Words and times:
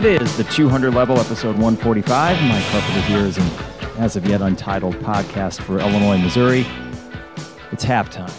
It 0.00 0.22
is 0.22 0.34
the 0.38 0.44
200 0.44 0.94
level, 0.94 1.18
episode 1.18 1.58
145. 1.58 2.42
Mike 2.44 2.64
Carpenter 2.68 3.00
here 3.02 3.18
is 3.18 3.36
an 3.36 3.46
as 3.98 4.16
of 4.16 4.26
yet 4.26 4.40
untitled 4.40 4.94
podcast 5.00 5.60
for 5.60 5.78
Illinois, 5.78 6.16
Missouri. 6.16 6.64
It's 7.70 7.84
halftime. 7.84 8.32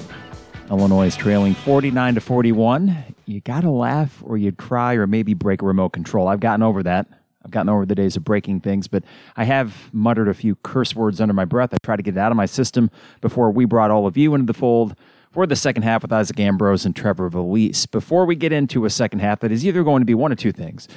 Illinois 0.71 1.05
is 1.05 1.15
trailing 1.15 1.53
49 1.53 2.15
to 2.15 2.19
41. 2.19 3.15
You 3.27 3.41
got 3.41 3.61
to 3.61 3.69
laugh 3.69 4.23
or 4.25 4.37
you'd 4.37 4.57
cry 4.57 4.95
or 4.95 5.05
maybe 5.05 5.35
break 5.35 5.61
a 5.61 5.65
remote 5.67 5.89
control. 5.89 6.27
I've 6.27 6.39
gotten 6.39 6.63
over 6.63 6.81
that. 6.81 7.05
I've 7.45 7.51
gotten 7.51 7.69
over 7.69 7.85
the 7.85 7.93
days 7.93 8.15
of 8.15 8.23
breaking 8.23 8.61
things, 8.61 8.87
but 8.87 9.03
I 9.37 9.43
have 9.43 9.93
muttered 9.93 10.29
a 10.29 10.33
few 10.33 10.55
curse 10.55 10.95
words 10.95 11.21
under 11.21 11.35
my 11.35 11.45
breath. 11.45 11.75
I 11.75 11.77
tried 11.83 11.97
to 11.97 12.03
get 12.03 12.17
it 12.17 12.19
out 12.19 12.31
of 12.31 12.37
my 12.37 12.47
system 12.47 12.89
before 13.21 13.51
we 13.51 13.65
brought 13.65 13.91
all 13.91 14.07
of 14.07 14.17
you 14.17 14.33
into 14.33 14.47
the 14.47 14.57
fold 14.57 14.95
for 15.29 15.45
the 15.45 15.55
second 15.55 15.83
half 15.83 16.01
with 16.01 16.11
Isaac 16.11 16.39
Ambrose 16.39 16.87
and 16.87 16.95
Trevor 16.95 17.29
Vallese. 17.29 17.89
Before 17.91 18.25
we 18.25 18.35
get 18.35 18.51
into 18.51 18.85
a 18.85 18.89
second 18.89 19.19
half 19.19 19.41
that 19.41 19.51
is 19.51 19.63
either 19.63 19.83
going 19.83 20.01
to 20.01 20.05
be 20.05 20.15
one 20.15 20.31
of 20.31 20.39
two 20.39 20.51
things 20.51 20.87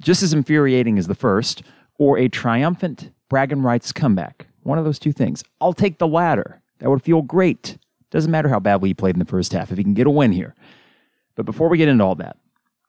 just 0.00 0.22
as 0.22 0.32
infuriating 0.32 0.98
as 0.98 1.06
the 1.06 1.14
first, 1.14 1.62
or 1.98 2.18
a 2.18 2.28
triumphant 2.28 3.10
bragging 3.28 3.62
rights 3.62 3.92
comeback. 3.92 4.46
One 4.62 4.78
of 4.78 4.84
those 4.84 4.98
two 4.98 5.12
things. 5.12 5.42
I'll 5.60 5.72
take 5.72 5.98
the 5.98 6.06
latter. 6.06 6.60
That 6.78 6.90
would 6.90 7.02
feel 7.02 7.22
great. 7.22 7.78
Doesn't 8.10 8.30
matter 8.30 8.48
how 8.48 8.60
badly 8.60 8.90
he 8.90 8.94
played 8.94 9.14
in 9.14 9.18
the 9.18 9.24
first 9.24 9.52
half 9.52 9.70
if 9.70 9.78
he 9.78 9.84
can 9.84 9.94
get 9.94 10.06
a 10.06 10.10
win 10.10 10.32
here. 10.32 10.54
But 11.36 11.46
before 11.46 11.68
we 11.68 11.78
get 11.78 11.88
into 11.88 12.04
all 12.04 12.16
that, 12.16 12.36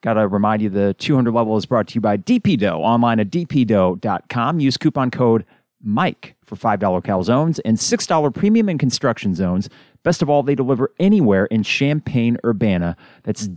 got 0.02 0.16
to 0.16 0.28
remind 0.28 0.62
you 0.62 0.70
the 0.70 0.96
200 0.96 1.32
level 1.32 1.56
is 1.58 1.66
brought 1.66 1.88
to 1.90 1.96
you 1.96 2.02
by 2.02 2.18
DP 2.18 2.58
Dough 2.58 2.82
online 2.82 3.20
at 3.20 3.30
dpdough.com. 3.30 4.60
Use 4.60 4.78
coupon 4.78 5.12
code 5.12 5.46
Mike 5.84 6.36
for 6.44 6.56
$5 6.56 6.80
calzones 7.04 7.60
and 7.64 7.78
$6 7.78 8.34
premium 8.34 8.70
and 8.70 8.80
construction 8.80 9.36
zones. 9.36 9.70
Best 10.04 10.22
of 10.22 10.30
all, 10.30 10.44
they 10.44 10.56
deliver 10.56 10.92
anywhere 11.00 11.46
in 11.46 11.64
Champaign 11.64 12.38
Urbana. 12.44 12.98
That's 13.24 13.48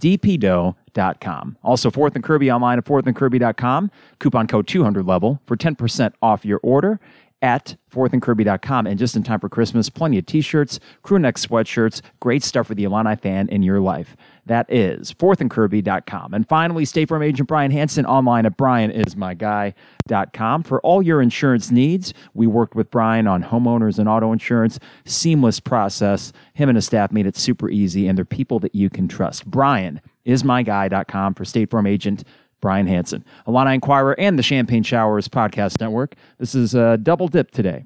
dpdough.com. 0.95 1.59
Also, 1.63 1.91
Fourth 1.91 2.15
and 2.15 2.25
Kirby 2.25 2.51
online 2.51 2.79
at 2.79 2.85
fourthandkirby.com. 2.85 3.91
Coupon 4.19 4.47
code 4.47 4.67
200 4.67 5.07
level 5.07 5.41
for 5.47 5.57
10% 5.57 6.13
off 6.23 6.45
your 6.45 6.61
order 6.63 7.01
at 7.43 7.77
fourthandkirby.com. 7.93 8.87
And 8.87 8.99
just 8.99 9.17
in 9.17 9.23
time 9.23 9.41
for 9.41 9.49
Christmas, 9.49 9.91
plenty 9.91 10.19
of 10.19 10.27
t-shirts, 10.27 10.81
crew 11.03 11.19
neck 11.19 11.37
sweatshirts, 11.37 12.01
great 12.21 12.43
stuff 12.43 12.69
for 12.69 12.75
the 12.75 12.85
Illini 12.85 13.17
fan 13.17 13.49
in 13.49 13.63
your 13.63 13.81
life. 13.81 14.17
That 14.47 14.71
is 14.71 15.13
fourthandkirby.com. 15.15 16.35
And 16.35 16.49
finally, 16.49 16.85
State 16.85 17.09
Farm 17.09 17.23
agent 17.23 17.49
Brian 17.49 17.71
Hanson 17.71 18.05
online 18.05 18.47
at 18.47 18.59
brianismyguy.com 18.59 20.63
for 20.63 20.81
all 20.81 21.03
your 21.03 21.23
insurance 21.23 21.71
needs. 21.71 22.13
We 22.35 22.47
worked 22.47 22.75
with 22.75 22.91
Brian 22.91 23.27
on 23.27 23.45
homeowners 23.45 23.99
and 23.99 24.09
auto 24.09 24.33
insurance. 24.33 24.79
Seamless 25.05 25.61
process. 25.61 26.33
Him 26.53 26.69
and 26.69 26.77
his 26.77 26.87
staff 26.87 27.11
made 27.11 27.27
it 27.27 27.37
super 27.37 27.71
easy, 27.71 28.07
and 28.07 28.19
they're 28.19 28.25
people 28.25 28.59
that 28.61 28.75
you 28.75 28.91
can 28.91 29.09
trust. 29.09 29.47
Brian 29.47 30.01
ismyguy.com 30.27 31.35
for 31.35 31.45
State 31.45 31.71
Farm 31.71 31.87
agent 31.87 32.25
Brian 32.61 32.87
Hanson, 32.87 33.25
Illini 33.47 33.75
Inquirer, 33.75 34.19
and 34.19 34.39
the 34.39 34.43
Champagne 34.43 34.83
Showers 34.83 35.29
Podcast 35.29 35.83
Network. 35.83 36.15
This 36.39 36.55
is 36.55 36.75
a 36.75 36.97
double 36.97 37.29
dip 37.29 37.51
today. 37.51 37.85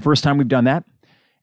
First 0.00 0.22
time 0.22 0.38
we've 0.38 0.46
done 0.46 0.64
that. 0.64 0.84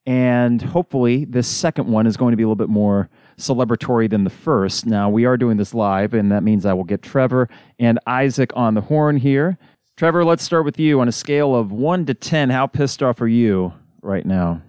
And 0.05 0.61
hopefully, 0.61 1.25
this 1.25 1.49
second 1.49 1.87
one 1.87 2.07
is 2.07 2.15
going 2.15 2.31
to 2.31 2.37
be 2.37 2.43
a 2.43 2.45
little 2.45 2.55
bit 2.55 2.69
more 2.69 3.09
celebratory 3.39 4.09
than 4.09 4.23
the 4.23 4.29
first. 4.29 4.85
Now, 4.85 5.09
we 5.09 5.25
are 5.25 5.37
doing 5.37 5.57
this 5.57 5.73
live, 5.73 6.13
and 6.13 6.31
that 6.31 6.43
means 6.43 6.65
I 6.65 6.73
will 6.73 6.83
get 6.83 7.01
Trevor 7.01 7.49
and 7.79 7.99
Isaac 8.05 8.51
on 8.55 8.73
the 8.73 8.81
horn 8.81 9.17
here. 9.17 9.57
Trevor, 9.97 10.23
let's 10.23 10.43
start 10.43 10.65
with 10.65 10.79
you. 10.79 11.01
On 11.01 11.07
a 11.07 11.11
scale 11.11 11.55
of 11.55 11.71
1 11.71 12.05
to 12.05 12.13
10, 12.13 12.49
how 12.49 12.67
pissed 12.67 13.03
off 13.03 13.19
are 13.21 13.27
you 13.27 13.73
right 14.01 14.25
now? 14.25 14.61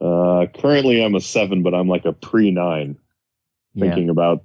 Uh, 0.00 0.46
currently, 0.58 1.04
I'm 1.04 1.14
a 1.14 1.20
7, 1.20 1.62
but 1.62 1.74
I'm 1.74 1.88
like 1.88 2.04
a 2.04 2.12
pre 2.12 2.50
9, 2.50 2.96
thinking 3.78 4.06
yeah. 4.06 4.10
about 4.10 4.44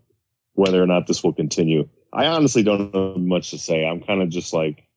whether 0.53 0.81
or 0.81 0.88
not 0.88 1.08
this 1.08 1.23
will 1.23 1.34
continue. 1.34 1.88
I 2.13 2.28
honestly 2.28 2.63
don't 2.63 2.94
know 2.94 3.16
much 3.16 3.52
to 3.52 3.58
say. 3.58 3.85
I'm 3.85 4.02
kind 4.02 4.22
of 4.22 4.29
just 4.29 4.53
like 4.53 4.88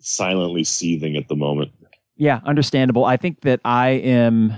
silently 0.00 0.64
seething 0.64 1.16
at 1.16 1.28
the 1.28 1.36
moment. 1.36 1.72
Yeah, 2.16 2.40
understandable. 2.44 3.04
I 3.04 3.16
think 3.16 3.42
that 3.42 3.60
I 3.64 3.90
am, 3.90 4.52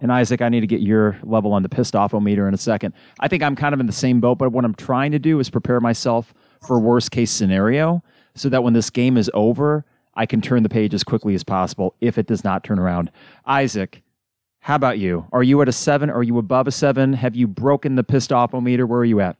and 0.00 0.12
Isaac, 0.12 0.42
I 0.42 0.48
need 0.48 0.60
to 0.60 0.66
get 0.66 0.80
your 0.80 1.18
level 1.22 1.52
on 1.52 1.62
the 1.62 1.68
pissed 1.68 1.96
off 1.96 2.12
meter 2.12 2.46
in 2.46 2.54
a 2.54 2.58
second. 2.58 2.94
I 3.20 3.28
think 3.28 3.42
I'm 3.42 3.56
kind 3.56 3.72
of 3.72 3.80
in 3.80 3.86
the 3.86 3.92
same 3.92 4.20
boat, 4.20 4.38
but 4.38 4.52
what 4.52 4.64
I'm 4.64 4.74
trying 4.74 5.12
to 5.12 5.18
do 5.18 5.40
is 5.40 5.50
prepare 5.50 5.80
myself 5.80 6.34
for 6.66 6.78
worst 6.78 7.10
case 7.10 7.30
scenario 7.30 8.02
so 8.34 8.48
that 8.48 8.62
when 8.62 8.74
this 8.74 8.90
game 8.90 9.16
is 9.16 9.30
over, 9.32 9.84
I 10.14 10.26
can 10.26 10.40
turn 10.40 10.62
the 10.62 10.68
page 10.68 10.94
as 10.94 11.04
quickly 11.04 11.34
as 11.34 11.44
possible 11.44 11.94
if 12.00 12.18
it 12.18 12.26
does 12.26 12.44
not 12.44 12.64
turn 12.64 12.78
around. 12.78 13.10
Isaac, 13.46 14.02
how 14.60 14.74
about 14.74 14.98
you? 14.98 15.26
Are 15.32 15.42
you 15.42 15.60
at 15.62 15.68
a 15.68 15.72
seven? 15.72 16.10
Are 16.10 16.22
you 16.22 16.38
above 16.38 16.66
a 16.66 16.72
seven? 16.72 17.12
Have 17.12 17.36
you 17.36 17.46
broken 17.46 17.94
the 17.94 18.04
pissed 18.04 18.32
off 18.32 18.52
meter? 18.52 18.86
Where 18.86 19.00
are 19.00 19.04
you 19.04 19.20
at? 19.20 19.36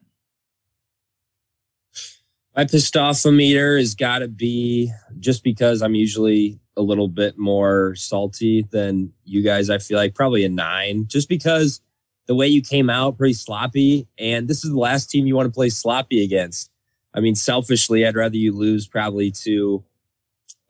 My 2.55 2.65
pissed 2.65 2.97
off 2.97 3.25
meter 3.27 3.77
has 3.77 3.95
got 3.95 4.21
to 4.21 4.29
be 4.29 4.93
just 5.19 5.43
because 5.43 5.83
I'm 5.83 5.95
usually 5.95 6.59
a 6.77 6.83
little 6.83 7.09
bit 7.09 7.39
more 7.39 7.95
salty 7.95 8.63
than 8.71 9.13
you 9.25 9.43
guys. 9.43 9.71
I 9.71 9.79
feel 9.79 9.97
like 9.97 10.15
probably 10.15 10.45
a 10.45 10.49
nine, 10.49 11.07
just 11.07 11.29
because 11.29 11.81
the 12.27 12.35
way 12.35 12.47
you 12.47 12.61
came 12.61 12.91
out 12.91 13.19
pretty 13.19 13.35
sloppy, 13.35 14.07
and 14.19 14.49
this 14.49 14.65
is 14.65 14.71
the 14.71 14.79
last 14.79 15.11
team 15.11 15.27
you 15.27 15.37
want 15.37 15.47
to 15.47 15.55
play 15.55 15.69
sloppy 15.69 16.23
against. 16.23 16.71
I 17.15 17.21
mean, 17.21 17.35
selfishly, 17.35 18.07
I'd 18.07 18.17
rather 18.17 18.37
you 18.37 18.53
lose 18.53 18.87
probably 18.87 19.31
to. 19.31 19.85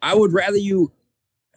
I 0.00 0.14
would 0.14 0.32
rather 0.32 0.58
you 0.58 0.92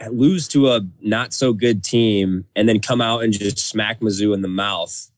lose 0.09 0.47
to 0.49 0.69
a 0.69 0.81
not 1.01 1.33
so 1.33 1.53
good 1.53 1.83
team 1.83 2.45
and 2.55 2.69
then 2.69 2.79
come 2.79 3.01
out 3.01 3.23
and 3.23 3.33
just 3.33 3.59
smack 3.59 3.99
Mizzou 3.99 4.33
in 4.33 4.41
the 4.41 4.47
mouth 4.47 5.11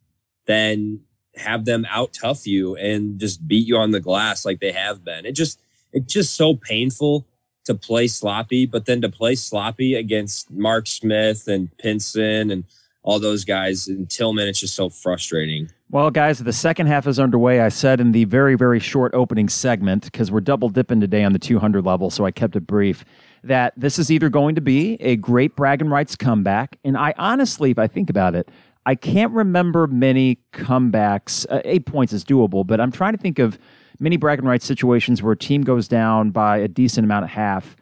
than 0.48 1.02
have 1.36 1.66
them 1.66 1.86
out 1.90 2.14
tough 2.14 2.48
you 2.48 2.76
and 2.76 3.20
just 3.20 3.48
beat 3.48 3.68
you 3.68 3.78
on 3.78 3.92
the 3.92 4.00
glass 4.00 4.44
like 4.44 4.60
they 4.60 4.72
have 4.72 5.04
been. 5.04 5.26
It 5.26 5.34
just 5.34 5.62
it's 5.94 6.12
just 6.12 6.36
so 6.36 6.56
painful 6.56 7.28
to 7.66 7.76
play 7.76 8.08
sloppy, 8.08 8.66
but 8.66 8.86
then 8.86 9.02
to 9.02 9.10
play 9.10 9.36
sloppy 9.36 9.96
against 9.96 10.52
Mark 10.52 10.88
Smith 10.88 11.48
and 11.48 11.76
Pinson 11.78 12.52
and 12.52 12.64
all 13.04 13.20
those 13.20 13.44
guys 13.44 13.88
and 13.88 14.08
Tilmon, 14.08 14.48
it's 14.48 14.60
just 14.60 14.76
so 14.76 14.90
frustrating. 14.90 15.70
Well, 15.90 16.12
guys, 16.12 16.40
the 16.40 16.54
second 16.54 16.88
half 16.88 17.08
is 17.08 17.20
underway. 17.20 17.60
I 17.60 17.70
said 17.70 18.00
in 18.00 18.12
the 18.12 18.26
very, 18.26 18.56
very 18.56 18.80
short 18.80 19.14
opening 19.14 19.50
segment, 19.50 20.06
because 20.06 20.32
we're 20.32 20.40
double 20.40 20.70
dipping 20.70 21.02
today 21.02 21.24
on 21.24 21.34
the 21.34 21.40
200 21.40 21.84
level, 21.86 22.10
so 22.10 22.26
I 22.26 22.32
kept 22.32 22.56
it 22.56 22.66
brief, 22.66 23.04
that 23.44 23.74
this 23.76 24.00
is 24.00 24.12
either 24.12 24.30
going 24.30 24.56
to 24.56 24.62
be 24.62 24.94
a 25.02 25.16
great 25.16 25.56
bragging 25.56 25.90
rights 25.90 26.16
comeback. 26.16 26.78
And 26.84 26.96
I 26.96 27.14
honestly, 27.18 27.72
if 27.72 27.80
I 27.80 27.88
think 27.88 28.10
about 28.10 28.36
it, 28.36 28.50
I 28.86 28.96
can't 28.96 29.32
remember 29.34 29.88
many 29.88 30.40
comebacks. 30.54 31.46
Uh, 31.50 31.62
eight 31.66 31.86
points 31.86 32.14
is 32.14 32.24
doable, 32.24 32.66
but 32.66 32.80
I'm 32.80 32.92
trying 32.92 33.14
to 33.14 33.20
think 33.20 33.40
of 33.40 33.60
many 34.02 34.18
bragging 34.18 34.46
rights 34.46 34.66
situations 34.66 35.22
where 35.22 35.34
a 35.34 35.38
team 35.38 35.62
goes 35.62 35.88
down 35.88 36.32
by 36.32 36.58
a 36.58 36.68
decent 36.68 37.06
amount 37.06 37.24
of 37.24 37.32
half 37.32 37.78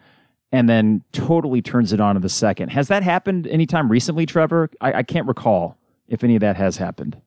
and 0.51 0.67
then 0.67 1.03
totally 1.11 1.61
turns 1.61 1.93
it 1.93 1.99
on 1.99 2.15
in 2.15 2.21
the 2.21 2.29
second. 2.29 2.69
Has 2.69 2.87
that 2.89 3.03
happened 3.03 3.47
anytime 3.47 3.89
recently, 3.89 4.25
Trevor? 4.25 4.69
I, 4.81 4.93
I 4.93 5.03
can't 5.03 5.27
recall 5.27 5.77
if 6.07 6.23
any 6.23 6.35
of 6.35 6.41
that 6.41 6.55
has 6.55 6.77
happened. 6.77 7.19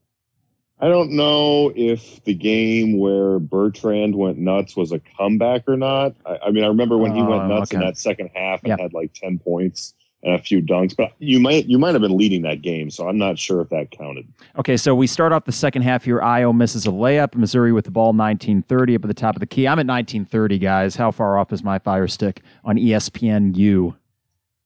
I 0.81 0.89
don't 0.89 1.13
know 1.13 1.73
if 1.77 2.23
the 2.25 2.35
game 2.35 2.99
where 2.99 3.39
Bertrand 3.39 4.17
went 4.17 4.39
nuts 4.39 4.77
was 4.77 4.91
a 4.91 5.01
comeback 5.17 5.63
or 5.69 5.77
not. 5.77 6.17
I, 6.27 6.39
I 6.47 6.51
mean, 6.51 6.65
I 6.65 6.67
remember 6.67 6.99
when 6.99 7.15
he 7.15 7.23
went 7.23 7.43
oh, 7.43 7.47
nuts 7.47 7.71
okay. 7.71 7.77
in 7.77 7.87
that 7.87 7.97
second 7.97 8.31
half 8.35 8.61
and 8.65 8.71
yep. 8.71 8.81
had 8.81 8.93
like 8.93 9.13
10 9.15 9.39
points 9.39 9.95
and 10.23 10.35
a 10.35 10.39
few 10.39 10.63
dunks. 10.63 10.97
But 10.97 11.13
you 11.19 11.41
might 11.41 11.67
you 11.67 11.79
might 11.79 11.95
have 11.95 12.03
been 12.03 12.17
leading 12.17 12.43
that 12.43 12.63
game, 12.63 12.91
so 12.91 13.09
I'm 13.09 13.19
not 13.19 13.39
sure 13.39 13.61
if 13.61 13.69
that 13.71 13.91
counted. 13.91 14.27
Okay, 14.59 14.77
so 14.77 14.95
we 14.95 15.07
start 15.07 15.33
off 15.33 15.45
the 15.45 15.53
second 15.53 15.83
half 15.83 16.05
here. 16.05 16.21
Ayo 16.21 16.55
misses 16.55 16.87
a 16.87 16.91
layup. 16.91 17.35
Missouri 17.35 17.73
with 17.73 17.85
the 17.85 17.91
ball 17.91 18.13
1930 18.13 18.95
up 18.97 19.05
at 19.05 19.09
the 19.09 19.15
top 19.15 19.37
of 19.37 19.41
the 19.41 19.47
key. 19.47 19.67
I'm 19.67 19.79
at 19.79 19.87
1930, 19.87 20.59
guys. 20.59 20.97
How 20.97 21.11
far 21.11 21.39
off 21.39 21.53
is 21.53 21.63
my 21.63 21.79
fire 21.79 22.09
stick 22.09 22.43
on 22.65 22.77
ESPN 22.77 23.57
U? 23.57 23.97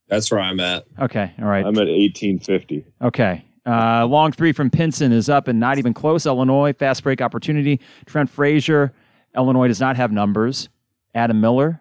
That's 0.08 0.30
where 0.30 0.40
I'm 0.40 0.60
at. 0.60 0.86
Okay, 1.00 1.32
all 1.38 1.46
right. 1.46 1.64
I'm 1.64 1.76
at 1.76 1.88
1850. 1.88 2.84
Okay. 3.02 3.44
Uh, 3.64 4.06
long 4.06 4.30
three 4.30 4.52
from 4.52 4.70
Pinson 4.70 5.10
is 5.10 5.28
up 5.28 5.48
and 5.48 5.58
not 5.58 5.78
even 5.78 5.92
close. 5.92 6.24
Illinois, 6.24 6.72
fast 6.72 7.02
break 7.02 7.20
opportunity. 7.20 7.80
Trent 8.04 8.30
Frazier. 8.30 8.92
Illinois 9.36 9.66
does 9.66 9.80
not 9.80 9.96
have 9.96 10.12
numbers. 10.12 10.68
Adam 11.14 11.40
Miller 11.40 11.80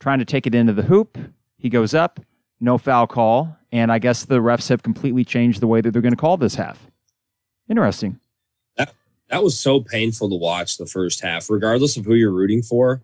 trying 0.00 0.18
to 0.20 0.24
take 0.24 0.46
it 0.46 0.54
into 0.54 0.72
the 0.72 0.82
hoop. 0.82 1.18
He 1.58 1.68
goes 1.68 1.92
up 1.94 2.18
no 2.62 2.78
foul 2.78 3.06
call, 3.06 3.56
and 3.72 3.90
I 3.90 3.98
guess 3.98 4.24
the 4.24 4.38
refs 4.38 4.68
have 4.68 4.82
completely 4.82 5.24
changed 5.24 5.60
the 5.60 5.66
way 5.66 5.80
that 5.80 5.90
they're 5.90 6.00
going 6.00 6.12
to 6.12 6.16
call 6.16 6.36
this 6.36 6.54
half. 6.54 6.86
Interesting. 7.68 8.18
That 8.76 8.94
that 9.28 9.42
was 9.42 9.58
so 9.58 9.80
painful 9.80 10.30
to 10.30 10.36
watch 10.36 10.78
the 10.78 10.86
first 10.86 11.20
half, 11.20 11.50
regardless 11.50 11.96
of 11.96 12.04
who 12.04 12.14
you're 12.14 12.32
rooting 12.32 12.62
for. 12.62 13.02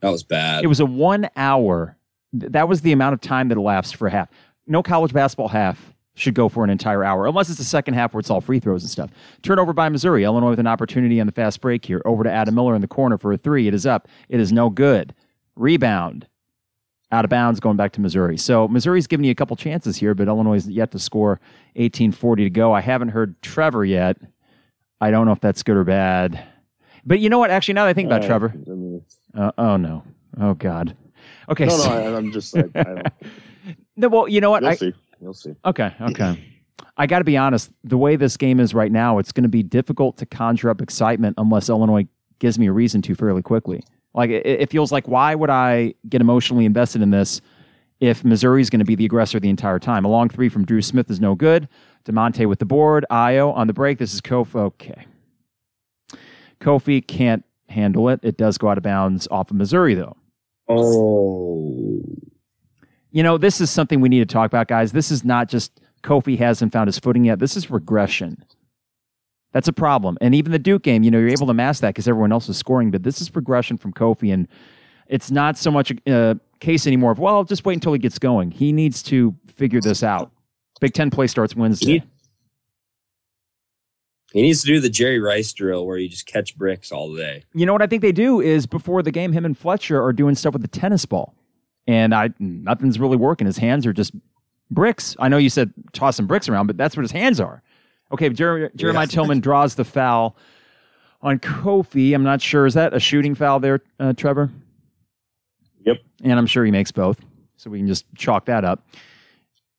That 0.00 0.10
was 0.10 0.22
bad. 0.22 0.64
It 0.64 0.68
was 0.68 0.80
a 0.80 0.86
one 0.86 1.28
hour. 1.36 1.96
That 2.32 2.68
was 2.68 2.80
the 2.80 2.92
amount 2.92 3.14
of 3.14 3.20
time 3.20 3.48
that 3.48 3.58
elapsed 3.58 3.96
for 3.96 4.08
a 4.08 4.10
half. 4.10 4.28
No 4.66 4.82
college 4.82 5.12
basketball 5.12 5.48
half 5.48 5.94
should 6.14 6.34
go 6.34 6.48
for 6.48 6.64
an 6.64 6.70
entire 6.70 7.04
hour, 7.04 7.26
unless 7.26 7.48
it's 7.48 7.58
the 7.58 7.64
second 7.64 7.94
half 7.94 8.12
where 8.12 8.20
it's 8.20 8.30
all 8.30 8.40
free 8.40 8.58
throws 8.58 8.82
and 8.82 8.90
stuff. 8.90 9.10
Turnover 9.42 9.72
by 9.72 9.88
Missouri. 9.88 10.24
Illinois 10.24 10.50
with 10.50 10.58
an 10.58 10.66
opportunity 10.66 11.20
on 11.20 11.26
the 11.26 11.32
fast 11.32 11.60
break 11.60 11.84
here. 11.84 12.02
Over 12.04 12.24
to 12.24 12.30
Adam 12.30 12.54
Miller 12.54 12.74
in 12.74 12.80
the 12.80 12.88
corner 12.88 13.18
for 13.18 13.32
a 13.32 13.38
three. 13.38 13.68
It 13.68 13.74
is 13.74 13.86
up. 13.86 14.08
It 14.28 14.40
is 14.40 14.52
no 14.52 14.68
good. 14.70 15.14
Rebound 15.56 16.26
out 17.10 17.24
of 17.24 17.30
bounds 17.30 17.60
going 17.60 17.76
back 17.76 17.92
to 17.92 18.00
Missouri. 18.00 18.36
So 18.36 18.68
Missouri's 18.68 19.06
given 19.06 19.24
you 19.24 19.30
a 19.30 19.34
couple 19.34 19.56
chances 19.56 19.96
here, 19.96 20.14
but 20.14 20.28
Illinois 20.28 20.56
is 20.56 20.68
yet 20.68 20.90
to 20.92 20.98
score 20.98 21.40
18-40 21.76 22.36
to 22.36 22.50
go. 22.50 22.72
I 22.72 22.80
haven't 22.80 23.08
heard 23.08 23.40
Trevor 23.42 23.84
yet. 23.84 24.18
I 25.00 25.10
don't 25.10 25.26
know 25.26 25.32
if 25.32 25.40
that's 25.40 25.62
good 25.62 25.76
or 25.76 25.84
bad. 25.84 26.44
But 27.04 27.20
you 27.20 27.30
know 27.30 27.38
what? 27.38 27.50
Actually, 27.50 27.74
now 27.74 27.84
that 27.84 27.90
I 27.90 27.94
think 27.94 28.06
about 28.06 28.22
Trevor. 28.22 28.52
I 28.54 28.70
mean, 28.70 29.02
uh, 29.34 29.52
oh 29.56 29.76
no. 29.76 30.02
Oh 30.38 30.54
God. 30.54 30.96
Okay. 31.48 31.66
No, 31.66 31.76
so, 31.76 31.88
no. 31.88 32.14
I, 32.14 32.18
am 32.18 32.32
just. 32.32 32.54
like. 32.54 32.70
I 32.74 32.82
don't 32.82 33.06
no, 33.96 34.08
well, 34.08 34.28
you 34.28 34.40
know 34.40 34.50
what? 34.50 34.62
You'll 34.62 34.72
I, 34.72 34.74
see. 34.74 34.92
You'll 35.20 35.34
see. 35.34 35.54
Okay. 35.64 35.94
Okay. 36.00 36.44
I 36.96 37.06
got 37.06 37.18
to 37.18 37.24
be 37.24 37.36
honest. 37.36 37.70
The 37.84 37.96
way 37.96 38.16
this 38.16 38.36
game 38.36 38.60
is 38.60 38.74
right 38.74 38.90
now, 38.90 39.18
it's 39.18 39.32
going 39.32 39.44
to 39.44 39.48
be 39.48 39.62
difficult 39.62 40.16
to 40.18 40.26
conjure 40.26 40.68
up 40.68 40.82
excitement 40.82 41.36
unless 41.38 41.68
Illinois 41.68 42.06
gives 42.40 42.58
me 42.58 42.66
a 42.66 42.72
reason 42.72 43.02
to 43.02 43.14
fairly 43.14 43.42
quickly. 43.42 43.82
Like 44.14 44.30
it, 44.30 44.46
it 44.46 44.70
feels 44.70 44.90
like 44.90 45.06
why 45.06 45.34
would 45.34 45.50
I 45.50 45.94
get 46.08 46.20
emotionally 46.20 46.64
invested 46.64 47.02
in 47.02 47.10
this 47.10 47.40
if 48.00 48.24
Missouri 48.24 48.60
is 48.62 48.70
going 48.70 48.80
to 48.80 48.84
be 48.84 48.94
the 48.94 49.04
aggressor 49.04 49.38
the 49.40 49.50
entire 49.50 49.78
time? 49.78 50.04
A 50.04 50.08
long 50.08 50.28
three 50.28 50.48
from 50.48 50.64
Dru 50.64 50.82
Smith 50.82 51.10
is 51.10 51.20
no 51.20 51.34
good. 51.34 51.68
Da'Monte 52.04 52.46
with 52.48 52.58
the 52.58 52.64
board. 52.64 53.04
Ayo 53.10 53.54
on 53.54 53.66
the 53.66 53.72
break. 53.72 53.98
This 53.98 54.14
is 54.14 54.20
Kofi. 54.20 54.56
Okay. 54.56 55.06
Kofi 56.60 57.06
can't 57.06 57.44
handle 57.68 58.08
it. 58.08 58.20
It 58.22 58.36
does 58.36 58.58
go 58.58 58.68
out 58.68 58.78
of 58.78 58.84
bounds 58.84 59.28
off 59.30 59.50
of 59.50 59.56
Missouri, 59.56 59.94
though. 59.94 60.16
Oh. 60.68 62.02
You 63.10 63.22
know, 63.22 63.38
this 63.38 63.60
is 63.60 63.70
something 63.70 64.00
we 64.00 64.08
need 64.08 64.26
to 64.26 64.32
talk 64.32 64.50
about, 64.50 64.68
guys. 64.68 64.92
This 64.92 65.10
is 65.10 65.24
not 65.24 65.48
just 65.48 65.80
Kofi 66.02 66.38
hasn't 66.38 66.72
found 66.72 66.88
his 66.88 66.98
footing 66.98 67.24
yet. 67.24 67.38
This 67.38 67.56
is 67.56 67.70
regression. 67.70 68.44
That's 69.52 69.68
a 69.68 69.72
problem. 69.72 70.18
And 70.20 70.34
even 70.34 70.52
the 70.52 70.58
Duke 70.58 70.82
game, 70.82 71.02
you 71.02 71.10
know, 71.10 71.18
you're 71.18 71.28
able 71.28 71.46
to 71.46 71.54
mask 71.54 71.80
that 71.80 71.88
because 71.88 72.06
everyone 72.06 72.32
else 72.32 72.48
is 72.48 72.56
scoring, 72.56 72.90
but 72.90 73.02
this 73.02 73.20
is 73.20 73.28
progression 73.28 73.78
from 73.78 73.92
Kofi. 73.92 74.32
And 74.32 74.46
it's 75.06 75.30
not 75.30 75.56
so 75.56 75.70
much 75.70 75.92
a 76.06 76.12
uh, 76.14 76.34
case 76.60 76.86
anymore 76.86 77.12
of, 77.12 77.18
well, 77.18 77.44
just 77.44 77.64
wait 77.64 77.74
until 77.74 77.92
he 77.92 77.98
gets 77.98 78.18
going. 78.18 78.50
He 78.50 78.72
needs 78.72 79.02
to 79.04 79.34
figure 79.46 79.80
this 79.80 80.02
out. 80.02 80.30
Big 80.80 80.92
Ten 80.92 81.10
play 81.10 81.26
starts 81.26 81.56
Wednesday. 81.56 82.04
He 84.32 84.42
needs 84.42 84.60
to 84.60 84.66
do 84.66 84.78
the 84.78 84.90
Jerry 84.90 85.18
Rice 85.18 85.52
drill 85.54 85.86
where 85.86 85.96
you 85.96 86.08
just 86.08 86.26
catch 86.26 86.56
bricks 86.56 86.92
all 86.92 87.14
day. 87.14 87.44
You 87.54 87.64
know 87.64 87.72
what 87.72 87.80
I 87.80 87.86
think 87.86 88.02
they 88.02 88.12
do 88.12 88.40
is 88.40 88.66
before 88.66 89.02
the 89.02 89.10
game, 89.10 89.32
him 89.32 89.46
and 89.46 89.56
Fletcher 89.56 90.02
are 90.02 90.12
doing 90.12 90.34
stuff 90.34 90.52
with 90.52 90.62
the 90.62 90.68
tennis 90.68 91.06
ball. 91.06 91.34
And 91.86 92.14
I 92.14 92.30
nothing's 92.38 93.00
really 93.00 93.16
working. 93.16 93.46
His 93.46 93.56
hands 93.56 93.86
are 93.86 93.94
just 93.94 94.12
bricks. 94.70 95.16
I 95.18 95.28
know 95.28 95.38
you 95.38 95.48
said 95.48 95.72
tossing 95.94 96.26
bricks 96.26 96.46
around, 96.46 96.66
but 96.66 96.76
that's 96.76 96.94
what 96.94 97.02
his 97.02 97.12
hands 97.12 97.40
are. 97.40 97.62
Okay, 98.12 98.28
Jer- 98.30 98.70
Jeremiah 98.74 99.06
yeah. 99.10 99.18
Tilmon 99.18 99.40
draws 99.40 99.74
the 99.74 99.84
foul 99.84 100.36
on 101.22 101.38
Kofi. 101.38 102.14
I'm 102.14 102.22
not 102.22 102.40
sure. 102.40 102.66
Is 102.66 102.74
that 102.74 102.94
a 102.94 103.00
shooting 103.00 103.34
foul 103.34 103.60
there, 103.60 103.80
uh, 104.00 104.12
Trevor? 104.12 104.50
Yep. 105.84 105.98
And 106.22 106.38
I'm 106.38 106.46
sure 106.46 106.64
he 106.64 106.70
makes 106.70 106.92
both. 106.92 107.20
So 107.56 107.70
we 107.70 107.78
can 107.78 107.86
just 107.86 108.06
chalk 108.14 108.46
that 108.46 108.64
up. 108.64 108.86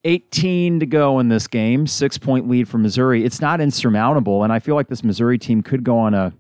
18 0.06 0.80
to 0.80 0.86
go 0.86 1.20
in 1.20 1.30
this 1.30 1.48
game, 1.48 1.86
six 1.86 2.18
point 2.18 2.48
lead 2.48 2.70
for 2.70 2.78
Missouri. 2.78 3.26
It's 3.26 3.42
not 3.42 3.60
insurmountable, 3.60 4.44
and 4.44 4.54
I 4.54 4.60
feel 4.60 4.76
like 4.76 4.88
this 4.88 5.04
Missouri 5.04 5.38
team 5.38 5.62
could 5.62 5.84
go 5.84 5.98
on 5.98 6.14
a 6.14 6.34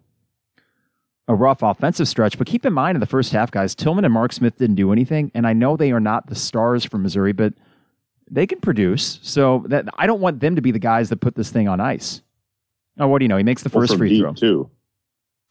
a 1.28 1.36
rough 1.36 1.62
offensive 1.62 2.08
stretch. 2.08 2.38
But 2.38 2.48
keep 2.48 2.66
in 2.66 2.74
mind 2.74 2.96
in 2.96 3.00
the 3.00 3.06
first 3.06 3.32
half, 3.32 3.52
guys, 3.52 3.76
Tilmon 3.76 4.04
and 4.04 4.14
Mark 4.14 4.34
Smith 4.34 4.58
didn't 4.58 4.78
do 4.78 4.92
anything, 4.92 5.32
and 5.36 5.46
I 5.46 5.54
know 5.54 5.78
they 5.78 5.92
are 5.92 6.00
not 6.00 6.28
the 6.28 6.36
stars 6.36 6.86
for 6.86 6.98
Missouri, 6.98 7.34
but 7.34 7.54
they 8.30 8.48
can 8.48 8.60
produce. 8.60 9.20
So 9.22 9.64
that 9.68 9.88
I 9.98 10.08
don't 10.08 10.22
want 10.22 10.40
them 10.40 10.56
to 10.56 10.62
be 10.62 10.72
the 10.72 10.80
guys 10.80 11.10
that 11.10 11.18
put 11.18 11.36
this 11.36 11.50
thing 11.50 11.68
on 11.68 11.80
ice. 11.80 12.22
Oh, 13.00 13.08
what 13.08 13.20
do 13.20 13.26
you 13.26 13.30
know? 13.30 13.38
He 13.38 13.44
makes 13.44 13.64
the 13.64 13.70
first 13.70 13.92
well, 13.92 14.00
free 14.00 14.20
throw 14.20 14.34
too. 14.34 14.70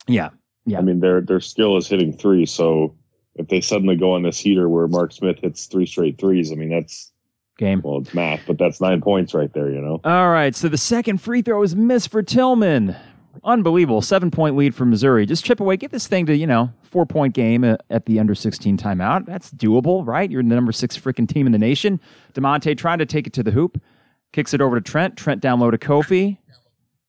Yeah, 0.06 0.30
yeah. 0.66 0.78
I 0.78 0.82
mean, 0.82 1.00
their 1.00 1.20
their 1.20 1.40
skill 1.40 1.76
is 1.76 1.88
hitting 1.88 2.16
three. 2.16 2.46
So 2.46 2.94
if 3.36 3.48
they 3.48 3.60
suddenly 3.60 3.96
go 3.96 4.12
on 4.12 4.22
this 4.22 4.38
heater 4.38 4.68
where 4.68 4.88
Mark 4.88 5.12
Smith 5.12 5.38
hits 5.40 5.66
three 5.66 5.86
straight 5.86 6.18
threes, 6.18 6.52
I 6.52 6.54
mean 6.54 6.70
that's 6.70 7.12
game. 7.58 7.82
Well, 7.84 7.98
it's 7.98 8.14
math, 8.14 8.40
but 8.46 8.56
that's 8.56 8.80
nine 8.80 9.02
points 9.02 9.34
right 9.34 9.52
there, 9.52 9.70
you 9.70 9.80
know? 9.80 10.00
All 10.04 10.30
right. 10.30 10.54
So 10.56 10.68
the 10.68 10.78
second 10.78 11.20
free 11.20 11.42
throw 11.42 11.62
is 11.62 11.76
missed 11.76 12.10
for 12.10 12.22
Tilmon. 12.22 12.96
Unbelievable. 13.44 14.02
Seven 14.02 14.30
point 14.30 14.56
lead 14.56 14.74
for 14.74 14.84
Missouri. 14.84 15.24
Just 15.26 15.44
chip 15.44 15.60
away. 15.60 15.76
Get 15.76 15.90
this 15.90 16.06
thing 16.06 16.26
to, 16.26 16.36
you 16.36 16.46
know, 16.46 16.72
four 16.82 17.06
point 17.06 17.34
game 17.34 17.64
uh, 17.64 17.76
at 17.90 18.06
the 18.06 18.18
under 18.18 18.34
16 18.34 18.76
timeout. 18.76 19.26
That's 19.26 19.50
doable, 19.52 20.06
right? 20.06 20.30
You're 20.30 20.42
the 20.42 20.48
number 20.48 20.72
six 20.72 20.98
freaking 20.98 21.28
team 21.28 21.46
in 21.46 21.52
the 21.52 21.58
nation. 21.58 22.00
Da'Monte 22.34 22.76
trying 22.76 22.98
to 22.98 23.06
take 23.06 23.26
it 23.26 23.32
to 23.34 23.42
the 23.42 23.52
hoop. 23.52 23.80
Kicks 24.32 24.52
it 24.52 24.60
over 24.60 24.76
to 24.78 24.82
Trent. 24.82 25.16
Trent 25.16 25.40
down 25.40 25.60
low 25.60 25.70
to 25.70 25.78
Kofi. 25.78 26.38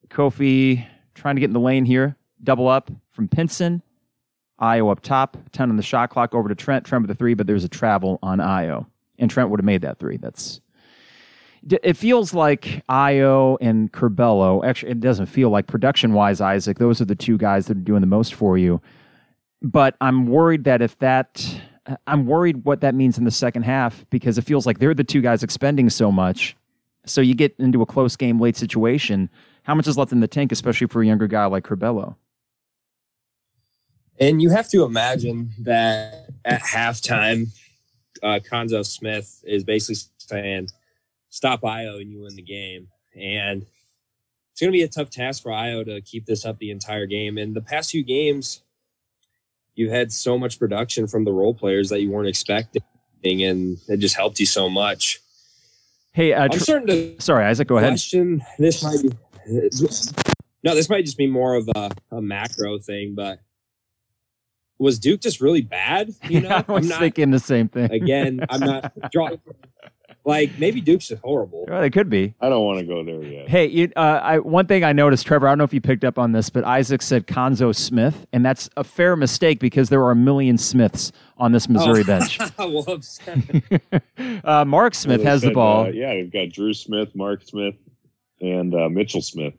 Kofi 0.09 0.85
trying 1.15 1.35
to 1.35 1.39
get 1.39 1.47
in 1.47 1.53
the 1.53 1.59
lane 1.59 1.85
here. 1.85 2.15
Double 2.43 2.67
up 2.67 2.91
from 3.11 3.27
Pinson. 3.27 3.81
Ayo 4.61 4.91
up 4.91 5.01
top. 5.01 5.37
10 5.51 5.69
on 5.69 5.77
the 5.77 5.83
shot 5.83 6.09
clock 6.09 6.33
over 6.33 6.49
to 6.49 6.55
Trent. 6.55 6.85
Trent 6.85 7.01
with 7.03 7.09
the 7.09 7.15
three, 7.15 7.33
but 7.33 7.47
there's 7.47 7.63
a 7.63 7.69
travel 7.69 8.19
on 8.21 8.39
Ayo. 8.39 8.85
and 9.17 9.29
Trent 9.29 9.49
would 9.49 9.59
have 9.59 9.65
made 9.65 9.81
that 9.81 9.99
three. 9.99 10.17
That's 10.17 10.61
it 11.67 11.97
feels 11.97 12.33
like 12.33 12.83
Ayo 12.89 13.57
and 13.61 13.91
Curbelo. 13.91 14.65
Actually, 14.65 14.93
it 14.93 14.99
doesn't 14.99 15.25
feel 15.25 15.49
like 15.49 15.67
production 15.67 16.13
wise, 16.13 16.41
Isaac. 16.41 16.77
Those 16.77 17.01
are 17.01 17.05
the 17.05 17.15
two 17.15 17.37
guys 17.37 17.67
that 17.67 17.77
are 17.77 17.81
doing 17.81 18.01
the 18.01 18.07
most 18.07 18.33
for 18.33 18.57
you. 18.57 18.81
But 19.61 19.95
I'm 19.99 20.27
worried 20.27 20.63
that 20.63 20.81
if 20.81 20.97
that, 20.99 21.61
I'm 22.07 22.25
worried 22.25 22.63
what 22.63 22.81
that 22.81 22.95
means 22.95 23.17
in 23.17 23.25
the 23.25 23.31
second 23.31 23.63
half 23.63 24.05
because 24.09 24.37
it 24.37 24.43
feels 24.43 24.65
like 24.65 24.79
they're 24.79 24.93
the 24.93 25.03
two 25.03 25.21
guys 25.21 25.43
expending 25.43 25.89
so 25.89 26.11
much. 26.11 26.55
So 27.05 27.21
you 27.21 27.35
get 27.35 27.55
into 27.59 27.81
a 27.81 27.85
close 27.85 28.15
game, 28.15 28.39
late 28.39 28.55
situation. 28.55 29.29
How 29.63 29.75
much 29.75 29.87
is 29.87 29.97
left 29.97 30.11
in 30.11 30.19
the 30.19 30.27
tank, 30.27 30.51
especially 30.51 30.87
for 30.87 31.01
a 31.01 31.05
younger 31.05 31.27
guy 31.27 31.45
like 31.45 31.65
Curbelo? 31.65 32.15
And 34.19 34.41
you 34.41 34.49
have 34.49 34.69
to 34.69 34.83
imagine 34.83 35.51
that 35.59 36.27
at 36.43 36.61
halftime, 36.61 37.47
uh, 38.21 38.39
Cuonzo 38.39 38.85
Smith 38.85 39.41
is 39.45 39.63
basically 39.63 40.01
saying, 40.17 40.69
"Stop 41.29 41.61
Ayo 41.61 42.01
and 42.01 42.11
you 42.11 42.21
win 42.21 42.35
the 42.35 42.41
game." 42.41 42.87
And 43.15 43.65
it's 44.51 44.61
going 44.61 44.71
to 44.71 44.77
be 44.77 44.83
a 44.83 44.87
tough 44.87 45.09
task 45.09 45.43
for 45.43 45.51
Ayo 45.51 45.85
to 45.85 46.01
keep 46.01 46.25
this 46.25 46.45
up 46.45 46.59
the 46.59 46.71
entire 46.71 47.05
game. 47.05 47.37
And 47.37 47.55
the 47.55 47.61
past 47.61 47.91
few 47.91 48.03
games, 48.03 48.61
you 49.75 49.89
had 49.89 50.11
so 50.11 50.37
much 50.37 50.59
production 50.59 51.07
from 51.07 51.23
the 51.23 51.31
role 51.31 51.53
players 51.53 51.89
that 51.89 52.01
you 52.01 52.11
weren't 52.11 52.27
expecting, 52.27 52.83
and 53.23 53.77
it 53.87 53.97
just 53.97 54.15
helped 54.15 54.39
you 54.39 54.45
so 54.45 54.69
much. 54.69 55.19
Hey, 56.11 56.33
uh, 56.33 56.47
tr- 56.47 56.53
I'm 56.53 56.59
starting 56.59 56.87
to. 56.87 57.21
Sorry, 57.21 57.45
Isaac. 57.45 57.67
Go 57.67 57.77
question, 57.77 58.41
ahead. 58.41 58.55
This 58.59 58.83
might 58.83 59.01
be. 59.01 59.09
No, 60.63 60.75
this 60.75 60.89
might 60.89 61.05
just 61.05 61.17
be 61.17 61.27
more 61.27 61.55
of 61.55 61.69
a, 61.75 61.91
a 62.11 62.21
macro 62.21 62.77
thing, 62.79 63.15
but 63.15 63.39
was 64.77 64.99
Duke 64.99 65.21
just 65.21 65.39
really 65.39 65.61
bad? 65.61 66.13
You 66.27 66.41
know, 66.41 66.49
I 66.67 66.71
was 66.71 66.83
I'm 66.83 66.89
not, 66.89 66.99
thinking 66.99 67.31
the 67.31 67.39
same 67.39 67.67
thing. 67.69 67.91
again, 67.91 68.45
I'm 68.49 68.59
not 68.59 68.91
drawing. 69.11 69.39
Like 70.25 70.59
maybe 70.59 70.81
Duke's 70.81 71.09
is 71.11 71.19
horrible. 71.23 71.65
Well, 71.67 71.81
they 71.81 71.89
could 71.89 72.09
be. 72.09 72.33
I 72.41 72.49
don't 72.49 72.63
want 72.65 72.79
to 72.79 72.85
go 72.85 73.03
there 73.03 73.23
yet. 73.23 73.49
Hey, 73.49 73.67
you, 73.67 73.91
uh, 73.95 74.19
I, 74.21 74.39
one 74.39 74.67
thing 74.67 74.83
I 74.83 74.91
noticed, 74.91 75.25
Trevor. 75.25 75.47
I 75.47 75.51
don't 75.51 75.59
know 75.59 75.63
if 75.63 75.73
you 75.73 75.81
picked 75.81 76.03
up 76.03 76.19
on 76.19 76.33
this, 76.33 76.49
but 76.49 76.63
Isaac 76.65 77.01
said 77.01 77.25
Cuonzo 77.25 77.73
Smith, 77.73 78.27
and 78.33 78.45
that's 78.45 78.69
a 78.75 78.83
fair 78.83 79.15
mistake 79.15 79.59
because 79.59 79.89
there 79.89 80.03
are 80.03 80.11
a 80.11 80.15
million 80.15 80.57
Smiths 80.57 81.11
on 81.37 81.51
this 81.51 81.69
Missouri 81.69 82.01
oh. 82.01 82.05
bench. 82.05 82.39
uh, 84.43 84.65
Mark 84.65 84.93
Smith 84.93 85.23
has 85.23 85.41
said, 85.41 85.49
the 85.49 85.53
ball. 85.53 85.85
Uh, 85.85 85.89
yeah, 85.89 86.13
they've 86.13 86.31
got 86.31 86.49
Dru 86.49 86.73
Smith, 86.73 87.15
Mark 87.15 87.43
Smith, 87.43 87.75
and 88.41 88.75
uh, 88.75 88.89
Mitchell 88.89 89.21
Smith. 89.21 89.53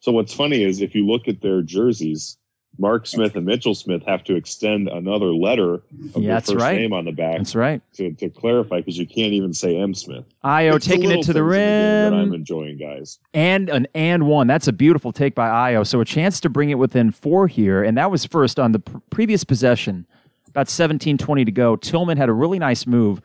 So 0.00 0.12
what's 0.12 0.32
funny 0.32 0.62
is 0.62 0.80
if 0.80 0.94
you 0.94 1.06
look 1.06 1.28
at 1.28 1.40
their 1.40 1.62
jerseys, 1.62 2.38
Mark 2.78 3.06
Smith 3.06 3.36
and 3.36 3.46
Mitchell 3.46 3.74
Smith 3.74 4.02
have 4.06 4.22
to 4.24 4.36
extend 4.36 4.88
another 4.88 5.26
letter 5.26 5.74
of 6.14 6.22
yeah, 6.22 6.34
their 6.34 6.40
first 6.40 6.56
right. 6.56 6.76
name 6.76 6.92
on 6.92 7.04
the 7.04 7.12
back. 7.12 7.38
That's 7.38 7.54
right. 7.54 7.80
To, 7.94 8.12
to 8.12 8.28
clarify, 8.28 8.78
because 8.78 8.98
you 8.98 9.06
can't 9.06 9.32
even 9.32 9.52
say 9.52 9.76
M 9.76 9.94
Smith. 9.94 10.24
Ayo 10.44 10.76
it's 10.76 10.86
taking 10.86 11.10
it 11.10 11.24
to 11.24 11.32
the 11.32 11.42
rim. 11.42 12.12
The 12.12 12.18
I'm 12.18 12.34
enjoying, 12.34 12.76
guys. 12.76 13.18
And 13.32 13.68
an 13.70 13.86
and 13.94 14.26
one. 14.26 14.46
That's 14.46 14.68
a 14.68 14.72
beautiful 14.72 15.12
take 15.12 15.34
by 15.34 15.48
Ayo. 15.48 15.86
So 15.86 16.00
a 16.00 16.04
chance 16.04 16.40
to 16.40 16.48
bring 16.48 16.70
it 16.70 16.76
within 16.76 17.10
four 17.10 17.48
here, 17.48 17.82
and 17.82 17.96
that 17.96 18.10
was 18.10 18.26
first 18.26 18.58
on 18.58 18.72
the 18.72 18.80
pr- 18.80 18.98
previous 19.10 19.44
possession. 19.44 20.06
About 20.48 20.68
17, 20.68 21.18
20 21.18 21.44
to 21.44 21.52
go. 21.52 21.76
Tilmon 21.76 22.16
had 22.16 22.28
a 22.28 22.32
really 22.32 22.58
nice 22.58 22.86
move, 22.86 23.20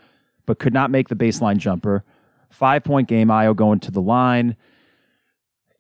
but 0.46 0.60
could 0.60 0.74
not 0.74 0.92
make 0.92 1.08
the 1.08 1.16
baseline 1.16 1.58
jumper. 1.58 2.04
Five 2.50 2.84
point 2.84 3.08
game. 3.08 3.28
Ayo 3.30 3.56
going 3.56 3.80
to 3.82 3.92
the 3.92 4.02
line. 4.02 4.56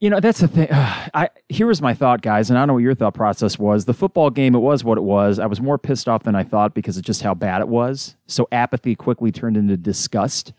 You 0.01 0.09
know, 0.09 0.19
that's 0.19 0.39
the 0.39 0.47
thing. 0.47 0.67
I 0.71 1.29
here 1.47 1.67
was 1.67 1.81
my 1.81 1.93
thought, 1.93 2.21
guys, 2.21 2.49
and 2.49 2.57
I 2.57 2.61
don't 2.61 2.69
know 2.69 2.73
what 2.73 2.83
your 2.83 2.95
thought 2.95 3.13
process 3.13 3.57
was. 3.57 3.85
The 3.85 3.93
football 3.93 4.31
game, 4.31 4.55
it 4.55 4.59
was 4.59 4.83
what 4.83 4.97
it 4.97 5.03
was. 5.03 5.39
I 5.39 5.45
was 5.45 5.61
more 5.61 5.77
pissed 5.77 6.09
off 6.09 6.23
than 6.23 6.35
I 6.35 6.43
thought 6.43 6.73
because 6.73 6.97
of 6.97 7.03
just 7.03 7.21
how 7.21 7.35
bad 7.35 7.61
it 7.61 7.69
was. 7.69 8.17
So 8.27 8.47
apathy 8.51 8.95
quickly 8.95 9.31
turned 9.31 9.55
into 9.55 9.77
disgust. 9.77 10.53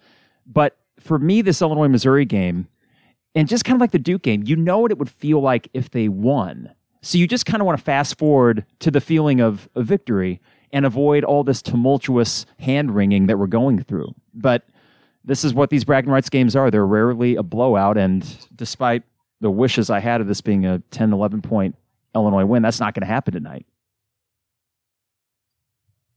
But 0.47 0.79
for 0.99 1.19
me, 1.19 1.43
this 1.43 1.61
Illinois 1.61 1.89
Missouri 1.89 2.25
game, 2.25 2.69
and 3.35 3.49
just 3.49 3.65
kind 3.65 3.75
of 3.75 3.81
like 3.81 3.91
the 3.91 3.99
Duke 3.99 4.23
game, 4.23 4.45
you 4.47 4.55
know 4.55 4.79
what 4.79 4.93
it 4.93 4.99
would 4.99 5.11
feel 5.11 5.41
like 5.41 5.69
if 5.75 5.91
they 5.91 6.09
won. 6.09 6.71
So 7.01 7.19
you 7.19 7.27
just 7.27 7.45
kind 7.45 7.61
of 7.61 7.67
want 7.67 7.77
to 7.79 7.85
fast 7.85 8.17
forward 8.17 8.65
to 8.79 8.93
the 8.93 9.01
feeling 9.01 9.41
of 9.41 9.69
a 9.75 9.83
victory 9.83 10.41
and 10.71 10.87
avoid 10.87 11.25
all 11.25 11.43
this 11.43 11.63
tumultuous 11.63 12.47
hand 12.61 12.95
wringing 12.95 13.27
that 13.27 13.39
we're 13.39 13.49
going 13.49 13.83
through. 13.83 14.15
But 14.33 14.69
this 15.25 15.45
is 15.45 15.53
what 15.53 15.71
these 15.71 15.85
bragging 15.85 16.13
rights 16.13 16.29
games 16.29 16.55
are. 16.55 16.71
They're 16.71 16.87
rarely 16.87 17.35
a 17.35 17.43
blowout, 17.43 17.99
and 17.99 18.25
despite 18.55 19.03
the 19.43 19.51
wishes 19.51 19.91
I 19.91 19.99
had 19.99 20.21
of 20.21 20.29
this 20.29 20.41
being 20.41 20.65
a 20.65 20.79
10, 20.93 21.13
11 21.13 21.43
point 21.43 21.75
Illinois 22.15 22.47
win. 22.47 22.63
That's 22.63 22.81
not 22.81 22.95
going 22.95 23.03
to 23.03 23.13
happen 23.13 23.35
tonight. 23.35 23.67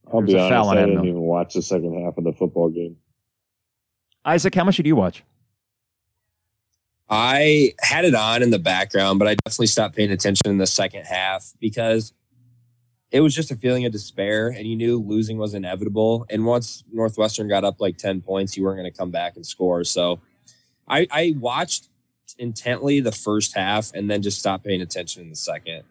I'll 0.07 0.21
There's 0.21 0.33
be 0.33 0.39
honest, 0.39 0.69
I 0.69 0.85
didn't 0.85 1.05
even 1.05 1.21
watch 1.21 1.55
the 1.55 1.63
second 1.63 2.03
half 2.03 2.17
of 2.17 2.23
the 2.23 2.31
football 2.31 2.69
game. 2.69 2.97
Isaac, 4.23 4.53
how 4.53 4.63
much 4.63 4.77
did 4.77 4.85
you 4.85 4.95
watch? 4.95 5.23
I 7.09 7.73
had 7.79 8.05
it 8.05 8.13
on 8.13 8.43
in 8.43 8.51
the 8.51 8.59
background, 8.59 9.17
but 9.17 9.27
I 9.27 9.35
definitely 9.43 9.67
stopped 9.67 9.95
paying 9.95 10.11
attention 10.11 10.43
in 10.45 10.59
the 10.59 10.67
second 10.67 11.05
half 11.05 11.53
because 11.59 12.13
it 13.11 13.21
was 13.21 13.33
just 13.33 13.51
a 13.51 13.55
feeling 13.55 13.85
of 13.85 13.91
despair, 13.91 14.49
and 14.49 14.67
you 14.67 14.75
knew 14.75 14.99
losing 14.99 15.37
was 15.37 15.55
inevitable. 15.55 16.25
And 16.29 16.45
once 16.45 16.83
Northwestern 16.91 17.47
got 17.47 17.63
up 17.63 17.81
like 17.81 17.97
ten 17.97 18.21
points, 18.21 18.55
you 18.55 18.63
weren't 18.63 18.77
going 18.77 18.91
to 18.91 18.95
come 18.95 19.11
back 19.11 19.35
and 19.35 19.45
score. 19.45 19.83
So, 19.83 20.19
I, 20.87 21.07
I 21.11 21.35
watched 21.37 21.89
intently 22.37 22.99
the 22.99 23.11
first 23.11 23.55
half 23.55 23.91
and 23.93 24.09
then 24.09 24.21
just 24.21 24.39
stopped 24.39 24.65
paying 24.65 24.81
attention 24.81 25.21
in 25.21 25.29
the 25.29 25.35
second 25.35 25.83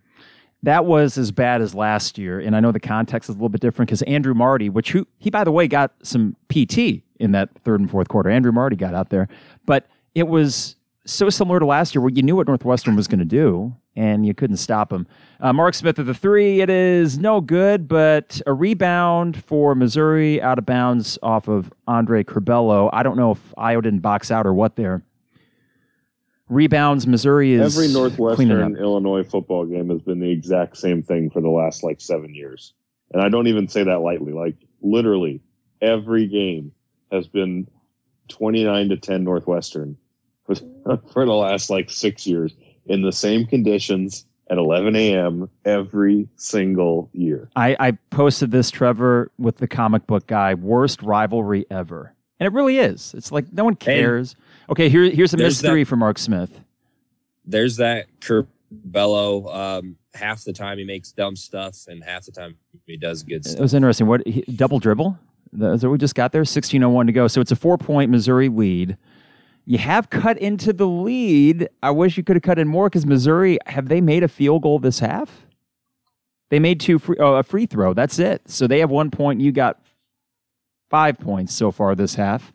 that 0.65 0.87
was 0.87 1.19
as 1.19 1.31
bad 1.31 1.61
as 1.61 1.75
last 1.75 2.17
year. 2.17 2.41
And 2.41 2.57
I 2.57 2.61
know 2.61 2.73
the 2.73 2.81
context 2.81 3.29
is 3.29 3.35
a 3.35 3.39
little 3.39 3.51
bit 3.51 3.61
different 3.61 3.89
because 3.89 4.03
Andrew 4.03 4.35
Marty, 4.35 4.71
which 4.71 4.93
who, 4.93 5.07
he, 5.19 5.31
by 5.31 5.45
the 5.45 5.53
way, 5.53 5.69
got 5.69 5.93
some 6.03 6.37
PT 6.49 7.03
in 7.21 7.33
that 7.33 7.51
third 7.65 7.81
and 7.81 7.91
fourth 7.91 8.09
quarter. 8.09 8.31
Andrew 8.31 8.53
Marty 8.53 8.75
got 8.75 8.95
out 8.95 9.11
there, 9.11 9.29
but 9.67 9.87
it 10.15 10.27
was 10.27 10.77
so 11.07 11.29
similar 11.29 11.61
to 11.61 11.67
last 11.67 11.95
year 11.95 12.01
where 12.01 12.11
you 12.11 12.23
knew 12.23 12.35
what 12.35 12.47
Northwestern 12.47 12.97
was 12.97 13.07
going 13.07 13.19
to 13.19 13.27
do 13.27 13.77
and 13.95 14.25
you 14.27 14.33
couldn't 14.33 14.57
stop 14.57 14.89
them. 14.89 15.07
Uh, 15.39 15.53
Mark 15.53 15.75
Smith 15.75 15.99
of 15.99 16.07
the 16.07 16.15
three, 16.15 16.63
it 16.63 16.71
is 16.71 17.19
no 17.19 17.43
good, 17.43 17.87
but 17.87 18.41
a 18.47 18.55
rebound 18.55 19.45
for 19.45 19.75
Missouri 19.75 20.41
out 20.41 20.59
of 20.59 20.65
bounds 20.65 21.19
off 21.23 21.47
of 21.47 21.71
Andre 21.87 22.25
Curbelo. 22.25 22.89
I 22.93 23.03
don't 23.03 23.19
know 23.19 23.33
if 23.33 23.55
Ayo 23.59 23.83
didn't 23.83 24.01
box 24.01 24.31
out 24.31 24.47
or 24.47 24.55
what 24.55 24.77
there 24.77 25.03
rebounds. 26.49 27.07
Missouri 27.07 27.53
is 27.53 27.77
every 27.77 27.93
Northwestern 27.93 28.77
Illinois 28.77 29.25
football 29.25 29.65
game 29.65 29.91
has 29.91 30.03
been 30.03 30.21
the 30.21 30.31
exact 30.31 30.77
same 30.77 31.03
thing 31.03 31.31
for 31.31 31.41
the 31.41 31.49
last 31.49 31.83
like 31.83 32.01
seven 32.01 32.35
years, 32.35 32.75
and 33.13 33.23
I 33.23 33.29
don't 33.29 33.47
even 33.47 33.69
say 33.69 33.85
that 33.85 34.01
lightly. 34.01 34.33
Like 34.33 34.57
literally, 34.81 35.41
every 35.81 36.27
game 36.27 36.73
has 37.11 37.27
been 37.27 37.69
twenty 38.29 38.65
nine 38.65 38.89
to 38.89 38.97
ten 38.97 39.25
Northwestern 39.25 39.97
for, 40.47 40.55
for 41.13 41.25
the 41.25 41.33
last 41.33 41.71
like 41.71 41.91
six 41.91 42.27
years 42.27 42.55
in 42.87 43.03
the 43.03 43.13
same 43.13 43.47
conditions 43.47 44.27
at 44.51 44.59
11 44.59 44.95
a.m. 44.95 45.49
every 45.65 46.29
single 46.37 47.09
year. 47.13 47.49
I, 47.57 47.77
I 47.81 47.93
posted 48.11 48.51
this, 48.51 48.71
Trevor, 48.71 49.31
with 49.39 49.57
the 49.57 49.67
comic 49.67 50.07
book 50.07 50.27
guy. 50.27 50.55
Worst 50.55 51.03
rivalry 51.03 51.67
ever. 51.71 52.14
And 52.41 52.47
it 52.47 52.53
really 52.53 52.79
is. 52.79 53.15
It's 53.17 53.31
like 53.31 53.53
no 53.53 53.65
one 53.65 53.77
cares. 53.77 54.35
Okay, 54.69 54.89
here, 54.89 55.05
here's 55.11 55.35
a 55.35 55.37
mystery 55.37 55.83
that, 55.83 55.89
for 55.89 55.97
Mark 55.97 56.19
Smith. 56.19 56.61
There's 57.45 57.77
that 57.77 58.07
Curbelo. 58.21 59.55
Um, 59.55 59.97
half 60.15 60.45
the 60.45 60.53
time 60.53 60.79
he 60.79 60.85
makes 60.85 61.13
dumb 61.13 61.37
stuff, 61.37 61.87
and 61.87 62.03
half 62.03 62.25
the 62.25 62.33
time 62.33 62.57
he 62.87 62.97
does 62.97 63.23
good 63.23 63.45
stuff. 63.45 63.59
It 63.59 63.63
was 63.63 63.75
interesting. 63.75 64.07
What 64.07 64.27
he, 64.27 64.43
double 64.43 64.79
dribble? 64.79 65.19
Is 65.61 65.83
that 65.83 65.91
we 65.91 65.99
just 65.99 66.15
got 66.15 66.33
there? 66.33 66.43
16:01 66.43 67.07
to 67.07 67.13
go. 67.13 67.29
So 67.29 67.41
it's 67.41 67.53
a 67.53 67.57
four 67.57 67.79
point 67.79 68.11
Missouri 68.11 68.49
lead. 68.49 68.97
You 69.67 69.79
have 69.79 70.11
cut 70.11 70.37
into 70.39 70.73
the 70.73 70.87
lead. 70.87 71.69
I 71.83 71.91
wish 71.91 72.17
you 72.17 72.23
could 72.23 72.37
have 72.37 72.43
cut 72.43 72.59
in 72.59 72.69
more 72.69 72.89
because 72.89 73.07
Missouri 73.07 73.59
have 73.67 73.89
they 73.89 74.01
made 74.01 74.23
a 74.23 74.29
field 74.29 74.63
goal 74.63 74.79
this 74.79 74.99
half? 74.99 75.47
They 76.51 76.59
made 76.59 76.81
two 76.81 76.99
free, 76.99 77.17
oh, 77.19 77.37
a 77.37 77.43
free 77.43 77.67
throw. 77.67 77.95
That's 77.95 78.19
it. 78.19 78.43
So 78.47 78.67
they 78.67 78.81
have 78.81 78.91
one 78.91 79.11
point. 79.11 79.41
You 79.41 79.53
got 79.53 79.81
five 80.95 81.19
points 81.19 81.53
so 81.53 81.73
far 81.73 81.97
this 81.97 82.15
half. 82.15 82.53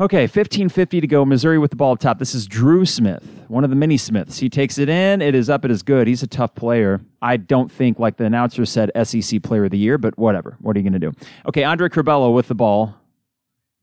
Okay, 0.00 0.22
1550 0.22 1.02
to 1.02 1.06
go. 1.06 1.26
Missouri 1.26 1.58
with 1.58 1.70
the 1.70 1.76
ball 1.76 1.92
up 1.92 1.98
top. 1.98 2.18
This 2.18 2.34
is 2.34 2.46
Dru 2.46 2.86
Smith, 2.86 3.44
one 3.48 3.64
of 3.64 3.68
the 3.68 3.76
mini 3.76 3.98
Smiths. 3.98 4.38
He 4.38 4.48
takes 4.48 4.78
it 4.78 4.88
in. 4.88 5.20
It 5.20 5.34
is 5.34 5.50
up. 5.50 5.66
It 5.66 5.70
is 5.70 5.82
good. 5.82 6.08
He's 6.08 6.22
a 6.22 6.26
tough 6.26 6.54
player. 6.54 7.02
I 7.20 7.36
don't 7.36 7.70
think, 7.70 7.98
like 7.98 8.16
the 8.16 8.24
announcer 8.24 8.64
said, 8.64 8.90
SEC 9.04 9.42
player 9.42 9.66
of 9.66 9.72
the 9.72 9.76
year, 9.76 9.98
but 9.98 10.16
whatever. 10.16 10.56
What 10.62 10.74
are 10.74 10.78
you 10.78 10.88
going 10.88 10.98
to 10.98 11.10
do? 11.10 11.12
Okay, 11.46 11.64
Andre 11.64 11.90
Curbelo 11.90 12.32
with 12.32 12.48
the 12.48 12.54
ball. 12.54 12.94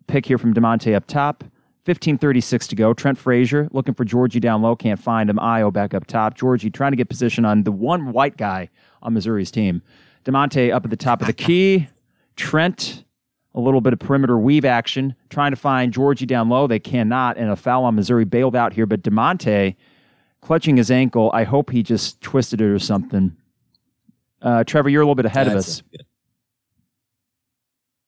Pick 0.08 0.26
here 0.26 0.40
from 0.40 0.56
Da'Monte 0.56 0.96
up 0.96 1.06
top. 1.06 1.44
1536 1.86 2.66
to 2.66 2.76
go. 2.76 2.96
Trent 2.96 3.20
Frazier 3.20 3.70
looking 3.72 3.94
for 3.94 4.06
Giorgi 4.06 4.42
down 4.42 4.64
low. 4.64 4.76
Can't 4.76 5.00
find 5.00 5.30
him. 5.30 5.40
Io 5.40 5.70
back 5.70 5.94
up 5.94 6.08
top. 6.08 6.36
Giorgi 6.36 6.74
trying 6.74 6.94
to 6.94 6.98
get 6.98 7.10
position 7.10 7.46
on 7.46 7.62
the 7.62 7.72
one 7.72 8.12
white 8.12 8.38
guy 8.38 8.70
on 9.04 9.14
Missouri's 9.14 9.52
team. 9.52 9.84
Da'Monte 10.26 10.74
up 10.74 10.84
at 10.84 10.90
the 10.90 10.98
top 10.98 11.22
of 11.22 11.28
the 11.28 11.34
key. 11.34 11.90
Trent 12.36 13.04
a 13.56 13.60
little 13.60 13.82
bit 13.82 13.94
of 13.94 14.00
perimeter 14.00 14.38
weave 14.38 14.66
action, 14.66 15.16
trying 15.30 15.52
to 15.52 15.58
find 15.58 15.94
Giorgi 15.94 16.28
down 16.28 16.50
low. 16.50 16.68
They 16.68 16.80
cannot, 16.80 17.38
and 17.38 17.50
a 17.50 17.56
foul 17.56 17.84
on 17.84 17.96
Missouri 17.96 18.26
bailed 18.26 18.56
out 18.56 18.74
here. 18.74 18.86
But 18.86 19.02
Da'Monte, 19.02 19.76
clutching 20.42 20.78
his 20.78 20.92
ankle. 20.92 21.32
I 21.34 21.44
hope 21.44 21.72
he 21.72 21.84
just 21.84 22.22
twisted 22.22 22.62
it 22.62 22.68
or 22.68 22.80
something. 22.80 23.36
Uh, 24.42 24.64
Trevor, 24.64 24.90
you're 24.90 25.02
a 25.02 25.06
little 25.06 25.16
bit 25.16 25.26
ahead 25.26 25.48
That's 25.48 25.80
of 25.80 25.86
us. 25.96 26.00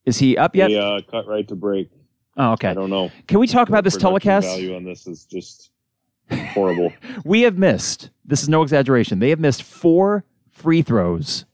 Is 0.05 0.17
he 0.17 0.37
up 0.37 0.55
yet? 0.55 0.69
He 0.69 0.77
uh, 0.77 1.01
cut 1.09 1.27
right 1.27 1.47
to 1.47 1.55
break. 1.55 1.89
Oh, 2.37 2.53
okay. 2.53 2.69
I 2.69 2.73
don't 2.73 2.89
know. 2.89 3.11
Can 3.27 3.39
we 3.39 3.47
talk 3.47 3.69
about 3.69 3.83
this 3.83 3.97
telecast? 3.97 4.47
Value 4.47 4.75
on 4.75 4.83
this 4.83 5.05
is 5.05 5.25
just 5.25 5.71
horrible. 6.53 6.93
we 7.25 7.41
have 7.41 7.57
missed. 7.57 8.09
This 8.25 8.41
is 8.41 8.49
no 8.49 8.61
exaggeration. 8.61 9.19
They 9.19 9.29
have 9.29 9.39
missed 9.39 9.63
four 9.63 10.23
free 10.49 10.81
throws 10.81 11.45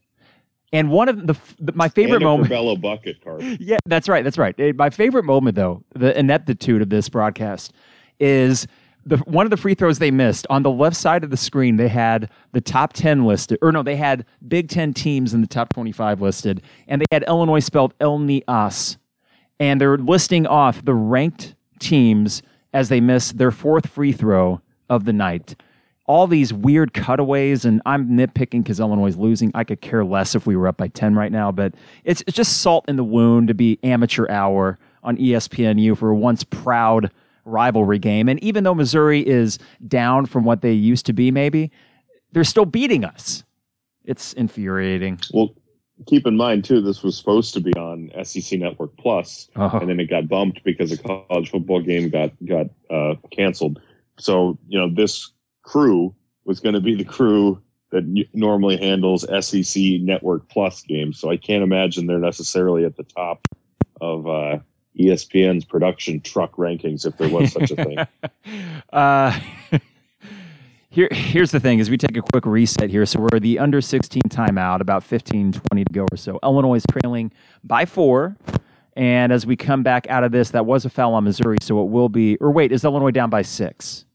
and 0.72 0.90
one 0.90 1.08
of 1.08 1.26
the, 1.26 1.36
the 1.58 1.72
my 1.72 1.88
favorite 1.88 2.22
moment, 2.22 2.48
Bello 2.48 2.76
bucket 2.76 3.22
card. 3.22 3.42
Yeah, 3.60 3.78
that's 3.86 4.08
right. 4.08 4.22
That's 4.22 4.38
right. 4.38 4.54
Eh, 4.58 4.72
my 4.76 4.90
favorite 4.90 5.24
moment, 5.24 5.56
though, 5.56 5.82
the 5.94 6.18
ineptitude 6.18 6.82
of 6.82 6.90
this 6.90 7.08
broadcast 7.08 7.72
is 8.20 8.66
the 9.06 9.16
one 9.18 9.46
of 9.46 9.50
the 9.50 9.56
free 9.56 9.74
throws 9.74 9.98
they 9.98 10.10
missed 10.10 10.46
on 10.50 10.62
the 10.62 10.70
left 10.70 10.96
side 10.96 11.24
of 11.24 11.30
the 11.30 11.36
screen. 11.36 11.76
They 11.76 11.88
had 11.88 12.30
the 12.52 12.60
top 12.60 12.92
ten 12.92 13.24
listed, 13.24 13.58
or 13.62 13.72
no, 13.72 13.82
they 13.82 13.96
had 13.96 14.26
Big 14.46 14.68
Ten 14.68 14.92
teams 14.92 15.32
in 15.32 15.40
the 15.40 15.46
top 15.46 15.72
twenty-five 15.72 16.20
listed, 16.20 16.62
and 16.86 17.00
they 17.00 17.06
had 17.10 17.24
Illinois 17.26 17.60
spelled 17.60 17.94
El 18.00 18.18
Nias, 18.18 18.98
and 19.58 19.80
they're 19.80 19.96
listing 19.96 20.46
off 20.46 20.84
the 20.84 20.94
ranked 20.94 21.54
teams 21.78 22.42
as 22.74 22.90
they 22.90 23.00
miss 23.00 23.32
their 23.32 23.50
fourth 23.50 23.88
free 23.88 24.12
throw 24.12 24.60
of 24.90 25.04
the 25.04 25.12
night 25.12 25.54
all 26.08 26.26
these 26.26 26.52
weird 26.54 26.94
cutaways, 26.94 27.66
and 27.66 27.82
I'm 27.84 28.08
nitpicking 28.08 28.64
because 28.64 28.80
Illinois 28.80 29.08
is 29.08 29.16
losing. 29.16 29.52
I 29.54 29.62
could 29.62 29.82
care 29.82 30.04
less 30.04 30.34
if 30.34 30.46
we 30.46 30.56
were 30.56 30.66
up 30.66 30.78
by 30.78 30.88
10 30.88 31.14
right 31.14 31.30
now, 31.30 31.52
but 31.52 31.74
it's, 32.02 32.22
it's 32.26 32.34
just 32.34 32.62
salt 32.62 32.86
in 32.88 32.96
the 32.96 33.04
wound 33.04 33.48
to 33.48 33.54
be 33.54 33.78
amateur 33.82 34.26
hour 34.30 34.78
on 35.04 35.18
ESPNU 35.18 35.96
for 35.96 36.08
a 36.10 36.16
once 36.16 36.44
proud 36.44 37.10
rivalry 37.44 37.98
game. 37.98 38.28
And 38.28 38.42
even 38.42 38.64
though 38.64 38.74
Missouri 38.74 39.26
is 39.26 39.58
down 39.86 40.24
from 40.24 40.44
what 40.44 40.62
they 40.62 40.72
used 40.72 41.04
to 41.06 41.12
be, 41.12 41.30
maybe, 41.30 41.70
they're 42.32 42.42
still 42.42 42.64
beating 42.64 43.04
us. 43.04 43.44
It's 44.04 44.32
infuriating. 44.32 45.20
Well, 45.34 45.54
keep 46.06 46.26
in 46.26 46.38
mind, 46.38 46.64
too, 46.64 46.80
this 46.80 47.02
was 47.02 47.18
supposed 47.18 47.52
to 47.52 47.60
be 47.60 47.74
on 47.74 48.10
SEC 48.24 48.58
Network 48.58 48.96
Plus, 48.96 49.50
uh-huh. 49.56 49.80
and 49.80 49.90
then 49.90 50.00
it 50.00 50.08
got 50.08 50.26
bumped 50.26 50.64
because 50.64 50.90
a 50.90 50.96
college 50.96 51.50
football 51.50 51.82
game 51.82 52.08
got, 52.08 52.32
got 52.46 52.66
uh, 52.88 53.16
canceled. 53.30 53.80
So, 54.18 54.58
you 54.68 54.78
know, 54.78 54.88
this 54.92 55.32
crew 55.68 56.14
was 56.44 56.60
going 56.60 56.74
to 56.74 56.80
be 56.80 56.94
the 56.94 57.04
crew 57.04 57.60
that 57.90 58.26
normally 58.32 58.76
handles 58.76 59.26
SEC 59.40 59.82
Network 60.00 60.48
Plus 60.48 60.82
games. 60.82 61.20
So 61.20 61.30
I 61.30 61.36
can't 61.36 61.62
imagine 61.62 62.06
they're 62.06 62.18
necessarily 62.18 62.84
at 62.84 62.96
the 62.96 63.02
top 63.02 63.46
of 64.00 64.26
uh, 64.26 64.58
ESPN's 64.98 65.64
production 65.64 66.20
truck 66.20 66.56
rankings 66.56 67.06
if 67.06 67.16
there 67.18 67.28
was 67.28 67.52
such 67.52 67.70
a 67.70 67.76
thing. 67.76 67.98
uh, 68.92 69.38
here, 70.90 71.08
here's 71.10 71.50
the 71.50 71.60
thing: 71.60 71.78
is 71.78 71.90
we 71.90 71.98
take 71.98 72.16
a 72.16 72.22
quick 72.22 72.46
reset 72.46 72.90
here. 72.90 73.04
So 73.04 73.20
we're 73.20 73.40
the 73.40 73.58
under 73.58 73.80
16 73.80 74.22
timeout, 74.28 74.80
about 74.80 75.04
15, 75.04 75.52
20 75.52 75.84
to 75.84 75.92
go 75.92 76.06
or 76.10 76.16
so. 76.16 76.38
Illinois 76.42 76.76
is 76.76 76.84
trailing 76.90 77.30
by 77.62 77.84
four. 77.84 78.36
And 78.96 79.32
as 79.32 79.46
we 79.46 79.54
come 79.54 79.84
back 79.84 80.08
out 80.08 80.24
of 80.24 80.32
this, 80.32 80.50
that 80.50 80.66
was 80.66 80.84
a 80.84 80.90
foul 80.90 81.14
on 81.14 81.24
Missouri, 81.24 81.58
so 81.60 81.80
it 81.82 81.88
will 81.88 82.08
be. 82.08 82.36
Or 82.38 82.50
wait, 82.50 82.72
is 82.72 82.84
Illinois 82.84 83.12
down 83.12 83.30
by 83.30 83.42
six? 83.42 84.06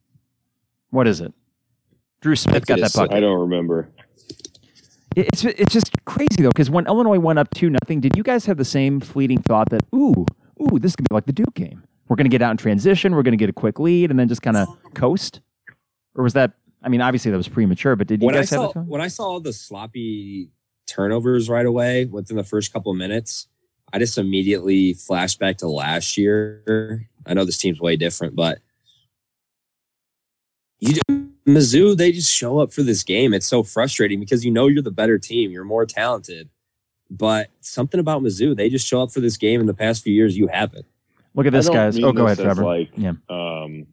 What 0.90 1.08
is 1.08 1.22
it? 1.22 1.34
Dru 2.24 2.38
Smith 2.38 2.66
got 2.66 2.80
that 2.80 2.94
bucket. 2.94 3.18
I 3.18 3.20
don't 3.20 3.42
remember. 3.42 3.90
It's 5.14 5.44
it's 5.44 5.74
just 5.74 5.92
crazy 6.06 6.42
though 6.42 6.50
because 6.50 6.70
when 6.70 6.88
Illinois 6.88 7.20
went 7.20 7.38
up 7.38 7.54
two 7.54 7.70
nothing, 7.70 8.00
did 8.00 8.16
you 8.16 8.24
guys 8.24 8.46
have 8.46 8.56
the 8.56 8.66
same 8.66 9.02
fleeting 9.02 9.42
thought 9.42 9.70
that 9.72 9.82
ooh 9.94 10.26
ooh 10.62 10.80
this 10.80 10.96
could 10.96 11.08
be 11.08 11.14
like 11.14 11.26
the 11.26 11.34
Duke 11.34 11.54
game? 11.54 11.84
We're 12.08 12.16
going 12.16 12.26
to 12.26 12.30
get 12.30 12.42
out 12.42 12.52
in 12.52 12.58
transition, 12.58 13.14
we're 13.14 13.24
going 13.24 13.34
to 13.34 13.38
get 13.38 13.50
a 13.50 13.54
quick 13.54 13.78
lead, 13.78 14.10
and 14.10 14.18
then 14.18 14.30
just 14.30 14.42
kind 14.42 14.56
of 14.56 14.70
coast, 14.94 15.42
or 16.16 16.24
was 16.24 16.34
that? 16.34 16.54
I 16.82 16.88
mean, 16.88 17.02
obviously 17.02 17.30
that 17.32 17.38
was 17.38 17.50
premature, 17.50 17.98
but 17.98 18.08
did 18.08 18.22
you 18.22 18.26
when 18.26 18.36
guys 18.36 18.54
I 18.54 18.62
have 18.62 18.72
saw, 18.72 18.80
when 18.80 19.02
I 19.02 19.10
saw 19.10 19.40
the 19.40 19.52
sloppy 19.52 20.50
turnovers 20.88 21.50
right 21.50 21.66
away 21.66 22.06
within 22.06 22.38
the 22.38 22.44
first 22.44 22.72
couple 22.72 22.92
of 22.92 22.98
minutes? 22.98 23.48
I 23.92 24.00
just 24.00 24.18
immediately 24.18 24.94
flashed 24.94 25.40
back 25.40 25.58
to 25.58 25.68
last 25.68 26.18
year. 26.18 27.10
I 27.26 27.34
know 27.34 27.44
this 27.44 27.58
team's 27.58 27.82
way 27.82 27.98
different, 27.98 28.36
but 28.36 28.60
you 30.84 31.24
Mizzou, 31.46 31.98
they 31.98 32.12
just 32.12 32.34
show 32.34 32.60
up 32.60 32.72
for 32.72 32.84
this 32.84 33.04
game. 33.04 33.34
It's 33.34 33.48
so 33.48 33.64
frustrating 33.64 34.20
because 34.20 34.46
you 34.46 34.52
know 34.52 34.68
you're 34.68 34.82
the 34.82 34.92
better 34.92 35.20
team, 35.20 35.52
you're 35.52 35.66
more 35.66 35.86
talented. 35.86 36.50
But 37.10 37.50
something 37.60 38.00
about 38.00 38.22
Mizzou, 38.22 38.56
they 38.56 38.70
just 38.70 38.88
show 38.88 39.04
up 39.04 39.12
for 39.12 39.20
this 39.20 39.38
game 39.38 39.60
in 39.60 39.68
the 39.68 39.74
past 39.74 40.04
few 40.04 40.14
years. 40.14 40.38
You 40.38 40.48
haven't. 40.48 40.86
Look 41.36 41.46
at 41.46 41.54
this, 41.54 41.68
guys. 41.68 42.02
Oh, 42.02 42.12
go 42.12 42.26
ahead, 42.26 42.40
Trevor. 42.40 42.64
Like, 42.64 42.90
yeah. 42.96 43.14
Um, 43.30 43.88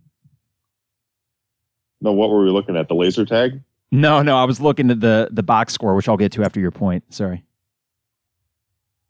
no, 2.01 2.13
what 2.13 2.31
were 2.31 2.45
we 2.45 2.51
looking 2.51 2.77
at? 2.77 2.89
The 2.89 2.95
laser 2.95 3.25
tag? 3.25 3.63
No, 3.91 4.23
no, 4.23 4.37
I 4.37 4.45
was 4.45 4.61
looking 4.61 4.91
at 4.91 5.01
the 5.01 5.29
the 5.33 5.43
box 5.43 5.73
score, 5.73 5.95
which 5.97 6.09
I'll 6.09 6.17
get 6.17 6.33
to 6.33 6.45
after 6.45 6.61
your 6.61 6.71
point. 6.71 7.13
Sorry. 7.13 7.45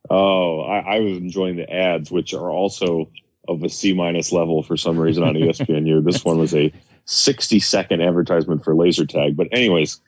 Oh, 0.09 0.61
I, 0.61 0.95
I 0.95 0.99
was 0.99 1.17
enjoying 1.17 1.55
the 1.55 1.71
ads, 1.71 2.11
which 2.11 2.33
are 2.33 2.49
also 2.49 3.09
of 3.47 3.63
a 3.63 3.69
C 3.69 3.93
minus 3.93 4.31
level 4.31 4.63
for 4.63 4.75
some 4.75 4.97
reason 4.97 5.23
on 5.23 5.33
ESPN. 5.35 5.83
ESPNU. 5.83 6.03
this 6.03 6.25
one 6.25 6.39
was 6.39 6.55
a 6.55 6.73
60 7.05 7.59
second 7.59 8.01
advertisement 8.01 8.63
for 8.63 8.75
laser 8.75 9.05
tag. 9.05 9.35
But 9.35 9.47
anyways, 9.51 9.99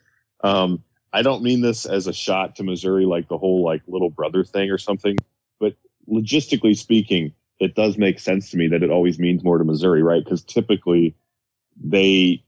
um, 0.42 0.82
I 1.12 1.22
don't 1.22 1.42
mean 1.42 1.60
this 1.60 1.86
as 1.86 2.06
a 2.06 2.12
shot 2.12 2.56
to 2.56 2.64
Missouri, 2.64 3.06
like 3.06 3.28
the 3.28 3.38
whole 3.38 3.62
like 3.62 3.82
little 3.86 4.10
brother 4.10 4.44
thing 4.44 4.70
or 4.70 4.78
something, 4.78 5.16
but 5.60 5.74
logistically 6.08 6.76
speaking, 6.76 7.32
it 7.60 7.74
does 7.74 7.96
make 7.96 8.18
sense 8.18 8.50
to 8.50 8.56
me 8.56 8.68
that 8.68 8.82
it 8.82 8.90
always 8.90 9.18
means 9.18 9.44
more 9.44 9.58
to 9.58 9.64
Missouri, 9.64 10.02
right? 10.02 10.24
Because 10.24 10.42
typically 10.42 11.14
they 11.82 12.44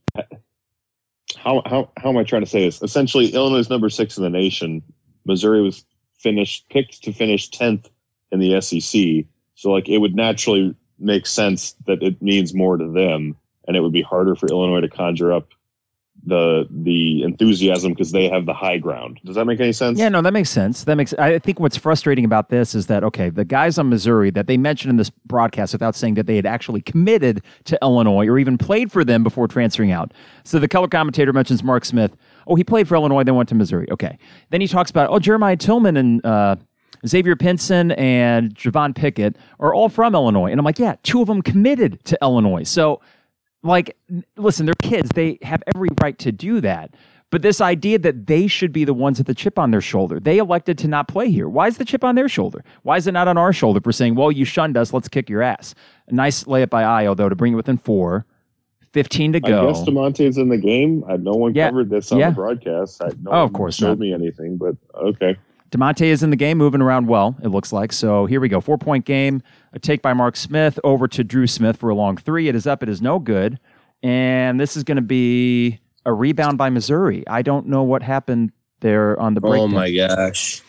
how 1.35 1.61
how 1.65 1.91
how 1.97 2.09
am 2.09 2.17
I 2.17 2.23
trying 2.23 2.43
to 2.43 2.49
say 2.49 2.65
this? 2.65 2.81
Essentially, 2.81 3.33
Illinois 3.33 3.59
is 3.59 3.69
number 3.69 3.89
six 3.89 4.17
in 4.17 4.23
the 4.23 4.29
nation. 4.29 4.81
Missouri 5.25 5.61
was 5.61 5.85
finished 6.19 6.69
picked 6.69 7.03
to 7.03 7.13
finish 7.13 7.49
tenth 7.49 7.89
in 8.31 8.39
the 8.39 8.59
SEC, 8.61 9.25
so 9.55 9.71
like 9.71 9.89
it 9.89 9.99
would 9.99 10.15
naturally 10.15 10.75
make 10.99 11.25
sense 11.25 11.75
that 11.85 12.01
it 12.01 12.21
means 12.21 12.53
more 12.53 12.77
to 12.77 12.91
them, 12.91 13.35
and 13.67 13.75
it 13.75 13.81
would 13.81 13.93
be 13.93 14.01
harder 14.01 14.35
for 14.35 14.47
Illinois 14.47 14.81
to 14.81 14.89
conjure 14.89 15.31
up 15.31 15.49
the 16.25 16.67
the 16.69 17.23
enthusiasm 17.23 17.93
because 17.93 18.11
they 18.11 18.27
have 18.27 18.45
the 18.45 18.53
high 18.53 18.77
ground. 18.77 19.19
Does 19.23 19.35
that 19.35 19.45
make 19.45 19.59
any 19.59 19.71
sense? 19.71 19.99
Yeah, 19.99 20.09
no, 20.09 20.21
that 20.21 20.33
makes 20.33 20.49
sense. 20.49 20.83
That 20.83 20.95
makes. 20.95 21.13
I 21.13 21.39
think 21.39 21.59
what's 21.59 21.77
frustrating 21.77 22.25
about 22.25 22.49
this 22.49 22.75
is 22.75 22.87
that 22.87 23.03
okay, 23.03 23.29
the 23.29 23.45
guys 23.45 23.77
on 23.77 23.89
Missouri 23.89 24.29
that 24.31 24.47
they 24.47 24.57
mentioned 24.57 24.89
in 24.89 24.97
this 24.97 25.09
broadcast 25.09 25.73
without 25.73 25.95
saying 25.95 26.15
that 26.15 26.25
they 26.25 26.35
had 26.35 26.45
actually 26.45 26.81
committed 26.81 27.41
to 27.65 27.77
Illinois 27.81 28.27
or 28.27 28.39
even 28.39 28.57
played 28.57 28.91
for 28.91 29.05
them 29.05 29.23
before 29.23 29.47
transferring 29.47 29.91
out. 29.91 30.13
So 30.43 30.59
the 30.59 30.67
color 30.67 30.87
commentator 30.87 31.33
mentions 31.33 31.63
Mark 31.63 31.85
Smith. 31.85 32.15
Oh, 32.47 32.55
he 32.55 32.63
played 32.63 32.87
for 32.87 32.95
Illinois, 32.95 33.23
then 33.23 33.35
went 33.35 33.49
to 33.49 33.55
Missouri. 33.55 33.89
Okay, 33.91 34.17
then 34.49 34.61
he 34.61 34.67
talks 34.67 34.89
about 34.89 35.09
oh 35.09 35.19
Jeremiah 35.19 35.57
Tilmon 35.57 35.97
and. 35.97 36.25
Uh, 36.25 36.55
Xavier 37.05 37.35
Pinson 37.35 37.91
and 37.91 38.55
Javon 38.55 38.95
Pickett 38.95 39.37
are 39.59 39.71
all 39.71 39.87
from 39.87 40.15
Illinois. 40.15 40.49
And 40.49 40.59
I'm 40.59 40.65
like, 40.65 40.79
yeah, 40.79 40.95
two 41.03 41.21
of 41.21 41.27
them 41.27 41.43
committed 41.43 42.03
to 42.05 42.17
Illinois. 42.23 42.63
So 42.63 43.01
like, 43.63 43.97
listen, 44.37 44.65
they're 44.65 44.75
kids. 44.81 45.09
They 45.13 45.39
have 45.41 45.63
every 45.73 45.89
right 46.01 46.17
to 46.19 46.31
do 46.31 46.61
that. 46.61 46.93
But 47.29 47.41
this 47.41 47.59
idea 47.59 47.99
that 47.99 48.27
they 48.27 48.47
should 48.47 48.71
be 48.71 48.85
the 48.85 48.93
ones 48.93 49.17
with 49.17 49.27
the 49.27 49.35
chip 49.35 49.59
on 49.59 49.71
their 49.71 49.81
shoulder, 49.81 50.19
they 50.19 50.37
elected 50.37 50.77
to 50.79 50.87
not 50.87 51.09
play 51.09 51.29
here. 51.29 51.49
Why 51.49 51.67
is 51.67 51.77
the 51.77 51.83
chip 51.83 52.03
on 52.03 52.15
their 52.15 52.29
shoulder? 52.29 52.63
Why 52.83 52.95
is 52.95 53.05
it 53.05 53.11
not 53.11 53.27
on 53.27 53.37
our 53.37 53.51
shoulder 53.51 53.81
for 53.81 53.91
saying, 53.91 54.15
well, 54.15 54.31
you 54.31 54.45
shunned 54.45 54.77
us, 54.77 54.93
let's 54.93 55.09
kick 55.09 55.29
your 55.29 55.41
ass? 55.41 55.75
A 56.07 56.13
nice 56.13 56.45
layup 56.45 56.69
by 56.69 56.83
Ayo, 56.83 57.17
though, 57.17 57.27
to 57.27 57.35
bring 57.35 57.53
it 57.53 57.57
within 57.57 57.77
four. 57.77 58.25
15 58.93 59.33
to 59.33 59.39
go. 59.41 59.67
I 59.69 59.71
guess 59.73 59.81
Da'Monte's 59.81 60.37
in 60.37 60.47
the 60.47 60.57
game. 60.57 61.03
I, 61.07 61.17
no 61.17 61.33
one 61.33 61.53
yeah. 61.53 61.69
covered 61.69 61.89
this 61.89 62.11
on 62.11 62.19
yeah. 62.19 62.29
the 62.29 62.35
broadcast. 62.35 63.03
I, 63.03 63.09
no 63.21 63.31
oh, 63.31 63.43
of 63.43 63.53
course 63.53 63.75
showed 63.75 63.89
not. 63.89 63.99
me 63.99 64.13
anything, 64.13 64.57
but 64.57 64.75
okay. 64.95 65.37
Da'Monte 65.71 66.05
is 66.05 66.23
in 66.23 66.29
the 66.29 66.35
game, 66.35 66.57
moving 66.57 66.81
around 66.81 67.07
well, 67.07 67.35
it 67.43 67.49
looks 67.49 67.73
like. 67.73 67.91
So 67.91 68.25
here 68.25 68.39
we 68.39 68.47
go. 68.47 68.61
Four 68.61 68.77
point 68.77 69.05
game. 69.05 69.41
A 69.73 69.79
take 69.79 70.01
by 70.01 70.13
Mark 70.13 70.35
Smith 70.35 70.79
over 70.83 71.07
to 71.09 71.23
Dru 71.23 71.45
Smith 71.45 71.77
for 71.77 71.89
a 71.89 71.95
long 71.95 72.15
three. 72.17 72.47
It 72.47 72.55
is 72.55 72.65
up. 72.65 72.81
It 72.83 72.89
is 72.89 73.01
no 73.01 73.19
good. 73.19 73.59
And 74.01 74.59
this 74.59 74.77
is 74.77 74.83
going 74.83 74.95
to 74.95 75.01
be 75.01 75.79
a 76.05 76.13
rebound 76.13 76.57
by 76.57 76.69
Missouri. 76.69 77.27
I 77.27 77.41
don't 77.41 77.67
know 77.67 77.83
what 77.83 78.01
happened 78.01 78.51
there 78.79 79.19
on 79.19 79.33
the 79.33 79.41
break. 79.41 79.61
Oh 79.61 79.67
my 79.67 79.91
gosh. 79.91 80.61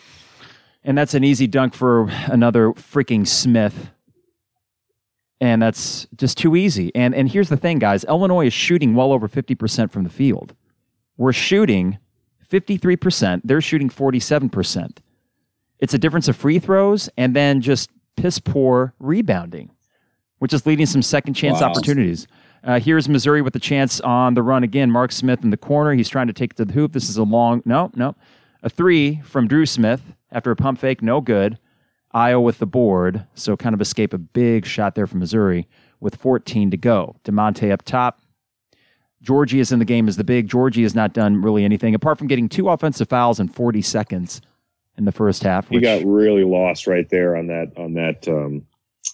And 0.83 0.97
that's 0.97 1.13
an 1.13 1.23
easy 1.23 1.47
dunk 1.47 1.73
for 1.73 2.09
another 2.25 2.69
freaking 2.71 3.25
Smith. 3.27 3.91
And 5.39 5.61
that's 5.61 6.07
just 6.17 6.37
too 6.37 6.57
easy. 6.57 6.93
And 6.93 7.15
and 7.15 7.29
here's 7.29 7.47
the 7.47 7.57
thing, 7.57 7.79
guys. 7.79 8.03
Illinois 8.03 8.47
is 8.47 8.53
shooting 8.53 8.95
well 8.95 9.13
over 9.13 9.29
50% 9.29 9.91
from 9.91 10.03
the 10.03 10.09
field. 10.09 10.55
We're 11.15 11.33
shooting 11.33 11.99
53%. 12.49 13.41
They're 13.43 13.61
shooting 13.61 13.89
47%. 13.89 14.97
It's 15.79 15.93
a 15.93 15.97
difference 15.97 16.27
of 16.27 16.35
free 16.35 16.59
throws 16.59 17.09
and 17.17 17.35
then 17.35 17.61
just 17.61 17.89
piss 18.15 18.39
poor 18.39 18.93
rebounding, 18.99 19.71
which 20.39 20.53
is 20.53 20.65
leading 20.65 20.85
some 20.85 21.01
second 21.01 21.35
chance 21.35 21.61
wow. 21.61 21.69
opportunities. 21.69 22.27
Uh, 22.63 22.79
here's 22.79 23.07
Missouri 23.07 23.41
with 23.41 23.53
the 23.53 23.59
chance 23.59 24.01
on 24.01 24.33
the 24.33 24.43
run 24.43 24.63
again. 24.63 24.91
Mark 24.91 25.11
Smith 25.11 25.43
in 25.43 25.49
the 25.49 25.57
corner. 25.57 25.93
He's 25.93 26.09
trying 26.09 26.27
to 26.27 26.33
take 26.33 26.51
it 26.51 26.57
to 26.57 26.65
the 26.65 26.73
hoop. 26.73 26.91
This 26.91 27.09
is 27.09 27.17
a 27.17 27.23
long, 27.23 27.61
no, 27.65 27.91
no. 27.95 28.15
A 28.61 28.69
three 28.69 29.21
from 29.23 29.47
Dru 29.47 29.65
Smith 29.65 30.01
after 30.31 30.51
a 30.51 30.55
pump 30.55 30.79
fake, 30.79 31.01
no 31.01 31.21
good. 31.21 31.57
Ayo 32.13 32.43
with 32.43 32.57
the 32.57 32.65
board, 32.65 33.25
so 33.35 33.55
kind 33.55 33.73
of 33.73 33.81
escape 33.81 34.13
a 34.13 34.17
big 34.17 34.65
shot 34.65 34.95
there 34.95 35.07
from 35.07 35.19
Missouri 35.19 35.67
with 35.99 36.15
14 36.15 36.71
to 36.71 36.77
go. 36.77 37.15
Da'Monte 37.23 37.71
up 37.71 37.83
top. 37.83 38.19
Giorgi 39.23 39.59
is 39.59 39.71
in 39.71 39.79
the 39.79 39.85
game 39.85 40.07
as 40.07 40.17
the 40.17 40.23
big. 40.23 40.47
Giorgi 40.47 40.83
has 40.83 40.95
not 40.95 41.13
done 41.13 41.41
really 41.41 41.65
anything 41.65 41.93
apart 41.93 42.17
from 42.17 42.27
getting 42.27 42.47
two 42.47 42.69
offensive 42.69 43.09
fouls 43.09 43.39
in 43.39 43.47
40 43.47 43.81
seconds 43.81 44.41
in 44.97 45.05
the 45.05 45.11
first 45.11 45.43
half. 45.43 45.69
Which, 45.69 45.79
he 45.79 45.81
got 45.81 46.05
really 46.05 46.43
lost 46.43 46.87
right 46.87 47.09
there 47.09 47.35
on 47.35 47.47
that 47.47 47.71
on 47.77 47.93
that 47.93 48.27
um, 48.27 48.65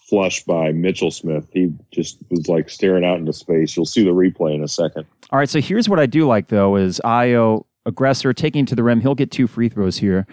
flush 0.09 0.43
by 0.43 0.71
Mitchell 0.71 1.11
Smith. 1.11 1.47
He 1.51 1.73
just 1.91 2.17
was 2.29 2.47
like 2.47 2.69
staring 2.69 3.03
out 3.03 3.17
into 3.19 3.33
space. 3.33 3.75
You'll 3.75 3.85
see 3.85 4.03
the 4.03 4.11
replay 4.11 4.53
in 4.53 4.63
a 4.63 4.67
second. 4.67 5.05
All 5.31 5.39
right, 5.39 5.49
so 5.49 5.59
here's 5.59 5.89
what 5.89 5.99
I 5.99 6.05
do 6.05 6.27
like 6.27 6.47
though 6.47 6.75
is 6.75 7.01
Ayo 7.03 7.65
aggressor 7.85 8.33
taking 8.33 8.65
to 8.67 8.75
the 8.75 8.83
rim. 8.83 9.01
He'll 9.01 9.15
get 9.15 9.31
two 9.31 9.47
free 9.47 9.69
throws 9.69 9.97
here. 9.97 10.27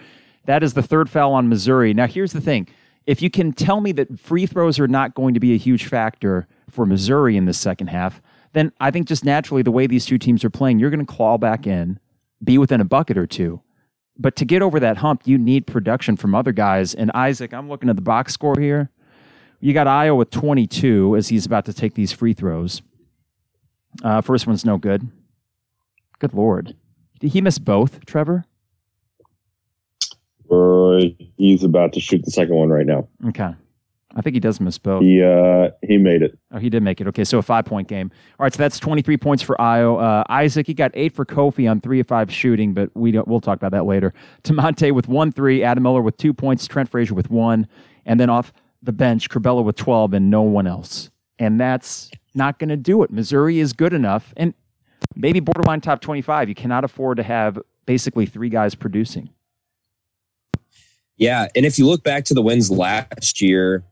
That 0.45 0.63
is 0.63 0.73
the 0.73 0.83
third 0.83 1.09
foul 1.09 1.33
on 1.33 1.49
Missouri. 1.49 1.93
Now 1.93 2.07
here's 2.07 2.33
the 2.33 2.41
thing. 2.41 2.67
If 3.05 3.21
you 3.21 3.29
can 3.29 3.53
tell 3.53 3.81
me 3.81 3.91
that 3.93 4.19
free 4.19 4.45
throws 4.45 4.79
are 4.79 4.87
not 4.87 5.13
going 5.13 5.33
to 5.33 5.39
be 5.39 5.53
a 5.53 5.57
huge 5.57 5.85
factor 5.85 6.47
for 6.69 6.85
Missouri 6.85 7.35
in 7.35 7.45
the 7.45 7.53
second 7.53 7.87
half, 7.87 8.21
then 8.53 8.71
I 8.79 8.91
think 8.91 9.07
just 9.07 9.25
naturally 9.25 9.61
the 9.61 9.71
way 9.71 9.87
these 9.87 10.05
two 10.05 10.17
teams 10.17 10.43
are 10.43 10.49
playing, 10.49 10.79
you're 10.79 10.89
going 10.89 11.05
to 11.05 11.11
claw 11.11 11.37
back 11.37 11.67
in, 11.67 11.99
be 12.43 12.57
within 12.57 12.81
a 12.81 12.85
bucket 12.85 13.17
or 13.17 13.27
two. 13.27 13.61
But 14.17 14.35
to 14.37 14.45
get 14.45 14.61
over 14.61 14.79
that 14.79 14.97
hump, 14.97 15.23
you 15.25 15.37
need 15.37 15.65
production 15.65 16.15
from 16.15 16.35
other 16.35 16.51
guys. 16.51 16.93
And 16.93 17.11
Isaac, 17.13 17.53
I'm 17.53 17.67
looking 17.67 17.89
at 17.89 17.95
the 17.95 18.01
box 18.01 18.33
score 18.33 18.59
here. 18.59 18.91
You 19.59 19.73
got 19.73 19.87
Ayo 19.87 20.15
with 20.15 20.29
22 20.29 21.15
as 21.15 21.29
he's 21.29 21.45
about 21.45 21.65
to 21.65 21.73
take 21.73 21.95
these 21.95 22.11
free 22.11 22.33
throws. 22.33 22.81
Uh, 24.03 24.21
first 24.21 24.45
one's 24.45 24.65
no 24.65 24.77
good. 24.77 25.07
Good 26.19 26.33
lord. 26.33 26.75
Did 27.19 27.31
he 27.31 27.41
miss 27.41 27.57
both, 27.57 28.05
Trevor? 28.05 28.45
Uh, 30.51 30.99
he's 31.37 31.63
about 31.63 31.93
to 31.93 31.99
shoot 31.99 32.23
the 32.23 32.31
second 32.31 32.55
one 32.55 32.69
right 32.69 32.85
now. 32.85 33.07
Okay. 33.27 33.53
I 34.15 34.21
think 34.21 34.35
he 34.35 34.39
does 34.39 34.59
miss 34.59 34.77
both. 34.77 35.01
He 35.01 35.23
uh, 35.23 35.69
he 35.81 35.97
made 35.97 36.21
it. 36.21 36.37
Oh, 36.51 36.59
he 36.59 36.69
did 36.69 36.83
make 36.83 37.01
it. 37.01 37.07
Okay, 37.07 37.23
so 37.23 37.39
a 37.39 37.41
five 37.41 37.65
point 37.65 37.87
game. 37.87 38.11
All 38.39 38.43
right, 38.43 38.53
so 38.53 38.57
that's 38.57 38.79
twenty 38.79 39.01
three 39.01 39.17
points 39.17 39.41
for 39.41 39.55
Ayo. 39.57 40.01
Uh, 40.01 40.23
Isaac, 40.29 40.67
he 40.67 40.73
got 40.73 40.91
eight 40.93 41.13
for 41.13 41.25
Kofi 41.25 41.69
on 41.69 41.81
three 41.81 41.99
of 41.99 42.07
five 42.07 42.31
shooting, 42.31 42.73
but 42.73 42.89
we 42.95 43.11
don't. 43.11 43.27
We'll 43.27 43.41
talk 43.41 43.57
about 43.57 43.71
that 43.71 43.85
later. 43.85 44.13
Da'Monte 44.43 44.91
with 44.93 45.07
one 45.07 45.31
three, 45.31 45.63
Adam 45.63 45.83
Miller 45.83 46.01
with 46.01 46.17
two 46.17 46.33
points, 46.33 46.67
Trent 46.67 46.89
Frazier 46.89 47.15
with 47.15 47.31
one, 47.31 47.67
and 48.05 48.19
then 48.19 48.29
off 48.29 48.53
the 48.83 48.91
bench, 48.91 49.29
Curbelo 49.29 49.63
with 49.63 49.77
12 49.77 50.13
and 50.13 50.29
no 50.29 50.41
one 50.41 50.67
else. 50.67 51.09
And 51.39 51.59
that's 51.59 52.11
not 52.35 52.59
going 52.59 52.69
to 52.69 52.77
do 52.77 53.01
it. 53.03 53.11
Missouri 53.11 53.59
is 53.59 53.73
good 53.73 53.93
enough 53.93 54.33
and 54.37 54.53
maybe 55.15 55.39
borderline 55.39 55.81
top 55.81 56.01
25. 56.01 56.49
You 56.49 56.55
cannot 56.55 56.83
afford 56.83 57.17
to 57.17 57.23
have 57.23 57.57
basically 57.85 58.25
three 58.25 58.49
guys 58.49 58.75
producing. 58.75 59.29
Yeah. 61.15 61.47
And 61.55 61.65
if 61.65 61.79
you 61.79 61.87
look 61.87 62.03
back 62.03 62.25
to 62.25 62.33
the 62.33 62.41
wins 62.41 62.69
last 62.69 63.41
year, 63.41 63.83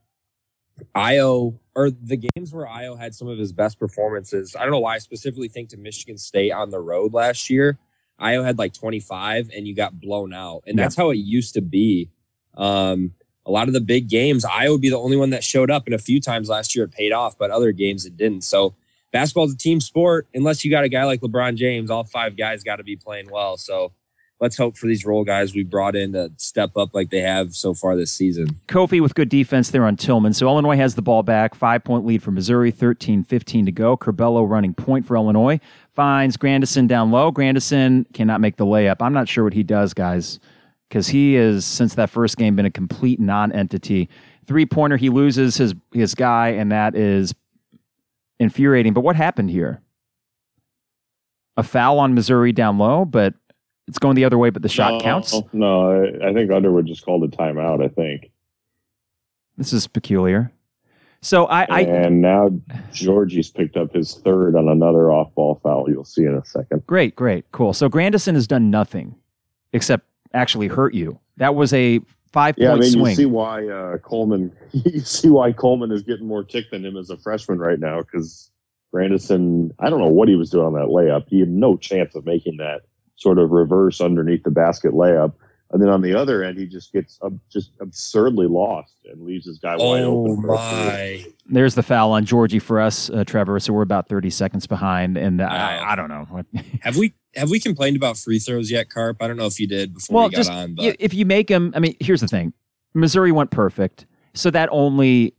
Ayo 0.95 1.57
or 1.75 1.89
the 1.89 2.17
games 2.17 2.53
where 2.53 2.65
Ayo 2.65 2.97
had 2.97 3.15
some 3.15 3.27
of 3.27 3.37
his 3.37 3.51
best 3.51 3.79
performances. 3.79 4.55
I 4.55 4.63
don't 4.63 4.71
know 4.71 4.79
why 4.79 4.95
I 4.95 4.97
specifically 4.99 5.47
think 5.47 5.69
to 5.69 5.77
Michigan 5.77 6.17
State 6.17 6.51
on 6.51 6.69
the 6.69 6.79
road 6.79 7.13
last 7.13 7.49
year. 7.49 7.77
Ayo 8.19 8.43
had 8.43 8.57
like 8.57 8.73
25 8.73 9.49
and 9.55 9.67
you 9.67 9.75
got 9.75 9.99
blown 9.99 10.33
out. 10.33 10.63
And 10.67 10.77
that's 10.77 10.95
how 10.95 11.09
it 11.09 11.17
used 11.17 11.55
to 11.55 11.61
be. 11.61 12.09
Um, 12.55 13.13
a 13.45 13.51
lot 13.51 13.67
of 13.67 13.73
the 13.73 13.81
big 13.81 14.07
games, 14.09 14.45
Ayo 14.45 14.73
would 14.73 14.81
be 14.81 14.89
the 14.89 14.99
only 14.99 15.17
one 15.17 15.31
that 15.31 15.43
showed 15.43 15.71
up. 15.71 15.85
And 15.85 15.95
a 15.95 15.99
few 15.99 16.21
times 16.21 16.49
last 16.49 16.75
year 16.75 16.85
it 16.85 16.91
paid 16.91 17.11
off, 17.11 17.37
but 17.37 17.49
other 17.49 17.71
games 17.71 18.05
it 18.05 18.15
didn't. 18.17 18.43
So 18.43 18.75
basketball 19.11 19.45
is 19.45 19.53
a 19.53 19.57
team 19.57 19.79
sport. 19.81 20.27
Unless 20.33 20.63
you 20.63 20.69
got 20.69 20.83
a 20.83 20.89
guy 20.89 21.05
like 21.05 21.21
LeBron 21.21 21.55
James, 21.55 21.89
all 21.89 22.03
five 22.03 22.37
guys 22.37 22.63
got 22.63 22.75
to 22.75 22.83
be 22.83 22.95
playing 22.95 23.29
well. 23.31 23.57
So 23.57 23.93
let's 24.41 24.57
hope 24.57 24.75
for 24.75 24.87
these 24.87 25.05
role 25.05 25.23
guys 25.23 25.53
we 25.53 25.63
brought 25.63 25.95
in 25.95 26.11
to 26.11 26.31
step 26.35 26.75
up 26.75 26.93
like 26.93 27.11
they 27.11 27.21
have 27.21 27.55
so 27.55 27.73
far 27.73 27.95
this 27.95 28.11
season. 28.11 28.59
Kofi 28.67 28.99
with 28.99 29.15
good 29.15 29.29
defense 29.29 29.69
there 29.69 29.85
on 29.85 29.95
Tilmon. 29.95 30.35
So 30.35 30.47
Illinois 30.47 30.75
has 30.77 30.95
the 30.95 31.01
ball 31.01 31.23
back. 31.23 31.55
Five 31.55 31.83
point 31.83 32.05
lead 32.05 32.21
for 32.21 32.31
Missouri, 32.31 32.71
13 32.71 33.23
15 33.23 33.67
to 33.67 33.71
go. 33.71 33.95
Curbelo 33.95 34.49
running 34.49 34.73
point 34.73 35.05
for 35.05 35.15
Illinois. 35.15 35.59
Finds 35.93 36.35
Grandison 36.35 36.87
down 36.87 37.11
low. 37.11 37.31
Grandison 37.31 38.05
cannot 38.13 38.41
make 38.41 38.57
the 38.57 38.65
layup. 38.65 38.97
I'm 38.99 39.13
not 39.13 39.29
sure 39.29 39.45
what 39.45 39.53
he 39.53 39.63
does, 39.63 39.93
guys 39.93 40.39
because 40.91 41.07
he 41.07 41.37
is 41.37 41.63
since 41.63 41.95
that 41.95 42.09
first 42.09 42.35
game 42.35 42.57
been 42.57 42.65
a 42.65 42.71
complete 42.71 43.17
non-entity. 43.17 44.09
Three 44.45 44.65
pointer, 44.65 44.97
he 44.97 45.09
loses 45.09 45.55
his 45.55 45.73
his 45.93 46.13
guy, 46.13 46.49
and 46.49 46.69
that 46.73 46.95
is 46.95 47.33
infuriating. 48.41 48.93
But 48.93 49.01
what 49.01 49.15
happened 49.15 49.51
here? 49.51 49.81
A 51.55 51.63
foul 51.63 51.97
on 51.99 52.13
Missouri 52.13 52.51
down 52.51 52.77
low, 52.77 53.05
but 53.05 53.35
it's 53.87 53.99
going 53.99 54.15
the 54.15 54.25
other 54.25 54.37
way. 54.37 54.49
But 54.49 54.61
the 54.61 54.69
shot 54.69 54.93
no, 54.93 54.99
counts. 54.99 55.35
No, 55.53 56.03
I 56.23 56.33
think 56.33 56.51
Underwood 56.51 56.85
just 56.85 57.05
called 57.05 57.23
a 57.23 57.27
timeout. 57.27 57.83
I 57.83 57.87
think 57.87 58.31
this 59.57 59.73
is 59.73 59.87
peculiar. 59.87 60.51
So 61.23 61.45
I, 61.45 61.67
I 61.69 61.81
and 61.81 62.21
now 62.21 62.49
Giorgi's 62.91 63.49
picked 63.49 63.77
up 63.77 63.93
his 63.93 64.15
third 64.15 64.55
on 64.55 64.67
another 64.67 65.11
off-ball 65.11 65.59
foul. 65.61 65.87
You'll 65.87 66.03
see 66.03 66.23
in 66.23 66.33
a 66.33 66.43
second. 66.43 66.85
Great, 66.87 67.15
great, 67.15 67.45
cool. 67.51 67.73
So 67.73 67.87
Grandison 67.87 68.33
has 68.33 68.47
done 68.47 68.71
nothing 68.71 69.15
except 69.71 70.05
actually 70.33 70.67
hurt 70.67 70.95
you. 70.95 71.19
That 71.37 71.53
was 71.53 71.73
a 71.73 71.99
five 72.31 72.55
yeah, 72.57 72.69
point 72.69 72.79
I 72.79 72.83
mean, 72.83 72.91
swing. 72.91 73.09
You 73.11 73.15
see 73.15 73.25
why 73.25 73.67
uh, 73.67 73.97
Coleman. 73.99 74.51
You 74.71 75.01
see 75.01 75.29
why 75.29 75.51
Coleman 75.51 75.91
is 75.91 76.01
getting 76.01 76.25
more 76.25 76.43
tick 76.43 76.71
than 76.71 76.85
him 76.85 76.97
as 76.97 77.09
a 77.09 77.17
freshman 77.17 77.59
right 77.59 77.79
now 77.79 78.01
because 78.01 78.49
Grandison. 78.91 79.71
I 79.79 79.89
don't 79.89 79.99
know 79.99 80.07
what 80.07 80.27
he 80.27 80.35
was 80.35 80.49
doing 80.49 80.65
on 80.65 80.73
that 80.73 80.87
layup. 80.87 81.25
He 81.27 81.39
had 81.39 81.49
no 81.49 81.77
chance 81.77 82.15
of 82.15 82.25
making 82.25 82.57
that 82.57 82.81
sort 83.21 83.37
of 83.37 83.51
reverse 83.51 84.01
underneath 84.01 84.43
the 84.43 84.51
basket 84.51 84.93
layup. 84.93 85.33
And 85.71 85.81
then 85.81 85.87
on 85.87 86.01
the 86.01 86.13
other 86.13 86.43
end, 86.43 86.57
he 86.57 86.65
just 86.65 86.91
gets 86.91 87.17
uh, 87.21 87.29
just 87.49 87.71
absurdly 87.79 88.47
lost 88.47 88.93
and 89.05 89.21
leaves 89.23 89.45
his 89.45 89.57
guy 89.57 89.77
wide 89.77 90.03
oh 90.03 90.27
open. 90.27 90.43
Oh 90.49 90.55
my! 90.55 91.25
There's 91.45 91.75
the 91.75 91.83
foul 91.83 92.11
on 92.11 92.25
Giorgi 92.25 92.61
for 92.61 92.81
us, 92.81 93.09
uh, 93.09 93.23
Trevor. 93.23 93.57
So 93.59 93.71
we're 93.71 93.81
about 93.81 94.09
30 94.09 94.31
seconds 94.31 94.67
behind, 94.67 95.17
and 95.17 95.39
wow. 95.39 95.47
I, 95.47 95.93
I, 95.93 95.95
don't 95.95 96.09
know. 96.09 96.43
have 96.81 96.97
we 96.97 97.13
have 97.35 97.49
we 97.49 97.57
complained 97.61 97.95
about 97.95 98.17
free 98.17 98.37
throws 98.37 98.69
yet, 98.69 98.89
Carp? 98.89 99.21
I 99.21 99.27
don't 99.27 99.37
know 99.37 99.45
if 99.45 99.61
you 99.61 99.67
did 99.67 99.93
before 99.93 100.13
well, 100.13 100.25
we 100.27 100.31
got 100.31 100.37
just, 100.37 100.51
on. 100.51 100.75
But 100.75 100.97
if 100.99 101.13
you 101.13 101.25
make 101.25 101.47
them, 101.47 101.71
I 101.73 101.79
mean, 101.79 101.95
here's 102.01 102.19
the 102.19 102.27
thing: 102.27 102.51
Missouri 102.93 103.31
went 103.31 103.51
perfect, 103.51 104.05
so 104.33 104.51
that 104.51 104.67
only 104.73 105.33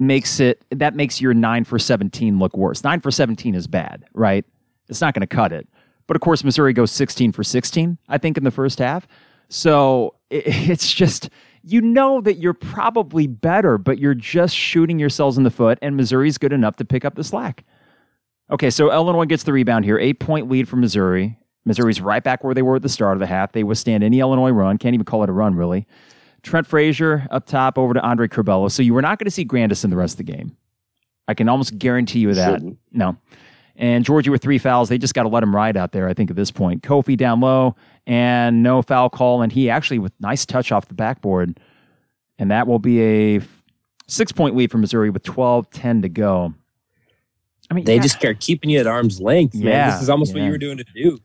makes 0.00 0.40
it 0.40 0.64
that 0.72 0.96
makes 0.96 1.20
your 1.20 1.34
nine 1.34 1.62
for 1.62 1.78
17 1.78 2.40
look 2.40 2.56
worse. 2.56 2.82
Nine 2.82 3.00
for 3.00 3.12
17 3.12 3.54
is 3.54 3.68
bad, 3.68 4.06
right? 4.12 4.44
It's 4.88 5.00
not 5.00 5.14
going 5.14 5.20
to 5.20 5.28
cut 5.28 5.52
it. 5.52 5.68
But 6.08 6.16
of 6.16 6.20
course, 6.20 6.42
Missouri 6.42 6.72
goes 6.72 6.90
16 6.90 7.30
for 7.30 7.44
16, 7.44 7.98
I 8.08 8.18
think, 8.18 8.36
in 8.36 8.42
the 8.42 8.50
first 8.50 8.80
half. 8.80 9.06
So 9.48 10.16
it's 10.30 10.92
just, 10.92 11.30
you 11.62 11.80
know 11.80 12.20
that 12.22 12.38
you're 12.38 12.54
probably 12.54 13.28
better, 13.28 13.78
but 13.78 13.98
you're 13.98 14.14
just 14.14 14.56
shooting 14.56 14.98
yourselves 14.98 15.38
in 15.38 15.44
the 15.44 15.50
foot, 15.50 15.78
and 15.80 15.96
Missouri's 15.96 16.38
good 16.38 16.52
enough 16.52 16.74
to 16.76 16.84
pick 16.84 17.04
up 17.04 17.14
the 17.14 17.22
slack. 17.22 17.64
Okay, 18.50 18.70
so 18.70 18.90
Illinois 18.90 19.26
gets 19.26 19.44
the 19.44 19.52
rebound 19.52 19.84
here. 19.84 19.98
Eight 19.98 20.18
point 20.18 20.48
lead 20.48 20.68
for 20.68 20.76
Missouri. 20.76 21.38
Missouri's 21.66 22.00
right 22.00 22.24
back 22.24 22.42
where 22.42 22.54
they 22.54 22.62
were 22.62 22.76
at 22.76 22.82
the 22.82 22.88
start 22.88 23.12
of 23.12 23.20
the 23.20 23.26
half. 23.26 23.52
They 23.52 23.62
withstand 23.62 24.02
any 24.02 24.20
Illinois 24.20 24.50
run. 24.50 24.78
Can't 24.78 24.94
even 24.94 25.04
call 25.04 25.22
it 25.22 25.28
a 25.28 25.32
run, 25.32 25.54
really. 25.54 25.86
Trent 26.42 26.66
Frazier 26.66 27.26
up 27.30 27.46
top 27.46 27.76
over 27.76 27.92
to 27.92 28.00
Andre 28.00 28.26
Curbelo. 28.26 28.70
So 28.70 28.82
you 28.82 28.94
were 28.94 29.02
not 29.02 29.18
going 29.18 29.26
to 29.26 29.30
see 29.30 29.44
Grandison 29.44 29.90
the 29.90 29.96
rest 29.96 30.18
of 30.18 30.26
the 30.26 30.32
game. 30.32 30.56
I 31.26 31.34
can 31.34 31.48
almost 31.48 31.78
guarantee 31.78 32.20
you 32.20 32.32
that. 32.32 32.54
Shouldn't. 32.54 32.78
No. 32.92 33.18
And 33.78 34.04
Giorgi 34.04 34.28
with 34.28 34.42
three 34.42 34.58
fouls. 34.58 34.88
They 34.88 34.98
just 34.98 35.14
got 35.14 35.22
to 35.22 35.28
let 35.28 35.44
him 35.44 35.54
ride 35.54 35.76
out 35.76 35.92
there, 35.92 36.08
I 36.08 36.14
think, 36.14 36.30
at 36.30 36.36
this 36.36 36.50
point. 36.50 36.82
Kofi 36.82 37.16
down 37.16 37.40
low 37.40 37.76
and 38.08 38.60
no 38.62 38.82
foul 38.82 39.08
call. 39.08 39.40
And 39.40 39.52
he 39.52 39.70
actually, 39.70 40.00
with 40.00 40.12
nice 40.18 40.44
touch 40.44 40.72
off 40.72 40.88
the 40.88 40.94
backboard. 40.94 41.60
And 42.40 42.50
that 42.50 42.66
will 42.66 42.80
be 42.80 43.00
a 43.00 43.40
six 44.08 44.32
point 44.32 44.56
lead 44.56 44.72
for 44.72 44.78
Missouri 44.78 45.10
with 45.10 45.22
12 45.22 45.70
10 45.70 46.02
to 46.02 46.08
go. 46.08 46.54
I 47.70 47.74
mean, 47.74 47.84
they 47.84 47.96
yeah. 47.96 48.02
just 48.02 48.24
are 48.24 48.34
keeping 48.34 48.70
you 48.70 48.80
at 48.80 48.86
arm's 48.86 49.20
length, 49.20 49.54
man. 49.54 49.66
Yeah, 49.66 49.90
this 49.92 50.02
is 50.02 50.10
almost 50.10 50.34
yeah. 50.34 50.40
what 50.40 50.46
you 50.46 50.52
were 50.52 50.58
doing 50.58 50.78
to 50.78 50.84
Duke. 50.94 51.22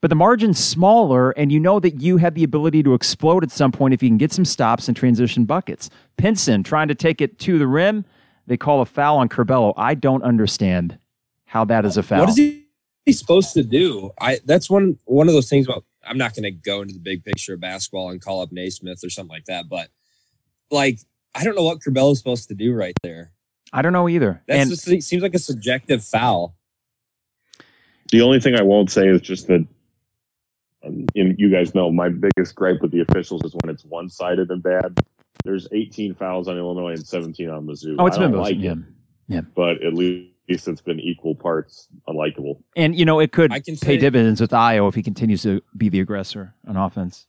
But 0.00 0.08
the 0.08 0.16
margin's 0.16 0.58
smaller, 0.58 1.30
and 1.32 1.52
you 1.52 1.60
know 1.60 1.78
that 1.78 2.00
you 2.00 2.16
have 2.16 2.34
the 2.34 2.42
ability 2.42 2.82
to 2.82 2.94
explode 2.94 3.44
at 3.44 3.50
some 3.50 3.70
point 3.70 3.94
if 3.94 4.02
you 4.02 4.08
can 4.08 4.16
get 4.18 4.32
some 4.32 4.46
stops 4.46 4.88
and 4.88 4.96
transition 4.96 5.44
buckets. 5.44 5.90
Pinson 6.16 6.62
trying 6.62 6.88
to 6.88 6.94
take 6.94 7.20
it 7.20 7.38
to 7.40 7.58
the 7.58 7.66
rim. 7.66 8.04
They 8.46 8.56
call 8.56 8.80
a 8.80 8.86
foul 8.86 9.18
on 9.18 9.28
Curbelo. 9.28 9.74
I 9.76 9.94
don't 9.94 10.22
understand 10.22 10.98
how 11.50 11.64
that 11.64 11.84
is 11.84 11.96
a 11.96 12.02
foul. 12.04 12.20
What 12.20 12.28
is 12.28 12.36
he 12.36 13.12
supposed 13.12 13.54
to 13.54 13.64
do? 13.64 14.12
I 14.20 14.38
that's 14.44 14.70
one 14.70 14.96
one 15.04 15.26
of 15.26 15.34
those 15.34 15.50
things 15.50 15.66
about 15.66 15.84
I'm 16.06 16.16
not 16.16 16.32
going 16.32 16.44
to 16.44 16.52
go 16.52 16.80
into 16.80 16.94
the 16.94 17.00
big 17.00 17.24
picture 17.24 17.54
of 17.54 17.60
basketball 17.60 18.10
and 18.10 18.22
call 18.22 18.40
up 18.40 18.52
Naismith 18.52 19.02
or 19.02 19.10
something 19.10 19.34
like 19.34 19.46
that, 19.46 19.68
but 19.68 19.88
like 20.70 21.00
I 21.34 21.42
don't 21.42 21.56
know 21.56 21.64
what 21.64 21.78
is 21.84 22.18
supposed 22.18 22.48
to 22.48 22.54
do 22.54 22.72
right 22.72 22.94
there. 23.02 23.32
I 23.72 23.82
don't 23.82 23.92
know 23.92 24.08
either. 24.08 24.42
That 24.46 24.68
seems 24.68 25.22
like 25.22 25.34
a 25.34 25.40
subjective 25.40 26.04
foul. 26.04 26.54
The 28.12 28.22
only 28.22 28.38
thing 28.38 28.54
I 28.54 28.62
won't 28.62 28.90
say 28.90 29.08
is 29.08 29.20
just 29.20 29.48
that 29.48 29.66
um, 30.84 31.06
you, 31.14 31.34
you 31.36 31.50
guys 31.50 31.74
know 31.74 31.90
my 31.90 32.10
biggest 32.10 32.54
gripe 32.54 32.80
with 32.80 32.92
the 32.92 33.00
officials 33.00 33.42
is 33.44 33.54
when 33.60 33.74
it's 33.74 33.84
one 33.84 34.08
sided 34.08 34.50
and 34.50 34.62
bad. 34.62 35.00
There's 35.44 35.66
18 35.72 36.14
fouls 36.14 36.46
on 36.46 36.56
Illinois 36.56 36.92
and 36.92 37.06
17 37.06 37.50
on 37.50 37.66
Mizzou. 37.66 37.96
Oh, 37.98 38.06
it's 38.06 38.18
been 38.18 38.32
like 38.32 38.56
yeah. 38.58 38.74
Yeah. 39.28 39.42
But 39.54 39.82
at 39.84 39.94
least 39.94 40.30
it's 40.50 40.80
been 40.80 41.00
equal 41.00 41.34
parts 41.34 41.88
unlikable. 42.08 42.62
And 42.76 42.96
you 42.96 43.04
know, 43.04 43.20
it 43.20 43.32
could 43.32 43.52
I 43.52 43.60
can 43.60 43.74
pay 43.76 43.94
say, 43.94 43.96
dividends 43.96 44.40
with 44.40 44.50
Ayo 44.50 44.88
if 44.88 44.94
he 44.94 45.02
continues 45.02 45.42
to 45.42 45.62
be 45.76 45.88
the 45.88 46.00
aggressor 46.00 46.54
on 46.66 46.76
offense. 46.76 47.26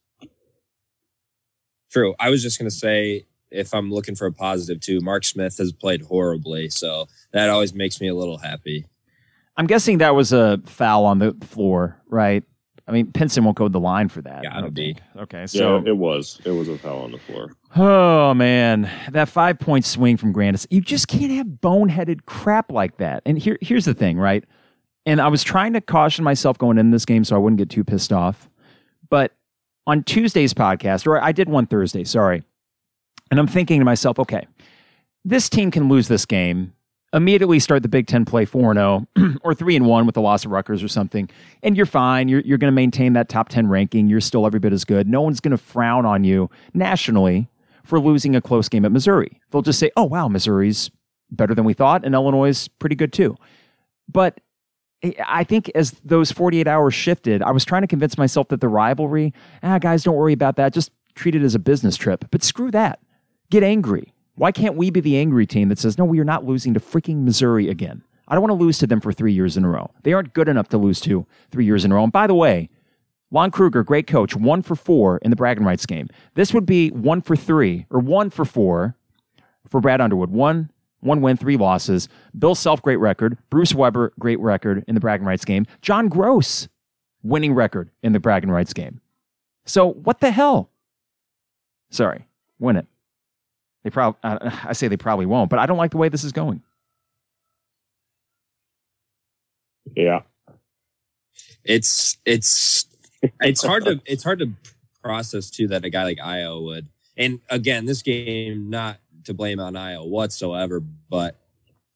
True. 1.91 2.15
I 2.19 2.29
was 2.29 2.41
just 2.41 2.57
going 2.57 2.69
to 2.69 2.75
say, 2.75 3.25
if 3.51 3.73
I'm 3.73 3.91
looking 3.91 4.15
for 4.15 4.25
a 4.25 4.31
positive 4.31 4.79
too, 4.79 5.01
Mark 5.01 5.25
Smith 5.25 5.57
has 5.57 5.73
played 5.73 6.01
horribly, 6.01 6.69
so 6.69 7.07
that 7.33 7.49
always 7.49 7.73
makes 7.73 7.99
me 7.99 8.07
a 8.07 8.15
little 8.15 8.37
happy. 8.37 8.85
I'm 9.57 9.67
guessing 9.67 9.97
that 9.97 10.15
was 10.15 10.31
a 10.31 10.61
foul 10.65 11.05
on 11.05 11.19
the 11.19 11.35
floor, 11.41 12.01
right? 12.07 12.43
I 12.91 12.93
mean, 12.93 13.09
Pinson 13.13 13.45
won't 13.45 13.55
go 13.55 13.69
the 13.69 13.79
line 13.79 14.09
for 14.09 14.21
that. 14.23 14.43
Yeah, 14.43 14.57
it'll 14.57 14.69
be. 14.69 14.97
Okay, 15.15 15.47
so 15.47 15.77
yeah, 15.77 15.91
it 15.91 15.95
was. 15.95 16.41
It 16.43 16.51
was 16.51 16.67
a 16.67 16.77
foul 16.77 17.03
on 17.03 17.13
the 17.13 17.17
floor. 17.19 17.53
Oh 17.73 18.33
man, 18.33 18.91
that 19.11 19.29
five 19.29 19.59
point 19.59 19.85
swing 19.85 20.17
from 20.17 20.33
Grandis. 20.33 20.67
You 20.69 20.81
just 20.81 21.07
can't 21.07 21.31
have 21.31 21.47
boneheaded 21.47 22.25
crap 22.25 22.69
like 22.69 22.97
that. 22.97 23.23
And 23.25 23.39
here, 23.39 23.57
here's 23.61 23.85
the 23.85 23.93
thing, 23.93 24.17
right? 24.17 24.43
And 25.05 25.21
I 25.21 25.29
was 25.29 25.41
trying 25.41 25.71
to 25.71 25.79
caution 25.79 26.25
myself 26.25 26.57
going 26.57 26.77
in 26.77 26.91
this 26.91 27.05
game 27.05 27.23
so 27.23 27.33
I 27.33 27.39
wouldn't 27.39 27.59
get 27.59 27.69
too 27.69 27.85
pissed 27.85 28.11
off. 28.11 28.49
But 29.09 29.31
on 29.87 30.03
Tuesday's 30.03 30.53
podcast, 30.53 31.07
or 31.07 31.23
I 31.23 31.31
did 31.31 31.47
one 31.47 31.67
Thursday, 31.67 32.03
sorry. 32.03 32.43
And 33.31 33.39
I'm 33.39 33.47
thinking 33.47 33.79
to 33.79 33.85
myself, 33.85 34.19
okay, 34.19 34.47
this 35.23 35.47
team 35.47 35.71
can 35.71 35.87
lose 35.87 36.09
this 36.09 36.25
game 36.25 36.73
immediately 37.13 37.59
start 37.59 37.81
the 37.83 37.89
Big 37.89 38.07
Ten 38.07 38.25
play 38.25 38.45
4 38.45 38.73
0 38.73 39.07
or 39.43 39.53
3 39.53 39.75
and 39.75 39.85
1 39.85 40.05
with 40.05 40.15
the 40.15 40.21
loss 40.21 40.45
of 40.45 40.51
Rutgers 40.51 40.83
or 40.83 40.87
something, 40.87 41.29
and 41.63 41.75
you're 41.75 41.85
fine. 41.85 42.27
You're, 42.27 42.41
you're 42.41 42.57
going 42.57 42.71
to 42.71 42.75
maintain 42.75 43.13
that 43.13 43.29
top 43.29 43.49
10 43.49 43.67
ranking. 43.67 44.07
You're 44.07 44.21
still 44.21 44.45
every 44.45 44.59
bit 44.59 44.73
as 44.73 44.85
good. 44.85 45.07
No 45.07 45.21
one's 45.21 45.39
going 45.39 45.51
to 45.51 45.57
frown 45.57 46.05
on 46.05 46.23
you 46.23 46.49
nationally 46.73 47.49
for 47.83 47.99
losing 47.99 48.35
a 48.35 48.41
close 48.41 48.69
game 48.69 48.85
at 48.85 48.91
Missouri. 48.91 49.41
They'll 49.51 49.61
just 49.61 49.79
say, 49.79 49.91
oh, 49.97 50.05
wow, 50.05 50.27
Missouri's 50.27 50.91
better 51.29 51.55
than 51.55 51.65
we 51.65 51.73
thought, 51.73 52.05
and 52.05 52.13
Illinois 52.13 52.49
is 52.49 52.67
pretty 52.67 52.95
good 52.95 53.13
too. 53.13 53.37
But 54.07 54.39
I 55.25 55.43
think 55.43 55.71
as 55.73 55.91
those 56.05 56.31
48 56.31 56.67
hours 56.67 56.93
shifted, 56.93 57.41
I 57.41 57.51
was 57.51 57.65
trying 57.65 57.81
to 57.81 57.87
convince 57.87 58.17
myself 58.17 58.49
that 58.49 58.61
the 58.61 58.67
rivalry, 58.67 59.33
ah, 59.63 59.79
guys, 59.79 60.03
don't 60.03 60.15
worry 60.15 60.33
about 60.33 60.57
that. 60.57 60.73
Just 60.73 60.91
treat 61.15 61.35
it 61.35 61.41
as 61.41 61.55
a 61.55 61.59
business 61.59 61.97
trip. 61.97 62.25
But 62.29 62.43
screw 62.43 62.71
that. 62.71 62.99
Get 63.49 63.63
angry 63.63 64.13
why 64.41 64.51
can't 64.51 64.73
we 64.73 64.89
be 64.89 65.01
the 65.01 65.19
angry 65.19 65.45
team 65.45 65.69
that 65.69 65.77
says, 65.77 65.99
no, 65.99 66.03
we 66.03 66.19
are 66.19 66.23
not 66.23 66.43
losing 66.43 66.73
to 66.73 66.79
freaking 66.79 67.17
Missouri 67.17 67.69
again? 67.69 68.01
I 68.27 68.33
don't 68.33 68.41
want 68.41 68.49
to 68.49 68.65
lose 68.65 68.79
to 68.79 68.87
them 68.87 68.99
for 68.99 69.13
three 69.13 69.33
years 69.33 69.55
in 69.55 69.63
a 69.63 69.69
row. 69.69 69.91
They 70.01 70.13
aren't 70.13 70.33
good 70.33 70.49
enough 70.49 70.67
to 70.69 70.79
lose 70.79 70.99
to 71.01 71.27
three 71.51 71.63
years 71.63 71.85
in 71.85 71.91
a 71.91 71.95
row. 71.95 72.05
And 72.05 72.11
by 72.11 72.25
the 72.25 72.33
way, 72.33 72.71
Lon 73.29 73.51
Kruger, 73.51 73.83
great 73.83 74.07
coach, 74.07 74.35
one 74.35 74.63
for 74.63 74.75
four 74.75 75.19
in 75.19 75.29
the 75.29 75.35
bragging 75.35 75.63
rights 75.63 75.85
game. 75.85 76.09
This 76.33 76.55
would 76.55 76.65
be 76.65 76.89
one 76.89 77.21
for 77.21 77.35
three 77.35 77.85
or 77.91 77.99
one 77.99 78.31
for 78.31 78.43
four 78.43 78.95
for 79.69 79.79
Brad 79.79 80.01
Underwood. 80.01 80.31
One, 80.31 80.71
one 81.01 81.21
win, 81.21 81.37
three 81.37 81.55
losses. 81.55 82.09
Bill 82.35 82.55
Self, 82.55 82.81
great 82.81 82.97
record. 82.97 83.37
Bruce 83.51 83.75
Weber, 83.75 84.11
great 84.17 84.39
record 84.39 84.83
in 84.87 84.95
the 84.95 85.01
bragging 85.01 85.27
rights 85.27 85.45
game. 85.45 85.67
John 85.83 86.09
Groce, 86.09 86.67
winning 87.21 87.53
record 87.53 87.91
in 88.01 88.13
the 88.13 88.19
bragging 88.19 88.49
rights 88.49 88.73
game. 88.73 89.01
So 89.67 89.85
what 89.85 90.19
the 90.19 90.31
hell? 90.31 90.71
Sorry, 91.91 92.25
win 92.57 92.77
it. 92.77 92.87
They 93.83 93.89
probably, 93.89 94.19
uh, 94.23 94.51
I 94.65 94.73
say 94.73 94.87
they 94.87 94.97
probably 94.97 95.25
won't, 95.25 95.49
but 95.49 95.59
I 95.59 95.65
don't 95.65 95.77
like 95.77 95.91
the 95.91 95.97
way 95.97 96.09
this 96.09 96.23
is 96.23 96.31
going. 96.31 96.61
Yeah, 99.95 100.21
it's 101.63 102.17
it's 102.25 102.85
it's 103.41 103.63
hard 103.63 103.85
to 103.85 103.99
it's 104.05 104.23
hard 104.23 104.39
to 104.39 104.51
process 105.03 105.49
too 105.49 105.67
that 105.69 105.83
a 105.83 105.89
guy 105.89 106.03
like 106.03 106.17
Ayo 106.17 106.63
would. 106.63 106.87
And 107.17 107.39
again, 107.49 107.85
this 107.85 108.01
game 108.01 108.69
not 108.69 108.99
to 109.25 109.33
blame 109.33 109.59
on 109.59 109.73
Ayo 109.73 110.07
whatsoever, 110.07 110.79
but 110.79 111.35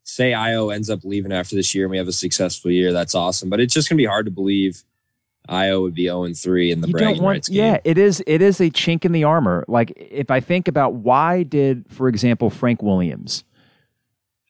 say 0.04 0.32
Ayo 0.32 0.74
ends 0.74 0.90
up 0.90 1.04
leaving 1.04 1.32
after 1.32 1.56
this 1.56 1.74
year 1.74 1.86
and 1.86 1.92
we 1.92 1.98
have 1.98 2.08
a 2.08 2.14
successful 2.14 2.70
year, 2.72 2.92
that's 2.92 3.16
awesome. 3.16 3.50
But 3.50 3.60
it's 3.60 3.74
just 3.74 3.90
gonna 3.90 3.98
be 3.98 4.06
hard 4.06 4.26
to 4.26 4.32
believe 4.32 4.84
Ayo 5.50 5.82
would 5.82 5.94
be 5.94 6.06
0 6.06 6.28
3 6.34 6.72
in 6.72 6.82
the 6.82 6.88
you 6.88 6.94
bragging 6.94 7.22
want, 7.22 7.36
rights 7.36 7.50
game. 7.50 7.58
Yeah, 7.58 7.78
it 7.84 7.98
is 7.98 8.24
it 8.26 8.42
is 8.42 8.60
a 8.60 8.70
chink 8.70 9.06
in 9.06 9.12
the 9.12 9.24
armor. 9.24 9.66
Like 9.68 9.94
if 9.96 10.32
I 10.32 10.40
think 10.40 10.68
about 10.68 10.94
why 10.94 11.44
did, 11.44 11.86
for 11.90 12.08
example, 12.08 12.50
Frank 12.50 12.82
Williams, 12.82 13.44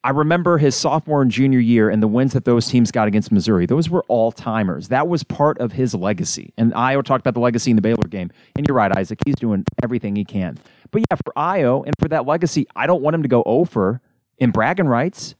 I 0.05 0.11
remember 0.11 0.59
his 0.59 0.75
sophomore 0.75 1.23
and 1.23 1.31
junior 1.31 1.57
year 1.57 1.89
and 1.89 2.01
the 2.01 2.07
wins 2.07 2.33
that 2.33 2.45
those 2.45 2.67
teams 2.67 2.91
got 2.91 3.07
against 3.07 3.31
Missouri. 3.31 3.65
Those 3.65 3.89
were 3.89 4.03
all 4.07 4.31
timers. 4.31 4.89
That 4.89 5.07
was 5.07 5.23
part 5.23 5.57
of 5.57 5.71
his 5.71 5.95
legacy. 5.95 6.53
And 6.57 6.71
Ayo 6.73 7.03
talked 7.03 7.21
about 7.21 7.33
the 7.33 7.39
legacy 7.39 7.71
in 7.71 7.75
the 7.75 7.81
Baylor 7.81 8.07
game. 8.07 8.29
And 8.55 8.67
you're 8.67 8.77
right, 8.77 8.95
Isaac. 8.95 9.17
He's 9.25 9.33
doing 9.33 9.65
everything 9.81 10.15
he 10.15 10.23
can. 10.23 10.59
But 10.91 11.01
yeah, 11.09 11.15
for 11.15 11.33
Ayo 11.35 11.83
and 11.83 11.95
for 11.99 12.07
that 12.09 12.27
legacy, 12.27 12.67
I 12.75 12.85
don't 12.85 13.01
want 13.01 13.15
him 13.15 13.23
to 13.23 13.27
go 13.27 13.41
over 13.47 13.99
in 14.37 14.51
bragging 14.51 14.87
rights. 14.87 15.33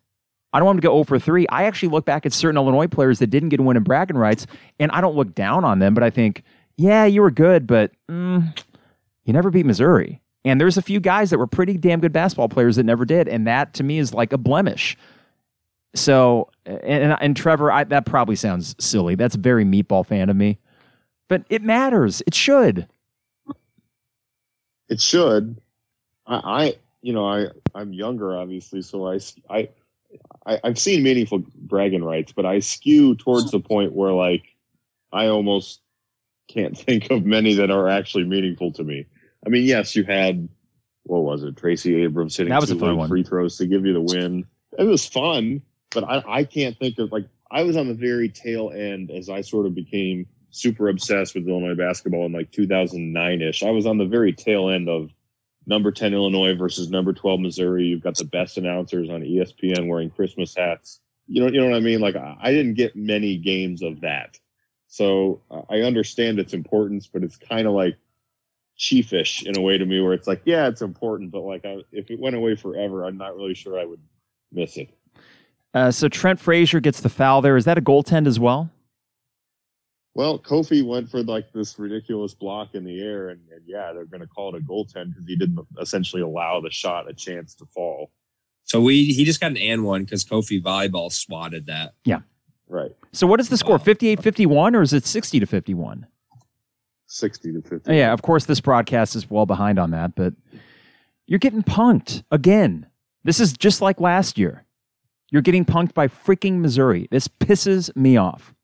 I 0.55 0.59
don't 0.59 0.67
want 0.67 0.77
him 0.77 0.83
to 0.83 0.87
go 0.87 0.93
0 0.93 1.03
for 1.03 1.19
3. 1.19 1.47
I 1.49 1.65
actually 1.65 1.89
look 1.89 2.05
back 2.05 2.25
at 2.25 2.31
certain 2.31 2.55
Illinois 2.55 2.87
players 2.87 3.19
that 3.19 3.27
didn't 3.27 3.49
get 3.49 3.59
a 3.59 3.63
win 3.63 3.75
in 3.75 3.83
bragging 3.83 4.17
rights, 4.17 4.47
and 4.79 4.89
I 4.91 5.01
don't 5.01 5.13
look 5.13 5.35
down 5.35 5.65
on 5.65 5.79
them, 5.79 5.93
but 5.93 6.01
I 6.01 6.09
think, 6.09 6.43
yeah, 6.77 7.03
you 7.03 7.21
were 7.21 7.29
good, 7.29 7.67
but 7.67 7.91
mm, 8.09 8.57
you 9.25 9.33
never 9.33 9.49
beat 9.49 9.65
Missouri. 9.65 10.21
And 10.45 10.61
there's 10.61 10.77
a 10.77 10.81
few 10.81 11.01
guys 11.01 11.29
that 11.31 11.39
were 11.39 11.47
pretty 11.47 11.75
damn 11.75 11.99
good 11.99 12.13
basketball 12.13 12.47
players 12.47 12.77
that 12.77 12.85
never 12.85 13.03
did, 13.03 13.27
and 13.27 13.45
that 13.47 13.73
to 13.73 13.83
me 13.83 13.99
is 13.99 14.13
like 14.13 14.31
a 14.31 14.37
blemish. 14.37 14.95
So, 15.93 16.49
and, 16.65 17.17
and 17.19 17.35
Trevor, 17.35 17.69
I, 17.69 17.83
that 17.83 18.05
probably 18.05 18.37
sounds 18.37 18.77
silly. 18.79 19.15
That's 19.15 19.35
a 19.35 19.39
very 19.39 19.65
meatball 19.65 20.05
fan 20.05 20.29
of 20.29 20.37
me, 20.37 20.57
but 21.27 21.43
it 21.49 21.63
matters. 21.63 22.23
It 22.25 22.33
should. 22.33 22.87
It 24.87 25.01
should. 25.01 25.59
I, 26.25 26.35
I 26.35 26.73
you 27.01 27.11
know, 27.11 27.27
I 27.27 27.47
I'm 27.73 27.91
younger, 27.91 28.37
obviously, 28.37 28.81
so 28.81 29.11
I 29.11 29.19
I 29.49 29.67
I, 30.45 30.59
have 30.63 30.79
seen 30.79 31.03
meaningful 31.03 31.43
bragging 31.55 32.03
rights, 32.03 32.31
but 32.31 32.45
I 32.45 32.59
skew 32.59 33.15
towards 33.15 33.51
the 33.51 33.59
point 33.59 33.93
where 33.93 34.11
like 34.11 34.43
I 35.11 35.27
almost 35.27 35.81
can't 36.47 36.77
think 36.77 37.09
of 37.11 37.25
many 37.25 37.55
that 37.55 37.71
are 37.71 37.89
actually 37.89 38.25
meaningful 38.25 38.71
to 38.73 38.83
me. 38.83 39.05
I 39.45 39.49
mean, 39.49 39.63
yes, 39.63 39.95
you 39.95 40.03
had 40.03 40.47
what 41.03 41.23
was 41.23 41.43
it, 41.43 41.55
Tracy 41.55 42.03
Abrams 42.03 42.35
hitting 42.35 42.49
that 42.51 42.61
was 42.61 42.69
two 42.69 42.77
a 42.77 42.79
fun 42.79 42.97
one. 42.97 43.09
free 43.09 43.23
throws 43.23 43.57
to 43.57 43.67
give 43.67 43.85
you 43.85 43.93
the 43.93 44.01
win. 44.01 44.45
It 44.77 44.85
was 44.85 45.05
fun, 45.05 45.61
but 45.91 46.03
I, 46.03 46.23
I 46.27 46.43
can't 46.43 46.77
think 46.77 46.97
of 46.97 47.11
like 47.11 47.25
I 47.51 47.63
was 47.63 47.77
on 47.77 47.87
the 47.87 47.93
very 47.93 48.29
tail 48.29 48.71
end 48.71 49.11
as 49.11 49.29
I 49.29 49.41
sort 49.41 49.65
of 49.65 49.75
became 49.75 50.25
super 50.49 50.89
obsessed 50.89 51.35
with 51.35 51.47
Illinois 51.47 51.75
basketball 51.75 52.25
in 52.25 52.31
like 52.31 52.51
2009 52.51 53.41
ish. 53.41 53.61
I 53.61 53.71
was 53.71 53.85
on 53.85 53.97
the 53.97 54.05
very 54.05 54.33
tail 54.33 54.69
end 54.69 54.89
of 54.89 55.11
number 55.65 55.91
10 55.91 56.13
Illinois 56.13 56.55
versus 56.55 56.89
number 56.89 57.13
12 57.13 57.39
Missouri. 57.39 57.85
You've 57.85 58.03
got 58.03 58.17
the 58.17 58.25
best 58.25 58.57
announcers 58.57 59.09
on 59.09 59.21
ESPN 59.21 59.87
wearing 59.87 60.09
Christmas 60.09 60.55
hats. 60.55 60.99
You 61.27 61.41
know, 61.41 61.47
you 61.47 61.59
know 61.59 61.69
what 61.69 61.75
I 61.75 61.79
mean? 61.79 62.01
Like 62.01 62.15
I 62.15 62.51
didn't 62.51 62.75
get 62.75 62.95
many 62.95 63.37
games 63.37 63.81
of 63.81 64.01
that. 64.01 64.39
So 64.87 65.41
uh, 65.49 65.61
I 65.69 65.81
understand 65.81 66.39
its 66.39 66.53
importance, 66.53 67.07
but 67.07 67.23
it's 67.23 67.37
kind 67.37 67.67
of 67.67 67.73
like 67.73 67.97
chiefish 68.77 69.43
in 69.43 69.57
a 69.57 69.61
way 69.61 69.77
to 69.77 69.85
me 69.85 69.99
where 70.01 70.13
it's 70.13 70.27
like, 70.27 70.41
yeah, 70.45 70.67
it's 70.67 70.81
important, 70.81 71.31
but 71.31 71.41
like 71.41 71.65
I, 71.65 71.79
if 71.91 72.11
it 72.11 72.19
went 72.19 72.35
away 72.35 72.55
forever, 72.55 73.05
I'm 73.05 73.17
not 73.17 73.35
really 73.35 73.55
sure 73.55 73.79
I 73.79 73.85
would 73.85 74.01
miss 74.51 74.77
it. 74.77 74.89
Uh, 75.73 75.91
so 75.91 76.07
Trent 76.07 76.39
Frazier 76.39 76.79
gets 76.79 77.01
the 77.01 77.09
foul 77.09 77.41
there. 77.41 77.57
Is 77.57 77.65
that 77.65 77.77
a 77.77 77.81
goaltend 77.81 78.27
as 78.27 78.39
well? 78.39 78.69
Well, 80.15 80.39
Kofi 80.39 80.81
went 80.83 81.11
for 81.11 81.21
like 81.23 81.51
this 81.51 81.77
ridiculous 81.77 82.33
block 82.33 82.73
in 82.73 82.85
the 82.85 83.01
air, 83.01 83.29
and, 83.29 83.41
and 83.51 83.61
yeah, 83.67 83.91
they're 83.91 84.05
going 84.05 84.21
to 84.21 84.27
call 84.27 84.55
it 84.55 84.61
a 84.61 84.63
goaltend 84.63 85.09
because 85.09 85.25
he 85.27 85.35
didn't 85.35 85.59
essentially 85.79 86.21
allow 86.21 86.61
the 86.61 86.71
shot 86.71 87.09
a 87.09 87.13
chance 87.13 87.53
to 87.55 87.65
fall. 87.65 88.11
So 88.63 88.81
we 88.81 89.05
he 89.11 89.25
just 89.25 89.41
got 89.41 89.51
an 89.51 89.57
and 89.57 89.83
one 89.83 90.05
because 90.05 90.23
Kofi 90.23 90.63
volleyball 90.63 91.11
swatted 91.11 91.67
that. 91.67 91.95
Yeah, 92.05 92.21
right. 92.67 92.91
So 93.11 93.27
what 93.27 93.41
is 93.41 93.49
the 93.49 93.57
score? 93.57 93.77
58-51 93.77 94.75
or 94.75 94.81
is 94.81 94.93
it 94.93 95.05
sixty 95.05 95.39
to 95.39 95.45
fifty 95.45 95.73
one? 95.73 96.07
Sixty 97.07 97.51
to 97.51 97.61
fifty. 97.61 97.95
Yeah, 97.95 98.13
of 98.13 98.21
course 98.21 98.45
this 98.45 98.61
broadcast 98.61 99.15
is 99.17 99.29
well 99.29 99.45
behind 99.45 99.77
on 99.77 99.91
that, 99.91 100.15
but 100.15 100.33
you're 101.27 101.39
getting 101.39 101.61
punked 101.61 102.23
again. 102.31 102.87
This 103.25 103.39
is 103.41 103.53
just 103.53 103.81
like 103.81 103.99
last 103.99 104.37
year. 104.37 104.65
You're 105.29 105.41
getting 105.41 105.65
punked 105.65 105.93
by 105.93 106.07
freaking 106.07 106.59
Missouri. 106.59 107.09
This 107.11 107.27
pisses 107.27 107.93
me 107.97 108.15
off. 108.15 108.54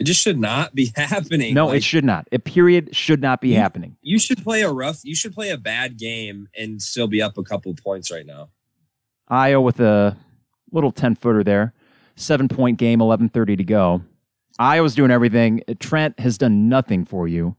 It 0.00 0.04
just 0.04 0.22
should 0.22 0.38
not 0.40 0.74
be 0.74 0.90
happening. 0.96 1.52
No, 1.52 1.66
like, 1.66 1.76
it 1.76 1.84
should 1.84 2.04
not. 2.04 2.26
A 2.32 2.38
period 2.38 2.96
should 2.96 3.20
not 3.20 3.42
be 3.42 3.50
you, 3.50 3.56
happening. 3.56 3.96
You 4.00 4.18
should 4.18 4.42
play 4.42 4.62
a 4.62 4.72
rough. 4.72 5.04
You 5.04 5.14
should 5.14 5.34
play 5.34 5.50
a 5.50 5.58
bad 5.58 5.98
game 5.98 6.48
and 6.56 6.80
still 6.80 7.06
be 7.06 7.20
up 7.20 7.36
a 7.36 7.42
couple 7.42 7.72
points 7.74 8.10
right 8.10 8.24
now. 8.24 8.48
Ayo 9.30 9.62
with 9.62 9.78
a 9.78 10.16
little 10.72 10.90
ten 10.90 11.14
footer 11.14 11.44
there, 11.44 11.74
seven 12.16 12.48
point 12.48 12.78
game, 12.78 13.02
eleven 13.02 13.28
thirty 13.28 13.56
to 13.56 13.62
go. 13.62 14.02
Ayo's 14.58 14.94
doing 14.94 15.10
everything. 15.10 15.62
Uh, 15.68 15.74
Trent 15.78 16.18
has 16.18 16.38
done 16.38 16.68
nothing 16.70 17.04
for 17.04 17.28
you, 17.28 17.54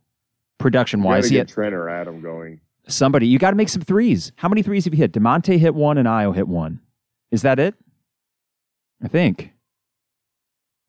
production 0.57 1.03
wise. 1.03 1.29
Get 1.29 1.47
Trent 1.47 1.75
or 1.75 1.89
Adam 1.89 2.21
going. 2.21 2.59
Somebody, 2.87 3.27
you 3.27 3.37
got 3.37 3.51
to 3.51 3.55
make 3.55 3.69
some 3.69 3.83
threes. 3.83 4.31
How 4.37 4.49
many 4.49 4.63
threes 4.63 4.85
have 4.85 4.93
you 4.95 4.97
hit? 4.97 5.13
Da'Monte 5.13 5.59
hit 5.59 5.75
one, 5.75 5.99
and 5.99 6.07
Ayo 6.07 6.35
hit 6.35 6.47
one. 6.47 6.81
Is 7.29 7.43
that 7.43 7.59
it? 7.59 7.75
I 9.03 9.07
think. 9.07 9.53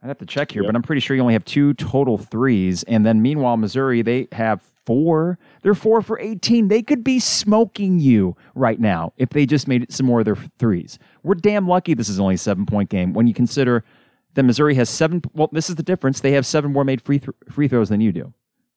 I'd 0.02 0.08
have 0.08 0.18
to 0.18 0.26
check 0.26 0.50
here, 0.50 0.62
yep. 0.62 0.68
but 0.70 0.76
I'm 0.76 0.82
pretty 0.82 1.00
sure 1.00 1.14
you 1.14 1.22
only 1.22 1.34
have 1.34 1.44
two 1.44 1.74
total 1.74 2.18
threes. 2.18 2.82
And 2.84 3.06
then 3.06 3.22
meanwhile, 3.22 3.56
Missouri, 3.56 4.02
they 4.02 4.26
have 4.32 4.62
four. 4.84 5.38
They're 5.62 5.74
four 5.74 6.02
for 6.02 6.18
18. 6.18 6.68
They 6.68 6.82
could 6.82 7.04
be 7.04 7.20
smoking 7.20 8.00
you 8.00 8.36
right 8.54 8.80
now 8.80 9.12
if 9.16 9.30
they 9.30 9.46
just 9.46 9.68
made 9.68 9.92
some 9.92 10.06
more 10.06 10.20
of 10.20 10.24
their 10.24 10.36
threes. 10.58 10.98
We're 11.22 11.34
damn 11.34 11.68
lucky 11.68 11.94
this 11.94 12.08
is 12.08 12.18
only 12.18 12.34
a 12.34 12.38
seven 12.38 12.66
point 12.66 12.90
game 12.90 13.12
when 13.12 13.26
you 13.28 13.34
consider 13.34 13.84
that 14.34 14.42
Missouri 14.42 14.74
has 14.74 14.90
seven. 14.90 15.22
Well, 15.34 15.48
this 15.52 15.70
is 15.70 15.76
the 15.76 15.82
difference. 15.84 16.20
They 16.20 16.32
have 16.32 16.46
seven 16.46 16.72
more 16.72 16.84
made 16.84 17.00
free, 17.00 17.20
th- 17.20 17.36
free 17.50 17.68
throws 17.68 17.88
than 17.88 18.00
you 18.00 18.12
do. 18.12 18.32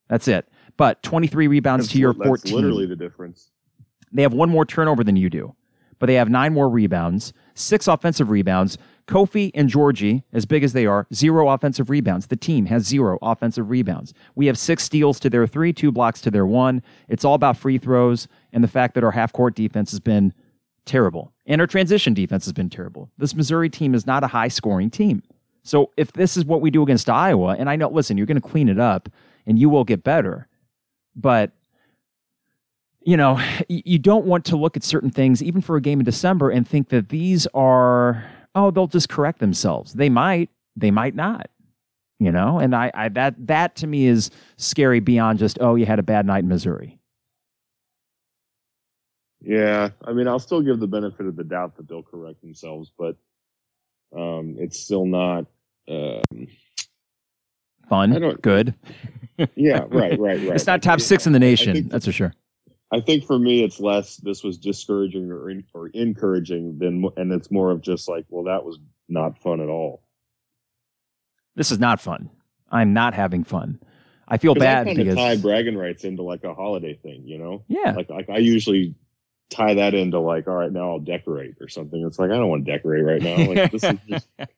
That's 0.07 0.27
it. 0.27 0.47
But 0.77 1.01
23 1.01 1.47
rebounds 1.47 1.85
that's, 1.85 1.93
to 1.93 1.99
your 1.99 2.13
14. 2.13 2.31
That's 2.31 2.51
literally 2.51 2.85
the 2.85 2.95
difference. 2.95 3.49
They 4.11 4.21
have 4.21 4.33
one 4.33 4.49
more 4.49 4.65
turnover 4.65 5.03
than 5.03 5.15
you 5.15 5.29
do, 5.29 5.55
but 5.99 6.05
they 6.05 6.15
have 6.15 6.29
nine 6.29 6.53
more 6.53 6.69
rebounds, 6.69 7.33
six 7.55 7.87
offensive 7.87 8.29
rebounds. 8.29 8.77
Kofi 9.07 9.51
and 9.53 9.69
Giorgi, 9.69 10.23
as 10.33 10.45
big 10.45 10.63
as 10.63 10.73
they 10.73 10.85
are, 10.85 11.05
zero 11.13 11.49
offensive 11.49 11.89
rebounds. 11.89 12.27
The 12.27 12.35
team 12.35 12.65
has 12.65 12.85
zero 12.85 13.19
offensive 13.21 13.69
rebounds. 13.69 14.13
We 14.33 14.47
have 14.47 14.57
six 14.57 14.83
steals 14.83 15.19
to 15.19 15.29
their 15.29 15.45
three, 15.45 15.73
two 15.73 15.91
blocks 15.91 16.21
to 16.21 16.31
their 16.31 16.45
one. 16.45 16.81
It's 17.07 17.23
all 17.23 17.35
about 17.35 17.57
free 17.57 17.77
throws 17.77 18.27
and 18.51 18.63
the 18.63 18.67
fact 18.67 18.95
that 18.95 19.03
our 19.03 19.11
half 19.11 19.31
court 19.31 19.55
defense 19.55 19.91
has 19.91 19.99
been 19.99 20.33
terrible 20.85 21.33
and 21.45 21.61
our 21.61 21.67
transition 21.67 22.13
defense 22.13 22.45
has 22.45 22.53
been 22.53 22.69
terrible. 22.69 23.11
This 23.17 23.35
Missouri 23.35 23.69
team 23.69 23.93
is 23.93 24.07
not 24.07 24.23
a 24.23 24.27
high 24.27 24.47
scoring 24.47 24.89
team. 24.89 25.21
So 25.63 25.91
if 25.97 26.13
this 26.13 26.37
is 26.37 26.45
what 26.45 26.61
we 26.61 26.71
do 26.71 26.83
against 26.83 27.09
Iowa, 27.09 27.55
and 27.57 27.69
I 27.69 27.75
know, 27.75 27.89
listen, 27.89 28.17
you're 28.17 28.27
going 28.27 28.41
to 28.41 28.47
clean 28.47 28.69
it 28.69 28.79
up 28.79 29.09
and 29.45 29.57
you 29.57 29.69
will 29.69 29.83
get 29.83 30.03
better, 30.03 30.47
but 31.15 31.51
you 33.01 33.17
know, 33.17 33.39
you 33.67 33.99
don't 33.99 34.25
want 34.25 34.45
to 34.45 34.55
look 34.55 34.75
at 34.75 34.83
certain 34.83 35.11
things, 35.11 35.43
even 35.43 35.61
for 35.61 35.75
a 35.75 35.81
game 35.81 35.99
in 35.99 36.05
December, 36.05 36.49
and 36.49 36.67
think 36.67 36.89
that 36.89 37.09
these 37.09 37.45
are 37.53 38.25
oh, 38.55 38.71
they'll 38.71 38.87
just 38.87 39.09
correct 39.09 39.39
themselves. 39.39 39.93
They 39.93 40.09
might, 40.09 40.49
they 40.75 40.91
might 40.91 41.15
not. 41.15 41.49
You 42.17 42.31
know, 42.31 42.59
and 42.59 42.73
I, 42.73 42.91
I 42.93 43.09
that 43.09 43.35
that 43.47 43.75
to 43.77 43.87
me 43.87 44.05
is 44.05 44.31
scary 44.55 45.01
beyond 45.01 45.37
just 45.37 45.57
oh, 45.59 45.75
you 45.75 45.85
had 45.85 45.99
a 45.99 46.03
bad 46.03 46.25
night 46.25 46.43
in 46.43 46.47
Missouri. 46.47 46.97
Yeah, 49.41 49.89
I 50.03 50.13
mean, 50.13 50.25
I'll 50.25 50.39
still 50.39 50.61
give 50.61 50.79
the 50.79 50.87
benefit 50.87 51.25
of 51.25 51.35
the 51.35 51.43
doubt 51.43 51.75
that 51.75 51.89
they'll 51.89 52.03
correct 52.03 52.41
themselves, 52.41 52.89
but 52.97 53.17
um, 54.17 54.55
it's 54.57 54.79
still 54.79 55.05
not 55.05 55.45
um, 55.89 56.47
fun. 57.89 58.37
Good. 58.41 58.73
yeah, 59.55 59.79
right, 59.89 60.17
right, 60.17 60.19
right. 60.19 60.55
It's 60.55 60.65
not 60.65 60.81
top 60.81 61.01
six 61.01 61.27
in 61.27 61.33
the 61.33 61.39
nation, 61.39 61.89
that's 61.89 62.05
for 62.05 62.13
sure. 62.13 62.33
I 62.95 63.01
think 63.01 63.25
for 63.25 63.37
me, 63.37 63.61
it's 63.61 63.81
less. 63.81 64.15
This 64.15 64.41
was 64.41 64.57
discouraging 64.57 65.29
or, 65.29 65.49
in, 65.49 65.65
or 65.73 65.89
encouraging 65.89 66.79
than, 66.79 67.05
and 67.17 67.33
it's 67.33 67.51
more 67.51 67.71
of 67.71 67.81
just 67.81 68.07
like, 68.07 68.25
well, 68.29 68.45
that 68.45 68.63
was 68.63 68.79
not 69.09 69.37
fun 69.37 69.59
at 69.59 69.67
all. 69.67 70.01
This 71.55 71.71
is 71.71 71.79
not 71.79 71.99
fun. 71.99 72.29
I'm 72.71 72.93
not 72.93 73.13
having 73.13 73.43
fun. 73.43 73.81
I 74.29 74.37
feel 74.37 74.55
bad 74.55 74.87
I 74.87 74.93
because 74.93 75.15
tie 75.15 75.35
bragging 75.35 75.77
rights 75.77 76.05
into 76.05 76.23
like 76.23 76.45
a 76.45 76.53
holiday 76.53 76.93
thing, 76.95 77.23
you 77.25 77.37
know? 77.37 77.65
Yeah. 77.67 77.91
Like, 77.91 78.09
like 78.09 78.29
I 78.29 78.37
usually 78.37 78.95
tie 79.49 79.73
that 79.73 79.93
into 79.93 80.21
like, 80.21 80.47
all 80.47 80.55
right, 80.55 80.71
now 80.71 80.91
I'll 80.91 80.99
decorate 80.99 81.55
or 81.59 81.67
something. 81.67 82.01
It's 82.01 82.17
like 82.17 82.31
I 82.31 82.35
don't 82.35 82.47
want 82.47 82.65
to 82.65 82.71
decorate 82.71 83.03
right 83.03 83.21
now. 83.21 83.35
Like 83.45 83.71
this 83.73 83.83
is 83.83 83.99
just 84.07 84.27
this 84.37 84.49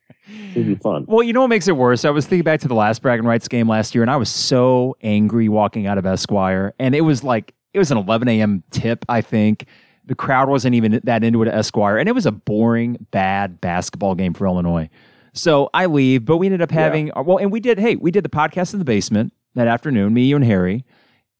is 0.68 0.78
fun. 0.78 1.06
Well, 1.08 1.24
you 1.24 1.32
know 1.32 1.40
what 1.40 1.48
makes 1.48 1.66
it 1.66 1.76
worse? 1.76 2.04
I 2.04 2.10
was 2.10 2.24
thinking 2.24 2.44
back 2.44 2.60
to 2.60 2.68
the 2.68 2.74
last 2.74 3.02
bragging 3.02 3.26
rights 3.26 3.48
game 3.48 3.68
last 3.68 3.96
year, 3.96 4.02
and 4.02 4.10
I 4.10 4.16
was 4.16 4.30
so 4.30 4.96
angry 5.02 5.48
walking 5.48 5.88
out 5.88 5.98
of 5.98 6.06
Esquire, 6.06 6.72
and 6.78 6.94
it 6.94 7.00
was 7.00 7.24
like 7.24 7.52
it 7.72 7.78
was 7.78 7.90
an 7.90 7.98
11 7.98 8.28
a.m. 8.28 8.62
tip, 8.70 9.04
I 9.08 9.20
think. 9.20 9.66
The 10.06 10.14
crowd 10.14 10.48
wasn't 10.48 10.74
even 10.74 11.00
that 11.04 11.22
into 11.22 11.42
it 11.42 11.48
at 11.48 11.54
Esquire, 11.54 11.98
and 11.98 12.08
it 12.08 12.12
was 12.12 12.24
a 12.24 12.32
boring, 12.32 13.06
bad 13.10 13.60
basketball 13.60 14.14
game 14.14 14.32
for 14.32 14.46
Illinois. 14.46 14.88
So 15.34 15.68
I 15.74 15.86
leave, 15.86 16.24
but 16.24 16.38
we 16.38 16.46
ended 16.46 16.62
up 16.62 16.70
having 16.70 17.08
yeah. 17.08 17.20
well, 17.20 17.36
and 17.36 17.52
we 17.52 17.60
did. 17.60 17.78
Hey, 17.78 17.96
we 17.96 18.10
did 18.10 18.24
the 18.24 18.30
podcast 18.30 18.72
in 18.72 18.78
the 18.78 18.84
basement 18.84 19.32
that 19.54 19.68
afternoon. 19.68 20.14
Me, 20.14 20.22
you, 20.22 20.36
and 20.36 20.44
Harry. 20.44 20.84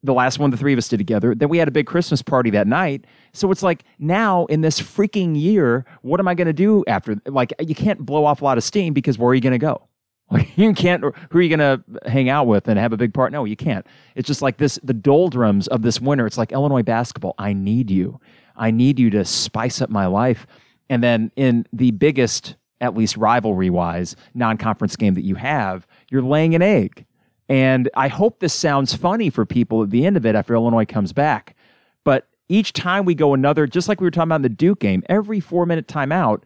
The 0.04 0.12
last 0.14 0.38
one 0.38 0.50
the 0.50 0.56
three 0.56 0.72
of 0.72 0.78
us 0.78 0.88
did 0.88 0.98
together. 0.98 1.34
Then 1.34 1.48
we 1.48 1.58
had 1.58 1.66
a 1.66 1.72
big 1.72 1.86
Christmas 1.86 2.22
party 2.22 2.50
that 2.50 2.68
night. 2.68 3.04
So 3.32 3.50
it's 3.50 3.64
like 3.64 3.82
now 3.98 4.46
in 4.46 4.60
this 4.60 4.80
freaking 4.80 5.40
year, 5.40 5.84
what 6.02 6.20
am 6.20 6.28
I 6.28 6.34
going 6.34 6.46
to 6.46 6.52
do 6.52 6.84
after? 6.86 7.16
Like 7.26 7.52
you 7.58 7.74
can't 7.74 7.98
blow 8.06 8.24
off 8.24 8.40
a 8.40 8.44
lot 8.44 8.58
of 8.58 8.64
steam 8.64 8.94
because 8.94 9.18
where 9.18 9.30
are 9.30 9.34
you 9.34 9.40
going 9.40 9.52
to 9.54 9.58
go? 9.58 9.88
you 10.56 10.74
can't. 10.74 11.02
Who 11.02 11.38
are 11.38 11.42
you 11.42 11.56
going 11.56 11.82
to 11.82 12.10
hang 12.10 12.28
out 12.28 12.46
with 12.46 12.68
and 12.68 12.78
have 12.78 12.92
a 12.92 12.96
big 12.96 13.14
part? 13.14 13.32
No, 13.32 13.44
you 13.44 13.56
can't. 13.56 13.86
It's 14.14 14.26
just 14.26 14.42
like 14.42 14.58
this. 14.58 14.78
The 14.82 14.94
doldrums 14.94 15.68
of 15.68 15.82
this 15.82 16.00
winter. 16.00 16.26
It's 16.26 16.38
like 16.38 16.52
Illinois 16.52 16.82
basketball. 16.82 17.34
I 17.38 17.52
need 17.52 17.90
you. 17.90 18.20
I 18.56 18.70
need 18.70 18.98
you 18.98 19.10
to 19.10 19.24
spice 19.24 19.80
up 19.80 19.88
my 19.88 20.06
life. 20.06 20.46
And 20.90 21.02
then 21.02 21.30
in 21.36 21.66
the 21.72 21.92
biggest, 21.92 22.56
at 22.80 22.96
least 22.96 23.16
rivalry 23.16 23.70
wise, 23.70 24.16
non-conference 24.34 24.96
game 24.96 25.14
that 25.14 25.24
you 25.24 25.36
have, 25.36 25.86
you're 26.10 26.22
laying 26.22 26.54
an 26.54 26.62
egg. 26.62 27.06
And 27.48 27.88
I 27.94 28.08
hope 28.08 28.40
this 28.40 28.52
sounds 28.52 28.94
funny 28.94 29.30
for 29.30 29.46
people 29.46 29.82
at 29.82 29.90
the 29.90 30.04
end 30.04 30.16
of 30.16 30.26
it 30.26 30.34
after 30.34 30.54
Illinois 30.54 30.84
comes 30.84 31.12
back. 31.12 31.56
But 32.04 32.28
each 32.48 32.72
time 32.72 33.04
we 33.04 33.14
go 33.14 33.32
another, 33.32 33.66
just 33.66 33.88
like 33.88 34.00
we 34.00 34.06
were 34.06 34.10
talking 34.10 34.28
about 34.28 34.36
in 34.36 34.42
the 34.42 34.48
Duke 34.50 34.80
game, 34.80 35.02
every 35.08 35.40
four 35.40 35.64
minute 35.64 35.86
timeout 35.86 36.42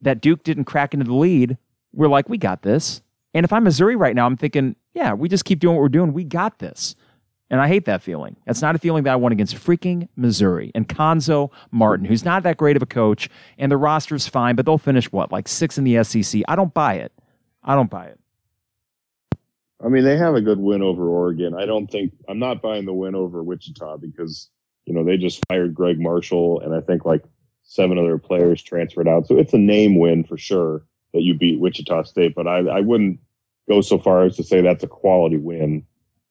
that 0.00 0.20
Duke 0.20 0.44
didn't 0.44 0.64
crack 0.64 0.94
into 0.94 1.06
the 1.06 1.14
lead, 1.14 1.58
we're 1.92 2.08
like, 2.08 2.28
we 2.28 2.38
got 2.38 2.62
this 2.62 3.02
and 3.34 3.44
if 3.44 3.52
I'm 3.52 3.64
Missouri 3.64 3.96
right 3.96 4.14
now, 4.14 4.26
I'm 4.26 4.36
thinking, 4.36 4.76
yeah, 4.94 5.12
we 5.12 5.28
just 5.28 5.44
keep 5.44 5.58
doing 5.58 5.74
what 5.74 5.82
we're 5.82 5.88
doing. 5.88 6.12
We 6.12 6.22
got 6.24 6.60
this. 6.60 6.94
And 7.50 7.60
I 7.60 7.68
hate 7.68 7.84
that 7.84 8.00
feeling. 8.00 8.36
That's 8.46 8.62
not 8.62 8.74
a 8.74 8.78
feeling 8.78 9.04
that 9.04 9.12
I 9.12 9.16
want 9.16 9.32
against 9.32 9.56
freaking 9.56 10.08
Missouri 10.16 10.72
and 10.74 10.88
Cuonzo 10.88 11.50
Martin, 11.70 12.06
who's 12.06 12.24
not 12.24 12.42
that 12.44 12.56
great 12.56 12.76
of 12.76 12.82
a 12.82 12.86
coach, 12.86 13.28
and 13.58 13.70
the 13.70 13.76
roster's 13.76 14.26
fine, 14.26 14.56
but 14.56 14.64
they'll 14.64 14.78
finish 14.78 15.12
what, 15.12 15.30
like 15.30 15.46
six 15.46 15.76
in 15.76 15.84
the 15.84 16.02
SEC? 16.04 16.42
I 16.48 16.56
don't 16.56 16.72
buy 16.72 16.94
it. 16.94 17.12
I 17.62 17.74
don't 17.74 17.90
buy 17.90 18.06
it. 18.06 18.18
I 19.84 19.88
mean, 19.88 20.04
they 20.04 20.16
have 20.16 20.34
a 20.34 20.40
good 20.40 20.58
win 20.58 20.80
over 20.80 21.08
Oregon. 21.08 21.54
I 21.54 21.66
don't 21.66 21.90
think 21.90 22.12
I'm 22.28 22.38
not 22.38 22.62
buying 22.62 22.86
the 22.86 22.94
win 22.94 23.14
over 23.14 23.42
Wichita 23.42 23.98
because 23.98 24.48
you 24.86 24.94
know 24.94 25.04
they 25.04 25.18
just 25.18 25.44
fired 25.46 25.74
Gregg 25.74 26.00
Marshall, 26.00 26.60
and 26.60 26.74
I 26.74 26.80
think 26.80 27.04
like 27.04 27.24
seven 27.64 27.98
other 27.98 28.16
players 28.16 28.62
transferred 28.62 29.08
out. 29.08 29.26
So 29.26 29.36
it's 29.36 29.52
a 29.52 29.58
name 29.58 29.98
win 29.98 30.24
for 30.24 30.38
sure 30.38 30.86
that 31.14 31.22
you 31.22 31.32
beat 31.32 31.60
Wichita 31.60 32.02
State, 32.02 32.34
but 32.34 32.46
I, 32.46 32.58
I 32.58 32.80
wouldn't 32.80 33.18
go 33.68 33.80
so 33.80 33.98
far 33.98 34.24
as 34.24 34.36
to 34.36 34.42
say 34.42 34.60
that's 34.60 34.84
a 34.84 34.88
quality 34.88 35.38
win. 35.38 35.86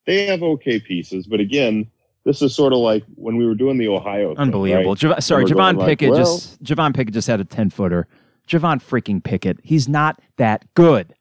They 0.06 0.28
have 0.28 0.44
okay 0.44 0.80
pieces, 0.80 1.26
but 1.26 1.40
again, 1.40 1.90
this 2.26 2.42
is 2.42 2.56
sort 2.56 2.74
of 2.74 2.80
like 2.80 3.04
when 3.16 3.38
we 3.38 3.46
were 3.46 3.56
doing 3.56 3.78
the 3.78 3.88
Ohio. 3.88 4.36
Unbelievable. 4.36 4.96
Thing, 4.96 5.10
right? 5.10 5.18
Jav- 5.18 5.24
sorry, 5.24 5.46
Javon 5.46 5.84
Pickett 5.84 6.12
like, 6.12 6.18
well, 6.18 6.38
just 6.38 6.62
Javon 6.64 6.96
Pickett 6.96 7.14
just 7.14 7.28
had 7.28 7.40
a 7.40 7.46
ten 7.46 7.70
footer. 7.70 8.08
Javon 8.48 8.84
freaking 8.84 9.24
Pickett. 9.24 9.60
He's 9.64 9.88
not 9.88 10.20
that 10.38 10.66
good. 10.74 11.16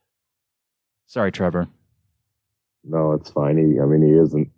Sorry, 1.07 1.31
Trevor. 1.31 1.69
No, 2.85 3.13
it's 3.13 3.31
fine. 3.31 3.59
He, 3.59 3.81
I 3.81 3.85
mean, 3.85 4.03
he 4.03 4.15
isn't. 4.15 4.51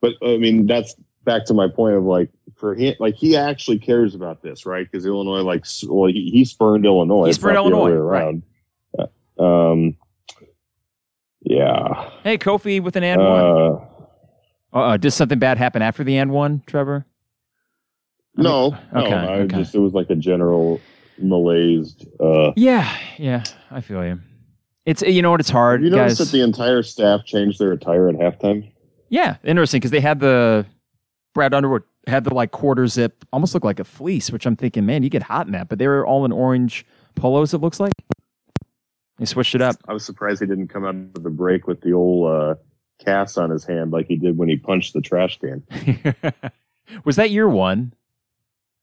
But 0.00 0.12
I 0.22 0.36
mean, 0.36 0.66
that's 0.66 0.94
back 1.24 1.46
to 1.46 1.54
my 1.54 1.68
point 1.68 1.96
of 1.96 2.04
like 2.04 2.30
for 2.56 2.74
him, 2.74 2.94
like 2.98 3.14
he 3.14 3.36
actually 3.36 3.78
cares 3.78 4.14
about 4.14 4.42
this, 4.42 4.66
right? 4.66 4.90
Because 4.90 5.06
Illinois, 5.06 5.42
like, 5.42 5.64
well, 5.86 6.10
he, 6.10 6.30
he 6.30 6.44
spurned 6.44 6.84
Illinois. 6.84 7.26
He 7.26 7.32
spurned 7.32 7.56
Illinois, 7.56 7.92
right? 7.92 8.42
Um, 9.38 9.96
yeah. 11.42 12.10
Hey, 12.22 12.38
Kofi 12.38 12.82
with 12.82 12.96
an 12.96 13.04
and 13.04 13.20
uh, 13.20 13.78
one. 14.72 14.90
Uh, 14.90 14.96
did 14.96 15.12
something 15.12 15.38
bad 15.38 15.58
happen 15.58 15.82
after 15.82 16.04
the 16.04 16.16
and 16.16 16.30
one, 16.30 16.62
Trevor? 16.66 17.06
no, 18.36 18.76
okay, 18.94 19.10
no. 19.10 19.16
I 19.16 19.34
okay. 19.40 19.56
just 19.58 19.74
it 19.74 19.78
was 19.78 19.94
like 19.94 20.10
a 20.10 20.16
general 20.16 20.80
malaise. 21.18 21.96
Uh, 22.20 22.52
yeah, 22.56 22.94
yeah, 23.16 23.44
I 23.70 23.80
feel 23.80 24.04
you. 24.04 24.20
It's 24.84 25.02
you 25.02 25.22
know 25.22 25.30
what 25.30 25.40
it's 25.40 25.50
hard. 25.50 25.82
You 25.82 25.90
noticed 25.90 26.18
that 26.18 26.30
the 26.30 26.42
entire 26.42 26.82
staff 26.82 27.24
changed 27.24 27.58
their 27.58 27.72
attire 27.72 28.08
at 28.08 28.16
halftime. 28.16 28.70
Yeah, 29.08 29.36
interesting 29.44 29.78
because 29.78 29.92
they 29.92 30.00
had 30.00 30.20
the 30.20 30.66
Brad 31.32 31.54
Underwood 31.54 31.84
had 32.06 32.24
the 32.24 32.34
like 32.34 32.50
quarter 32.50 32.86
zip, 32.86 33.24
almost 33.32 33.54
looked 33.54 33.66
like 33.66 33.80
a 33.80 33.84
fleece, 33.84 34.30
which 34.30 34.46
I'm 34.46 34.56
thinking, 34.56 34.86
man, 34.86 35.02
you 35.02 35.10
get 35.10 35.24
hot 35.24 35.46
in 35.46 35.52
that. 35.52 35.68
But 35.68 35.78
they 35.78 35.88
were 35.88 36.06
all 36.06 36.24
in 36.24 36.32
orange 36.32 36.86
polos. 37.14 37.52
It 37.52 37.58
looks 37.58 37.80
like 37.80 37.92
they 39.18 39.24
switched 39.24 39.54
it 39.54 39.62
up. 39.62 39.76
I 39.88 39.92
was 39.92 40.04
surprised 40.04 40.40
he 40.40 40.46
didn't 40.46 40.68
come 40.68 40.84
out 40.84 40.94
of 40.94 41.22
the 41.22 41.30
break 41.30 41.66
with 41.66 41.80
the 41.80 41.92
old 41.92 42.30
uh, 42.30 42.54
cast 43.04 43.38
on 43.38 43.50
his 43.50 43.64
hand 43.64 43.90
like 43.90 44.06
he 44.06 44.16
did 44.16 44.36
when 44.36 44.48
he 44.48 44.56
punched 44.56 44.92
the 44.92 45.00
trash 45.00 45.38
can. 45.38 45.62
was 47.04 47.16
that 47.16 47.30
year 47.30 47.48
one? 47.48 47.92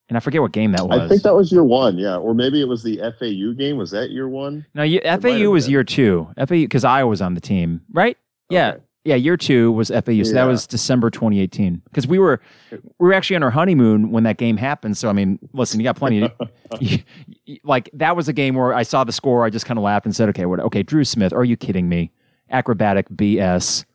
And 0.09 0.17
I 0.17 0.19
forget 0.19 0.41
what 0.41 0.51
game 0.51 0.73
that 0.73 0.87
was. 0.87 0.99
I 0.99 1.07
think 1.07 1.23
that 1.23 1.33
was 1.33 1.51
year 1.51 1.63
one, 1.63 1.97
yeah. 1.97 2.17
Or 2.17 2.33
maybe 2.33 2.59
it 2.59 2.67
was 2.67 2.83
the 2.83 2.97
FAU 2.97 3.53
game. 3.57 3.77
Was 3.77 3.91
that 3.91 4.11
year 4.11 4.27
one? 4.27 4.65
No, 4.73 4.83
you, 4.83 4.99
FAU 5.01 5.49
was 5.49 5.69
year 5.69 5.83
two. 5.83 6.27
FAU 6.37 6.45
because 6.45 6.83
I 6.83 7.03
was 7.05 7.21
on 7.21 7.35
the 7.35 7.41
team, 7.41 7.81
right? 7.91 8.17
Yeah. 8.49 8.73
Okay. 8.73 8.83
Yeah, 9.05 9.15
year 9.15 9.35
two 9.35 9.71
was 9.71 9.89
FAU. 9.89 9.99
So 9.99 10.11
yeah. 10.11 10.23
that 10.33 10.43
was 10.45 10.65
December 10.65 11.09
2018. 11.09 11.81
Because 11.85 12.07
we 12.07 12.19
were 12.19 12.39
we 12.71 12.79
were 12.99 13.13
actually 13.13 13.35
on 13.35 13.43
our 13.43 13.51
honeymoon 13.51 14.11
when 14.11 14.23
that 14.23 14.37
game 14.37 14.55
happened. 14.55 14.97
So 14.97 15.09
I 15.09 15.13
mean, 15.13 15.39
listen, 15.51 15.79
you 15.79 15.83
got 15.83 15.97
plenty. 15.97 16.23
Of, 16.23 16.31
you, 16.79 16.99
you, 17.45 17.59
like 17.63 17.89
that 17.93 18.15
was 18.15 18.29
a 18.29 18.33
game 18.33 18.55
where 18.55 18.73
I 18.73 18.83
saw 18.83 19.03
the 19.03 19.11
score, 19.11 19.43
I 19.43 19.49
just 19.49 19.65
kind 19.65 19.77
of 19.77 19.83
laughed 19.83 20.05
and 20.05 20.15
said, 20.15 20.29
"Okay, 20.29 20.45
what? 20.45 20.59
Okay, 20.61 20.83
Dru 20.83 21.03
Smith, 21.03 21.33
are 21.33 21.43
you 21.43 21.57
kidding 21.57 21.89
me? 21.89 22.11
Acrobatic 22.49 23.09
BS." 23.09 23.85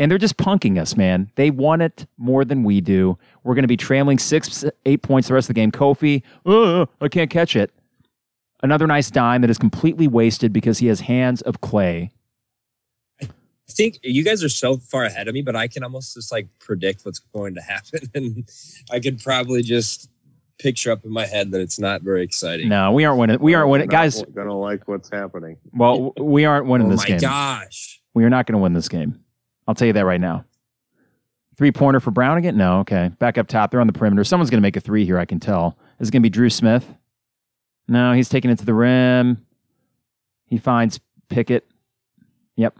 And 0.00 0.10
they're 0.10 0.18
just 0.18 0.36
punking 0.36 0.80
us, 0.80 0.96
man. 0.96 1.30
They 1.34 1.50
want 1.50 1.82
it 1.82 2.06
more 2.16 2.44
than 2.44 2.62
we 2.62 2.80
do. 2.80 3.18
We're 3.42 3.54
going 3.54 3.64
to 3.64 3.68
be 3.68 3.76
trailing 3.76 4.18
six, 4.18 4.64
eight 4.86 5.02
points 5.02 5.26
the 5.26 5.34
rest 5.34 5.46
of 5.46 5.54
the 5.54 5.60
game. 5.60 5.72
Kofi, 5.72 6.22
uh, 6.46 6.86
I 7.00 7.08
can't 7.08 7.30
catch 7.30 7.56
it. 7.56 7.72
Another 8.62 8.86
nice 8.86 9.10
dime 9.10 9.40
that 9.40 9.50
is 9.50 9.58
completely 9.58 10.06
wasted 10.06 10.52
because 10.52 10.78
he 10.78 10.86
has 10.86 11.00
hands 11.00 11.42
of 11.42 11.60
clay. 11.60 12.12
I 13.68 13.72
think 13.72 13.98
you 14.02 14.24
guys 14.24 14.42
are 14.42 14.48
so 14.48 14.78
far 14.78 15.04
ahead 15.04 15.28
of 15.28 15.34
me, 15.34 15.42
but 15.42 15.54
I 15.54 15.68
can 15.68 15.82
almost 15.82 16.14
just 16.14 16.32
like 16.32 16.48
predict 16.58 17.04
what's 17.04 17.18
going 17.18 17.54
to 17.54 17.60
happen. 17.68 18.10
And 18.14 18.48
I 18.90 19.00
could 19.00 19.22
probably 19.22 19.62
just 19.62 20.10
picture 20.58 20.90
up 20.90 21.04
in 21.04 21.12
my 21.12 21.26
head 21.26 21.52
that 21.52 21.60
it's 21.60 21.78
not 21.78 22.02
very 22.02 22.22
exciting. 22.22 22.68
No, 22.68 22.92
we 22.92 23.04
aren't 23.04 23.18
winning. 23.18 23.38
We 23.40 23.54
aren't 23.54 23.68
winning, 23.68 23.88
guys. 23.88 24.22
Gonna 24.34 24.56
like 24.56 24.88
what's 24.88 25.10
happening. 25.10 25.56
Well, 25.72 26.12
we 26.18 26.44
aren't 26.44 26.66
winning 26.66 26.88
oh 26.88 26.90
this 26.90 27.04
game. 27.04 27.18
Oh 27.22 27.26
my 27.26 27.60
gosh, 27.62 28.00
we 28.14 28.24
are 28.24 28.30
not 28.30 28.46
going 28.46 28.54
to 28.54 28.58
win 28.58 28.72
this 28.72 28.88
game. 28.88 29.20
I'll 29.66 29.74
tell 29.74 29.86
you 29.86 29.92
that 29.92 30.04
right 30.04 30.20
now. 30.20 30.44
Three 31.56 31.72
pointer 31.72 32.00
for 32.00 32.10
Brown 32.10 32.38
again? 32.38 32.56
No, 32.56 32.80
okay. 32.80 33.10
Back 33.18 33.36
up 33.36 33.48
top. 33.48 33.70
They're 33.70 33.80
on 33.80 33.86
the 33.86 33.92
perimeter. 33.92 34.24
Someone's 34.24 34.48
going 34.48 34.58
to 34.58 34.62
make 34.62 34.76
a 34.76 34.80
three 34.80 35.04
here, 35.04 35.18
I 35.18 35.24
can 35.24 35.40
tell. 35.40 35.76
Is 35.98 36.08
it 36.08 36.12
going 36.12 36.22
to 36.22 36.26
be 36.26 36.30
Dru 36.30 36.50
Smith? 36.50 36.86
No, 37.88 38.12
he's 38.12 38.28
taking 38.28 38.50
it 38.50 38.58
to 38.60 38.64
the 38.64 38.74
rim. 38.74 39.44
He 40.46 40.58
finds 40.58 41.00
Pickett. 41.28 41.68
Yep. 42.56 42.78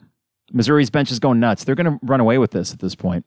Missouri's 0.52 0.90
bench 0.90 1.10
is 1.10 1.18
going 1.18 1.40
nuts. 1.40 1.64
They're 1.64 1.74
going 1.74 1.98
to 1.98 1.98
run 2.02 2.20
away 2.20 2.38
with 2.38 2.50
this 2.50 2.72
at 2.72 2.78
this 2.78 2.94
point. 2.94 3.26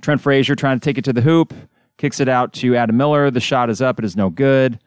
Trent 0.00 0.20
Frazier 0.20 0.54
trying 0.54 0.78
to 0.78 0.84
take 0.84 0.98
it 0.98 1.04
to 1.04 1.12
the 1.12 1.20
hoop, 1.20 1.54
kicks 1.96 2.20
it 2.20 2.28
out 2.28 2.52
to 2.54 2.76
Adam 2.76 2.96
Miller. 2.96 3.30
The 3.30 3.40
shot 3.40 3.70
is 3.70 3.80
up. 3.80 3.98
It 3.98 4.04
is 4.04 4.16
no 4.16 4.30
good. 4.30 4.78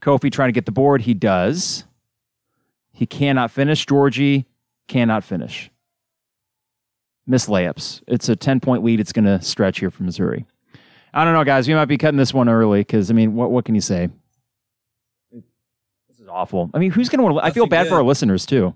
Kofi 0.00 0.30
trying 0.30 0.48
to 0.48 0.52
get 0.52 0.66
the 0.66 0.72
board. 0.72 1.02
He 1.02 1.14
does. 1.14 1.84
He 2.92 3.06
cannot 3.06 3.50
finish. 3.50 3.84
Giorgi 3.86 4.46
cannot 4.88 5.24
finish. 5.24 5.70
Miss 7.26 7.46
layups. 7.46 8.02
It's 8.06 8.28
a 8.28 8.36
10 8.36 8.60
point 8.60 8.84
lead. 8.84 9.00
It's 9.00 9.12
going 9.12 9.24
to 9.24 9.40
stretch 9.42 9.80
here 9.80 9.90
for 9.90 10.02
Missouri. 10.02 10.46
I 11.12 11.24
don't 11.24 11.34
know, 11.34 11.44
guys. 11.44 11.66
We 11.66 11.74
might 11.74 11.86
be 11.86 11.98
cutting 11.98 12.18
this 12.18 12.34
one 12.34 12.48
early 12.48 12.80
because, 12.80 13.10
I 13.10 13.14
mean, 13.14 13.34
what, 13.34 13.50
what 13.50 13.64
can 13.64 13.74
you 13.74 13.80
say? 13.80 14.08
This 15.32 16.20
is 16.20 16.28
awful. 16.28 16.70
I 16.74 16.78
mean, 16.78 16.90
who's 16.90 17.08
going 17.08 17.18
to 17.18 17.24
want 17.24 17.38
to? 17.38 17.44
I 17.44 17.50
feel 17.50 17.66
bad 17.66 17.88
for 17.88 17.94
our 17.94 18.02
listeners, 18.02 18.46
too. 18.46 18.74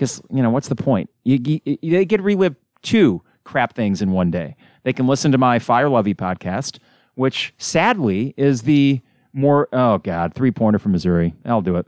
Because, 0.00 0.22
you 0.30 0.42
know, 0.42 0.48
what's 0.48 0.68
the 0.68 0.74
point? 0.74 1.10
You, 1.24 1.60
you, 1.62 1.76
they 1.82 2.06
get 2.06 2.22
relive 2.22 2.56
two 2.80 3.22
crap 3.44 3.74
things 3.74 4.00
in 4.00 4.12
one 4.12 4.30
day. 4.30 4.56
They 4.82 4.94
can 4.94 5.06
listen 5.06 5.30
to 5.32 5.36
my 5.36 5.58
Fire 5.58 5.90
Lovey 5.90 6.14
podcast, 6.14 6.78
which 7.16 7.52
sadly 7.58 8.32
is 8.38 8.62
the 8.62 9.02
more, 9.34 9.68
oh, 9.74 9.98
God, 9.98 10.32
three 10.32 10.52
pointer 10.52 10.78
from 10.78 10.92
Missouri. 10.92 11.34
I'll 11.44 11.60
do 11.60 11.76
it. 11.76 11.84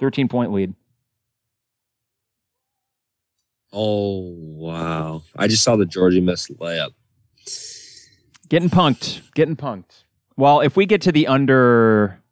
13 0.00 0.26
point 0.26 0.52
lead. 0.52 0.74
Oh 3.72 4.34
wow! 4.34 5.22
I 5.36 5.46
just 5.46 5.62
saw 5.62 5.76
the 5.76 5.84
Giorgi 5.84 6.22
miss 6.22 6.48
layup. 6.48 6.94
Getting 8.48 8.70
punked. 8.70 9.20
Getting 9.34 9.56
punked. 9.56 10.04
Well, 10.36 10.62
if 10.62 10.74
we 10.74 10.86
get 10.86 11.02
to 11.02 11.12
the 11.12 11.26
under, 11.26 12.22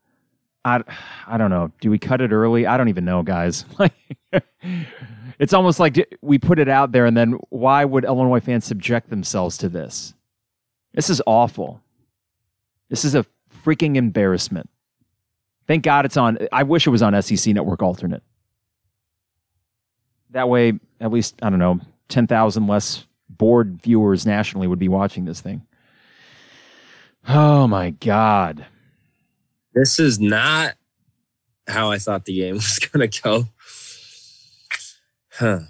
I, 0.66 0.82
I 1.28 1.38
don't 1.38 1.50
know. 1.50 1.70
Do 1.80 1.90
we 1.90 1.98
cut 1.98 2.20
it 2.20 2.32
early? 2.32 2.66
I 2.66 2.76
don't 2.76 2.88
even 2.88 3.04
know, 3.04 3.22
guys. 3.22 3.64
Like, 3.78 3.92
it's 5.38 5.52
almost 5.54 5.78
like 5.78 6.16
we 6.22 6.38
put 6.38 6.58
it 6.58 6.68
out 6.68 6.92
there, 6.92 7.06
and 7.06 7.16
then 7.16 7.38
why 7.50 7.84
would 7.84 8.04
Illinois 8.04 8.40
fans 8.40 8.64
subject 8.64 9.08
themselves 9.08 9.56
to 9.58 9.68
this? 9.68 10.14
This 10.92 11.08
is 11.08 11.22
awful. 11.26 11.80
This 12.88 13.04
is 13.04 13.14
a 13.14 13.24
freaking 13.64 13.96
embarrassment. 13.96 14.68
Thank 15.66 15.84
God 15.84 16.04
it's 16.04 16.16
on. 16.16 16.38
I 16.52 16.64
wish 16.64 16.86
it 16.86 16.90
was 16.90 17.02
on 17.02 17.20
SEC 17.22 17.54
Network 17.54 17.82
Alternate. 17.82 18.22
That 20.30 20.48
way, 20.48 20.72
at 21.00 21.12
least, 21.12 21.36
I 21.42 21.50
don't 21.50 21.58
know, 21.58 21.80
10,000 22.08 22.66
less 22.66 23.06
bored 23.28 23.80
viewers 23.80 24.26
nationally 24.26 24.66
would 24.66 24.78
be 24.78 24.88
watching 24.88 25.26
this 25.26 25.40
thing. 25.40 25.66
Oh 27.28 27.66
my 27.66 27.90
God. 27.90 28.66
This 29.76 30.00
is 30.00 30.18
not 30.18 30.74
how 31.68 31.90
I 31.90 31.98
thought 31.98 32.24
the 32.24 32.34
game 32.34 32.54
was 32.54 32.78
going 32.78 33.08
to 33.08 33.22
go. 33.22 33.44
Huh. 35.32 35.60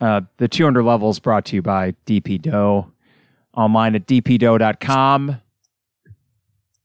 Uh, 0.00 0.20
the 0.38 0.46
200 0.46 0.84
levels 0.84 1.18
brought 1.18 1.44
to 1.46 1.56
you 1.56 1.62
by 1.62 1.94
DP 2.06 2.40
Dough. 2.40 2.92
Online 3.54 3.96
at 3.96 4.06
dpdough.com. 4.06 5.40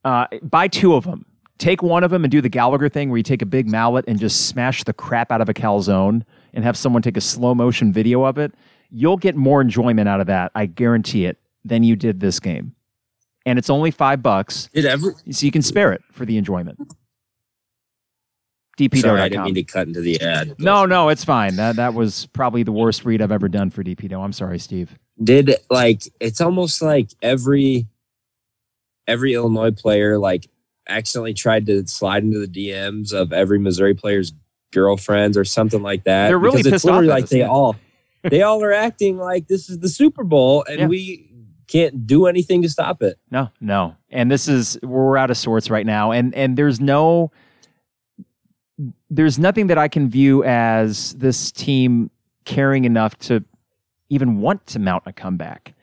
Uh, 0.04 0.28
buy 0.42 0.68
two 0.68 0.96
of 0.96 1.06
them. 1.06 1.26
Take 1.60 1.82
one 1.82 2.04
of 2.04 2.12
them 2.12 2.24
and 2.24 2.32
do 2.32 2.42
the 2.42 2.50
Gallagher 2.50 2.90
thing 2.90 3.10
where 3.10 3.18
you 3.18 3.24
take 3.24 3.42
a 3.42 3.48
big 3.48 3.68
mallet 3.68 4.06
and 4.08 4.20
just 4.20 4.48
smash 4.48 4.84
the 4.84 4.94
crap 4.94 5.32
out 5.32 5.42
of 5.42 5.50
a 5.50 5.54
calzone 5.54 6.24
and 6.54 6.64
have 6.64 6.76
someone 6.76 7.02
take 7.02 7.18
a 7.18 7.22
slow 7.22 7.56
motion 7.56 7.94
video 7.94 8.24
of 8.24 8.38
it, 8.38 8.54
you'll 8.90 9.18
get 9.18 9.36
more 9.36 9.62
enjoyment 9.62 10.10
out 10.10 10.20
of 10.20 10.28
that. 10.28 10.52
I 10.56 10.66
guarantee 10.66 11.26
it 11.26 11.38
than 11.64 11.84
you 11.84 11.96
did 11.96 12.20
this 12.20 12.40
game. 12.40 12.76
And 13.48 13.58
it's 13.58 13.70
only 13.70 13.92
five 13.92 14.22
bucks. 14.22 14.70
Did 14.74 14.86
ever 14.86 15.16
so 15.32 15.46
you 15.46 15.54
can 15.54 15.62
spare 15.62 15.94
it 15.94 16.04
for 16.12 16.26
the 16.26 16.38
enjoyment. 16.38 16.78
dpdough.com. 18.78 19.00
Sorry, 19.00 19.22
I 19.22 19.30
didn't 19.30 19.46
mean 19.46 19.56
to 19.56 19.64
cut 19.64 19.88
into 19.88 20.02
the 20.02 20.20
ad. 20.20 20.56
No, 20.60 20.86
no, 20.86 21.08
it's 21.08 21.24
fine. 21.24 21.56
That 21.56 21.78
that 21.78 21.94
was 21.94 22.26
probably 22.34 22.64
the 22.64 22.74
worst 22.74 23.06
read 23.06 23.22
I've 23.22 23.32
ever 23.32 23.48
done 23.48 23.70
for 23.70 23.86
DPDO. 23.86 24.22
I'm 24.22 24.34
sorry, 24.34 24.60
Steve. 24.60 25.00
Did 25.24 25.56
like 25.70 26.02
it's 26.20 26.42
almost 26.42 26.82
like 26.82 27.12
every 27.22 27.88
every 29.08 29.34
Illinois 29.34 29.72
player 29.72 30.20
like 30.20 30.50
accidentally 30.90 31.34
tried 31.34 31.68
to 31.68 31.88
slide 31.88 32.24
into 32.24 32.46
the 32.46 32.48
DMs 32.48 33.14
of 33.14 33.32
every 33.32 33.60
Missouri 33.60 33.94
player's 33.94 34.34
girlfriends 34.74 35.38
or 35.38 35.46
something 35.46 35.82
like 35.82 36.04
that. 36.04 36.28
They're 36.28 36.38
really 36.38 36.64
pissed 36.64 36.86
off. 36.86 37.06
Like 37.06 37.30
they 37.30 37.44
all, 37.44 37.78
they 38.24 38.42
all 38.42 38.62
are 38.62 38.74
acting 38.74 39.18
like 39.18 39.48
this 39.48 39.70
is 39.70 39.80
the 39.80 39.88
Super 39.88 40.26
Bowl, 40.26 40.66
and 40.70 40.80
yeah. 40.80 40.88
we 40.88 41.27
can't 41.68 42.08
do 42.08 42.26
anything 42.26 42.62
to 42.62 42.70
stop 42.70 43.02
it. 43.02 43.20
No, 43.30 43.50
no. 43.60 43.96
And 44.10 44.32
this 44.32 44.48
is 44.48 44.80
we're 44.82 45.18
out 45.18 45.30
of 45.30 45.38
sorts 45.38 45.70
right 45.70 45.86
now, 45.86 46.12
and 46.12 46.34
and 46.34 46.58
there's 46.58 46.80
no, 46.80 47.32
there's 49.10 49.38
nothing 49.38 49.68
that 49.68 49.78
I 49.78 49.88
can 49.88 50.10
view 50.10 50.44
as 50.44 51.14
this 51.16 51.52
team 51.52 52.10
caring 52.46 52.86
enough 52.86 53.18
to 53.20 53.44
even 54.10 54.40
want 54.40 54.66
to 54.68 54.80
mount 54.80 55.04
a 55.06 55.14
comeback. 55.14 55.74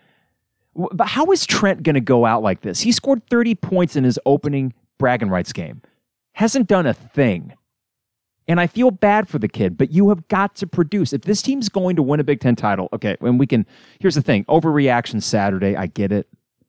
But 0.75 1.09
how 1.09 1.31
is 1.31 1.47
Trent 1.47 1.83
going 1.83 1.95
to 1.95 2.01
go 2.01 2.25
out 2.25 2.43
like 2.43 2.63
this? 2.63 2.81
He 2.81 2.91
scored 2.91 3.23
30 3.29 3.55
points 3.55 3.95
in 3.95 4.03
his 4.03 4.19
opening 4.27 4.73
bragging 4.99 5.29
rights 5.29 5.53
game. 5.53 5.83
Hasn't 6.33 6.67
done 6.67 6.87
a 6.87 6.95
thing 6.95 7.53
And 8.47 8.61
I 8.61 8.67
feel 8.67 8.91
bad 8.91 9.29
for 9.29 9.39
the 9.39 9.49
kid, 9.49 9.79
but 9.79 9.91
you 9.91 10.11
have 10.11 10.29
got 10.29 10.55
to 10.57 10.67
produce. 10.67 11.13
If 11.13 11.23
this 11.23 11.41
team's 11.41 11.71
going 11.71 11.97
to 11.97 12.03
win 12.03 12.21
a 12.21 12.25
Big 12.25 12.41
Ten 12.41 12.55
title, 12.55 12.89
okay, 12.93 13.17
and 13.21 13.39
we 13.39 13.47
can, 13.47 13.67
here's 14.01 14.17
the 14.17 14.23
thing 14.23 14.45
overreaction 14.45 15.23
Saturday, 15.23 15.77
I 15.77 15.87
get 15.87 16.13
it. 16.13 16.29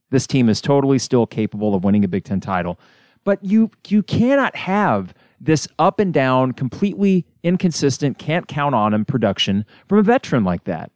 This 0.09 0.25
team 0.25 0.47
is 0.47 0.61
totally 0.61 0.99
still 0.99 1.25
capable 1.27 1.75
of 1.75 1.83
winning 1.83 2.05
a 2.05 2.07
Big 2.07 2.23
Ten 2.23 2.39
title, 2.39 2.79
but 3.25 3.43
you 3.43 3.71
you 3.87 4.03
cannot 4.03 4.55
have 4.55 5.13
this 5.41 5.67
up 5.77 5.99
and 5.99 6.13
down, 6.13 6.53
completely 6.53 7.25
inconsistent, 7.43 8.17
can't 8.17 8.47
count 8.47 8.73
on 8.73 8.93
him 8.93 9.03
production 9.03 9.65
from 9.87 9.99
a 9.99 10.03
veteran 10.03 10.43
like 10.43 10.63
that. 10.63 10.91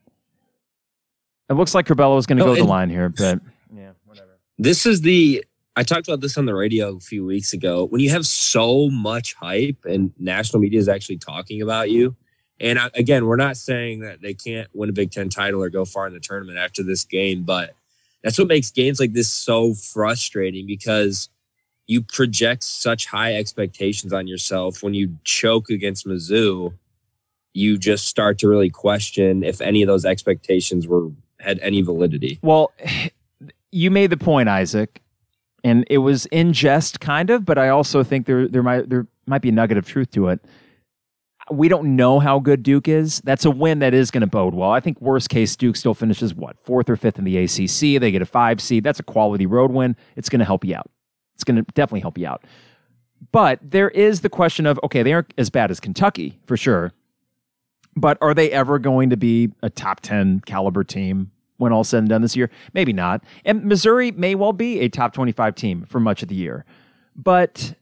It 1.49 1.53
looks 1.53 1.73
like 1.73 1.87
Curbelo 1.87 2.17
is 2.17 2.25
going 2.25 2.37
to 2.37 2.45
no, 2.45 2.55
go 2.55 2.61
the 2.61 2.67
line 2.67 2.89
here, 2.89 3.09
but 3.09 3.41
yeah, 3.75 3.91
whatever. 4.05 4.39
This 4.57 4.85
is 4.85 5.01
the 5.01 5.43
I 5.79 5.83
talked 5.83 6.09
about 6.09 6.19
this 6.19 6.37
on 6.37 6.45
the 6.45 6.53
radio 6.53 6.97
a 6.97 6.99
few 6.99 7.25
weeks 7.25 7.53
ago. 7.53 7.85
When 7.85 8.01
you 8.01 8.09
have 8.09 8.27
so 8.27 8.89
much 8.89 9.33
hype 9.35 9.85
and 9.85 10.11
national 10.19 10.59
media 10.59 10.77
is 10.77 10.89
actually 10.89 11.19
talking 11.19 11.61
about 11.61 11.89
you, 11.89 12.17
and 12.59 12.77
I, 12.77 12.89
again, 12.95 13.25
we're 13.25 13.37
not 13.37 13.55
saying 13.55 14.01
that 14.01 14.21
they 14.21 14.33
can't 14.33 14.67
win 14.73 14.89
a 14.89 14.91
Big 14.91 15.11
Ten 15.11 15.29
title 15.29 15.63
or 15.63 15.69
go 15.69 15.85
far 15.85 16.05
in 16.05 16.13
the 16.13 16.19
tournament 16.19 16.57
after 16.57 16.83
this 16.83 17.05
game, 17.05 17.43
but 17.43 17.75
that's 18.21 18.37
what 18.37 18.49
makes 18.49 18.71
games 18.71 18.99
like 18.99 19.13
this 19.13 19.29
so 19.29 19.73
frustrating 19.73 20.67
because 20.67 21.29
you 21.87 22.01
project 22.01 22.65
such 22.65 23.05
high 23.05 23.35
expectations 23.35 24.11
on 24.11 24.27
yourself. 24.27 24.83
When 24.83 24.93
you 24.93 25.15
choke 25.23 25.69
against 25.69 26.05
Mizzou, 26.05 26.73
you 27.53 27.77
just 27.77 28.05
start 28.05 28.37
to 28.39 28.49
really 28.49 28.69
question 28.69 29.45
if 29.45 29.61
any 29.61 29.81
of 29.81 29.87
those 29.87 30.03
expectations 30.03 30.89
were 30.89 31.07
had 31.39 31.57
any 31.59 31.81
validity. 31.83 32.37
Well, 32.41 32.73
you 33.71 33.91
made 33.91 34.09
the 34.09 34.17
point, 34.17 34.49
Isaac 34.49 35.01
and 35.63 35.85
it 35.89 35.99
was 35.99 36.25
in 36.27 36.53
jest 36.53 36.99
kind 36.99 37.29
of 37.29 37.45
but 37.45 37.57
i 37.57 37.69
also 37.69 38.03
think 38.03 38.25
there 38.25 38.47
there 38.47 38.63
might 38.63 38.89
there 38.89 39.07
might 39.29 39.41
be 39.41 39.49
a 39.49 39.53
nugget 39.53 39.77
of 39.77 39.87
truth 39.87 40.11
to 40.11 40.27
it. 40.27 40.41
We 41.51 41.67
don't 41.67 41.95
know 41.95 42.19
how 42.19 42.39
good 42.39 42.61
duke 42.61 42.87
is. 42.87 43.21
That's 43.21 43.45
a 43.45 43.51
win 43.51 43.79
that 43.79 43.93
is 43.93 44.11
going 44.11 44.21
to 44.21 44.27
bode 44.27 44.53
well. 44.53 44.71
I 44.71 44.79
think 44.79 44.99
worst 45.01 45.29
case 45.29 45.55
duke 45.55 45.75
still 45.75 45.93
finishes 45.93 46.35
what 46.35 46.59
fourth 46.63 46.89
or 46.89 46.95
fifth 46.95 47.17
in 47.17 47.23
the 47.23 47.43
acc 47.43 47.79
they 48.01 48.11
get 48.11 48.21
a 48.21 48.25
five 48.25 48.61
seed. 48.61 48.83
That's 48.83 48.99
a 48.99 49.03
quality 49.03 49.45
road 49.45 49.71
win. 49.71 49.95
It's 50.15 50.29
going 50.29 50.39
to 50.39 50.45
help 50.45 50.65
you 50.65 50.75
out. 50.75 50.91
It's 51.35 51.43
going 51.43 51.55
to 51.55 51.63
definitely 51.73 52.01
help 52.01 52.17
you 52.17 52.27
out. 52.27 52.43
But 53.31 53.59
there 53.63 53.89
is 53.89 54.21
the 54.21 54.29
question 54.29 54.65
of 54.65 54.79
okay 54.83 55.03
they 55.03 55.13
aren't 55.13 55.33
as 55.37 55.49
bad 55.49 55.71
as 55.71 55.79
kentucky 55.79 56.39
for 56.45 56.57
sure. 56.57 56.91
But 57.95 58.17
are 58.21 58.33
they 58.33 58.51
ever 58.51 58.77
going 58.77 59.09
to 59.09 59.17
be 59.17 59.51
a 59.63 59.69
top 59.69 60.01
10 60.01 60.41
caliber 60.41 60.83
team 60.83 61.31
when 61.59 61.71
all 61.71 61.83
said 61.83 61.99
and 61.99 62.09
done 62.09 62.21
this 62.21 62.35
year? 62.35 62.49
Maybe 62.73 62.91
not. 62.91 63.23
And 63.45 63.65
Missouri 63.65 64.11
may 64.11 64.33
well 64.33 64.53
be 64.53 64.79
a 64.79 64.89
top 64.89 65.13
25 65.13 65.53
team 65.53 65.85
for 65.85 65.99
much 65.99 66.23
of 66.23 66.29
the 66.29 66.35
year. 66.35 66.65
But, 67.15 67.75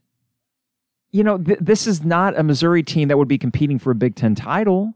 you 1.12 1.24
know, 1.24 1.38
th- 1.38 1.60
this 1.62 1.88
is 1.88 2.04
not 2.04 2.38
a 2.38 2.44
Missouri 2.44 2.84
team 2.84 3.08
that 3.08 3.18
would 3.18 3.28
be 3.28 3.38
competing 3.38 3.80
for 3.80 3.92
a 3.92 3.96
Big 3.96 4.16
Ten 4.16 4.36
title. 4.36 4.94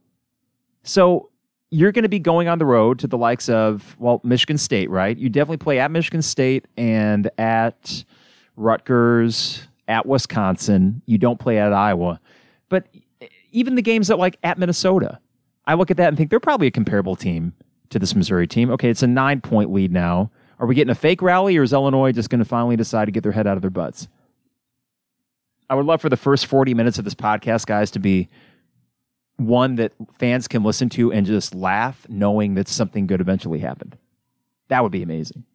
So 0.84 1.30
you're 1.70 1.92
going 1.92 2.04
to 2.04 2.10
be 2.10 2.20
going 2.20 2.48
on 2.48 2.60
the 2.60 2.66
road 2.66 3.00
to 3.00 3.08
the 3.08 3.18
likes 3.18 3.48
of, 3.48 3.96
well, 4.00 4.20
Michigan 4.24 4.58
State, 4.58 4.90
right? 4.90 5.18
You 5.18 5.30
definitely 5.30 5.58
play 5.58 5.80
at 5.80 5.90
Michigan 5.90 6.22
State 6.22 6.68
and 6.76 7.30
at 7.38 8.04
Rutgers, 8.58 9.68
at 9.88 10.06
Wisconsin. 10.06 11.02
You 11.06 11.18
don't 11.18 11.40
play 11.40 11.60
at 11.60 11.72
Iowa. 11.72 12.20
But 12.68 12.88
even 13.52 13.76
the 13.76 13.82
games 13.82 14.08
that 14.08 14.18
like 14.18 14.38
at 14.44 14.58
Minnesota, 14.58 15.20
I 15.66 15.76
look 15.76 15.92
at 15.92 15.98
that 15.98 16.08
and 16.08 16.18
think 16.18 16.30
they're 16.30 16.40
probably 16.40 16.68
a 16.68 16.72
comparable 16.72 17.16
team 17.16 17.54
to 17.92 18.00
this 18.00 18.16
Missouri 18.16 18.48
team. 18.48 18.72
Okay, 18.72 18.90
it's 18.90 19.04
a 19.04 19.08
nine 19.08 19.42
point 19.42 19.72
lead 19.72 19.92
now. 19.92 20.32
Are 20.60 20.68
we 20.68 20.76
getting 20.76 20.92
a 20.92 20.96
fake 20.96 21.22
rally 21.22 21.58
or 21.58 21.64
is 21.64 21.74
Illinois 21.74 22.12
just 22.12 22.30
going 22.30 22.40
to 22.40 22.46
finally 22.46 22.76
decide 22.76 23.06
to 23.06 23.12
get 23.12 23.24
their 23.24 23.32
head 23.32 23.48
out 23.48 23.58
of 23.58 23.62
their 23.62 23.72
butts? 23.72 24.08
I 25.70 25.76
would 25.76 25.86
love 25.86 26.02
for 26.02 26.10
the 26.10 26.18
first 26.18 26.46
40 26.48 26.74
minutes 26.74 27.00
of 27.00 27.06
this 27.06 27.16
podcast, 27.16 27.66
guys, 27.66 27.92
to 27.92 28.00
be 28.00 28.30
one 29.38 29.76
that 29.76 29.94
fans 30.20 30.48
can 30.48 30.64
listen 30.64 30.90
to 30.90 31.12
and 31.12 31.26
just 31.26 31.56
laugh 31.56 32.06
knowing 32.10 32.56
that 32.56 32.68
something 32.68 33.08
good 33.08 33.22
eventually 33.22 33.60
happened. 33.60 33.98
That 34.68 34.84
would 34.84 34.92
be 34.92 35.02
amazing. 35.02 35.46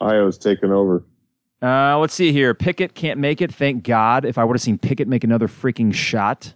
Ayo's 0.00 0.38
taking 0.38 0.70
over. 0.70 1.04
Uh, 1.60 1.98
let's 1.98 2.14
see 2.14 2.32
here. 2.32 2.54
Pickett 2.54 2.94
can't 2.94 3.18
make 3.18 3.40
it. 3.40 3.52
Thank 3.52 3.84
God. 3.84 4.24
If 4.24 4.36
I 4.36 4.44
would 4.44 4.54
have 4.54 4.62
seen 4.62 4.78
Pickett 4.78 5.08
make 5.08 5.24
another 5.24 5.48
freaking 5.48 5.94
shot, 5.94 6.54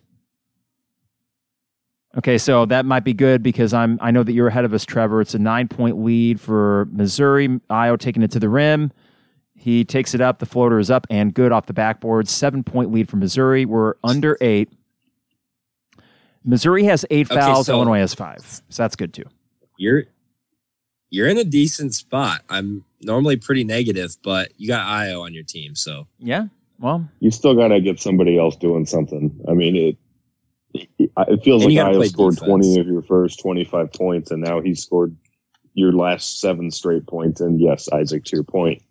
Okay, 2.19 2.39
so 2.39 2.65
that 2.67 2.87
might 2.87 3.05
be 3.05 3.13
good 3.13 3.43
because 3.43 3.75
I'm 3.75 3.99
I 4.01 4.11
know 4.11 4.23
that 4.23 4.33
you're 4.33 4.49
ahead 4.49 4.65
of 4.65 4.73
us, 4.73 4.85
Trevor. 4.85 5.21
It's 5.21 5.35
a 5.35 5.39
nine 5.39 5.69
point 5.69 6.03
lead 6.03 6.41
for 6.41 6.89
Missouri. 6.91 7.49
Ayo 7.71 7.99
taking 7.99 8.23
it 8.23 8.31
to 8.31 8.41
the 8.41 8.49
rim. 8.49 8.91
He 9.55 9.85
takes 9.85 10.15
it 10.15 10.21
up. 10.21 10.39
The 10.39 10.47
floater 10.47 10.79
is 10.79 10.91
up 10.91 11.07
and 11.11 11.35
good 11.35 11.53
off 11.53 11.67
the 11.67 11.75
backboard. 11.75 12.29
Seven 12.29 12.63
point 12.63 12.93
lead 12.93 13.09
for 13.09 13.17
Missouri. 13.17 13.67
We're 13.67 13.95
under 14.03 14.39
eight. 14.41 14.71
Missouri 16.43 16.85
has 16.85 17.05
eight 17.11 17.31
okay, 17.31 17.41
fouls. 17.41 17.67
So 17.67 17.75
Illinois 17.75 17.99
has 17.99 18.15
five. 18.15 18.41
So 18.69 18.83
that's 18.83 18.97
good 18.97 19.13
too. 19.13 19.25
You're 19.77 20.05
you're 21.11 21.29
in 21.29 21.37
a 21.37 21.45
decent 21.45 21.95
spot. 21.95 22.43
I'm 22.49 22.85
normally 23.03 23.37
pretty 23.37 23.65
negative, 23.65 24.17
but 24.23 24.53
you 24.57 24.69
got 24.69 24.87
Ayo 24.87 25.23
on 25.23 25.35
your 25.35 25.45
team, 25.45 25.75
so 25.75 26.07
yeah. 26.19 26.47
Well, 26.79 27.09
you 27.21 27.31
still 27.31 27.55
got 27.55 27.69
to 27.69 27.81
get 27.81 28.01
somebody 28.01 28.39
else 28.39 28.57
doing 28.57 28.87
something. 28.87 29.39
I 29.49 29.55
mean, 29.55 29.77
it 29.77 29.97
it 30.99 31.45
feels 31.45 31.65
and 31.65 31.75
like 31.75 31.85
I 31.85 31.93
have 31.93 32.07
scored 32.07 32.35
defense. 32.35 32.49
20 32.49 32.81
of 32.81 32.87
your 32.87 33.03
first 33.03 33.41
25 33.41 33.93
points, 33.93 34.31
and 34.31 34.43
now 34.43 34.61
he's 34.61 34.83
scored 34.83 35.17
your 35.75 35.93
last 35.93 36.41
seven 36.41 36.71
straight 36.71 37.07
points. 37.07 37.41
And 37.41 37.61
yes, 37.61 37.89
Isaac, 37.93 38.25
to 38.25 38.37
your 38.37 38.45
point, 38.45 38.83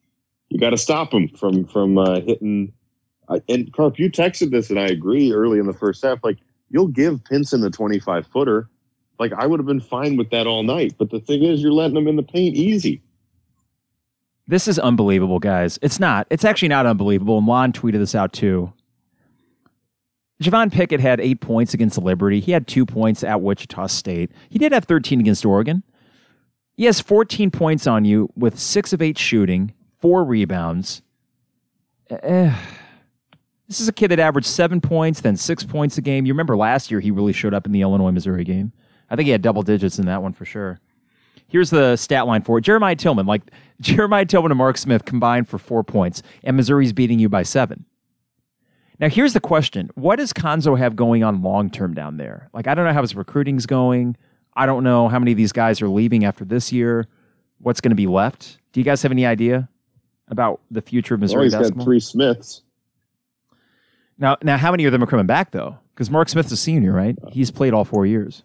you 0.50 0.60
got 0.60 0.70
to 0.72 0.78
stop 0.78 1.14
him 1.14 1.28
from 1.30 1.66
from 1.66 1.98
uh, 1.98 2.22
hitting. 2.22 2.72
Uh, 3.28 3.40
and 3.50 3.74
Carp, 3.74 3.98
you 3.98 4.10
texted 4.10 4.52
this, 4.52 4.70
and 4.70 4.80
I 4.80 4.86
agree. 4.86 5.34
Early 5.34 5.60
in 5.60 5.66
the 5.66 5.74
first 5.74 6.04
half, 6.04 6.20
like 6.24 6.38
you'll 6.70 6.88
give 6.88 7.24
Pinson 7.26 7.62
the 7.62 7.70
25 7.70 8.28
footer. 8.28 8.70
Like 9.18 9.34
I 9.34 9.48
would 9.48 9.60
have 9.60 9.68
been 9.68 9.82
fine 9.82 10.18
with 10.18 10.30
that 10.30 10.46
all 10.48 10.64
night. 10.64 10.96
But 10.98 11.10
the 11.10 11.20
thing 11.20 11.44
is, 11.44 11.62
you're 11.62 11.72
letting 11.72 11.98
him 11.98 12.08
in 12.08 12.16
the 12.16 12.24
paint 12.24 12.56
easy. 12.56 13.02
This 14.48 14.68
is 14.68 14.78
unbelievable, 14.78 15.40
guys. 15.40 15.80
It's 15.82 16.00
not. 16.00 16.28
It's 16.30 16.46
actually 16.46 16.68
not 16.68 16.86
unbelievable. 16.86 17.40
And 17.40 17.48
Lon 17.48 17.74
tweeted 17.74 17.98
this 17.98 18.14
out 18.14 18.32
too. 18.32 18.72
Javon 20.42 20.72
Pickett 20.72 21.00
had 21.00 21.20
eight 21.20 21.40
points 21.40 21.74
against 21.74 21.98
Liberty. 21.98 22.40
He 22.40 22.52
had 22.52 22.68
two 22.68 22.86
points 22.86 23.24
at 23.24 23.42
Wichita 23.42 23.88
State. 23.88 24.32
He 24.50 24.60
did 24.60 24.74
have 24.74 24.84
13 24.84 25.20
against 25.20 25.46
Oregon. 25.46 25.84
He 26.76 26.86
has 26.86 27.00
14 27.00 27.52
points 27.52 27.88
on 27.88 28.04
you 28.04 28.30
with 28.36 28.60
six 28.60 28.92
of 28.92 29.02
eight 29.02 29.18
shooting, 29.18 29.74
four 29.98 30.26
rebounds. 30.26 31.02
Uh, 32.12 32.54
this 33.68 33.80
is 33.80 33.88
a 33.88 33.94
kid 33.94 34.10
that 34.10 34.20
averaged 34.20 34.48
seven 34.48 34.82
points, 34.82 35.22
then 35.22 35.38
six 35.38 35.64
points 35.64 35.98
a 35.98 36.02
game. 36.02 36.26
You 36.26 36.34
remember 36.34 36.58
last 36.58 36.92
year 36.92 37.00
he 37.00 37.12
really 37.12 37.34
showed 37.34 37.54
up 37.54 37.66
in 37.66 37.72
the 37.72 37.82
Illinois 37.82 38.12
Missouri 38.12 38.44
game. 38.44 38.74
I 39.10 39.16
think 39.16 39.26
he 39.26 39.32
had 39.32 39.42
double 39.42 39.64
digits 39.64 40.00
in 40.00 40.06
that 40.08 40.22
one 40.22 40.34
for 40.34 40.46
sure. 40.46 40.80
Here's 41.48 41.70
the 41.70 41.96
stat 41.96 42.28
line 42.28 42.42
for 42.42 42.58
it. 42.58 42.62
Jeremiah 42.62 42.96
Tilmon, 42.96 43.26
like 43.26 43.44
Jeremiah 43.82 44.26
Tilmon 44.26 44.48
and 44.48 44.58
Mark 44.58 44.78
Smith 44.78 45.06
combined 45.06 45.48
for 45.48 45.58
four 45.58 45.84
points, 45.84 46.22
and 46.44 46.58
Missouri's 46.58 46.94
beating 46.94 47.20
you 47.20 47.30
by 47.30 47.44
seven. 47.44 47.86
Now, 49.00 49.10
here's 49.10 49.34
the 49.34 49.40
question 49.40 49.90
What 49.96 50.18
does 50.18 50.34
Cuonzo 50.34 50.78
have 50.78 50.96
going 50.96 51.24
on 51.24 51.42
long 51.42 51.70
term 51.70 51.94
down 51.94 52.18
there? 52.18 52.50
Like, 52.54 52.68
I 52.68 52.76
don't 52.76 52.86
know 52.86 52.94
how 52.94 53.02
his 53.02 53.16
recruiting's 53.16 53.66
going. 53.66 54.18
I 54.54 54.66
don't 54.66 54.84
know 54.84 55.10
how 55.10 55.20
many 55.20 55.32
of 55.32 55.38
these 55.38 55.52
guys 55.52 55.82
are 55.82 55.90
leaving 55.90 56.24
after 56.24 56.46
this 56.46 56.72
year. 56.72 57.08
What's 57.60 57.82
going 57.82 57.92
to 57.92 57.96
be 57.96 58.08
left? 58.08 58.58
Do 58.72 58.80
you 58.80 58.86
guys 58.86 59.02
have 59.04 59.12
any 59.12 59.26
idea 59.26 59.70
about 60.30 60.62
the 60.72 60.82
future 60.82 61.16
of 61.16 61.22
Missouri 61.22 61.38
well, 61.38 61.44
he's 61.44 61.54
basketball? 61.54 61.80
got 61.80 61.86
three 61.86 62.00
Smiths. 62.00 62.62
Now, 64.18 64.38
now, 64.42 64.58
how 64.58 64.72
many 64.72 64.86
of 64.86 64.92
them 64.92 65.04
are 65.04 65.08
coming 65.08 65.26
back 65.26 65.52
though? 65.52 65.78
Because 65.94 66.10
Mark 66.10 66.30
Smith's 66.30 66.52
a 66.52 66.58
senior, 66.58 66.94
right? 66.94 67.18
He's 67.32 67.52
played 67.52 67.74
all 67.74 67.86
four 67.86 68.06
years. 68.06 68.44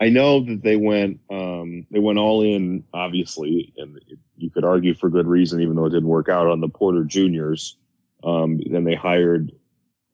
I 0.00 0.08
know 0.08 0.44
that 0.44 0.62
they 0.62 0.76
went 0.76 1.20
um, 1.30 1.86
they 1.90 2.00
went 2.00 2.18
all 2.18 2.42
in, 2.42 2.84
obviously, 2.92 3.72
and 3.76 4.00
you 4.36 4.50
could 4.50 4.64
argue 4.64 4.94
for 4.94 5.08
good 5.08 5.26
reason, 5.26 5.60
even 5.60 5.76
though 5.76 5.86
it 5.86 5.90
didn't 5.90 6.08
work 6.08 6.28
out 6.28 6.48
on 6.48 6.60
the 6.60 6.68
Porter 6.68 7.04
Juniors. 7.04 7.76
Um, 8.24 8.60
then 8.70 8.84
they 8.84 8.94
hired 8.94 9.52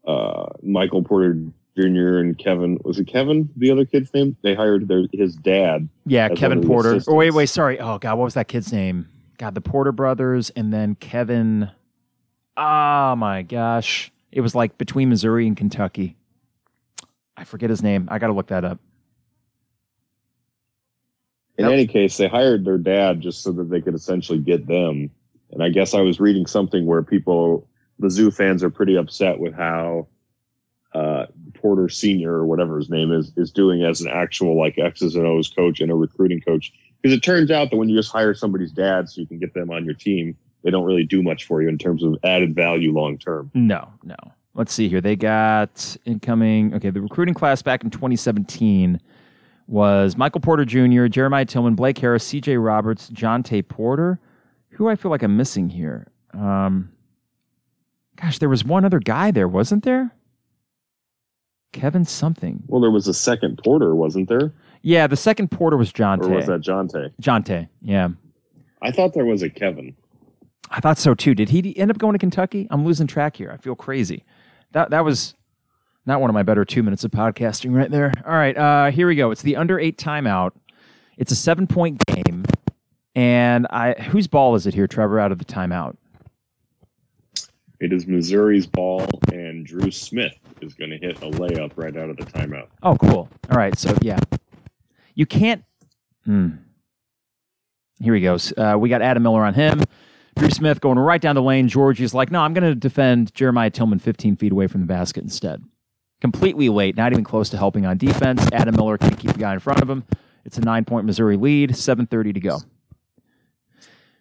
uh, 0.07 0.47
Michael 0.63 1.03
Porter 1.03 1.35
Jr. 1.77 2.19
and 2.19 2.37
Kevin. 2.37 2.79
Was 2.85 2.99
it 2.99 3.07
Kevin? 3.07 3.49
The 3.57 3.71
other 3.71 3.85
kid's 3.85 4.13
name? 4.13 4.37
They 4.43 4.55
hired 4.55 4.89
their 4.89 5.05
his 5.13 5.37
dad. 5.37 5.89
Yeah, 6.07 6.29
Kevin 6.31 6.67
Porter. 6.67 7.01
Oh 7.07 7.15
wait, 7.15 7.33
wait, 7.33 7.47
sorry. 7.47 7.79
Oh 7.79 7.99
god, 7.99 8.19
what 8.19 8.25
was 8.25 8.35
that 8.35 8.49
kid's 8.49 8.73
name? 8.73 9.09
God, 9.39 9.55
the 9.55 9.61
Porter 9.61 9.93
brothers, 9.93 10.51
and 10.51 10.73
then 10.73 10.97
Kevin. 10.97 11.71
Oh 12.57 13.15
my 13.15 13.43
gosh, 13.43 14.11
it 14.33 14.41
was 14.41 14.55
like 14.55 14.79
between 14.79 15.09
Missouri 15.09 15.47
and 15.47 15.57
Kentucky. 15.57 16.17
I 17.37 17.45
forget 17.45 17.71
his 17.71 17.83
name. 17.83 18.09
I 18.11 18.19
got 18.19 18.27
to 18.27 18.33
look 18.33 18.49
that 18.49 18.65
up. 18.65 18.81
In 21.57 21.67
any 21.67 21.87
case, 21.87 22.17
they 22.17 22.29
hired 22.29 22.65
their 22.65 22.79
dad 22.79 23.21
just 23.21 23.43
so 23.43 23.53
that 23.53 23.69
they 23.71 23.81
could 23.81 23.95
essentially 23.95 24.39
get 24.39 24.67
them. 24.67 25.11
And 25.51 25.63
I 25.63 25.69
guess 25.69 25.95
I 25.95 26.01
was 26.01 26.21
reading 26.21 26.47
something 26.47 26.87
where 26.87 27.03
people 27.03 27.68
the 27.99 28.11
zoo 28.11 28.31
fans 28.31 28.63
are 28.63 28.71
pretty 28.71 28.97
upset 28.97 29.39
with 29.39 29.55
how 29.55 30.09
uh, 30.95 31.27
Porter 31.55 31.89
Senior 31.89 32.33
or 32.33 32.47
whatever 32.47 32.79
his 32.79 32.89
name 32.89 33.13
is 33.13 33.33
is 33.37 33.51
doing 33.51 33.83
as 33.83 34.01
an 34.01 34.09
actual 34.09 34.57
like 34.57 34.79
X's 34.79 35.15
and 35.15 35.27
O's 35.27 35.49
coach 35.49 35.81
and 35.81 35.91
a 35.91 35.95
recruiting 35.95 36.41
coach. 36.41 36.73
Because 37.01 37.17
it 37.17 37.23
turns 37.23 37.51
out 37.51 37.71
that 37.71 37.77
when 37.77 37.89
you 37.89 37.97
just 37.97 38.11
hire 38.11 38.35
somebody's 38.35 38.73
dad 38.73 39.09
so 39.09 39.21
you 39.21 39.27
can 39.27 39.39
get 39.39 39.55
them 39.55 39.71
on 39.71 39.85
your 39.85 39.95
team, 39.95 40.37
they 40.65 40.71
don't 40.71 40.85
really 40.85 41.05
do 41.05 41.23
much 41.23 41.45
for 41.45 41.63
you 41.63 41.69
in 41.69 41.79
terms 41.79 42.03
of 42.03 42.17
added 42.25 42.55
value 42.55 42.93
long 42.93 43.19
term. 43.19 43.51
No, 43.55 43.93
no. 44.03 44.17
let's 44.55 44.73
see 44.73 44.89
here. 44.89 45.01
They 45.01 45.17
got 45.17 45.97
incoming. 46.05 46.75
Okay, 46.75 46.91
the 46.91 47.01
recruiting 47.01 47.35
class 47.35 47.63
back 47.63 47.85
in 47.85 47.91
2017 47.91 49.01
was 49.69 50.17
Michael 50.17 50.41
Porter 50.41 50.65
Jr., 50.65 51.07
Jeremiah 51.07 51.45
Tilmon, 51.45 51.77
Blake 51.77 51.99
Harris, 51.99 52.25
C.J. 52.25 52.57
Roberts, 52.57 53.11
Jontay 53.11 53.67
Porter. 53.67 54.19
Who 54.71 54.89
I 54.89 54.97
feel 54.97 55.11
like 55.11 55.23
I'm 55.23 55.37
missing 55.37 55.69
here. 55.69 56.09
Um, 56.33 56.91
gosh, 58.21 58.39
there 58.39 58.49
was 58.49 58.65
one 58.65 58.85
other 58.85 58.99
guy 58.99 59.31
there, 59.31 59.49
wasn't 59.49 59.85
there? 59.85 60.13
Kevin 61.73 62.05
something. 62.05 62.63
Well, 62.67 62.81
there 62.81 62.91
was 62.91 63.09
a 63.09 63.15
second 63.15 63.61
Porter, 63.63 63.95
wasn't 63.95 64.29
there? 64.29 64.53
Yeah, 64.83 65.07
the 65.07 65.17
second 65.17 65.51
Porter 65.51 65.77
was 65.77 65.93
Jontay. 65.93 66.25
Or 66.25 66.31
was 66.31 66.47
that 66.47 66.61
Jontay? 66.63 67.13
Jontay, 67.21 67.69
yeah. 67.83 68.09
I 68.81 68.91
thought 68.91 69.13
there 69.15 69.27
was 69.27 69.43
a 69.43 69.51
Kevin. 69.51 69.95
I 70.71 70.81
thought 70.81 70.99
so 70.99 71.15
too. 71.15 71.35
Did 71.35 71.49
he 71.51 71.77
end 71.77 71.91
up 71.91 71.99
going 71.99 72.13
to 72.13 72.19
Kentucky? 72.19 72.67
I'm 72.71 72.85
losing 72.85 73.07
track 73.07 73.37
here. 73.37 73.51
I 73.51 73.57
feel 73.57 73.75
crazy. 73.75 74.25
That 74.73 74.91
that 74.91 75.05
was 75.05 75.35
not 76.07 76.21
one 76.21 76.31
of 76.31 76.35
my 76.35 76.43
better 76.43 76.65
two 76.65 76.83
minutes 76.83 77.05
of 77.05 77.11
podcasting 77.11 77.75
right 77.75 77.91
there. 77.91 78.13
All 78.27 78.35
right, 78.35 78.57
uh, 78.57 78.91
here 78.91 79.07
we 79.07 79.17
go. 79.17 79.31
It's 79.31 79.43
the 79.43 79.57
under 79.57 79.79
eight 79.79 79.99
timeout. 79.99 80.53
It's 81.17 81.33
a 81.33 81.37
seven 81.37 81.67
point 81.67 82.05
game, 82.07 82.45
and 83.15 83.67
I 83.71 83.95
whose 83.95 84.27
ball 84.27 84.55
is 84.55 84.67
it 84.67 84.75
here, 84.75 84.87
Trevor? 84.87 85.19
Out 85.19 85.33
of 85.33 85.39
the 85.39 85.45
timeout. 85.45 85.97
It 87.81 87.93
is 87.93 88.07
Missouri's 88.07 88.67
ball, 88.67 89.07
and 89.33 89.65
Dru 89.65 89.91
Smith 89.91 90.35
is 90.61 90.75
going 90.75 90.91
to 90.91 90.99
hit 90.99 91.19
a 91.19 91.31
layup 91.31 91.73
right 91.77 91.97
out 91.97 92.11
of 92.11 92.17
the 92.17 92.25
timeout. 92.25 92.67
Oh, 92.83 92.97
cool. 92.97 93.29
All 93.51 93.57
right, 93.57 93.79
so 93.79 93.97
yeah, 94.01 94.19
you 95.15 95.27
can't. 95.27 95.63
Hmm. 96.25 96.49
Here 98.01 98.15
he 98.15 98.21
goes. 98.21 98.53
Uh, 98.57 98.77
we 98.79 98.89
got 98.89 99.03
Adam 99.03 99.23
Miller 99.23 99.45
on 99.45 99.55
him. 99.55 99.83
Dru 100.37 100.51
Smith 100.51 100.81
going 100.81 100.99
right 100.99 101.21
down 101.21 101.35
the 101.35 101.43
lane. 101.43 101.69
Giorgi's 101.69 102.15
like, 102.15 102.31
no, 102.31 102.41
I'm 102.41 102.55
going 102.55 102.69
to 102.69 102.75
defend 102.75 103.35
Jeremiah 103.35 103.71
Tilmon 103.71 104.01
15 104.01 104.37
feet 104.37 104.53
away 104.53 104.67
from 104.69 104.81
the 104.81 104.87
basket 104.87 105.25
instead. 105.25 105.65
Completely 106.21 106.69
late, 106.69 106.97
not 106.97 107.13
even 107.13 107.25
close 107.25 107.49
to 107.51 107.57
helping 107.57 107.87
on 107.87 107.97
defense. 107.97 108.47
Adam 108.53 108.75
Miller 108.77 108.99
can't 108.99 109.19
keep 109.19 109.33
the 109.33 109.39
guy 109.39 109.53
in 109.53 109.59
front 109.61 109.83
of 109.83 109.91
him. 109.91 110.05
It's 110.45 110.59
a 110.59 110.61
nine 110.61 110.85
point 110.85 111.07
Missouri 111.07 111.37
lead, 111.37 111.71
7.30 111.71 112.35
to 112.35 112.41
go. 112.41 112.59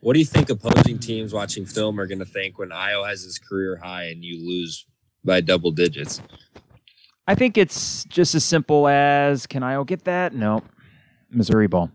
What 0.02 0.14
do 0.14 0.20
you 0.20 0.26
think 0.26 0.50
opposing 0.50 1.00
teams 1.00 1.34
watching 1.34 1.66
film 1.66 2.00
are 2.00 2.08
going 2.08 2.20
to 2.20 2.26
think 2.26 2.60
when 2.60 2.70
Ayo 2.70 3.08
has 3.08 3.24
his 3.24 3.40
career 3.40 3.78
high 3.78 4.06
and 4.06 4.24
you 4.24 4.46
lose 4.46 4.86
by 5.26 5.42
double 5.42 5.72
digits? 5.72 6.22
I 7.28 7.36
think 7.36 7.58
it's 7.58 8.06
just 8.06 8.36
as 8.36 8.46
simple 8.46 8.88
as 8.88 9.48
can 9.48 9.64
Ayo 9.64 9.86
get 9.86 10.06
that? 10.06 10.34
No. 10.34 10.62
Missouri 11.30 11.68
ball. 11.68 11.92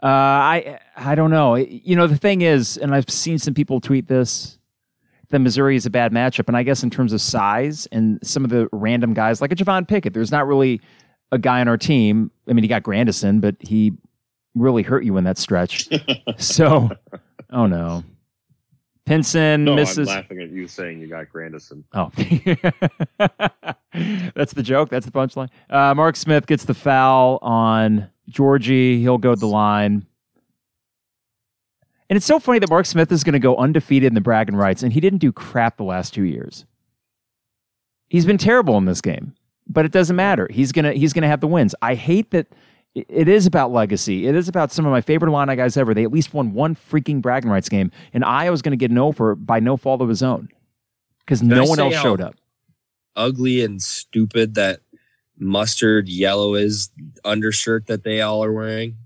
Uh, 0.00 0.06
I 0.06 0.78
I 0.96 1.14
don't 1.16 1.30
know. 1.30 1.56
You 1.56 1.96
know, 1.96 2.06
the 2.06 2.16
thing 2.16 2.42
is, 2.42 2.76
and 2.76 2.94
I've 2.94 3.10
seen 3.10 3.38
some 3.38 3.54
people 3.54 3.80
tweet 3.80 4.06
this, 4.06 4.58
that 5.30 5.40
Missouri 5.40 5.76
is 5.76 5.86
a 5.86 5.90
bad 5.90 6.12
matchup. 6.12 6.48
And 6.48 6.56
I 6.56 6.62
guess 6.62 6.82
in 6.82 6.90
terms 6.90 7.12
of 7.12 7.20
size 7.20 7.86
and 7.92 8.18
some 8.22 8.44
of 8.44 8.50
the 8.50 8.68
random 8.72 9.14
guys, 9.14 9.40
like 9.40 9.52
a 9.52 9.56
Javon 9.56 9.86
Pickett, 9.86 10.14
there's 10.14 10.30
not 10.30 10.46
really 10.46 10.80
a 11.32 11.38
guy 11.38 11.60
on 11.60 11.68
our 11.68 11.76
team. 11.76 12.30
I 12.48 12.52
mean, 12.52 12.64
he 12.64 12.68
got 12.68 12.82
Grandison, 12.82 13.40
but 13.40 13.56
he 13.60 13.92
really 14.54 14.82
hurt 14.82 15.04
you 15.04 15.16
in 15.16 15.24
that 15.24 15.38
stretch. 15.38 15.88
so, 16.38 16.90
oh 17.50 17.66
no. 17.66 18.04
Pinson 19.08 19.64
no, 19.64 19.74
misses. 19.74 20.08
I'm 20.08 20.16
laughing 20.16 20.42
at 20.42 20.50
you 20.50 20.68
saying 20.68 21.00
you 21.00 21.06
got 21.06 21.30
Grandison. 21.30 21.82
Oh, 21.94 22.10
that's 24.34 24.52
the 24.52 24.62
joke. 24.62 24.90
That's 24.90 25.06
the 25.06 25.12
punchline. 25.12 25.48
Uh, 25.70 25.94
Mark 25.94 26.14
Smith 26.14 26.46
gets 26.46 26.66
the 26.66 26.74
foul 26.74 27.38
on 27.40 28.10
Giorgi. 28.30 29.00
He'll 29.00 29.16
go 29.16 29.34
to 29.34 29.40
the 29.40 29.48
line. 29.48 30.06
And 32.10 32.16
it's 32.16 32.26
so 32.26 32.38
funny 32.38 32.58
that 32.58 32.70
Mark 32.70 32.86
Smith 32.86 33.10
is 33.10 33.24
going 33.24 33.34
to 33.34 33.38
go 33.38 33.56
undefeated 33.56 34.08
in 34.08 34.14
the 34.14 34.20
bragging 34.20 34.56
rights, 34.56 34.82
and 34.82 34.92
he 34.92 35.00
didn't 35.00 35.18
do 35.18 35.32
crap 35.32 35.76
the 35.78 35.84
last 35.84 36.12
two 36.14 36.24
years. 36.24 36.66
He's 38.08 38.24
been 38.26 38.38
terrible 38.38 38.76
in 38.78 38.86
this 38.86 39.00
game, 39.00 39.34
but 39.66 39.84
it 39.84 39.92
doesn't 39.92 40.16
matter. 40.16 40.48
He's 40.50 40.72
gonna 40.72 40.92
he's 40.92 41.12
gonna 41.12 41.28
have 41.28 41.40
the 41.40 41.46
wins. 41.46 41.74
I 41.82 41.94
hate 41.94 42.30
that 42.30 42.46
it 42.94 43.28
is 43.28 43.46
about 43.46 43.70
legacy. 43.70 44.26
It 44.26 44.34
is 44.34 44.48
about 44.48 44.72
some 44.72 44.86
of 44.86 44.90
my 44.90 45.00
favorite 45.00 45.30
Illini 45.30 45.56
guys 45.56 45.76
ever. 45.76 45.94
They 45.94 46.04
at 46.04 46.12
least 46.12 46.34
won 46.34 46.52
one 46.52 46.74
freaking 46.74 47.20
bragging 47.20 47.50
rights 47.50 47.68
game, 47.68 47.90
and 48.12 48.24
Ayo's 48.24 48.62
going 48.62 48.72
to 48.72 48.76
get 48.76 48.90
an 48.90 48.98
over 48.98 49.34
by 49.34 49.60
no 49.60 49.76
fault 49.76 50.00
of 50.00 50.08
his 50.08 50.22
own 50.22 50.48
because 51.20 51.42
no 51.42 51.64
one 51.64 51.78
else 51.78 51.94
showed 51.94 52.20
up. 52.20 52.34
Ugly 53.16 53.64
and 53.64 53.82
stupid 53.82 54.54
that 54.54 54.80
mustard 55.38 56.08
yellow 56.08 56.54
is 56.54 56.90
undershirt 57.24 57.86
that 57.86 58.04
they 58.04 58.20
all 58.20 58.42
are 58.42 58.52
wearing. 58.52 58.96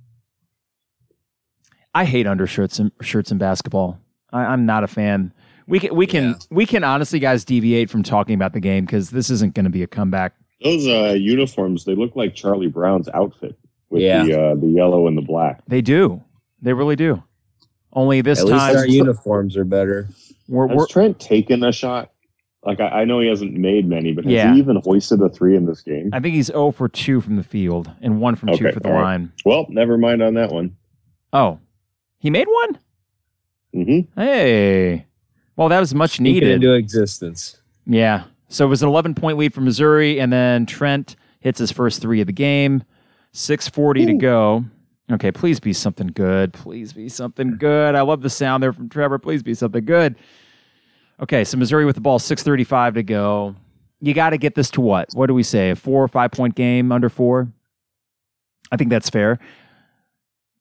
I 1.94 2.04
hate 2.04 2.26
undershirts 2.26 2.78
and 2.78 2.90
shirts 3.02 3.30
in 3.30 3.38
basketball. 3.38 3.98
I, 4.32 4.52
am 4.52 4.64
not 4.64 4.82
a 4.82 4.88
fan. 4.88 5.32
We 5.66 5.78
can 5.78 5.94
we 5.94 6.06
can 6.06 6.30
yeah. 6.30 6.34
we 6.50 6.66
can 6.66 6.84
honestly, 6.84 7.18
guys, 7.18 7.44
deviate 7.44 7.90
from 7.90 8.02
talking 8.02 8.34
about 8.34 8.54
the 8.54 8.60
game 8.60 8.86
because 8.86 9.10
this 9.10 9.28
isn't 9.28 9.54
going 9.54 9.64
to 9.64 9.70
be 9.70 9.82
a 9.82 9.86
comeback. 9.86 10.34
Those 10.62 10.86
uh, 10.86 11.14
uniforms 11.18 11.84
they 11.84 11.94
look 11.94 12.16
like 12.16 12.34
Charlie 12.34 12.68
Brown's 12.68 13.08
outfit 13.12 13.58
with 13.92 14.02
yeah. 14.02 14.24
the 14.24 14.40
uh, 14.40 14.54
the 14.54 14.66
yellow 14.66 15.06
and 15.06 15.16
the 15.16 15.22
black. 15.22 15.60
They 15.68 15.82
do. 15.82 16.22
They 16.60 16.72
really 16.72 16.96
do. 16.96 17.22
Only 17.92 18.22
this 18.22 18.40
At 18.40 18.48
time, 18.48 18.76
our 18.76 18.86
uniforms 18.86 19.56
are 19.56 19.64
better. 19.64 20.08
We're, 20.48 20.66
Has 20.68 20.76
we're, 20.76 20.86
Trent 20.86 21.20
taken 21.20 21.62
a 21.62 21.72
shot? 21.72 22.10
Like 22.64 22.80
I, 22.80 23.00
I, 23.00 23.04
know 23.04 23.20
he 23.20 23.28
hasn't 23.28 23.54
made 23.54 23.88
many, 23.88 24.12
but 24.12 24.24
has 24.24 24.32
yeah. 24.32 24.52
he 24.52 24.60
even 24.60 24.76
hoisted 24.76 25.20
a 25.20 25.28
three 25.28 25.56
in 25.56 25.66
this 25.66 25.82
game? 25.82 26.10
I 26.12 26.20
think 26.20 26.34
he's 26.34 26.46
0 26.46 26.70
for 26.70 26.88
two 26.88 27.20
from 27.20 27.36
the 27.36 27.42
field 27.42 27.90
and 28.00 28.20
one 28.20 28.36
from 28.36 28.50
okay, 28.50 28.58
two 28.58 28.72
for 28.72 28.80
the 28.80 28.88
line. 28.88 29.22
Right. 29.22 29.30
Well, 29.44 29.66
never 29.68 29.98
mind 29.98 30.22
on 30.22 30.34
that 30.34 30.52
one. 30.52 30.76
Oh, 31.32 31.58
he 32.18 32.30
made 32.30 32.46
one. 32.46 32.78
Mm-hmm. 33.74 34.20
Hey, 34.20 35.06
well, 35.56 35.68
that 35.68 35.80
was 35.80 35.94
much 35.94 36.20
needed 36.20 36.48
into 36.48 36.72
existence. 36.72 37.60
Yeah. 37.84 38.24
So 38.48 38.64
it 38.64 38.68
was 38.68 38.82
an 38.82 38.88
11 38.88 39.16
point 39.16 39.38
lead 39.38 39.52
for 39.52 39.60
Missouri, 39.60 40.20
and 40.20 40.32
then 40.32 40.64
Trent 40.64 41.16
hits 41.40 41.58
his 41.58 41.72
first 41.72 42.00
three 42.00 42.20
of 42.20 42.26
the 42.26 42.32
game. 42.32 42.84
6:40 43.34 44.06
to 44.06 44.14
go. 44.14 44.64
Okay, 45.10 45.32
please 45.32 45.60
be 45.60 45.72
something 45.72 46.08
good. 46.08 46.52
Please 46.52 46.92
be 46.92 47.08
something 47.08 47.56
good. 47.58 47.94
I 47.94 48.02
love 48.02 48.22
the 48.22 48.30
sound 48.30 48.62
there 48.62 48.72
from 48.72 48.88
Trevor. 48.88 49.18
Please 49.18 49.42
be 49.42 49.54
something 49.54 49.84
good. 49.84 50.16
Okay, 51.20 51.44
so 51.44 51.56
Missouri 51.56 51.84
with 51.84 51.94
the 51.94 52.00
ball, 52.00 52.18
6:35 52.18 52.94
to 52.94 53.02
go. 53.02 53.54
You 54.00 54.14
got 54.14 54.30
to 54.30 54.38
get 54.38 54.54
this 54.54 54.70
to 54.72 54.80
what? 54.80 55.10
What 55.14 55.26
do 55.26 55.34
we 55.34 55.42
say? 55.42 55.70
A 55.70 55.76
four 55.76 56.02
or 56.02 56.08
five 56.08 56.32
point 56.32 56.54
game 56.54 56.90
under 56.90 57.08
four? 57.08 57.48
I 58.70 58.76
think 58.76 58.90
that's 58.90 59.10
fair. 59.10 59.38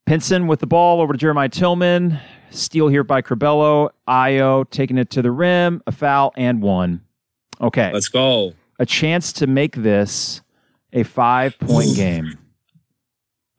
Pinson 0.06 0.46
with 0.46 0.60
the 0.60 0.66
ball 0.66 1.00
over 1.00 1.12
to 1.12 1.18
Jeremiah 1.18 1.48
Tilmon. 1.48 2.20
Steal 2.50 2.88
here 2.88 3.04
by 3.04 3.22
Curbelo. 3.22 3.90
Ayo 4.06 4.68
taking 4.70 4.98
it 4.98 5.10
to 5.10 5.22
the 5.22 5.30
rim. 5.30 5.82
A 5.86 5.92
foul 5.92 6.32
and 6.36 6.60
one. 6.62 7.00
Okay. 7.60 7.90
Let's 7.92 8.08
go. 8.08 8.52
A 8.78 8.86
chance 8.86 9.32
to 9.34 9.46
make 9.46 9.76
this 9.76 10.42
a 10.92 11.02
five 11.02 11.58
point 11.58 11.88
game. 11.96 12.38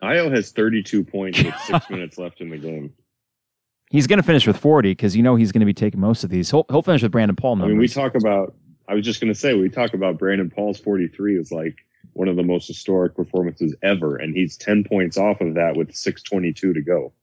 Ayo 0.03 0.33
has 0.33 0.51
32 0.51 1.03
points 1.03 1.41
with 1.41 1.55
six 1.59 1.89
minutes 1.89 2.17
left 2.17 2.41
in 2.41 2.49
the 2.49 2.57
game. 2.57 2.93
He's 3.89 4.07
going 4.07 4.17
to 4.17 4.23
finish 4.23 4.45
with 4.45 4.57
40 4.57 4.91
because 4.91 5.15
you 5.15 5.23
know 5.23 5.35
he's 5.35 5.51
going 5.51 5.61
to 5.61 5.65
be 5.65 5.73
taking 5.73 5.99
most 5.99 6.23
of 6.23 6.29
these. 6.29 6.51
He'll, 6.51 6.65
he'll 6.69 6.81
finish 6.81 7.03
with 7.03 7.11
Brandon 7.11 7.35
Paul 7.35 7.55
numbers. 7.55 7.71
I 7.71 7.73
mean, 7.73 7.79
we 7.79 7.87
talk 7.87 8.15
about, 8.15 8.55
I 8.87 8.95
was 8.95 9.05
just 9.05 9.21
going 9.21 9.31
to 9.31 9.39
say, 9.39 9.53
we 9.53 9.69
talk 9.69 9.93
about 9.93 10.17
Brandon 10.17 10.49
Paul's 10.49 10.79
43 10.79 11.37
is 11.37 11.51
like 11.51 11.77
one 12.13 12.27
of 12.27 12.35
the 12.35 12.43
most 12.43 12.67
historic 12.67 13.15
performances 13.15 13.75
ever. 13.81 14.17
And 14.17 14.35
he's 14.35 14.57
10 14.57 14.83
points 14.83 15.17
off 15.17 15.41
of 15.41 15.53
that 15.55 15.77
with 15.77 15.95
622 15.95 16.73
to 16.73 16.81
go. 16.81 17.13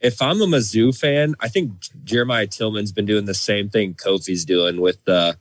If 0.00 0.20
I'm 0.20 0.42
a 0.42 0.46
Mizzou 0.46 0.98
fan, 0.98 1.36
I 1.38 1.48
think 1.48 1.72
Jeremiah 2.02 2.48
Tilmon's 2.48 2.90
been 2.90 3.06
doing 3.06 3.24
the 3.24 3.34
same 3.34 3.70
thing 3.70 3.94
Kofi's 3.94 4.44
doing 4.44 4.80
with 4.80 5.04
the 5.04 5.38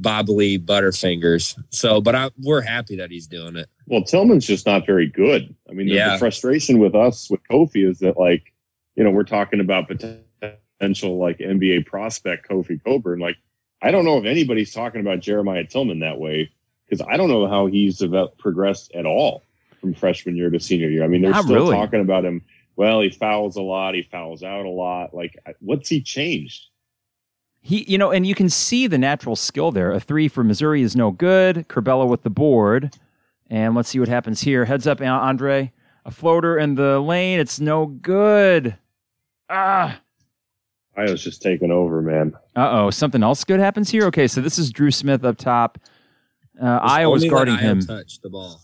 bobbly 0.00 0.58
butterfingers. 0.58 1.58
So, 1.70 2.00
but 2.00 2.14
I, 2.14 2.30
we're 2.42 2.60
happy 2.60 2.96
that 2.96 3.10
he's 3.10 3.26
doing 3.26 3.56
it. 3.56 3.68
Well, 3.86 4.02
Tilmon's 4.02 4.46
just 4.46 4.66
not 4.66 4.86
very 4.86 5.06
good. 5.06 5.54
I 5.68 5.72
mean, 5.72 5.86
the, 5.86 5.94
yeah. 5.94 6.12
the 6.12 6.18
frustration 6.18 6.78
with 6.78 6.94
us 6.94 7.30
with 7.30 7.40
Kofi 7.50 7.88
is 7.88 7.98
that 8.00 8.16
like, 8.16 8.52
you 8.96 9.04
know, 9.04 9.10
we're 9.10 9.24
talking 9.24 9.60
about 9.60 9.88
potential 9.88 11.18
like 11.18 11.38
NBA 11.38 11.86
prospect 11.86 12.48
Kofi 12.48 12.82
Cockburn. 12.82 13.18
Like, 13.18 13.36
I 13.82 13.90
don't 13.90 14.04
know 14.04 14.18
if 14.18 14.24
anybody's 14.24 14.72
talking 14.72 15.00
about 15.00 15.20
Jeremiah 15.20 15.64
Tilmon 15.64 16.00
that 16.00 16.18
way 16.18 16.50
because 16.88 17.04
I 17.08 17.16
don't 17.16 17.28
know 17.28 17.46
how 17.46 17.66
he's 17.66 17.98
developed, 17.98 18.38
progressed 18.38 18.92
at 18.94 19.06
all 19.06 19.42
from 19.80 19.94
freshman 19.94 20.36
year 20.36 20.50
to 20.50 20.60
senior 20.60 20.88
year. 20.88 21.04
I 21.04 21.08
mean, 21.08 21.22
they're 21.22 21.30
Not 21.30 21.44
still 21.44 21.56
really. 21.56 21.76
talking 21.76 22.00
about 22.00 22.24
him. 22.24 22.42
Well, 22.76 23.02
he 23.02 23.10
fouls 23.10 23.56
a 23.56 23.62
lot. 23.62 23.94
He 23.94 24.02
fouls 24.02 24.42
out 24.42 24.64
a 24.64 24.70
lot. 24.70 25.14
Like, 25.14 25.38
what's 25.60 25.88
he 25.88 26.00
changed? 26.00 26.66
He, 27.66 27.90
you 27.90 27.96
know, 27.96 28.10
and 28.10 28.26
you 28.26 28.34
can 28.34 28.50
see 28.50 28.86
the 28.86 28.98
natural 28.98 29.36
skill 29.36 29.72
there. 29.72 29.90
A 29.90 29.98
three 29.98 30.28
for 30.28 30.44
Missouri 30.44 30.82
is 30.82 30.94
no 30.94 31.10
good. 31.10 31.66
Curbelo 31.66 32.06
with 32.06 32.22
the 32.22 32.28
board. 32.28 32.94
And 33.48 33.74
let's 33.74 33.88
see 33.88 33.98
what 33.98 34.08
happens 34.10 34.42
here. 34.42 34.66
Heads 34.66 34.86
up, 34.86 35.00
Andre. 35.00 35.72
A 36.04 36.10
floater 36.10 36.58
in 36.58 36.74
the 36.74 37.00
lane. 37.00 37.40
It's 37.40 37.58
no 37.58 37.86
good. 37.86 38.76
Ah. 39.48 39.98
I 40.94 41.04
was 41.04 41.24
just 41.24 41.40
taking 41.40 41.70
over, 41.70 42.02
man. 42.02 42.34
Uh 42.54 42.68
oh. 42.70 42.90
Something 42.90 43.22
else 43.22 43.42
good 43.44 43.60
happens 43.60 43.88
here? 43.88 44.04
Okay, 44.08 44.28
so 44.28 44.42
this 44.42 44.58
is 44.58 44.70
Dru 44.70 44.90
Smith 44.90 45.24
up 45.24 45.38
top. 45.38 45.78
Uh, 46.60 46.86
Ayo 46.86 47.10
was 47.10 47.24
guarding 47.24 47.56
him. 47.56 47.80
Touch 47.80 48.20
the 48.20 48.28
ball. 48.28 48.60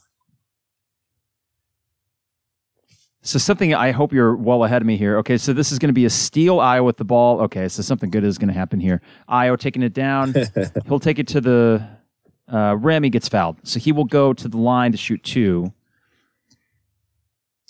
So 3.23 3.39
something 3.39 3.75
I 3.75 3.91
hope 3.91 4.13
you're 4.13 4.35
well 4.35 4.65
ahead 4.65 4.81
of 4.81 4.87
me 4.87 4.97
here. 4.97 5.19
Okay, 5.19 5.37
so 5.37 5.53
this 5.53 5.73
is 5.73 5.79
going 5.79 5.91
to 5.91 5.95
be 5.95 6.07
a 6.07 6.11
steal 6.11 6.59
Ayo 6.59 6.85
with 6.85 6.97
the 6.97 7.05
ball. 7.05 7.41
Okay, 7.43 7.69
so 7.69 7.83
something 7.83 8.11
good 8.11 8.25
is 8.25 8.39
going 8.39 8.49
to 8.49 8.55
happen 8.55 8.81
here. 8.81 9.03
Ayo 9.29 9.59
taking 9.59 9.83
it 9.83 9.93
down. 9.93 10.35
He'll 10.87 11.01
take 11.01 11.19
it 11.19 11.29
to 11.29 11.41
the 11.41 11.87
uh, 12.51 12.77
rim. 12.79 13.03
He 13.03 13.11
gets 13.11 13.29
fouled, 13.29 13.59
so 13.63 13.79
he 13.79 13.93
will 13.93 14.07
go 14.07 14.33
to 14.33 14.49
the 14.49 14.57
line 14.57 14.93
to 14.93 14.99
shoot 14.99 15.23
two. 15.23 15.73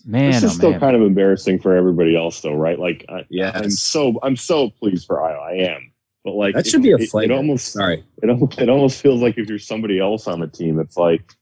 Man, 0.06 0.32
this 0.32 0.42
is 0.44 0.52
oh, 0.52 0.54
still 0.54 0.70
man. 0.70 0.80
kind 0.80 0.96
of 0.96 1.02
embarrassing 1.02 1.58
for 1.58 1.76
everybody 1.76 2.16
else, 2.16 2.40
though, 2.40 2.54
right? 2.54 2.78
Like, 2.78 3.04
I, 3.08 3.26
Yeah, 3.28 3.50
I'm 3.52 3.70
so 3.70 4.20
I'm 4.22 4.36
so 4.36 4.70
pleased 4.70 5.06
for 5.06 5.16
Ayo. 5.16 5.42
I 5.42 5.72
am, 5.72 5.92
but 6.22 6.34
like 6.34 6.54
that 6.54 6.66
should 6.68 6.82
be 6.82 6.92
a 6.92 6.96
it, 6.96 7.10
it 7.12 7.30
almost 7.32 7.72
sorry. 7.72 8.04
it 8.22 8.30
almost 8.30 8.60
it 8.60 8.68
almost 8.68 9.02
feels 9.02 9.20
like 9.20 9.36
if 9.36 9.48
you're 9.48 9.58
somebody 9.58 9.98
else 9.98 10.28
on 10.28 10.38
the 10.38 10.46
team, 10.46 10.78
it's 10.78 10.96
like 10.96 11.34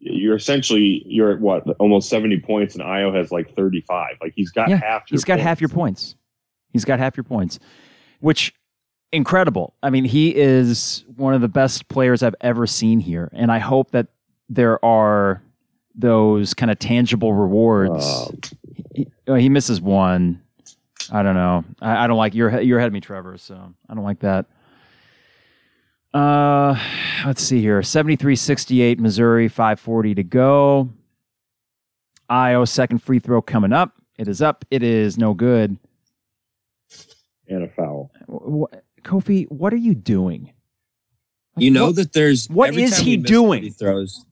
you're 0.00 0.36
essentially 0.36 1.02
you're 1.06 1.32
at 1.32 1.40
what 1.40 1.68
almost 1.78 2.08
70 2.08 2.40
points, 2.40 2.74
and 2.74 2.84
Ayo 2.84 3.14
has 3.14 3.30
like 3.30 3.54
35. 3.54 4.16
Like 4.20 4.32
he's 4.34 4.50
got 4.50 4.68
Yeah, 4.68 4.76
half. 4.76 5.10
Your 5.10 5.16
He's 5.16 5.24
got 5.24 5.38
half 5.38 5.60
your 5.60 5.68
points. 5.68 6.14
He's 6.72 6.84
got 6.84 6.98
half 6.98 7.16
your 7.16 7.24
points, 7.24 7.58
which 8.20 8.54
incredible. 9.12 9.74
I 9.82 9.90
mean, 9.90 10.04
he 10.04 10.34
is 10.34 11.04
one 11.16 11.34
of 11.34 11.40
the 11.40 11.48
best 11.48 11.88
players 11.88 12.22
I've 12.22 12.36
ever 12.40 12.66
seen 12.66 13.00
here, 13.00 13.30
and 13.32 13.50
I 13.50 13.58
hope 13.58 13.90
that 13.92 14.08
there 14.48 14.82
are 14.84 15.42
those 15.94 16.54
kind 16.54 16.70
of 16.70 16.78
tangible 16.78 17.32
rewards. 17.34 18.04
Uh, 18.04 18.30
he, 18.94 19.08
he 19.26 19.48
misses 19.48 19.80
one. 19.80 20.42
I 21.10 21.22
don't 21.22 21.34
know. 21.34 21.64
I, 21.80 22.04
I 22.04 22.06
don't 22.06 22.18
like 22.18 22.34
you're 22.34 22.60
you're 22.60 22.78
ahead 22.78 22.88
of 22.88 22.92
me, 22.92 23.00
Trevor. 23.00 23.38
So 23.38 23.74
I 23.88 23.94
don't 23.94 24.04
like 24.04 24.20
that. 24.20 24.46
Uh, 26.14 26.76
let's 27.26 27.42
see 27.42 27.60
here. 27.60 27.80
73-68 27.80 28.98
Missouri, 28.98 29.48
540 29.48 30.14
to 30.16 30.22
go. 30.22 30.90
Ayo 32.30 32.66
second 32.68 32.98
free 33.02 33.18
throw 33.18 33.40
coming 33.40 33.72
up. 33.72 33.94
It 34.18 34.28
is 34.28 34.42
up. 34.42 34.64
It 34.70 34.82
is 34.82 35.16
no 35.16 35.32
good. 35.34 35.78
and 37.46 37.62
a 37.64 37.68
foul. 37.68 38.10
Wh- 38.28 38.74
Kofi, 39.02 39.50
what 39.50 39.72
are 39.72 39.76
you 39.78 39.94
doing? 39.94 40.52
You 41.56 41.70
know 41.70 41.86
What- 41.86 41.96
that 41.96 42.12
there's 42.12 42.46
what 42.48 42.68
every 42.70 42.82
is 42.82 42.96
time 42.96 43.04
he 43.04 43.16
doing? 43.16 43.62
Free 43.62 43.70
throws. 43.70 44.24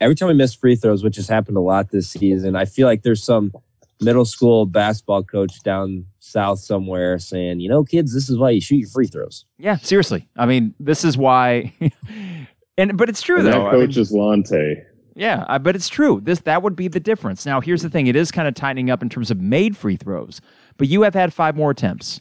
Every 0.00 0.14
time 0.14 0.28
we 0.28 0.34
miss 0.34 0.54
free 0.54 0.76
throws, 0.76 1.02
which 1.02 1.16
has 1.16 1.28
happened 1.28 1.56
a 1.56 1.60
lot 1.60 1.90
this 1.90 2.08
season, 2.08 2.54
I 2.56 2.64
feel 2.66 2.86
like 2.86 3.02
there's 3.02 3.22
some 3.22 3.52
middle 4.00 4.24
school 4.24 4.66
basketball 4.66 5.22
coach 5.24 5.60
down 5.62 6.04
south 6.20 6.60
somewhere 6.60 7.18
saying, 7.18 7.60
"You 7.60 7.68
know, 7.68 7.84
kids, 7.84 8.12
this 8.14 8.28
is 8.28 8.38
why 8.38 8.50
you 8.50 8.60
shoot 8.60 8.76
your 8.76 8.88
free 8.88 9.06
throws." 9.06 9.44
Yeah, 9.58 9.76
seriously. 9.76 10.28
I 10.36 10.46
mean, 10.46 10.74
this 10.80 11.04
is 11.04 11.16
why. 11.16 11.72
and 12.78 12.96
but 12.96 13.08
it's 13.08 13.22
true 13.22 13.38
And 13.38 13.46
though. 13.46 13.50
that 13.52 13.60
I 13.60 13.72
mean- 13.72 13.86
coach 13.86 13.96
is 13.96 14.12
Lante. 14.12 14.82
Yeah, 15.14 15.44
I, 15.48 15.58
but 15.58 15.74
it's 15.74 15.88
true. 15.88 16.20
This 16.22 16.40
that 16.40 16.62
would 16.62 16.76
be 16.76 16.86
the 16.86 17.00
difference. 17.00 17.44
Now, 17.44 17.60
here's 17.60 17.82
the 17.82 17.90
thing: 17.90 18.06
it 18.06 18.14
is 18.14 18.30
kind 18.30 18.46
of 18.46 18.54
tightening 18.54 18.88
up 18.90 19.02
in 19.02 19.08
terms 19.08 19.30
of 19.32 19.40
made 19.40 19.76
free 19.76 19.96
throws, 19.96 20.40
but 20.76 20.86
you 20.86 21.02
have 21.02 21.14
had 21.14 21.34
five 21.34 21.56
more 21.56 21.72
attempts. 21.72 22.20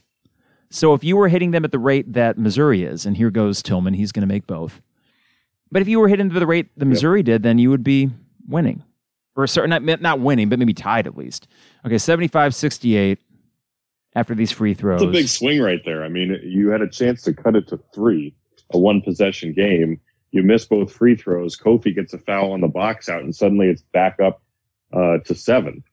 So 0.71 0.93
if 0.95 1.03
you 1.03 1.15
were 1.15 1.27
hitting 1.29 1.51
them 1.51 1.63
at 1.63 1.71
the 1.71 1.79
rate 1.79 2.11
that 2.13 2.37
Missouri 2.39 2.83
is, 2.83 3.05
and 3.05 3.15
here 3.15 3.29
goes 3.29 3.61
Tilmon, 3.61 3.95
he's 3.95 4.11
going 4.11 4.27
to 4.27 4.33
make 4.33 4.47
both. 4.47 4.81
But 5.71 5.81
if 5.81 5.87
you 5.87 5.99
were 5.99 6.07
hitting 6.07 6.27
them 6.29 6.35
at 6.37 6.39
the 6.41 6.47
rate 6.47 6.69
that 6.75 6.85
Missouri 6.85 7.21
did, 7.23 7.43
then 7.43 7.57
you 7.59 7.69
would 7.69 7.83
be 7.83 8.09
winning, 8.47 8.83
or 9.37 9.43
a 9.43 9.47
certain 9.47 9.69
not 9.69 10.01
not 10.01 10.19
winning, 10.19 10.49
but 10.49 10.59
maybe 10.59 10.73
tied 10.73 11.07
at 11.07 11.15
least. 11.15 11.47
Okay, 11.85 11.95
75-68 11.95 13.19
after 14.15 14.35
these 14.35 14.51
free 14.51 14.73
throws. 14.73 15.01
It's 15.01 15.07
a 15.07 15.11
big 15.11 15.29
swing 15.29 15.61
right 15.61 15.79
there. 15.85 16.03
I 16.03 16.09
mean, 16.09 16.37
you 16.43 16.69
had 16.69 16.81
a 16.81 16.89
chance 16.89 17.21
to 17.21 17.33
cut 17.33 17.55
it 17.55 17.67
to 17.69 17.79
three, 17.93 18.35
a 18.71 18.79
one 18.79 19.01
possession 19.01 19.53
game. 19.53 20.01
You 20.31 20.43
miss 20.43 20.65
both 20.65 20.91
free 20.91 21.15
throws. 21.15 21.55
Kofi 21.55 21.95
gets 21.95 22.13
a 22.13 22.17
foul 22.17 22.51
on 22.51 22.61
the 22.61 22.67
box 22.67 23.07
out, 23.07 23.21
and 23.21 23.33
suddenly 23.33 23.67
it's 23.67 23.83
back 23.93 24.19
up 24.19 24.41
uh, 24.91 25.19
to 25.19 25.35
seven. 25.35 25.83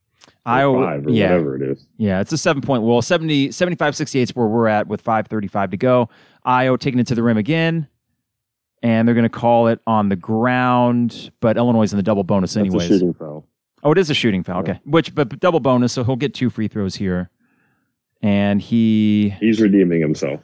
Iowa, 0.47 0.85
five 0.85 1.07
or 1.07 1.11
yeah, 1.11 1.31
whatever 1.31 1.57
it 1.57 1.71
is. 1.71 1.87
Yeah, 1.99 2.21
it's 2.21 2.33
a 2.33 2.39
seven 2.39 2.63
point 2.63 2.83
well 2.83 3.03
70, 3.03 3.53
75 3.53 3.97
68 3.97 4.23
is 4.23 4.37
where 4.37 4.47
we're 4.47 4.69
at 4.69 4.89
with 4.89 5.03
535 5.03 5.71
to 5.71 5.77
go. 5.77 6.09
Ayo 6.47 6.79
taking 6.79 6.99
it 6.99 7.07
to 7.09 7.15
the 7.15 7.23
rim 7.23 7.37
again. 7.37 7.89
And 8.85 9.09
they're 9.09 9.14
going 9.14 9.22
to 9.22 9.30
call 9.30 9.68
it 9.68 9.80
on 9.87 10.11
the 10.11 10.16
ground, 10.16 11.32
but 11.41 11.57
Illinois 11.57 11.85
is 11.85 11.93
in 11.95 11.97
the 11.97 12.03
double 12.03 12.22
bonus 12.22 12.55
anyways. 12.55 12.85
a 12.85 12.87
shooting 12.89 13.14
foul. 13.14 13.47
Oh, 13.82 13.93
it 13.93 13.99
is 13.99 14.11
a 14.11 14.14
shooting 14.14 14.43
foul. 14.45 14.61
Okay. 14.61 14.78
Which, 14.85 15.14
but, 15.14 15.30
but 15.30 15.41
double 15.41 15.59
bonus, 15.61 15.95
so 15.95 16.05
he'll 16.05 16.16
get 16.16 16.35
two 16.35 16.51
free 16.51 16.68
throws 16.68 16.95
here. 16.97 17.30
And 18.20 18.61
he, 18.61 19.30
He's 19.41 19.59
redeeming 19.61 20.01
himself. 20.03 20.41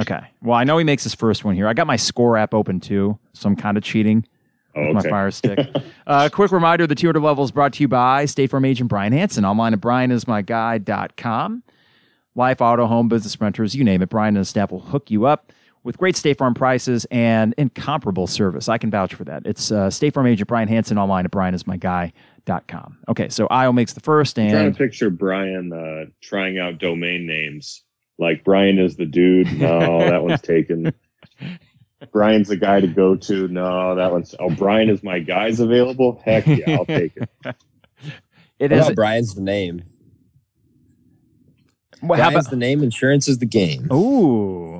okay. 0.00 0.20
Well, 0.42 0.56
I 0.58 0.64
know 0.64 0.76
he 0.76 0.82
makes 0.84 1.04
his 1.04 1.14
first 1.14 1.44
one 1.44 1.54
here. 1.54 1.68
I 1.68 1.72
got 1.72 1.86
my 1.86 1.94
score 1.94 2.36
app 2.36 2.52
open 2.52 2.80
too, 2.80 3.16
so 3.32 3.48
I'm 3.48 3.54
kind 3.56 3.76
of 3.76 3.84
cheating 3.84 4.26
Oh, 4.74 4.92
with 4.92 5.04
my 5.04 5.08
fire 5.08 5.30
stick. 5.30 5.58
uh, 6.06 6.28
quick 6.32 6.50
reminder 6.52 6.86
the 6.86 6.94
200 6.96 7.20
level 7.20 7.44
is 7.44 7.50
brought 7.52 7.72
to 7.74 7.80
you 7.82 7.88
by 7.88 8.24
State 8.26 8.50
Farm 8.50 8.64
agent 8.64 8.90
Brian 8.90 9.12
Hanson. 9.12 9.44
Online 9.44 9.72
at 9.72 9.80
brianismyguy.com. 9.80 11.62
Life, 12.34 12.60
auto, 12.60 12.86
home, 12.86 13.08
business 13.08 13.40
renters, 13.40 13.74
you 13.74 13.84
name 13.84 14.02
it. 14.02 14.08
Brian 14.10 14.30
and 14.30 14.38
his 14.38 14.48
staff 14.48 14.70
will 14.70 14.80
hook 14.80 15.10
you 15.10 15.24
up 15.24 15.52
with 15.86 15.96
great 15.96 16.16
State 16.16 16.36
Farm 16.36 16.52
prices 16.52 17.06
and 17.10 17.54
incomparable 17.56 18.26
service. 18.26 18.68
I 18.68 18.76
can 18.76 18.90
vouch 18.90 19.14
for 19.14 19.24
that. 19.24 19.46
It's 19.46 19.70
uh, 19.70 19.88
State 19.88 20.12
Farm 20.12 20.26
agent 20.26 20.48
Brian 20.48 20.68
Hanson 20.68 20.98
online 20.98 21.24
at 21.24 21.30
brianismyguy.com. 21.30 22.98
Okay, 23.08 23.28
so 23.28 23.46
Ayo 23.46 23.72
makes 23.72 23.92
the 23.92 24.00
first 24.00 24.38
I'm 24.38 24.50
trying 24.50 24.72
to 24.72 24.76
picture 24.76 25.10
Brian 25.10 25.72
uh, 25.72 26.10
trying 26.20 26.58
out 26.58 26.78
domain 26.78 27.26
names. 27.26 27.84
Like 28.18 28.44
Brian 28.44 28.78
is 28.78 28.96
the 28.96 29.06
dude. 29.06 29.52
No, 29.58 30.00
that 30.00 30.22
one's 30.22 30.42
taken. 30.42 30.92
Brian's 32.12 32.48
the 32.48 32.56
guy 32.56 32.80
to 32.80 32.88
go 32.88 33.14
to. 33.14 33.48
No, 33.48 33.94
that 33.94 34.10
one's. 34.10 34.34
Oh, 34.40 34.50
Brian 34.50 34.90
is 34.90 35.02
my 35.02 35.20
guy's 35.20 35.60
available. 35.60 36.20
Heck 36.24 36.46
yeah, 36.46 36.76
I'll 36.76 36.84
take 36.84 37.16
it. 37.16 37.30
it 38.58 38.70
What 38.70 38.72
is. 38.72 38.78
about 38.86 38.94
Brian's 38.96 39.34
the 39.34 39.40
name? 39.40 39.82
Well, 42.02 42.20
how 42.20 42.30
Brian's 42.30 42.46
about, 42.46 42.50
the 42.50 42.56
name. 42.56 42.82
Insurance 42.82 43.28
is 43.28 43.38
the 43.38 43.46
game. 43.46 43.90
ooh. 43.92 44.75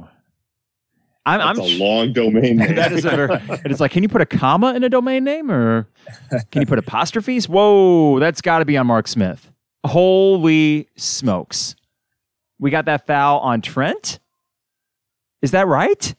I'm, 1.27 1.41
That's 1.41 1.59
I'm 1.59 1.65
a 1.81 1.85
long 1.85 2.13
domain 2.13 2.57
name. 2.59 2.77
that 2.77 2.93
is 2.93 3.05
a 3.05 3.11
very, 3.11 3.35
and 3.35 3.67
it's 3.67 3.81
like, 3.81 3.91
can 3.91 4.03
you 4.05 4.09
put 4.09 4.21
a 4.23 4.27
comma 4.27 4.75
in 4.75 4.85
a 4.85 4.89
domain 4.89 5.25
name 5.25 5.51
or 5.51 5.89
can 6.53 6.63
you 6.63 6.67
put 6.67 6.79
apostrophes? 6.79 7.49
Whoa, 7.49 8.19
that's 8.21 8.41
got 8.41 8.61
to 8.61 8.65
be 8.65 8.77
on 8.77 8.87
Mark 8.87 9.09
Smith. 9.09 9.51
Holy 9.85 10.89
smokes. 10.97 11.75
We 12.61 12.71
got 12.71 12.85
that 12.87 13.07
foul 13.07 13.41
on 13.41 13.61
Trent? 13.61 14.21
Is 15.43 15.51
that 15.51 15.67
right? 15.67 16.15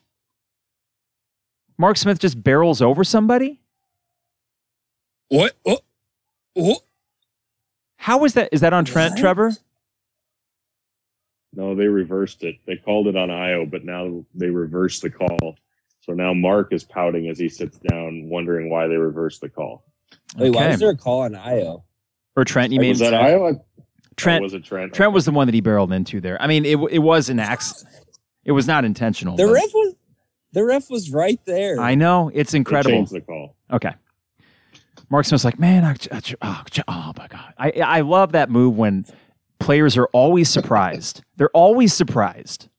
Mark 1.78 1.96
Smith 1.98 2.20
just 2.20 2.44
barrels 2.44 2.82
over 2.82 3.04
somebody? 3.04 3.62
What? 5.30 5.54
What? 5.64 5.82
What? 6.54 6.82
How 7.98 8.24
is 8.26 8.34
that? 8.34 8.50
Is 8.52 8.62
that 8.62 8.74
on 8.74 8.84
Trent, 8.86 9.14
What? 9.14 9.20
Trevor? 9.20 9.54
No, 11.58 11.74
they 11.74 11.88
reversed 11.88 12.44
it. 12.44 12.58
They 12.68 12.76
called 12.78 13.08
it 13.08 13.16
on 13.18 13.30
Ayo, 13.30 13.70
but 13.70 13.84
now 13.84 14.24
they 14.36 14.50
reversed 14.52 15.02
the 15.02 15.10
call. 15.10 15.58
So 16.02 16.14
now 16.14 16.32
Mark 16.32 16.72
is 16.72 16.84
pouting 16.84 17.28
as 17.30 17.40
he 17.40 17.50
sits 17.50 17.80
down, 17.80 18.30
wondering 18.30 18.70
why 18.70 18.86
they 18.86 18.96
reversed 18.96 19.42
the 19.42 19.50
call. 19.50 19.84
Wait, 20.38 20.52
why 20.52 20.62
Okay. 20.62 20.72
was 20.74 20.80
there 20.80 20.92
a 20.92 20.96
call 20.96 21.22
on 21.22 21.32
Ayo? 21.34 21.82
Or 22.36 22.46
Trent, 22.46 22.72
you 22.72 22.80
mean? 22.80 22.90
was 22.90 23.00
that 23.00 23.14
Ayo? 23.14 23.60
Trent, 24.18 24.44
was 24.44 24.54
it 24.54 24.64
Trent? 24.66 24.94
Trent 24.94 25.12
was 25.14 25.26
the 25.26 25.32
one 25.32 25.48
that 25.48 25.56
he 25.56 25.62
barreled 25.62 25.92
into 25.92 26.22
there. 26.22 26.40
I 26.40 26.46
mean, 26.46 26.64
it, 26.64 26.78
it 26.92 27.00
was 27.00 27.28
an 27.30 27.40
accident. 27.40 27.92
It 28.46 28.52
was 28.52 28.68
not 28.68 28.86
intentional. 28.86 29.36
The 29.36 29.48
but- 29.48 29.54
ref 29.54 29.74
was 29.74 29.96
the 30.54 30.64
ref 30.64 30.90
was 30.92 31.10
right 31.12 31.40
there. 31.46 31.80
I 31.80 31.96
know. 31.96 32.30
It's 32.36 32.52
They 32.52 32.60
incredible. 32.60 32.92
changed 32.98 33.14
the 33.14 33.22
call. 33.22 33.56
Okay. 33.74 33.94
Mark 35.10 35.26
Smith's 35.26 35.44
like, 35.44 35.60
man, 35.60 35.84
I, 35.84 35.96
I, 36.16 36.22
oh, 36.44 36.64
oh 36.88 37.14
my 37.18 37.28
god, 37.28 37.54
I 37.58 37.72
I 37.72 38.02
love 38.02 38.32
that 38.34 38.50
move 38.52 38.78
when 38.78 39.06
players 39.60 39.98
are 39.98 40.08
always 40.14 40.50
surprised. 40.50 41.24
They're 41.38 41.50
always 41.50 41.94
surprised. 41.94 42.70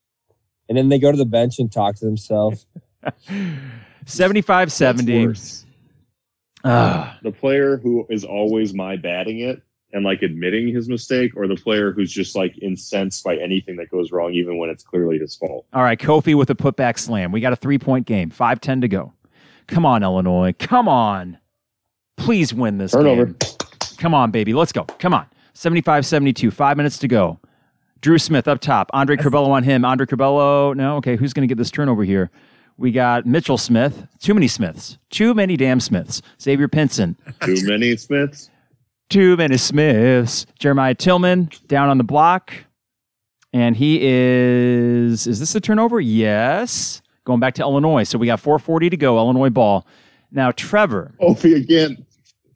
and 0.68 0.76
then 0.76 0.88
they 0.88 0.98
go 0.98 1.10
to 1.10 1.16
the 1.18 1.24
bench 1.26 1.58
and 1.58 1.70
talk 1.72 1.96
to 1.96 2.04
themselves. 2.04 2.66
75 4.06 4.72
70. 4.72 5.26
worse. 5.26 5.66
Ugh. 6.64 7.16
The 7.22 7.32
player 7.32 7.76
who 7.76 8.06
is 8.10 8.24
always 8.24 8.74
my 8.74 8.96
batting 8.96 9.40
it 9.40 9.62
and 9.92 10.04
like 10.04 10.22
admitting 10.22 10.68
his 10.74 10.88
mistake, 10.88 11.32
or 11.36 11.46
the 11.48 11.56
player 11.56 11.92
who's 11.92 12.12
just 12.12 12.36
like 12.36 12.58
incensed 12.58 13.24
by 13.24 13.36
anything 13.36 13.76
that 13.76 13.88
goes 13.90 14.12
wrong, 14.12 14.34
even 14.34 14.58
when 14.58 14.68
it's 14.68 14.84
clearly 14.84 15.18
his 15.18 15.34
fault. 15.36 15.64
All 15.72 15.82
right, 15.82 15.98
Kofi 15.98 16.34
with 16.36 16.50
a 16.50 16.54
putback 16.54 16.98
slam. 16.98 17.32
We 17.32 17.40
got 17.40 17.52
a 17.54 17.56
three 17.56 17.78
point 17.78 18.06
game. 18.06 18.28
5 18.30 18.60
10 18.60 18.80
to 18.82 18.88
go. 18.88 19.12
Come 19.66 19.86
on, 19.86 20.02
Illinois. 20.02 20.54
Come 20.58 20.88
on. 20.88 21.38
Please 22.16 22.52
win 22.52 22.78
this 22.78 22.92
Turnover. 22.92 23.26
game. 23.26 23.36
Come 23.98 24.12
on, 24.14 24.30
baby. 24.30 24.52
Let's 24.52 24.72
go. 24.72 24.84
Come 24.84 25.14
on. 25.14 25.26
75 25.58 26.06
72. 26.06 26.52
Five 26.52 26.76
minutes 26.76 26.98
to 26.98 27.08
go. 27.08 27.40
Dru 28.00 28.16
Smith 28.16 28.46
up 28.46 28.60
top. 28.60 28.90
Andre 28.92 29.16
Curbelo 29.16 29.48
on 29.48 29.64
him. 29.64 29.84
Andre 29.84 30.06
Curbelo. 30.06 30.72
No. 30.76 30.96
Okay. 30.98 31.16
Who's 31.16 31.32
going 31.32 31.48
to 31.48 31.52
get 31.52 31.58
this 31.58 31.72
turnover 31.72 32.04
here? 32.04 32.30
We 32.76 32.92
got 32.92 33.26
Mitchell 33.26 33.58
Smith. 33.58 34.06
Too 34.20 34.34
many 34.34 34.46
Smiths. 34.46 34.98
Too 35.10 35.34
many 35.34 35.56
damn 35.56 35.80
Smiths. 35.80 36.22
Xavier 36.40 36.68
Pinson. 36.68 37.16
Too 37.42 37.56
many 37.64 37.96
Smiths. 37.96 38.50
Too 39.10 39.36
many 39.36 39.56
Smiths. 39.56 40.46
Jeremiah 40.60 40.94
Tilmon 40.94 41.66
down 41.66 41.88
on 41.88 41.98
the 41.98 42.04
block. 42.04 42.52
And 43.52 43.74
he 43.74 43.98
is. 44.00 45.26
Is 45.26 45.40
this 45.40 45.56
a 45.56 45.60
turnover? 45.60 46.00
Yes. 46.00 47.02
Going 47.24 47.40
back 47.40 47.54
to 47.54 47.62
Illinois. 47.62 48.04
So 48.04 48.16
we 48.16 48.28
got 48.28 48.38
440 48.38 48.90
to 48.90 48.96
go. 48.96 49.18
Illinois 49.18 49.50
ball. 49.50 49.88
Now, 50.30 50.52
Trevor. 50.52 51.14
Kofi 51.20 51.56
again. 51.56 52.06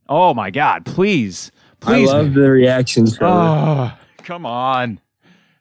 Oh 0.08 0.34
my 0.34 0.50
God! 0.50 0.84
Please, 0.84 1.50
Please. 1.82 2.08
I 2.08 2.12
love 2.12 2.34
the 2.34 2.48
reactions. 2.50 3.18
Oh, 3.20 3.92
come 4.18 4.46
on. 4.46 5.00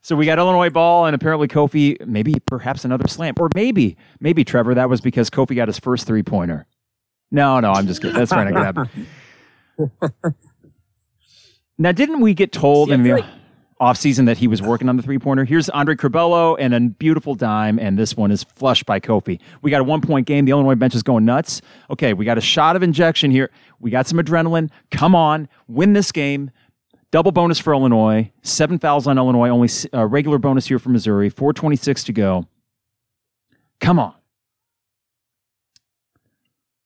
So 0.04 0.16
we 0.16 0.26
got 0.26 0.40
Illinois 0.40 0.70
ball 0.70 1.06
and 1.06 1.14
apparently 1.16 1.48
Kofi, 1.48 2.04
maybe 2.08 2.34
perhaps 2.46 2.86
another 2.86 3.08
slam. 3.08 3.36
Or 3.40 3.50
maybe, 3.54 3.98
maybe 4.20 4.44
Trevor, 4.44 4.74
that 4.76 4.90
was 4.90 5.02
because 5.02 5.30
Kofi 5.30 5.56
got 5.56 5.68
his 5.68 5.78
first 5.80 6.08
three 6.08 6.24
pointer. 6.24 6.66
No, 7.32 7.60
no, 7.60 7.72
I'm 7.72 7.88
just 7.88 8.02
kidding. 8.02 8.18
That's 8.18 8.32
trying 8.32 8.48
to 8.48 8.54
grab. 8.54 8.88
now, 11.78 11.92
didn't 11.92 12.22
we 12.22 12.34
get 12.34 12.52
told 12.52 12.90
See, 12.90 12.94
in 12.94 13.04
the 13.04 13.14
like- 13.14 13.26
offseason 13.80 14.26
that 14.28 14.38
he 14.38 14.48
was 14.48 14.62
working 14.62 14.90
on 14.90 14.98
the 14.98 15.04
three 15.04 15.18
pointer? 15.20 15.46
Here's 15.46 15.70
Andre 15.70 15.96
Curbelo 15.96 16.56
and 16.60 16.74
a 16.74 16.80
beautiful 16.80 17.36
dime, 17.36 17.80
and 17.80 17.98
this 17.98 18.16
one 18.18 18.32
is 18.32 18.44
flushed 18.44 18.86
by 18.86 19.00
Kofi. 19.00 19.40
We 19.62 19.72
got 19.72 19.82
a 19.82 19.84
one 19.84 20.02
point 20.02 20.28
game. 20.28 20.46
The 20.46 20.52
Illinois 20.52 20.76
bench 20.76 20.94
is 20.96 21.04
going 21.04 21.26
nuts. 21.26 21.62
Okay, 21.90 22.14
we 22.14 22.26
got 22.26 22.38
a 22.38 22.42
shot 22.42 22.76
of 22.76 22.84
injection 22.84 23.32
here. 23.32 23.50
We 23.82 23.92
got 23.92 24.08
some 24.08 24.20
adrenaline. 24.20 24.70
Come 24.92 25.16
on, 25.16 25.50
win 25.68 25.94
this 25.94 26.12
game. 26.12 26.52
Double 27.12 27.32
bonus 27.32 27.60
for 27.60 27.74
Illinois. 27.74 28.32
Seven 28.42 28.80
fouls 28.80 29.06
on 29.06 29.18
Illinois. 29.18 29.50
Only 29.50 29.70
a 29.92 30.00
uh, 30.00 30.06
regular 30.06 30.38
bonus 30.38 30.68
here 30.68 30.80
for 30.80 30.90
Missouri. 30.90 31.30
426 31.30 32.06
to 32.06 32.14
go. 32.14 32.48
Come 33.82 34.00
on. 34.00 34.14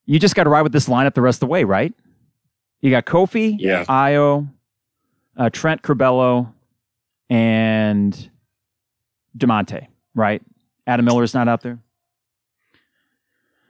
You 0.06 0.20
just 0.20 0.34
got 0.36 0.46
to 0.46 0.50
ride 0.50 0.64
with 0.64 0.72
this 0.72 0.88
lineup 0.88 1.14
the 1.14 1.22
rest 1.22 1.38
of 1.38 1.40
the 1.42 1.48
way, 1.48 1.64
right? 1.64 1.94
You 2.82 2.92
got 2.92 3.06
Kofi, 3.06 3.56
yeah. 3.60 3.86
Ayo, 3.86 4.48
uh, 5.38 5.50
Trent 5.50 5.82
Curbelo, 5.82 6.54
and 7.30 8.30
Da'Monte, 9.38 9.88
right? 10.14 10.42
Adam 10.86 11.06
Miller 11.06 11.24
is 11.24 11.34
not 11.34 11.48
out 11.48 11.62
there. 11.62 11.80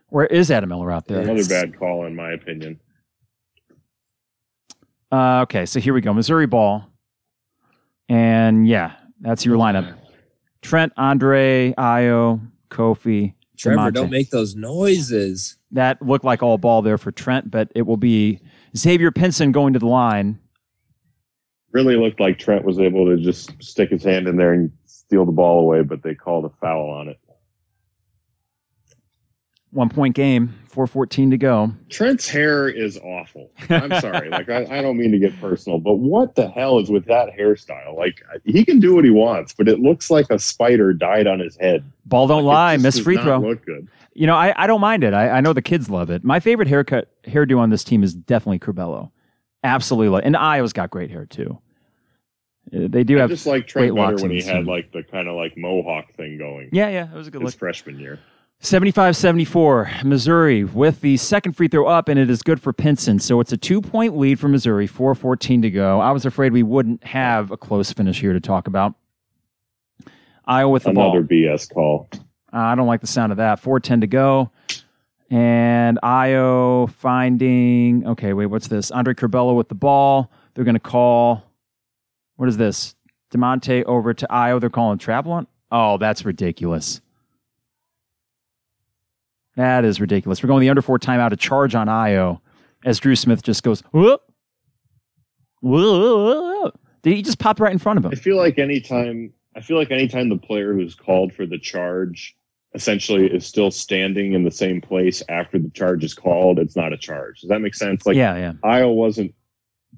Where 0.09 0.25
is 0.25 0.51
Adam 0.51 0.69
Miller 0.69 0.91
out 0.91 1.07
there? 1.07 1.21
Another 1.21 1.45
bad 1.47 1.77
call, 1.77 2.05
in 2.05 2.15
my 2.15 2.31
opinion. 2.31 2.79
Uh, 5.11 5.41
okay, 5.41 5.65
so 5.65 5.79
here 5.79 5.93
we 5.93 6.01
go. 6.01 6.13
Missouri 6.13 6.47
ball. 6.47 6.89
And 8.09 8.67
yeah, 8.67 8.93
that's 9.21 9.45
your 9.45 9.57
lineup. 9.57 9.95
Trent, 10.61 10.93
Andre, 10.97 11.73
Ayo, 11.77 12.41
Kofi. 12.69 13.33
Trevor, 13.57 13.77
Da'Monte. 13.77 13.93
don't 13.93 14.09
make 14.09 14.31
those 14.31 14.55
noises. 14.55 15.57
That 15.71 16.01
looked 16.01 16.25
like 16.25 16.43
all 16.43 16.57
ball 16.57 16.81
there 16.81 16.97
for 16.97 17.11
Trent, 17.11 17.49
but 17.49 17.71
it 17.73 17.83
will 17.83 17.97
be 17.97 18.41
Xavier 18.75 19.11
Pinson 19.11 19.51
going 19.51 19.73
to 19.73 19.79
the 19.79 19.87
line. 19.87 20.39
Really 21.71 21.95
looked 21.95 22.19
like 22.19 22.37
Trent 22.37 22.65
was 22.65 22.79
able 22.79 23.05
to 23.05 23.17
just 23.17 23.51
stick 23.63 23.89
his 23.89 24.03
hand 24.03 24.27
in 24.27 24.37
there 24.37 24.53
and 24.53 24.71
steal 24.85 25.25
the 25.25 25.31
ball 25.31 25.59
away, 25.59 25.83
but 25.83 26.03
they 26.03 26.15
called 26.15 26.45
a 26.45 26.49
foul 26.61 26.89
on 26.89 27.07
it. 27.07 27.19
One 29.75 29.89
point 29.89 30.15
game, 30.15 30.55
414 30.69 31.31
to 31.31 31.37
go. 31.37 31.69
Trent's 31.89 32.29
hair 32.29 32.69
is 32.69 32.97
awful. 32.97 33.51
I'm 33.69 33.99
sorry. 33.99 34.29
like, 34.29 34.47
I, 34.47 34.63
I, 34.71 34.81
don't 34.81 34.95
mean 34.95 35.11
to 35.11 35.19
get 35.19 35.37
personal, 35.41 35.79
but 35.79 35.95
what 35.95 36.35
the 36.35 36.47
hell 36.47 36.79
is 36.79 36.89
with 36.89 37.03
that 37.07 37.35
hairstyle? 37.37 37.93
Like, 37.97 38.21
he 38.45 38.63
can 38.63 38.79
do 38.79 38.95
what 38.95 39.03
he 39.03 39.09
wants, 39.09 39.51
but 39.51 39.67
it 39.67 39.81
looks 39.81 40.09
like 40.09 40.27
a 40.29 40.39
spider 40.39 40.93
died 40.93 41.27
on 41.27 41.41
his 41.41 41.57
head. 41.57 41.83
Ball 42.05 42.25
don't 42.25 42.45
like, 42.45 42.55
lie. 42.55 42.77
Miss 42.77 42.97
free 42.97 43.17
throw. 43.17 43.39
Look 43.39 43.65
good. 43.65 43.89
You 44.13 44.27
know, 44.27 44.35
I, 44.37 44.53
I 44.55 44.65
don't 44.65 44.79
mind 44.79 45.03
it. 45.03 45.13
I, 45.13 45.27
I 45.27 45.41
know 45.41 45.51
the 45.51 45.61
kids 45.61 45.89
love 45.89 46.09
it. 46.09 46.23
My 46.23 46.39
favorite 46.39 46.69
haircut 46.69 47.09
hairdo 47.23 47.59
on 47.59 47.69
this 47.69 47.83
team 47.83 48.01
is 48.01 48.13
definitely 48.13 48.59
Curbelo. 48.59 49.11
Absolutely. 49.61 50.23
And 50.23 50.35
Ayo's 50.35 50.71
got 50.71 50.89
great 50.89 51.11
hair, 51.11 51.25
too. 51.25 51.59
Uh, 52.73 52.87
they 52.87 53.03
do 53.03 53.17
I 53.17 53.21
have 53.21 53.29
just 53.29 53.45
like 53.45 53.67
Trent 53.67 53.93
better 53.93 54.15
when 54.15 54.31
he 54.31 54.41
had 54.41 54.67
like 54.67 54.93
the 54.93 55.03
kind 55.03 55.27
of 55.27 55.35
like 55.35 55.57
mohawk 55.57 56.13
thing 56.13 56.37
going. 56.37 56.69
Yeah, 56.71 56.87
yeah, 56.87 57.11
it 57.11 57.13
was 57.13 57.27
a 57.27 57.31
good 57.31 57.39
look. 57.39 57.47
his 57.47 57.55
look. 57.55 57.59
freshman 57.59 57.99
year. 57.99 58.19
75 58.59 59.15
74, 59.15 59.91
Missouri 60.03 60.63
with 60.63 61.01
the 61.01 61.17
second 61.17 61.53
free 61.53 61.67
throw 61.67 61.87
up, 61.87 62.09
and 62.09 62.17
it 62.19 62.29
is 62.29 62.41
good 62.41 62.59
for 62.59 62.73
Pinson. 62.73 63.19
So 63.19 63.39
it's 63.39 63.51
a 63.51 63.57
two 63.57 63.81
point 63.81 64.17
lead 64.17 64.39
for 64.39 64.47
Missouri, 64.47 64.87
4 64.87 65.13
to 65.35 65.69
go. 65.69 65.99
I 65.99 66.11
was 66.11 66.25
afraid 66.25 66.51
we 66.51 66.63
wouldn't 66.63 67.03
have 67.03 67.51
a 67.51 67.57
close 67.57 67.91
finish 67.91 68.19
here 68.19 68.33
to 68.33 68.39
talk 68.39 68.67
about. 68.67 68.95
Iowa 70.45 70.71
with 70.71 70.83
the 70.83 70.89
Another 70.89 71.21
ball. 71.21 71.29
BS 71.29 71.71
call. 71.73 72.09
Uh, 72.53 72.57
I 72.57 72.75
don't 72.75 72.87
like 72.87 73.01
the 73.01 73.07
sound 73.07 73.31
of 73.31 73.37
that. 73.37 73.59
410 73.59 74.01
to 74.01 74.07
go. 74.07 74.51
And 75.29 75.99
Ayo 76.03 76.89
finding, 76.91 78.07
okay, 78.07 78.33
wait, 78.33 78.45
what's 78.45 78.67
this? 78.67 78.91
Andre 78.91 79.13
Curbelo 79.13 79.55
with 79.55 79.69
the 79.69 79.75
ball. 79.75 80.31
They're 80.53 80.63
going 80.63 80.75
to 80.75 80.79
call, 80.79 81.43
what 82.35 82.47
is 82.47 82.57
this? 82.57 82.95
Da'Monte 83.31 83.83
over 83.85 84.13
to 84.13 84.27
Ayo. 84.29 84.59
They're 84.61 84.69
calling 84.69 84.97
travel 84.97 85.45
Oh, 85.71 85.97
that's 85.97 86.23
ridiculous. 86.25 87.01
That 89.55 89.85
is 89.85 90.01
ridiculous. 90.01 90.43
We're 90.43 90.47
going 90.47 90.61
the 90.61 90.69
under 90.69 90.81
four 90.81 90.99
timeout 90.99 91.29
to 91.29 91.37
charge 91.37 91.75
on 91.75 91.87
Ayo 91.87 92.39
as 92.83 92.99
Dru 92.99 93.15
Smith 93.15 93.41
just 93.41 93.63
goes, 93.63 93.81
whoop, 93.91 94.21
whoop. 95.61 96.79
Did 97.01 97.15
he 97.15 97.21
just 97.21 97.39
pop 97.39 97.59
right 97.59 97.71
in 97.71 97.79
front 97.79 97.97
of 97.97 98.05
him? 98.05 98.11
I 98.11 98.15
feel 98.15 98.37
like 98.37 98.57
anytime 98.59 99.31
I 99.55 99.61
feel 99.61 99.77
like 99.77 99.91
anytime 99.91 100.29
the 100.29 100.37
player 100.37 100.73
who's 100.73 100.95
called 100.95 101.33
for 101.33 101.45
the 101.45 101.57
charge 101.57 102.35
essentially 102.73 103.25
is 103.27 103.45
still 103.45 103.71
standing 103.71 104.33
in 104.33 104.43
the 104.43 104.51
same 104.51 104.81
place 104.81 105.23
after 105.29 105.57
the 105.57 105.69
charge 105.69 106.03
is 106.03 106.13
called, 106.13 106.59
it's 106.59 106.75
not 106.75 106.91
a 106.91 106.97
charge. 106.97 107.39
Does 107.39 107.49
that 107.49 107.61
make 107.61 107.75
sense? 107.75 108.05
Like 108.05 108.17
yeah, 108.17 108.35
yeah. 108.35 108.53
Ayo 108.63 108.93
wasn't 108.93 109.33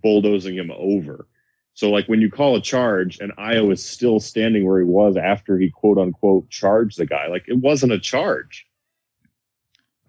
bulldozing 0.04 0.56
him 0.56 0.72
over. 0.78 1.28
So 1.74 1.90
like 1.90 2.08
when 2.08 2.22
you 2.22 2.30
call 2.30 2.56
a 2.56 2.62
charge 2.62 3.20
and 3.20 3.36
Ayo 3.38 3.72
is 3.72 3.84
still 3.84 4.20
standing 4.20 4.66
where 4.66 4.80
he 4.80 4.86
was 4.86 5.18
after 5.18 5.58
he 5.58 5.72
quote 5.72 5.98
unquote 5.98 6.50
charged 6.50 7.00
the 7.00 7.08
guy, 7.08 7.28
like 7.28 7.46
it 7.48 7.58
wasn't 7.58 7.94
a 7.94 8.00
charge. 8.00 8.67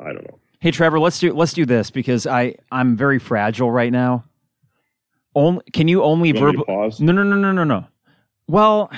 I 0.00 0.12
don't 0.12 0.24
know. 0.24 0.38
Hey 0.60 0.70
Trevor, 0.70 0.98
let's 0.98 1.18
do 1.20 1.32
let's 1.32 1.52
do 1.52 1.64
this 1.64 1.90
because 1.90 2.26
I 2.26 2.56
I'm 2.72 2.96
very 2.96 3.18
fragile 3.18 3.70
right 3.70 3.92
now. 3.92 4.24
Only 5.34 5.62
can 5.72 5.86
you 5.86 6.02
only 6.02 6.32
verbal? 6.32 6.64
No, 6.98 7.12
no, 7.12 7.22
no, 7.22 7.36
no, 7.36 7.52
no, 7.52 7.64
no. 7.64 7.86
Well, 8.48 8.90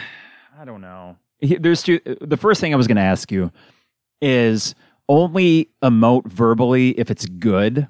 I 0.58 0.64
don't 0.64 0.80
know. 0.80 1.16
There's 1.40 1.82
two. 1.82 2.00
The 2.20 2.36
first 2.36 2.60
thing 2.60 2.72
I 2.72 2.76
was 2.76 2.86
going 2.86 2.96
to 2.96 3.02
ask 3.02 3.30
you 3.30 3.50
is 4.22 4.74
only 5.08 5.70
emote 5.82 6.26
verbally 6.26 6.90
if 6.98 7.10
it's 7.10 7.26
good, 7.26 7.88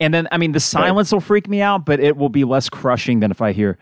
and 0.00 0.14
then 0.14 0.28
I 0.30 0.38
mean 0.38 0.52
the 0.52 0.60
silence 0.60 1.12
right. 1.12 1.16
will 1.16 1.20
freak 1.20 1.48
me 1.48 1.60
out, 1.60 1.84
but 1.84 2.00
it 2.00 2.16
will 2.16 2.28
be 2.28 2.44
less 2.44 2.68
crushing 2.68 3.20
than 3.20 3.30
if 3.30 3.42
I 3.42 3.52
hear. 3.52 3.78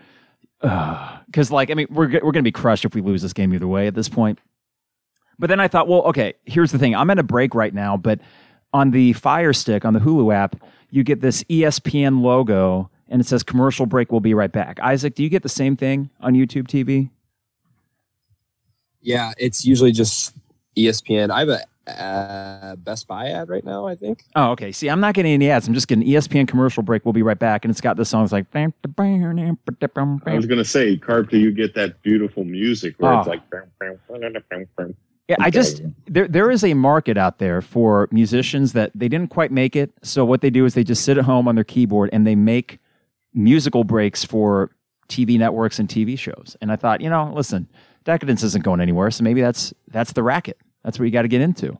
Because 0.59 1.51
like 1.51 1.69
I 1.69 1.75
mean 1.75 1.87
we're 1.89 2.09
we're 2.09 2.19
going 2.19 2.35
to 2.35 2.41
be 2.43 2.51
crushed 2.51 2.83
if 2.83 2.95
we 2.95 3.01
lose 3.01 3.21
this 3.21 3.33
game 3.33 3.53
either 3.53 3.67
way 3.67 3.87
at 3.87 3.95
this 3.95 4.09
point. 4.09 4.39
But 5.39 5.47
then 5.47 5.59
I 5.59 5.67
thought, 5.67 5.87
well, 5.87 6.01
okay, 6.03 6.33
here's 6.45 6.71
the 6.71 6.79
thing. 6.79 6.95
I'm 6.95 7.09
at 7.09 7.19
a 7.19 7.23
break 7.23 7.53
right 7.53 7.73
now, 7.73 7.97
but 7.97 8.19
on 8.73 8.91
the 8.91 9.13
Fire 9.13 9.53
Stick 9.53 9.85
on 9.85 9.93
the 9.93 9.99
Hulu 9.99 10.33
app, 10.33 10.55
you 10.89 11.03
get 11.03 11.21
this 11.21 11.43
ESPN 11.43 12.21
logo 12.21 12.89
and 13.09 13.21
it 13.21 13.25
says 13.25 13.43
commercial 13.43 13.85
break. 13.85 14.11
We'll 14.11 14.21
be 14.21 14.33
right 14.33 14.51
back. 14.51 14.79
Isaac, 14.79 15.15
do 15.15 15.23
you 15.23 15.29
get 15.29 15.43
the 15.43 15.49
same 15.49 15.75
thing 15.75 16.09
on 16.19 16.33
YouTube 16.33 16.67
TV? 16.67 17.09
Yeah, 19.01 19.33
it's 19.37 19.65
usually 19.65 19.91
just 19.91 20.35
ESPN. 20.75 21.29
I 21.29 21.39
have 21.39 21.49
a 21.49 21.61
uh, 21.87 22.75
Best 22.77 23.07
Buy 23.07 23.29
ad 23.29 23.49
right 23.49 23.63
now, 23.63 23.87
I 23.87 23.95
think. 23.95 24.23
Oh, 24.35 24.51
okay. 24.51 24.71
See, 24.71 24.89
I'm 24.89 24.99
not 24.99 25.13
getting 25.13 25.31
any 25.31 25.49
ads. 25.49 25.67
I'm 25.67 25.73
just 25.73 25.87
getting 25.87 26.05
ESPN 26.05 26.47
commercial 26.47 26.83
break. 26.83 27.05
We'll 27.05 27.13
be 27.13 27.23
right 27.23 27.39
back. 27.39 27.63
And 27.63 27.71
it's 27.71 27.81
got 27.81 27.95
the 27.95 28.05
songs 28.05 28.31
like. 28.31 28.45
I 30.33 30.35
was 30.35 30.45
going 30.45 30.57
to 30.57 30.65
say, 30.65 30.97
Carp, 30.97 31.29
do 31.29 31.37
you 31.37 31.51
get 31.51 31.75
that 31.75 32.01
beautiful 32.01 32.43
music 32.43 32.95
where 32.97 33.13
oh. 33.13 33.19
it's 33.19 33.27
like. 33.27 33.41
Yeah, 35.27 35.35
I 35.39 35.49
just 35.49 35.81
there 36.05 36.27
there 36.27 36.49
is 36.49 36.63
a 36.63 36.73
market 36.73 37.17
out 37.17 37.39
there 37.39 37.61
for 37.61 38.07
musicians 38.11 38.73
that 38.73 38.91
they 38.95 39.09
didn't 39.09 39.29
quite 39.29 39.51
make 39.51 39.75
it. 39.75 39.91
So 40.01 40.23
what 40.23 40.39
they 40.39 40.49
do 40.49 40.63
is 40.63 40.73
they 40.73 40.85
just 40.85 41.03
sit 41.03 41.17
at 41.17 41.25
home 41.25 41.47
on 41.49 41.55
their 41.55 41.65
keyboard 41.65 42.09
and 42.13 42.25
they 42.25 42.35
make 42.35 42.79
musical 43.33 43.83
breaks 43.83 44.23
for 44.23 44.71
TV 45.09 45.37
networks 45.37 45.79
and 45.79 45.89
TV 45.89 46.17
shows. 46.17 46.55
And 46.61 46.71
I 46.71 46.77
thought, 46.77 47.01
you 47.01 47.09
know, 47.09 47.31
listen, 47.33 47.67
Decadence 48.05 48.41
isn't 48.43 48.63
going 48.63 48.79
anywhere, 48.79 49.11
so 49.11 49.23
maybe 49.23 49.41
that's 49.41 49.73
that's 49.89 50.13
the 50.13 50.23
racket. 50.23 50.57
That's 50.83 50.97
what 50.97 51.05
you 51.05 51.11
got 51.11 51.23
to 51.23 51.27
get 51.27 51.41
into. 51.41 51.77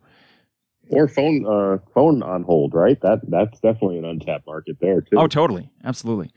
Or 0.90 1.08
phone 1.08 1.46
uh, 1.46 1.78
phone 1.94 2.24
on 2.24 2.44
hold, 2.44 2.74
right? 2.74 3.00
That 3.00 3.20
that's 3.30 3.60
definitely 3.62 4.00
an 4.00 4.06
untapped 4.06 4.46
market 4.46 4.78
there 4.82 5.00
too. 5.00 5.18
Oh, 5.18 5.28
totally, 5.28 5.70
absolutely. 5.86 6.32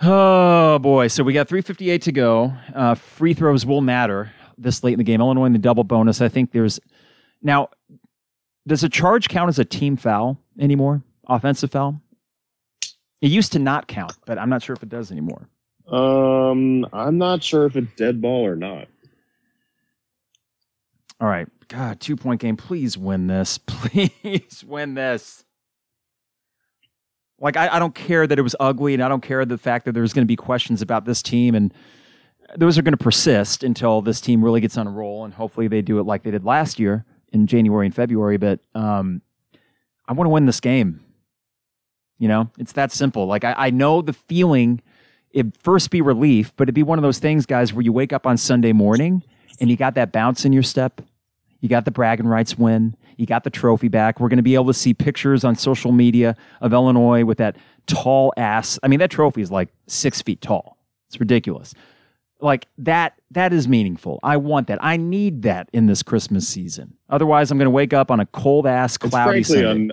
Oh 0.00 0.80
boy, 0.80 1.06
so 1.06 1.22
we 1.22 1.32
got 1.32 1.48
358 1.48 2.02
to 2.02 2.12
go. 2.12 2.52
Uh, 2.74 2.96
free 2.96 3.34
throws 3.34 3.64
will 3.64 3.80
matter 3.80 4.32
this 4.58 4.82
late 4.84 4.92
in 4.92 4.98
the 4.98 5.04
game. 5.04 5.20
Illinois 5.20 5.46
in 5.46 5.52
the 5.52 5.58
double 5.58 5.84
bonus. 5.84 6.20
I 6.20 6.28
think 6.28 6.52
there's 6.52 6.80
now. 7.42 7.68
Does 8.66 8.84
a 8.84 8.88
charge 8.88 9.28
count 9.28 9.48
as 9.48 9.58
a 9.58 9.64
team 9.64 9.96
foul 9.96 10.38
anymore? 10.58 11.02
Offensive 11.26 11.72
foul? 11.72 12.00
It 13.20 13.30
used 13.30 13.52
to 13.52 13.58
not 13.58 13.88
count, 13.88 14.12
but 14.24 14.38
I'm 14.38 14.48
not 14.48 14.62
sure 14.62 14.74
if 14.74 14.82
it 14.82 14.88
does 14.88 15.10
anymore. 15.10 15.48
Um, 15.88 16.86
I'm 16.92 17.18
not 17.18 17.42
sure 17.42 17.66
if 17.66 17.76
it's 17.76 17.92
dead 17.96 18.20
ball 18.20 18.46
or 18.46 18.56
not. 18.56 18.86
All 21.20 21.28
right. 21.28 21.48
God, 21.68 22.00
two 22.00 22.16
point 22.16 22.40
game. 22.40 22.56
Please 22.56 22.98
win 22.98 23.28
this. 23.28 23.58
Please 23.66 24.64
win 24.66 24.94
this. 24.94 25.44
Like, 27.38 27.56
I, 27.56 27.76
I 27.76 27.78
don't 27.78 27.94
care 27.94 28.26
that 28.26 28.38
it 28.38 28.42
was 28.42 28.54
ugly, 28.60 28.94
and 28.94 29.02
I 29.02 29.08
don't 29.08 29.22
care 29.22 29.44
the 29.44 29.58
fact 29.58 29.84
that 29.84 29.92
there's 29.92 30.12
going 30.12 30.24
to 30.24 30.28
be 30.28 30.36
questions 30.36 30.82
about 30.82 31.06
this 31.06 31.22
team, 31.22 31.54
and 31.54 31.72
those 32.56 32.78
are 32.78 32.82
going 32.82 32.92
to 32.92 33.02
persist 33.02 33.62
until 33.62 34.02
this 34.02 34.20
team 34.20 34.44
really 34.44 34.60
gets 34.60 34.76
on 34.76 34.86
a 34.86 34.90
roll, 34.90 35.24
and 35.24 35.34
hopefully 35.34 35.68
they 35.68 35.82
do 35.82 35.98
it 35.98 36.04
like 36.04 36.22
they 36.22 36.30
did 36.30 36.44
last 36.44 36.78
year 36.78 37.04
in 37.32 37.46
January 37.46 37.86
and 37.86 37.94
February. 37.94 38.36
But 38.36 38.60
um, 38.74 39.22
I 40.06 40.12
want 40.12 40.26
to 40.26 40.30
win 40.30 40.46
this 40.46 40.60
game. 40.60 41.00
You 42.18 42.28
know, 42.28 42.50
it's 42.58 42.72
that 42.72 42.92
simple. 42.92 43.26
Like, 43.26 43.42
I, 43.42 43.54
I 43.56 43.70
know 43.70 44.00
the 44.00 44.12
feeling 44.12 44.80
it 45.32 45.56
first 45.56 45.90
be 45.90 46.00
relief, 46.00 46.52
but 46.56 46.64
it'd 46.64 46.74
be 46.74 46.82
one 46.82 46.98
of 46.98 47.02
those 47.02 47.18
things, 47.18 47.46
guys, 47.46 47.72
where 47.72 47.82
you 47.82 47.92
wake 47.92 48.12
up 48.12 48.26
on 48.26 48.36
Sunday 48.36 48.72
morning 48.72 49.22
and 49.60 49.70
you 49.70 49.76
got 49.76 49.94
that 49.94 50.12
bounce 50.12 50.44
in 50.44 50.52
your 50.52 50.62
step. 50.62 51.00
You 51.60 51.68
got 51.68 51.84
the 51.84 51.90
bragging 51.90 52.26
rights 52.26 52.58
win. 52.58 52.96
You 53.16 53.26
got 53.26 53.44
the 53.44 53.50
trophy 53.50 53.88
back. 53.88 54.20
We're 54.20 54.28
going 54.28 54.38
to 54.38 54.42
be 54.42 54.54
able 54.54 54.66
to 54.66 54.74
see 54.74 54.94
pictures 54.94 55.44
on 55.44 55.56
social 55.56 55.92
media 55.92 56.36
of 56.60 56.72
Illinois 56.72 57.24
with 57.24 57.38
that 57.38 57.56
tall 57.86 58.32
ass. 58.36 58.78
I 58.82 58.88
mean, 58.88 58.98
that 58.98 59.10
trophy 59.10 59.42
is 59.42 59.50
like 59.50 59.68
six 59.86 60.20
feet 60.22 60.40
tall. 60.40 60.76
It's 61.08 61.20
ridiculous. 61.20 61.74
Like 62.42 62.66
that, 62.78 63.14
that 63.30 63.52
is 63.52 63.68
meaningful. 63.68 64.18
I 64.22 64.36
want 64.36 64.66
that. 64.66 64.78
I 64.82 64.96
need 64.96 65.42
that 65.42 65.68
in 65.72 65.86
this 65.86 66.02
Christmas 66.02 66.46
season. 66.46 66.96
Otherwise, 67.08 67.50
I'm 67.50 67.58
going 67.58 67.66
to 67.66 67.70
wake 67.70 67.92
up 67.92 68.10
on 68.10 68.18
a 68.18 68.26
cold 68.26 68.66
ass, 68.66 68.98
cloudy 68.98 69.44
Sunday. 69.44 69.70
Un- 69.70 69.92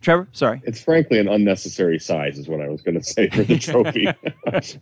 Trevor, 0.00 0.28
sorry. 0.32 0.62
It's 0.64 0.80
frankly 0.80 1.18
an 1.18 1.28
unnecessary 1.28 1.98
size, 1.98 2.38
is 2.38 2.48
what 2.48 2.60
I 2.60 2.68
was 2.68 2.80
going 2.80 2.94
to 2.94 3.02
say 3.02 3.28
for 3.28 3.42
the 3.42 3.58
trophy. 3.58 4.08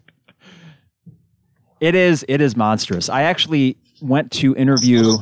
it 1.80 1.94
is. 1.94 2.24
It 2.28 2.40
is 2.40 2.56
monstrous. 2.56 3.08
I 3.08 3.22
actually 3.22 3.78
went 4.00 4.30
to 4.32 4.54
interview 4.54 5.16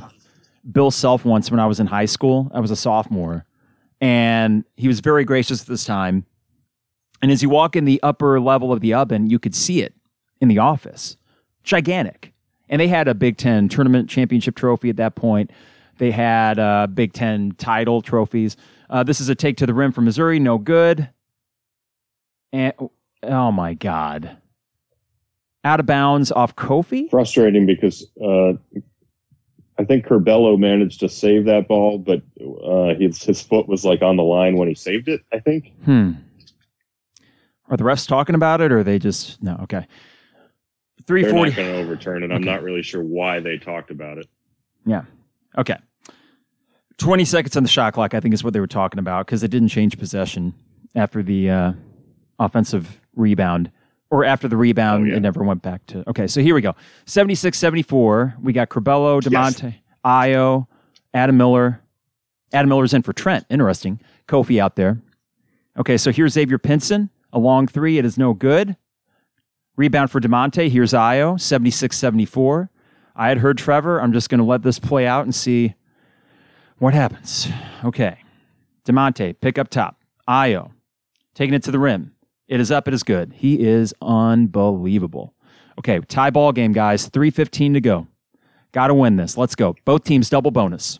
Bill 0.71 0.91
Self 0.91 1.25
once 1.25 1.51
when 1.51 1.61
I 1.61 1.67
was 1.67 1.81
in 1.81 1.87
high 1.87 2.07
school. 2.07 2.51
I 2.53 2.61
was 2.61 2.71
a 2.71 2.77
sophomore, 2.77 3.47
and 4.01 4.65
he 4.77 4.89
was 4.89 5.01
very 5.01 5.25
gracious 5.25 5.63
at 5.63 5.69
this 5.69 5.85
time. 5.85 6.27
And 7.23 7.31
as 7.31 7.43
you 7.43 7.49
walk 7.49 7.77
in 7.77 7.85
the 7.85 8.01
upper 8.03 8.41
level 8.41 8.73
of 8.73 8.81
the 8.81 8.93
oven, 8.93 9.31
you 9.31 9.39
could 9.39 9.55
see 9.55 9.81
it 9.81 9.95
in 10.41 10.49
the 10.49 10.59
office. 10.59 11.17
Gigantic. 11.63 12.33
And 12.69 12.81
they 12.81 12.89
had 12.89 13.07
a 13.07 13.15
Big 13.15 13.37
Ten 13.37 13.69
tournament 13.69 14.11
championship 14.11 14.57
trophy 14.57 14.91
at 14.91 14.97
that 14.97 15.15
point. 15.15 15.53
They 15.99 16.11
had 16.11 16.59
uh, 16.59 16.89
Big 16.89 17.13
Ten 17.13 17.53
title 17.53 18.03
trophies. 18.03 18.57
Uh, 18.91 19.05
this 19.05 19.21
is 19.21 19.29
a 19.29 19.35
take 19.35 19.57
to 19.59 19.67
the 19.67 19.75
rim 19.75 19.93
for 19.93 20.01
Missouri. 20.01 20.41
No 20.41 20.59
good. 20.59 21.09
And 22.53 22.73
oh 23.23 23.53
my 23.53 23.75
God. 23.75 24.37
Out 25.65 25.79
of 25.79 25.87
bounds 25.87 26.33
off 26.33 26.57
Kofi? 26.57 27.09
Frustrating 27.09 27.67
because 27.67 28.05
uh, 28.21 28.55
I 29.79 29.85
think 29.85 30.07
Curbelo 30.07 30.59
managed 30.59 30.99
to 31.01 31.09
save 31.09 31.45
that 31.45 31.69
ball, 31.69 31.99
but 31.99 32.21
uh, 32.65 32.99
his, 32.99 33.23
his 33.23 33.41
foot 33.41 33.69
was 33.69 33.85
like 33.85 34.03
on 34.03 34.17
the 34.17 34.25
line 34.25 34.57
when 34.57 34.67
he 34.67 34.75
saved 34.75 35.09
it, 35.09 35.21
I 35.33 35.39
think. 35.39 35.73
Hmm. 35.85 36.13
Are 37.73 37.77
the 37.79 37.85
refs 37.85 38.07
talking 38.07 38.35
about 38.35 38.61
it, 38.61 38.71
or 38.71 38.81
are 38.81 38.85
they 38.85 38.99
just 38.99 39.43
no? 39.43 39.59
Okay, 39.63 39.87
three 41.07 41.25
forty. 41.25 41.51
They're 41.51 41.65
not 41.65 41.71
going 41.71 41.87
to 41.87 41.93
overturn 41.93 42.23
it. 42.23 42.31
I'm 42.31 42.43
not 42.43 42.63
really 42.63 42.83
sure 42.83 43.03
why 43.03 43.41
they 43.41 43.57
talked 43.57 43.91
about 43.91 44.19
it. 44.19 44.29
Yeah. 44.85 45.05
Okay. 45.57 45.77
Twenty 46.99 47.25
seconds 47.25 47.57
on 47.57 47.63
the 47.63 47.71
shot 47.71 47.95
clock. 47.95 48.13
I 48.13 48.21
think 48.21 48.35
is 48.35 48.45
what 48.45 48.53
they 48.53 48.61
were 48.61 48.67
talking 48.67 48.99
about 48.99 49.25
because 49.25 49.43
it 49.43 49.51
didn't 49.51 49.69
change 49.69 49.99
possession 49.99 50.53
after 50.95 51.23
the 51.23 51.49
uh, 51.49 51.73
offensive 52.39 53.01
rebound 53.17 53.73
or 54.11 54.27
after 54.27 54.47
the 54.47 54.59
rebound, 54.59 55.07
oh, 55.07 55.11
yeah. 55.11 55.17
it 55.17 55.21
never 55.21 55.43
went 55.43 55.63
back 55.63 55.87
to. 55.87 56.07
Okay, 56.11 56.27
so 56.27 56.43
here 56.43 56.55
we 56.55 56.61
go. 56.61 56.77
76 57.07 57.57
74. 57.57 58.37
We 58.43 58.53
got 58.53 58.69
Curbelo, 58.69 59.23
Da'Monte, 59.23 59.63
yes. 59.63 59.75
Ayo, 60.05 60.67
Adam 61.15 61.39
Miller. 61.39 61.81
Adam 62.53 62.69
Miller's 62.69 62.93
in 62.93 63.01
for 63.01 63.15
Trent. 63.15 63.47
Interesting. 63.49 63.99
Kofi 64.29 64.61
out 64.61 64.77
there. 64.77 65.01
Okay, 65.79 65.97
so 65.97 66.13
here's 66.13 66.35
Xavier 66.35 66.59
Pinson. 66.59 67.09
A 67.33 67.39
long 67.39 67.67
three. 67.67 67.99
It 67.99 68.05
is 68.05 68.19
no 68.19 68.35
good. 68.35 68.77
Rebound 69.77 70.11
for 70.11 70.21
Da'Monte. 70.21 70.69
Here's 70.69 70.93
Ayo, 70.93 71.41
76 71.41 71.97
74. 71.97 72.71
I 73.17 73.29
had 73.29 73.39
heard 73.39 73.59
Trevor. 73.59 74.01
I'm 74.01 74.13
just 74.13 74.29
going 74.29 74.39
to 74.39 74.45
let 74.45 74.63
this 74.63 74.79
play 74.79 75.07
out 75.07 75.25
and 75.25 75.35
see 75.35 75.75
what 76.79 76.95
happens. 76.95 77.49
Okay. 77.85 78.19
Da'Monte, 78.85 79.41
pick 79.41 79.59
up 79.59 79.69
top. 79.69 79.97
Ayo, 80.29 80.73
taking 81.35 81.55
it 81.55 81.63
to 81.65 81.71
the 81.71 81.79
rim. 81.79 82.13
It 82.49 82.61
is 82.61 82.71
up. 82.71 82.87
It 82.87 82.95
is 82.95 83.03
good. 83.03 83.33
He 83.35 83.61
is 83.61 83.95
unbelievable. 84.03 85.35
Okay, 85.79 86.01
tie 86.01 86.31
ball 86.31 86.53
game, 86.53 86.73
guys. 86.73 87.09
3.15 87.09 87.75
to 87.75 87.81
go. 87.81 88.07
Got 88.73 88.89
to 88.89 88.95
win 88.95 89.17
this. 89.17 89.37
Let's 89.37 89.55
go. 89.55 89.75
Both 89.85 90.05
teams 90.05 90.29
double 90.29 90.51
bonus. 90.51 90.99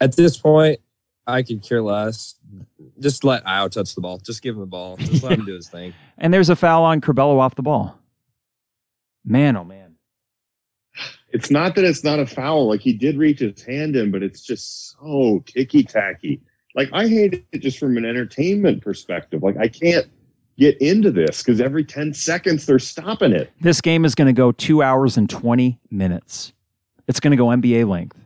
At 0.00 0.16
this 0.16 0.36
point, 0.36 0.80
I 1.26 1.42
could 1.42 1.62
care 1.62 1.82
less. 1.82 2.36
Just 3.00 3.24
let 3.24 3.44
Ayo 3.44 3.70
touch 3.70 3.94
the 3.94 4.00
ball. 4.00 4.18
Just 4.18 4.42
give 4.42 4.54
him 4.54 4.60
the 4.60 4.66
ball. 4.66 4.96
Just 4.96 5.22
let 5.22 5.38
him 5.38 5.44
do 5.44 5.54
his 5.54 5.68
thing. 5.68 5.92
And 6.18 6.32
there's 6.32 6.48
a 6.48 6.56
foul 6.56 6.82
on 6.82 7.02
Curbelo 7.02 7.38
off 7.38 7.56
the 7.56 7.62
ball. 7.62 7.98
Man, 9.22 9.54
oh 9.54 9.64
man. 9.64 9.96
It's 11.28 11.50
not 11.50 11.74
that 11.74 11.84
it's 11.84 12.02
not 12.02 12.18
a 12.18 12.24
foul. 12.24 12.68
Like 12.68 12.80
he 12.80 12.94
did 12.94 13.18
reach 13.18 13.40
his 13.40 13.62
hand 13.62 13.96
in, 13.96 14.10
but 14.10 14.22
it's 14.22 14.40
just 14.40 14.96
so 14.98 15.44
ticky 15.44 15.82
tacky. 15.82 16.40
Like 16.74 16.88
I 16.94 17.06
hate 17.06 17.46
it 17.52 17.58
just 17.58 17.78
from 17.78 17.98
an 17.98 18.06
entertainment 18.06 18.82
perspective. 18.82 19.42
Like 19.42 19.58
I 19.58 19.68
can't 19.68 20.06
get 20.56 20.80
into 20.80 21.10
this 21.10 21.42
because 21.42 21.60
every 21.60 21.84
10 21.84 22.14
seconds 22.14 22.64
they're 22.64 22.78
stopping 22.78 23.32
it. 23.32 23.52
This 23.60 23.82
game 23.82 24.04
is 24.06 24.14
going 24.14 24.26
to 24.26 24.32
go 24.32 24.52
two 24.52 24.82
hours 24.82 25.18
and 25.18 25.28
20 25.28 25.78
minutes. 25.90 26.54
It's 27.08 27.20
going 27.20 27.32
to 27.32 27.36
go 27.36 27.46
NBA 27.46 27.88
length. 27.88 28.25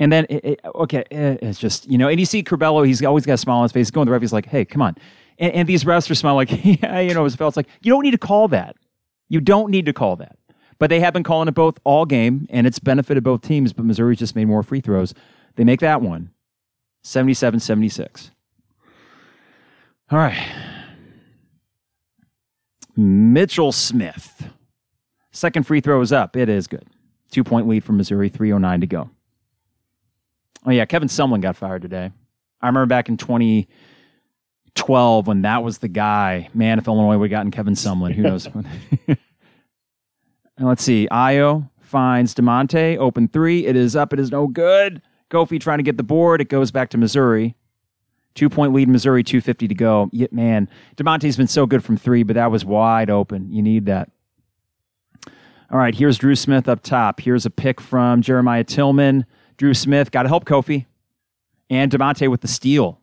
And 0.00 0.10
then, 0.10 0.26
it, 0.30 0.44
it, 0.44 0.60
okay, 0.74 1.04
eh, 1.10 1.36
it's 1.42 1.58
just, 1.58 1.88
you 1.88 1.98
know, 1.98 2.08
and 2.08 2.18
you 2.18 2.24
see 2.24 2.42
Curbelo, 2.42 2.86
he's 2.86 3.04
always 3.04 3.26
got 3.26 3.34
a 3.34 3.36
smile 3.36 3.58
on 3.58 3.64
his 3.64 3.72
face. 3.72 3.86
He's 3.86 3.90
going 3.90 4.06
to 4.06 4.10
the 4.10 4.12
ref, 4.12 4.22
he's 4.22 4.32
like, 4.32 4.46
hey, 4.46 4.64
come 4.64 4.80
on. 4.80 4.96
And, 5.38 5.52
and 5.52 5.68
these 5.68 5.84
refs 5.84 6.10
are 6.10 6.14
smiling 6.14 6.48
like, 6.48 6.64
yeah, 6.82 6.98
you 7.00 7.14
know, 7.14 7.24
as 7.26 7.36
It's 7.38 7.56
like, 7.56 7.68
you 7.82 7.92
don't 7.92 8.02
need 8.02 8.12
to 8.12 8.18
call 8.18 8.48
that. 8.48 8.76
You 9.28 9.40
don't 9.40 9.70
need 9.70 9.86
to 9.86 9.92
call 9.92 10.16
that. 10.16 10.36
But 10.78 10.88
they 10.88 11.00
have 11.00 11.12
been 11.12 11.22
calling 11.22 11.46
it 11.46 11.54
both 11.54 11.78
all 11.84 12.06
game, 12.06 12.46
and 12.48 12.66
it's 12.66 12.78
benefited 12.78 13.22
both 13.22 13.42
teams, 13.42 13.74
but 13.74 13.84
Missouri's 13.84 14.18
just 14.18 14.34
made 14.34 14.46
more 14.46 14.62
free 14.62 14.80
throws. 14.80 15.12
They 15.56 15.64
make 15.64 15.80
that 15.80 16.00
one 16.00 16.30
77 17.02 17.60
76. 17.60 18.30
All 20.10 20.18
right. 20.18 20.48
Mitchell 22.96 23.72
Smith. 23.72 24.48
Second 25.30 25.66
free 25.66 25.80
throw 25.80 26.00
is 26.00 26.12
up. 26.12 26.36
It 26.36 26.48
is 26.48 26.66
good. 26.66 26.86
Two 27.30 27.44
point 27.44 27.68
lead 27.68 27.84
for 27.84 27.92
Missouri, 27.92 28.30
3.09 28.30 28.80
to 28.80 28.86
go. 28.86 29.10
Oh, 30.66 30.70
yeah, 30.70 30.84
Kevin 30.84 31.08
Sumlin 31.08 31.40
got 31.40 31.56
fired 31.56 31.82
today. 31.82 32.10
I 32.60 32.66
remember 32.66 32.86
back 32.86 33.08
in 33.08 33.16
2012 33.16 35.26
when 35.26 35.42
that 35.42 35.62
was 35.62 35.78
the 35.78 35.88
guy. 35.88 36.50
Man, 36.52 36.78
if 36.78 36.86
Illinois 36.86 37.16
would 37.16 37.30
have 37.30 37.30
gotten 37.30 37.50
Kevin 37.50 37.74
Sumlin, 37.74 38.12
who 38.12 38.22
knows? 38.22 38.48
let's 40.58 40.82
see. 40.82 41.08
Ayo 41.10 41.70
finds 41.80 42.34
Da'Monte, 42.34 42.98
open 42.98 43.28
three. 43.28 43.66
It 43.66 43.76
is 43.76 43.96
up. 43.96 44.12
It 44.12 44.20
is 44.20 44.30
no 44.30 44.46
good. 44.46 45.00
Kofi 45.30 45.60
trying 45.60 45.78
to 45.78 45.84
get 45.84 45.96
the 45.96 46.02
board. 46.02 46.40
It 46.40 46.48
goes 46.48 46.70
back 46.70 46.90
to 46.90 46.98
Missouri. 46.98 47.56
Two 48.34 48.48
point 48.48 48.72
lead, 48.72 48.88
Missouri, 48.88 49.24
250 49.24 49.68
to 49.68 49.74
go. 49.74 50.08
Yeah, 50.12 50.28
man, 50.30 50.68
Da'Monte's 50.96 51.36
been 51.36 51.48
so 51.48 51.66
good 51.66 51.82
from 51.82 51.96
three, 51.96 52.22
but 52.22 52.34
that 52.34 52.50
was 52.50 52.64
wide 52.64 53.10
open. 53.10 53.52
You 53.52 53.62
need 53.62 53.86
that. 53.86 54.10
All 55.72 55.78
right, 55.78 55.94
here's 55.94 56.18
Dru 56.18 56.34
Smith 56.34 56.68
up 56.68 56.82
top. 56.82 57.20
Here's 57.20 57.46
a 57.46 57.50
pick 57.50 57.80
from 57.80 58.22
Jeremiah 58.22 58.64
Tilmon. 58.64 59.24
Dru 59.60 59.74
Smith 59.74 60.10
got 60.10 60.22
to 60.22 60.30
help 60.30 60.46
Kofi 60.46 60.86
and 61.68 61.92
Da'Monte 61.92 62.30
with 62.30 62.40
the 62.40 62.48
steal. 62.48 62.98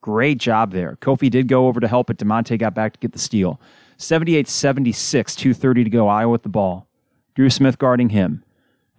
Great 0.00 0.38
job 0.38 0.72
there. 0.72 0.98
Kofi 1.00 1.30
did 1.30 1.46
go 1.46 1.68
over 1.68 1.78
to 1.78 1.86
help, 1.86 2.08
but 2.08 2.16
Da'Monte 2.18 2.58
got 2.58 2.74
back 2.74 2.94
to 2.94 2.98
get 2.98 3.12
the 3.12 3.20
steal. 3.20 3.60
78 3.98 4.48
76, 4.48 5.36
230 5.36 5.84
to 5.84 5.90
go. 5.90 6.08
Iowa 6.08 6.32
with 6.32 6.42
the 6.42 6.48
ball. 6.48 6.88
Dru 7.36 7.48
Smith 7.48 7.78
guarding 7.78 8.08
him. 8.08 8.42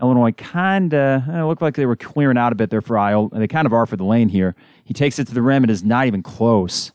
Illinois 0.02 0.32
kind 0.32 0.94
of 0.94 1.28
eh, 1.28 1.44
looked 1.44 1.62
like 1.62 1.76
they 1.76 1.86
were 1.86 1.98
clearing 1.98 2.38
out 2.38 2.54
a 2.54 2.56
bit 2.56 2.70
there 2.70 2.80
for 2.80 2.98
Iowa. 2.98 3.28
They 3.34 3.50
kind 3.50 3.66
of 3.66 3.74
are 3.74 3.86
for 3.86 3.98
the 3.98 4.06
lane 4.06 4.30
here. 4.30 4.56
He 4.86 4.94
takes 4.94 5.20
it 5.20 5.28
to 5.28 5.34
the 5.34 5.42
rim. 5.42 5.66
It 5.66 5.70
is 5.70 5.84
not 5.84 6.08
even 6.08 6.24
close 6.24 6.94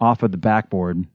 off 0.00 0.24
of 0.24 0.32
the 0.32 0.36
backboard. 0.36 1.06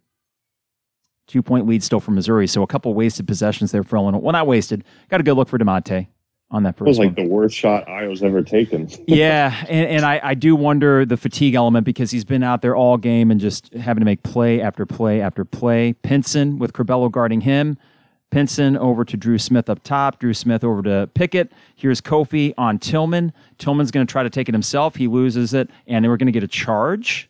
Two 1.27 1.41
point 1.41 1.67
lead 1.67 1.83
still 1.83 1.99
for 1.99 2.11
Missouri. 2.11 2.47
So 2.47 2.63
a 2.63 2.67
couple 2.67 2.93
wasted 2.93 3.27
possessions 3.27 3.73
there 3.73 3.83
for 3.83 3.97
Illinois. 3.97 4.19
Well, 4.19 4.31
not 4.31 4.47
wasted. 4.47 4.85
Got 5.09 5.19
a 5.19 5.23
good 5.23 5.33
look 5.33 5.49
for 5.49 5.59
Da'Monte 5.59 6.07
on 6.53 6.63
that 6.63 6.77
first. 6.77 6.87
It 6.87 6.89
was 6.89 6.99
like 6.99 7.17
one. 7.17 7.27
the 7.27 7.33
worst 7.33 7.55
shot 7.55 7.89
I 7.89 8.07
was 8.07 8.23
ever 8.23 8.43
taken. 8.43 8.87
yeah, 9.07 9.65
and, 9.67 9.89
and 9.89 10.05
I, 10.05 10.21
I 10.23 10.33
do 10.35 10.55
wonder 10.55 11.03
the 11.05 11.17
fatigue 11.17 11.55
element 11.55 11.83
because 11.83 12.11
he's 12.11 12.23
been 12.23 12.43
out 12.43 12.61
there 12.61 12.75
all 12.75 12.95
game 12.97 13.31
and 13.31 13.41
just 13.41 13.73
having 13.73 14.01
to 14.01 14.05
make 14.05 14.23
play 14.23 14.61
after 14.61 14.85
play 14.85 15.19
after 15.19 15.43
play. 15.43 15.93
Pinson 15.93 16.59
with 16.59 16.71
Curbelo 16.71 17.11
guarding 17.11 17.41
him. 17.41 17.77
Pinson 18.29 18.77
over 18.77 19.05
to 19.05 19.17
Dru 19.17 19.37
Smith 19.37 19.69
up 19.69 19.83
top. 19.83 20.19
Dru 20.19 20.33
Smith 20.33 20.63
over 20.63 20.81
to 20.83 21.09
Pickett. 21.13 21.51
Here's 21.75 22.01
Kofi 22.01 22.53
on 22.57 22.79
Tilmon. 22.79 23.31
Tilmon's 23.59 23.91
going 23.91 24.05
to 24.07 24.11
try 24.11 24.23
to 24.23 24.29
take 24.29 24.49
it 24.49 24.55
himself. 24.55 24.95
He 24.95 25.07
loses 25.07 25.53
it, 25.53 25.69
and 25.85 26.07
we're 26.07 26.17
going 26.17 26.27
to 26.27 26.31
get 26.31 26.43
a 26.43 26.47
charge, 26.47 27.29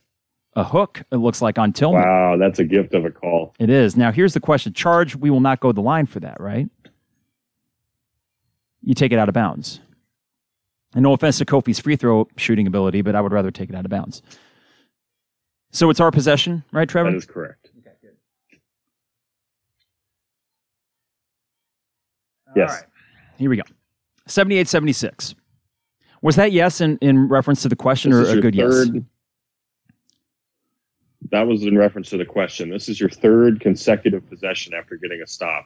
a 0.56 0.64
hook. 0.64 1.04
It 1.12 1.18
looks 1.18 1.42
like 1.42 1.58
on 1.58 1.74
Tilmon. 1.74 2.06
Wow, 2.06 2.38
that's 2.38 2.60
a 2.60 2.64
gift 2.64 2.94
of 2.94 3.04
a 3.04 3.12
call. 3.12 3.54
It 3.60 3.70
is. 3.70 3.98
Now 3.98 4.14
here's 4.14 4.34
the 4.34 4.40
question: 4.40 4.72
charge? 4.74 5.16
We 5.16 5.30
will 5.30 5.42
not 5.42 5.60
go 5.60 5.74
the 5.74 5.82
line 5.82 6.06
for 6.06 6.22
that, 6.22 6.40
right? 6.40 6.70
You 8.84 8.94
take 8.94 9.12
it 9.12 9.20
out 9.20 9.30
of 9.30 9.34
bounds. 9.34 9.80
And 10.94 11.04
no 11.04 11.14
offense 11.14 11.40
to 11.40 11.46
Kofi's 11.46 11.80
free 11.80 11.96
throw 11.96 12.28
shooting 12.38 12.68
ability, 12.68 13.02
but 13.02 13.16
I 13.16 13.22
would 13.22 13.32
rather 13.32 13.50
take 13.50 13.70
it 13.70 13.76
out 13.76 13.86
of 13.86 13.92
bounds. 13.92 14.22
So 15.72 15.90
it's 15.90 16.00
our 16.00 16.12
possession, 16.12 16.64
right, 16.72 16.88
Trevor? 16.88 17.12
That 17.12 17.18
is 17.18 17.26
correct. 17.26 17.72
Okay, 17.80 17.96
good. 18.02 18.60
Yes. 22.56 22.70
All 22.70 22.76
right. 22.76 22.86
Here 23.38 23.50
we 23.50 23.58
go. 23.58 23.64
78 24.28 24.68
76. 24.68 25.34
Was 26.22 26.36
that 26.36 26.52
yes 26.52 26.80
in, 26.80 26.98
in 27.00 27.28
reference 27.28 27.64
to 27.64 27.70
the 27.70 27.76
question 27.76 28.12
this 28.12 28.30
or 28.30 28.38
a 28.38 28.42
good 28.42 28.56
third, 28.56 28.94
yes? 28.94 29.04
that 31.32 31.48
was 31.48 31.64
in 31.64 31.78
reference 31.78 32.10
to 32.12 32.18
the 32.18 32.26
question. 32.26 32.70
This 32.70 32.88
is 32.88 33.00
your 33.00 33.10
third 33.10 33.60
consecutive 33.60 34.30
possession 34.30 34.74
after 34.74 34.96
getting 34.98 35.22
a 35.22 35.28
stop 35.28 35.66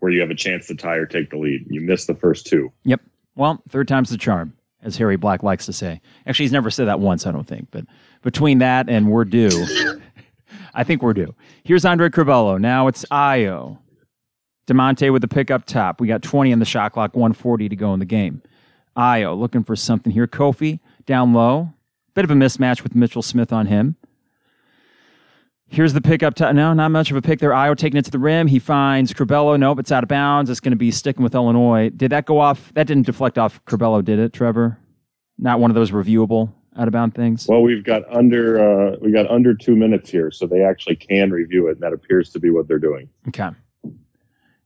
where 0.00 0.12
you 0.12 0.20
have 0.20 0.30
a 0.30 0.34
chance 0.34 0.66
to 0.68 0.74
tie 0.74 0.96
or 0.96 1.06
take 1.06 1.30
the 1.30 1.38
lead. 1.38 1.66
You 1.68 1.80
miss 1.80 2.06
the 2.06 2.14
first 2.14 2.46
two. 2.46 2.72
Yep. 2.84 3.00
Well, 3.34 3.62
third 3.68 3.88
time's 3.88 4.10
the 4.10 4.16
charm, 4.16 4.54
as 4.82 4.96
Harry 4.96 5.16
Black 5.16 5.42
likes 5.42 5.66
to 5.66 5.72
say. 5.72 6.00
Actually, 6.26 6.44
he's 6.44 6.52
never 6.52 6.70
said 6.70 6.86
that 6.86 7.00
once, 7.00 7.26
I 7.26 7.32
don't 7.32 7.46
think. 7.46 7.68
But 7.70 7.84
between 8.22 8.58
that 8.58 8.88
and 8.88 9.10
we're 9.10 9.24
due, 9.24 10.00
I 10.74 10.84
think 10.84 11.02
we're 11.02 11.14
due. 11.14 11.34
Here's 11.64 11.84
Andre 11.84 12.08
Curbelo. 12.08 12.60
Now 12.60 12.86
it's 12.86 13.04
Ayo. 13.06 13.78
Da'Monte 14.66 15.12
with 15.12 15.22
the 15.22 15.28
pick 15.28 15.50
up 15.50 15.64
top. 15.64 16.00
We 16.00 16.08
got 16.08 16.22
20 16.22 16.50
in 16.50 16.58
the 16.58 16.64
shot 16.64 16.92
clock, 16.92 17.14
140 17.14 17.68
to 17.68 17.76
go 17.76 17.92
in 17.94 18.00
the 18.00 18.04
game. 18.04 18.42
Ayo 18.96 19.38
looking 19.38 19.62
for 19.62 19.76
something 19.76 20.12
here. 20.12 20.26
Kofi 20.26 20.80
down 21.04 21.32
low. 21.32 21.72
Bit 22.14 22.24
of 22.24 22.30
a 22.30 22.34
mismatch 22.34 22.82
with 22.82 22.94
Mitchell 22.94 23.22
Smith 23.22 23.52
on 23.52 23.66
him. 23.66 23.96
Here's 25.68 25.92
the 25.92 26.00
pickup. 26.00 26.34
T- 26.34 26.52
no, 26.52 26.72
not 26.72 26.90
much 26.90 27.10
of 27.10 27.16
a 27.16 27.22
pick 27.22 27.40
there. 27.40 27.50
Ayo 27.50 27.76
taking 27.76 27.98
it 27.98 28.04
to 28.04 28.10
the 28.10 28.18
rim. 28.18 28.46
He 28.46 28.58
finds 28.58 29.12
Curbelo. 29.12 29.58
Nope, 29.58 29.80
it's 29.80 29.90
out 29.90 30.04
of 30.04 30.08
bounds. 30.08 30.48
It's 30.48 30.60
going 30.60 30.70
to 30.70 30.76
be 30.76 30.90
sticking 30.90 31.22
with 31.22 31.34
Illinois. 31.34 31.90
Did 31.90 32.12
that 32.12 32.24
go 32.24 32.38
off? 32.38 32.72
That 32.74 32.86
didn't 32.86 33.06
deflect 33.06 33.36
off 33.36 33.62
Curbelo, 33.64 34.04
did 34.04 34.18
it, 34.18 34.32
Trevor? 34.32 34.78
Not 35.38 35.58
one 35.58 35.70
of 35.70 35.74
those 35.74 35.90
reviewable 35.90 36.52
out 36.78 36.88
of 36.88 36.92
bound 36.92 37.14
things. 37.14 37.46
Well, 37.48 37.62
we've 37.62 37.84
got 37.84 38.02
under 38.14 38.92
uh, 38.92 38.96
we 39.00 39.10
got 39.10 39.28
under 39.30 39.54
two 39.54 39.74
minutes 39.74 40.10
here, 40.10 40.30
so 40.30 40.46
they 40.46 40.62
actually 40.62 40.96
can 40.96 41.30
review 41.30 41.68
it, 41.68 41.72
and 41.72 41.80
that 41.80 41.92
appears 41.92 42.30
to 42.30 42.38
be 42.38 42.50
what 42.50 42.68
they're 42.68 42.78
doing. 42.78 43.08
Okay. 43.28 43.50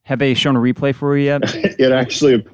Have 0.03 0.19
they 0.19 0.35
shown 0.35 0.57
a 0.57 0.61
replay 0.61 0.95
for 0.95 1.17
you 1.17 1.25
yet? 1.25 1.43
it 1.55 1.93
actually 1.93 2.45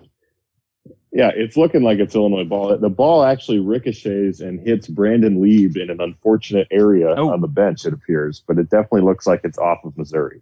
yeah, 1.12 1.30
it's 1.34 1.56
looking 1.56 1.82
like 1.82 1.98
it's 1.98 2.14
Illinois 2.14 2.44
ball. 2.44 2.76
The 2.76 2.90
ball 2.90 3.24
actually 3.24 3.60
ricochets 3.60 4.40
and 4.40 4.60
hits 4.60 4.88
Brandon 4.88 5.40
Lieb 5.40 5.76
in 5.76 5.90
an 5.90 6.00
unfortunate 6.00 6.68
area 6.70 7.14
oh. 7.16 7.30
on 7.32 7.40
the 7.40 7.48
bench, 7.48 7.86
it 7.86 7.92
appears, 7.92 8.42
but 8.46 8.58
it 8.58 8.68
definitely 8.68 9.02
looks 9.02 9.26
like 9.26 9.40
it's 9.44 9.58
off 9.58 9.84
of 9.84 9.96
Missouri. 9.96 10.40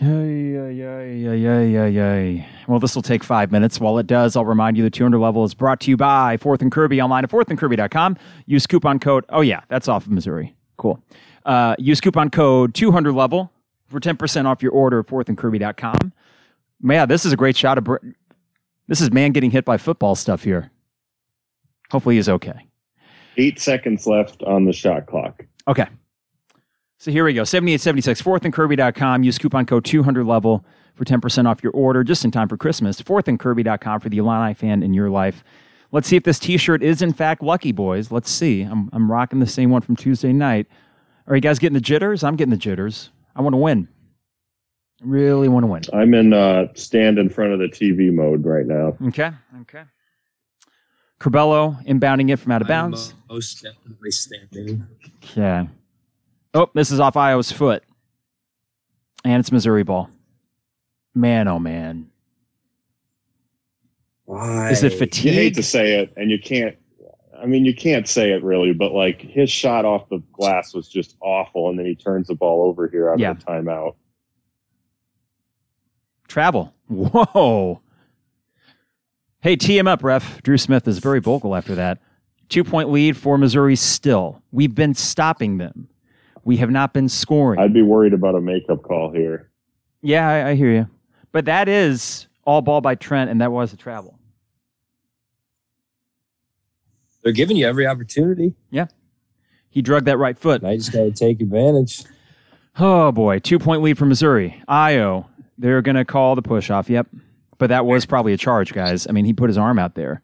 Yay, 0.00 0.52
yay, 0.52 1.16
yay, 1.18 1.70
yay, 1.70 1.90
yay. 1.90 2.48
Well, 2.68 2.78
this 2.78 2.94
will 2.94 3.02
take 3.02 3.24
five 3.24 3.50
minutes. 3.50 3.80
While 3.80 3.98
it 3.98 4.06
does, 4.06 4.36
I'll 4.36 4.44
remind 4.44 4.76
you 4.76 4.84
the 4.84 4.90
200 4.90 5.18
level 5.18 5.42
is 5.42 5.54
brought 5.54 5.80
to 5.80 5.90
you 5.90 5.96
by 5.96 6.36
Fourth 6.36 6.62
and 6.62 6.70
Kirby 6.70 7.02
online 7.02 7.24
at 7.24 7.30
fourthandkirby.com. 7.30 8.16
Use 8.46 8.64
coupon 8.66 9.00
code. 9.00 9.24
Oh, 9.28 9.40
yeah, 9.40 9.62
that's 9.68 9.88
off 9.88 10.06
of 10.06 10.12
Missouri. 10.12 10.54
Cool. 10.76 11.02
Uh, 11.44 11.74
use 11.78 12.00
coupon 12.00 12.30
code 12.30 12.74
200 12.74 13.12
level 13.12 13.50
for 13.88 13.98
10% 13.98 14.46
off 14.46 14.62
your 14.62 14.70
order 14.70 15.00
at 15.00 15.06
fourthandkirby.com. 15.06 16.12
Yeah, 16.84 17.04
this 17.04 17.24
is 17.24 17.32
a 17.32 17.36
great 17.36 17.56
shot 17.56 17.78
of 17.78 17.88
this 18.88 19.00
is 19.00 19.12
man 19.12 19.32
getting 19.32 19.50
hit 19.50 19.64
by 19.64 19.76
football 19.76 20.14
stuff 20.14 20.42
here. 20.42 20.70
Hopefully 21.90 22.16
he's 22.16 22.28
okay. 22.28 22.66
Eight 23.36 23.60
seconds 23.60 24.06
left 24.06 24.42
on 24.42 24.64
the 24.64 24.72
shot 24.72 25.06
clock. 25.06 25.44
Okay. 25.68 25.86
So 26.98 27.12
here 27.12 27.24
we 27.24 27.32
go. 27.32 27.44
7876, 27.44 28.22
fourthandkirby.com. 28.22 29.22
Use 29.22 29.38
coupon 29.38 29.66
code 29.66 29.84
200 29.84 30.26
level 30.26 30.64
for 30.94 31.04
10% 31.04 31.46
off 31.46 31.62
your 31.62 31.72
order 31.72 32.02
just 32.02 32.24
in 32.24 32.32
time 32.32 32.48
for 32.48 32.56
Christmas. 32.56 33.00
Fourthandkirby.com 33.00 34.00
for 34.00 34.08
the 34.08 34.18
Illini 34.18 34.52
fan 34.52 34.82
in 34.82 34.92
your 34.92 35.08
life. 35.08 35.44
Let's 35.92 36.08
see 36.08 36.16
if 36.16 36.24
this 36.24 36.40
t-shirt 36.40 36.82
is 36.82 37.00
in 37.00 37.12
fact 37.12 37.42
lucky, 37.42 37.70
boys. 37.70 38.10
Let's 38.10 38.30
see. 38.30 38.62
I'm, 38.62 38.90
I'm 38.92 39.10
rocking 39.10 39.38
the 39.38 39.46
same 39.46 39.70
one 39.70 39.80
from 39.80 39.94
Tuesday 39.94 40.32
night. 40.32 40.66
Are 41.28 41.36
you 41.36 41.40
guys 41.40 41.58
getting 41.58 41.74
the 41.74 41.80
jitters? 41.80 42.24
I'm 42.24 42.36
getting 42.36 42.50
the 42.50 42.56
jitters. 42.56 43.10
I 43.36 43.42
want 43.42 43.52
to 43.52 43.58
win. 43.58 43.88
Really 45.00 45.48
want 45.48 45.62
to 45.62 45.66
win. 45.68 45.82
I'm 45.92 46.12
in 46.14 46.32
uh, 46.32 46.68
stand 46.74 47.18
in 47.18 47.28
front 47.28 47.52
of 47.52 47.60
the 47.60 47.68
TV 47.68 48.12
mode 48.12 48.44
right 48.44 48.66
now. 48.66 48.96
Okay. 49.08 49.30
Okay. 49.62 49.84
Curbelo 51.20 51.84
inbounding 51.84 52.30
it 52.30 52.36
from 52.36 52.52
out 52.52 52.62
of 52.62 52.68
bounds. 52.68 53.14
Most 53.28 53.62
definitely 53.62 54.10
standing. 54.10 54.86
Okay. 55.22 55.68
Oh, 56.54 56.70
this 56.74 56.90
is 56.90 57.00
off 57.00 57.14
Ayo's 57.14 57.52
foot. 57.52 57.82
And 59.24 59.40
it's 59.40 59.52
Missouri 59.52 59.82
ball. 59.82 60.10
Man, 61.14 61.48
oh 61.48 61.58
man. 61.58 62.08
Why? 64.24 64.70
Is 64.70 64.82
it 64.82 64.92
fatigue? 64.92 65.24
You 65.24 65.32
hate 65.32 65.54
to 65.54 65.62
say 65.62 66.00
it, 66.00 66.12
and 66.16 66.30
you 66.30 66.38
can't. 66.38 66.76
I 67.40 67.46
mean, 67.46 67.64
you 67.64 67.74
can't 67.74 68.08
say 68.08 68.32
it 68.32 68.42
really, 68.42 68.72
but 68.72 68.92
like 68.92 69.20
his 69.20 69.50
shot 69.50 69.84
off 69.84 70.08
the 70.08 70.22
glass 70.32 70.74
was 70.74 70.88
just 70.88 71.16
awful, 71.20 71.70
and 71.70 71.78
then 71.78 71.86
he 71.86 71.94
turns 71.94 72.28
the 72.28 72.34
ball 72.34 72.68
over 72.68 72.88
here 72.88 73.10
out 73.10 73.18
yeah. 73.18 73.30
of 73.30 73.38
the 73.40 73.44
timeout. 73.44 73.94
Travel. 76.28 76.74
Whoa. 76.88 77.80
Hey, 79.40 79.56
tee 79.56 79.78
him 79.78 79.88
up, 79.88 80.04
ref. 80.04 80.42
Dru 80.42 80.58
Smith 80.58 80.86
is 80.86 80.98
very 80.98 81.20
vocal 81.20 81.56
after 81.56 81.74
that. 81.74 81.98
Two 82.48 82.64
point 82.64 82.90
lead 82.90 83.16
for 83.16 83.36
Missouri 83.38 83.76
still. 83.76 84.42
We've 84.52 84.74
been 84.74 84.94
stopping 84.94 85.58
them. 85.58 85.88
We 86.44 86.58
have 86.58 86.70
not 86.70 86.92
been 86.92 87.08
scoring. 87.08 87.60
I'd 87.60 87.74
be 87.74 87.82
worried 87.82 88.14
about 88.14 88.34
a 88.34 88.40
makeup 88.40 88.82
call 88.82 89.12
here. 89.12 89.50
Yeah, 90.00 90.28
I, 90.28 90.50
I 90.50 90.54
hear 90.54 90.70
you. 90.70 90.88
But 91.32 91.44
that 91.46 91.68
is 91.68 92.26
all 92.44 92.62
ball 92.62 92.80
by 92.80 92.94
Trent, 92.94 93.30
and 93.30 93.40
that 93.40 93.52
was 93.52 93.72
a 93.72 93.76
travel. 93.76 94.18
They're 97.22 97.32
giving 97.32 97.56
you 97.56 97.66
every 97.66 97.86
opportunity. 97.86 98.54
Yeah. 98.70 98.86
He 99.68 99.82
drug 99.82 100.06
that 100.06 100.16
right 100.16 100.38
foot. 100.38 100.64
I 100.64 100.76
just 100.76 100.92
got 100.92 101.00
to 101.00 101.10
take 101.10 101.42
advantage. 101.42 102.04
Oh, 102.78 103.12
boy. 103.12 103.40
Two 103.40 103.58
point 103.58 103.82
lead 103.82 103.98
for 103.98 104.06
Missouri. 104.06 104.62
Ayo 104.68 105.26
they're 105.58 105.82
going 105.82 105.96
to 105.96 106.04
call 106.04 106.34
the 106.34 106.42
push 106.42 106.70
off. 106.70 106.88
Yep. 106.88 107.08
But 107.58 107.68
that 107.68 107.84
was 107.84 108.06
probably 108.06 108.32
a 108.32 108.36
charge, 108.36 108.72
guys. 108.72 109.06
I 109.08 109.12
mean, 109.12 109.24
he 109.24 109.32
put 109.32 109.48
his 109.50 109.58
arm 109.58 109.78
out 109.78 109.94
there. 109.94 110.22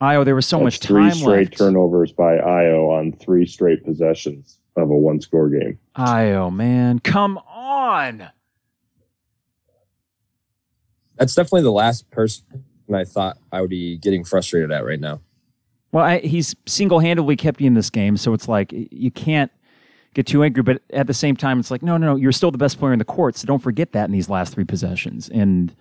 Ayo, 0.00 0.24
there 0.24 0.34
was 0.34 0.46
so 0.46 0.58
That's 0.58 0.64
much 0.64 0.80
time 0.80 0.88
three 0.88 1.10
straight 1.12 1.48
left. 1.50 1.58
turnovers 1.58 2.12
by 2.12 2.36
Ayo 2.36 2.90
on 2.98 3.12
three 3.12 3.46
straight 3.46 3.84
possessions 3.84 4.58
of 4.76 4.90
a 4.90 4.96
one 4.96 5.20
score 5.20 5.48
game. 5.48 5.78
Ayo, 5.96 6.52
man. 6.54 6.98
Come 7.00 7.38
on. 7.38 8.28
That's 11.16 11.34
definitely 11.34 11.62
the 11.62 11.72
last 11.72 12.08
person 12.10 12.44
I 12.94 13.04
thought 13.04 13.38
I 13.50 13.60
would 13.60 13.70
be 13.70 13.98
getting 13.98 14.24
frustrated 14.24 14.70
at 14.70 14.84
right 14.84 15.00
now. 15.00 15.20
Well, 15.90 16.04
I, 16.04 16.18
he's 16.20 16.54
single 16.66 17.00
handedly 17.00 17.34
kept 17.34 17.60
you 17.60 17.66
in 17.66 17.74
this 17.74 17.90
game, 17.90 18.16
so 18.16 18.34
it's 18.34 18.46
like 18.46 18.72
you 18.72 19.10
can't 19.10 19.50
get 20.14 20.26
too 20.26 20.42
angry. 20.42 20.62
But 20.62 20.82
at 20.90 21.06
the 21.06 21.14
same 21.14 21.36
time, 21.36 21.60
it's 21.60 21.70
like, 21.70 21.82
no, 21.82 21.96
no, 21.96 22.08
no, 22.08 22.16
you're 22.16 22.32
still 22.32 22.50
the 22.50 22.58
best 22.58 22.78
player 22.78 22.92
in 22.92 22.98
the 22.98 23.04
court. 23.04 23.36
So 23.36 23.46
don't 23.46 23.60
forget 23.60 23.92
that 23.92 24.06
in 24.06 24.12
these 24.12 24.28
last 24.28 24.54
three 24.54 24.64
possessions. 24.64 25.28
And 25.28 25.74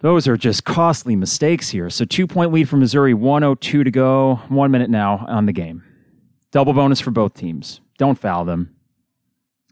those 0.00 0.26
are 0.26 0.36
just 0.36 0.64
costly 0.64 1.16
mistakes 1.16 1.70
here. 1.70 1.90
So 1.90 2.04
two 2.04 2.26
point 2.26 2.52
lead 2.52 2.68
for 2.68 2.76
Missouri, 2.76 3.14
102 3.14 3.84
to 3.84 3.90
go, 3.90 4.36
one 4.48 4.70
minute 4.70 4.90
now 4.90 5.24
on 5.28 5.46
the 5.46 5.52
game. 5.52 5.84
Double 6.52 6.72
bonus 6.72 7.00
for 7.00 7.10
both 7.10 7.34
teams. 7.34 7.80
Don't 7.98 8.18
foul 8.18 8.44
them. 8.44 8.74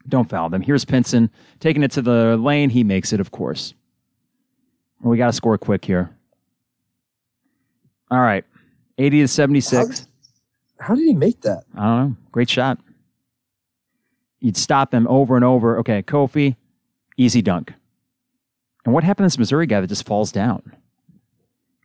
Don't 0.06 0.28
foul 0.28 0.48
them. 0.48 0.62
Here's 0.62 0.84
Pinson 0.84 1.30
taking 1.60 1.82
it 1.82 1.90
to 1.92 2.02
the 2.02 2.36
lane. 2.36 2.70
He 2.70 2.84
makes 2.84 3.12
it, 3.12 3.20
of 3.20 3.30
course. 3.30 3.74
Well, 5.00 5.10
we 5.10 5.18
got 5.18 5.26
to 5.26 5.32
score 5.32 5.58
quick 5.58 5.84
here. 5.84 6.10
All 8.10 8.20
right. 8.20 8.44
80 8.96 9.20
to 9.22 9.28
76. 9.28 10.06
How, 10.78 10.86
how 10.86 10.94
did 10.94 11.04
he 11.04 11.14
make 11.14 11.42
that? 11.42 11.64
I 11.76 11.84
don't 11.84 12.08
know. 12.10 12.16
Great 12.32 12.48
shot 12.48 12.78
you'd 14.40 14.56
stop 14.56 14.90
them 14.90 15.06
over 15.08 15.36
and 15.36 15.44
over. 15.44 15.78
Okay, 15.78 16.02
Kofi, 16.02 16.56
easy 17.16 17.42
dunk. 17.42 17.72
And 18.84 18.94
what 18.94 19.04
happened 19.04 19.24
to 19.24 19.26
this 19.26 19.38
Missouri 19.38 19.66
guy 19.66 19.80
that 19.80 19.86
just 19.86 20.06
falls 20.06 20.32
down? 20.32 20.62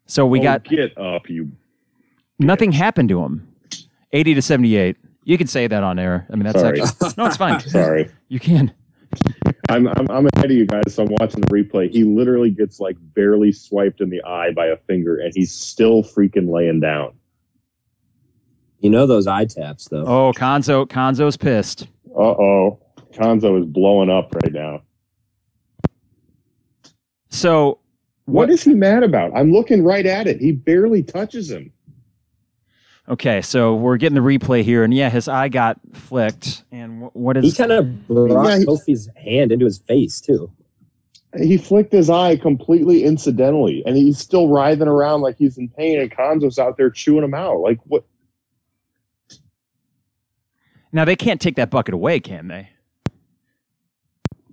So 0.05 0.25
we 0.25 0.39
oh, 0.39 0.43
got 0.43 0.63
get 0.63 0.97
up, 0.97 1.29
you. 1.29 1.51
Nothing 2.39 2.71
bitch. 2.71 2.75
happened 2.75 3.09
to 3.09 3.23
him. 3.23 3.47
Eighty 4.11 4.33
to 4.33 4.41
seventy-eight. 4.41 4.97
You 5.23 5.37
can 5.37 5.47
say 5.47 5.67
that 5.67 5.83
on 5.83 5.97
air. 5.97 6.27
I 6.29 6.35
mean, 6.35 6.43
that's 6.43 6.59
Sorry. 6.59 6.81
actually 6.81 7.09
no, 7.17 7.25
it's 7.25 7.37
fine. 7.37 7.59
Sorry, 7.61 8.09
you 8.27 8.39
can. 8.39 8.73
I'm, 9.69 9.87
I'm 9.87 10.09
I'm 10.09 10.27
ahead 10.35 10.45
of 10.45 10.51
you 10.51 10.65
guys. 10.65 10.93
So 10.93 11.03
I'm 11.03 11.09
watching 11.19 11.41
the 11.41 11.47
replay. 11.47 11.89
He 11.89 12.03
literally 12.03 12.51
gets 12.51 12.79
like 12.79 12.97
barely 13.15 13.51
swiped 13.51 14.01
in 14.01 14.09
the 14.09 14.21
eye 14.23 14.51
by 14.51 14.67
a 14.67 14.77
finger, 14.77 15.17
and 15.17 15.31
he's 15.33 15.53
still 15.53 16.03
freaking 16.03 16.51
laying 16.51 16.79
down. 16.79 17.13
You 18.79 18.89
know 18.89 19.07
those 19.07 19.27
eye 19.27 19.45
taps, 19.45 19.87
though. 19.87 20.03
Oh, 20.05 20.33
Cuonzo, 20.35 20.85
Cuonzo's 20.85 21.37
pissed. 21.37 21.87
Uh 22.15 22.21
oh. 22.21 22.79
Cuonzo 23.13 23.59
is 23.59 23.65
blowing 23.65 24.09
up 24.09 24.33
right 24.35 24.51
now. 24.51 24.81
So, 27.29 27.79
what, 28.25 28.33
what 28.33 28.49
is 28.49 28.63
he 28.63 28.73
mad 28.73 29.03
about? 29.03 29.31
I'm 29.35 29.51
looking 29.51 29.83
right 29.83 30.05
at 30.05 30.27
it. 30.27 30.39
He 30.39 30.51
barely 30.51 31.03
touches 31.03 31.49
him. 31.49 31.71
Okay, 33.09 33.41
so 33.41 33.75
we're 33.75 33.97
getting 33.97 34.15
the 34.15 34.21
replay 34.21 34.63
here, 34.63 34.83
and 34.83 34.93
yeah, 34.93 35.09
his 35.09 35.27
eye 35.27 35.49
got 35.49 35.77
flicked. 35.93 36.63
And 36.71 37.09
what 37.13 37.35
is 37.35 37.43
he 37.43 37.51
kind 37.51 37.71
of 37.71 38.07
brought 38.07 38.47
yeah, 38.47 38.59
Kofi's 38.59 39.09
hand 39.17 39.51
into 39.51 39.65
his 39.65 39.79
face 39.79 40.21
too? 40.21 40.49
He 41.37 41.57
flicked 41.57 41.91
his 41.91 42.09
eye 42.09 42.37
completely 42.37 43.03
incidentally, 43.03 43.83
and 43.85 43.97
he's 43.97 44.19
still 44.19 44.47
writhing 44.47 44.87
around 44.87 45.21
like 45.21 45.37
he's 45.37 45.57
in 45.57 45.67
pain. 45.67 45.99
And 45.99 46.09
Cuonzo's 46.11 46.59
out 46.59 46.77
there 46.77 46.89
chewing 46.89 47.23
him 47.23 47.33
out. 47.33 47.59
Like 47.59 47.79
what? 47.85 48.05
Now 50.93 51.03
they 51.03 51.17
can't 51.17 51.41
take 51.41 51.55
that 51.57 51.69
bucket 51.69 51.93
away, 51.93 52.21
can 52.21 52.47
they? 52.47 52.69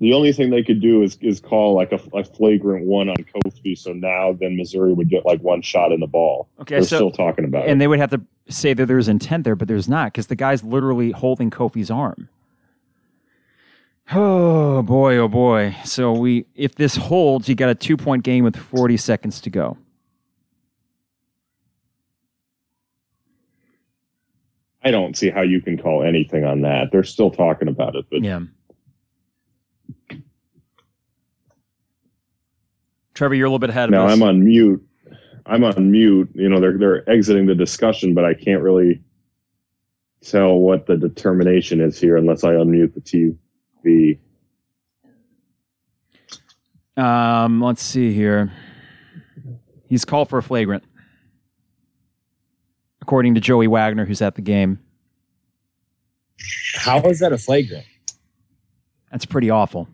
the 0.01 0.15
only 0.15 0.33
thing 0.33 0.51
they 0.51 0.63
could 0.63 0.81
do 0.81 1.03
is 1.03 1.19
is 1.21 1.41
call 1.41 1.75
like 1.75 1.93
a, 1.93 2.01
a, 2.15 2.25
flagrant 2.25 2.87
one 2.87 3.09
on 3.09 3.17
Kofi. 3.17 3.77
So 3.79 3.93
now 3.93 4.33
then 4.33 4.57
Missouri 4.57 4.95
would 4.95 5.11
get 5.11 5.27
like 5.27 5.41
one 5.43 5.61
shot 5.63 5.93
in 5.93 6.01
the 6.01 6.07
ball. 6.07 6.49
Okay, 6.61 6.77
they're 6.77 6.85
so, 6.85 6.97
still 6.97 7.11
talking 7.11 7.45
about 7.45 7.67
it, 7.67 7.71
and 7.71 7.81
they 7.81 7.87
would 7.87 7.99
have 7.99 8.11
to 8.11 8.23
say 8.49 8.73
that 8.73 8.87
there's 8.87 9.09
intent 9.09 9.45
there, 9.45 9.55
but 9.55 9.69
there's 9.69 9.89
not 9.89 10.13
because 10.13 10.27
the 10.27 10.37
guy's 10.37 10.65
literally 10.65 11.13
holding 11.13 11.51
Kofi's 11.51 11.91
arm. 11.91 12.31
Oh 14.13 14.83
boy, 14.83 15.17
oh 15.19 15.29
boy. 15.29 15.77
So 15.85 16.13
we 16.13 16.47
if 16.55 16.75
this 16.75 16.97
holds, 16.97 17.49
you 17.49 17.55
got 17.55 17.69
a 17.69 17.75
two 17.75 17.99
point 17.99 18.25
game 18.25 18.43
with 18.43 18.57
40 18.57 18.97
seconds 18.97 19.41
to 19.43 19.51
go. 19.51 19.77
I 24.83 24.91
don't 24.91 25.17
see 25.17 25.31
how 25.31 25.43
you 25.43 25.61
can 25.61 25.77
call 25.77 26.03
anything 26.03 26.45
on 26.45 26.63
that. 26.63 26.91
They're 26.91 27.05
still 27.05 27.31
talking 27.31 27.69
about 27.69 27.97
it, 27.97 28.07
but 28.11 28.23
yeah. 28.23 28.41
Trevor, 33.15 33.35
you're 33.35 33.47
a 33.47 33.51
little 33.51 33.59
bit 33.59 33.71
ahead 33.71 33.85
of 33.85 33.91
now 33.91 34.07
us. 34.07 34.13
I'm 34.13 34.23
on 34.23 34.43
mute. 34.43 34.83
I'm 35.45 35.65
on 35.65 35.91
mute. 35.91 36.31
You 36.35 36.49
know, 36.49 36.61
they're 36.61 36.79
they're 36.79 37.11
exiting 37.11 37.47
the 37.47 37.55
discussion, 37.55 38.15
but 38.15 38.25
I 38.25 38.33
can't 38.33 38.63
really 38.63 39.03
tell 40.23 40.57
what 40.57 40.87
the 40.87 40.97
determination 40.97 41.81
is 41.81 42.01
here 42.01 42.17
unless 42.17 42.45
I 42.45 42.53
unmute 42.53 42.95
the 42.95 43.37
TV. 43.85 44.19
Um, 46.97 47.63
let's 47.63 47.83
see 47.83 48.13
here. 48.13 48.53
He's 49.89 50.05
called 50.05 50.29
for 50.29 50.39
a 50.39 50.43
flagrant, 50.43 50.85
according 53.11 53.35
to 53.35 53.41
Joey 53.41 53.67
Wagner, 53.67 54.07
who's 54.07 54.23
at 54.23 54.37
the 54.37 54.41
game. 54.41 54.79
How 56.77 57.01
is 57.01 57.19
that 57.19 57.33
a 57.33 57.39
flagrant? 57.39 57.85
That's 59.11 59.27
pretty 59.27 59.51
awful. 59.51 59.89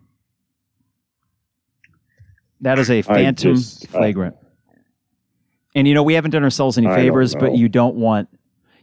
That 2.61 2.77
is 2.77 2.91
a 2.91 3.01
phantom 3.01 3.55
just, 3.55 3.85
uh, 3.85 3.87
flagrant. 3.87 4.35
Uh, 4.35 4.75
and 5.73 5.87
you 5.87 5.95
know 5.95 6.03
we 6.03 6.13
haven't 6.13 6.29
done 6.29 6.43
ourselves 6.43 6.77
any 6.77 6.85
favors, 6.85 7.33
but 7.33 7.55
you 7.55 7.67
don't 7.67 7.95
want 7.95 8.29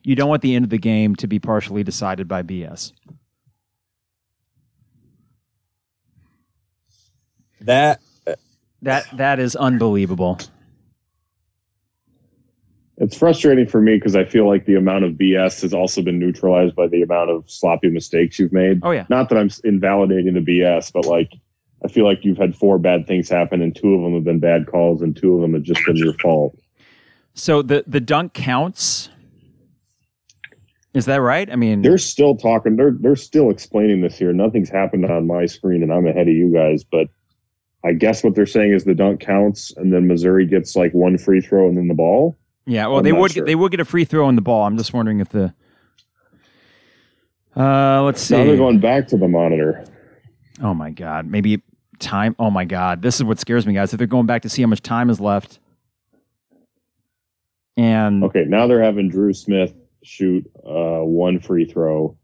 you 0.02 0.16
don't 0.16 0.28
want 0.28 0.42
the 0.42 0.56
end 0.56 0.64
of 0.64 0.70
the 0.70 0.78
game 0.78 1.14
to 1.16 1.28
be 1.28 1.38
partially 1.38 1.84
decided 1.84 2.26
by 2.26 2.42
BS. 2.42 2.90
That 7.60 8.00
that 8.82 9.06
that 9.16 9.38
is 9.38 9.54
unbelievable. 9.54 10.40
It's 12.98 13.16
frustrating 13.16 13.66
for 13.66 13.80
me 13.80 13.96
because 13.96 14.14
I 14.14 14.24
feel 14.24 14.46
like 14.46 14.66
the 14.66 14.76
amount 14.76 15.04
of 15.04 15.12
BS 15.12 15.62
has 15.62 15.74
also 15.74 16.00
been 16.00 16.18
neutralized 16.18 16.76
by 16.76 16.86
the 16.86 17.02
amount 17.02 17.30
of 17.30 17.50
sloppy 17.50 17.90
mistakes 17.90 18.38
you've 18.38 18.52
made. 18.52 18.80
Oh 18.82 18.92
yeah. 18.92 19.06
Not 19.08 19.28
that 19.30 19.38
I'm 19.38 19.50
invalidating 19.64 20.34
the 20.34 20.40
BS, 20.40 20.92
but 20.92 21.04
like 21.04 21.32
I 21.84 21.88
feel 21.88 22.04
like 22.04 22.24
you've 22.24 22.38
had 22.38 22.56
four 22.56 22.78
bad 22.78 23.06
things 23.06 23.28
happen, 23.28 23.60
and 23.60 23.74
two 23.74 23.94
of 23.94 24.02
them 24.02 24.14
have 24.14 24.24
been 24.24 24.40
bad 24.40 24.66
calls, 24.66 25.02
and 25.02 25.14
two 25.16 25.34
of 25.34 25.42
them 25.42 25.54
have 25.54 25.62
just 25.62 25.84
been 25.84 25.96
your 25.96 26.14
fault. 26.14 26.56
So 27.34 27.62
the 27.62 27.84
the 27.86 28.00
dunk 28.00 28.32
counts. 28.32 29.10
Is 30.94 31.06
that 31.06 31.20
right? 31.20 31.50
I 31.50 31.56
mean, 31.56 31.82
they're 31.82 31.98
still 31.98 32.36
talking. 32.36 32.76
They're 32.76 32.96
they're 32.98 33.16
still 33.16 33.50
explaining 33.50 34.02
this 34.02 34.16
here. 34.16 34.32
Nothing's 34.32 34.70
happened 34.70 35.04
on 35.04 35.26
my 35.26 35.46
screen, 35.46 35.82
and 35.82 35.92
I'm 35.92 36.06
ahead 36.06 36.28
of 36.28 36.34
you 36.34 36.52
guys. 36.52 36.84
But 36.84 37.08
I 37.84 37.92
guess 37.92 38.22
what 38.22 38.36
they're 38.36 38.46
saying 38.46 38.72
is 38.72 38.84
the 38.84 38.94
dunk 38.94 39.20
counts, 39.20 39.72
and 39.76 39.92
then 39.92 40.06
Missouri 40.06 40.46
gets 40.46 40.76
like 40.76 40.92
one 40.92 41.18
free 41.18 41.40
throw 41.40 41.68
and 41.68 41.76
then 41.76 41.88
the 41.88 41.94
ball. 41.94 42.38
Yeah, 42.66 42.86
well, 42.86 42.98
I'm 42.98 43.04
they 43.04 43.12
would 43.12 43.32
sure. 43.32 43.42
get, 43.42 43.46
they 43.46 43.54
would 43.54 43.70
get 43.70 43.80
a 43.80 43.84
free 43.84 44.04
throw 44.04 44.28
in 44.28 44.36
the 44.36 44.42
ball. 44.42 44.64
I'm 44.64 44.78
just 44.78 44.92
wondering 44.92 45.20
if 45.20 45.28
the. 45.28 45.52
Uh, 47.56 48.02
let's 48.02 48.20
see. 48.20 48.36
Now 48.36 48.44
they're 48.44 48.56
going 48.56 48.80
back 48.80 49.06
to 49.08 49.16
the 49.16 49.28
monitor. 49.28 49.84
Oh 50.62 50.74
my 50.74 50.90
god! 50.90 51.26
Maybe 51.26 51.62
time. 51.98 52.34
Oh 52.38 52.50
my 52.50 52.64
god! 52.64 53.02
This 53.02 53.16
is 53.16 53.24
what 53.24 53.38
scares 53.38 53.66
me, 53.66 53.74
guys. 53.74 53.92
If 53.92 53.98
they're 53.98 54.06
going 54.06 54.26
back 54.26 54.42
to 54.42 54.48
see 54.48 54.62
how 54.62 54.68
much 54.68 54.82
time 54.82 55.10
is 55.10 55.20
left. 55.20 55.58
And 57.76 58.24
okay, 58.24 58.44
now 58.46 58.66
they're 58.66 58.82
having 58.82 59.08
Dru 59.08 59.34
Smith 59.34 59.74
shoot 60.02 60.48
uh, 60.64 61.00
one 61.00 61.40
free 61.40 61.64
throw. 61.64 62.16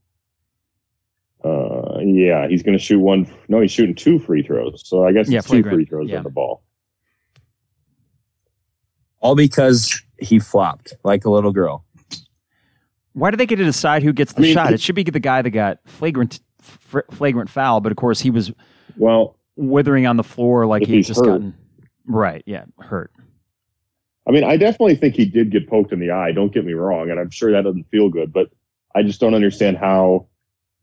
Uh, 1.45 1.99
yeah, 2.01 2.47
he's 2.49 2.63
going 2.63 2.77
to 2.77 2.83
shoot 2.83 3.01
one. 3.01 3.27
No, 3.49 3.61
he's 3.61 3.73
shooting 3.73 3.95
two 3.95 4.19
free 4.19 4.43
throws. 4.43 4.83
So 4.87 5.07
I 5.07 5.13
guess 5.13 5.29
yeah, 5.29 5.41
two 5.41 5.63
free 5.63 5.85
throws 5.85 6.09
yeah. 6.09 6.19
on 6.19 6.25
the 6.25 6.31
ball. 6.31 6.63
All 9.21 9.35
because 9.35 10.03
he 10.21 10.39
flopped 10.39 10.95
like 11.05 11.25
a 11.25 11.31
little 11.31 11.53
girl. 11.53 11.85
Why 13.13 13.31
do 13.31 13.37
they 13.37 13.47
get 13.47 13.57
to 13.57 13.65
decide 13.65 14.03
who 14.03 14.13
gets 14.13 14.35
the 14.35 14.41
I 14.41 14.43
mean, 14.43 14.55
shot? 14.55 14.73
It 14.73 14.81
should 14.81 14.95
be 14.95 15.03
the 15.03 15.21
guy 15.21 15.43
that 15.43 15.51
got 15.51 15.79
flagrant 15.85 16.41
flagrant 16.61 17.51
foul, 17.51 17.81
but 17.81 17.91
of 17.91 17.97
course 17.97 18.21
he 18.21 18.31
was 18.31 18.53
well 18.97 19.37
withering 19.57 20.07
on 20.07 20.17
the 20.17 20.23
floor 20.23 20.67
like 20.67 20.87
he'd 20.87 21.03
just 21.03 21.21
hurt. 21.21 21.27
gotten 21.27 21.55
right. 22.07 22.43
Yeah, 22.47 22.65
hurt. 22.79 23.11
I 24.29 24.33
mean, 24.33 24.45
I 24.45 24.57
definitely 24.57 24.97
think 24.97 25.17
he 25.17 25.25
did 25.25 25.51
get 25.51 25.69
poked 25.69 25.93
in 25.93 25.99
the 25.99 26.11
eye. 26.11 26.33
Don't 26.33 26.53
get 26.53 26.65
me 26.65 26.73
wrong, 26.73 27.11
and 27.11 27.19
I'm 27.19 27.31
sure 27.31 27.51
that 27.51 27.65
doesn't 27.65 27.89
feel 27.91 28.11
good, 28.11 28.33
but 28.33 28.51
I 28.95 29.03
just 29.03 29.21
don't 29.21 29.35
understand 29.35 29.79
how. 29.79 30.27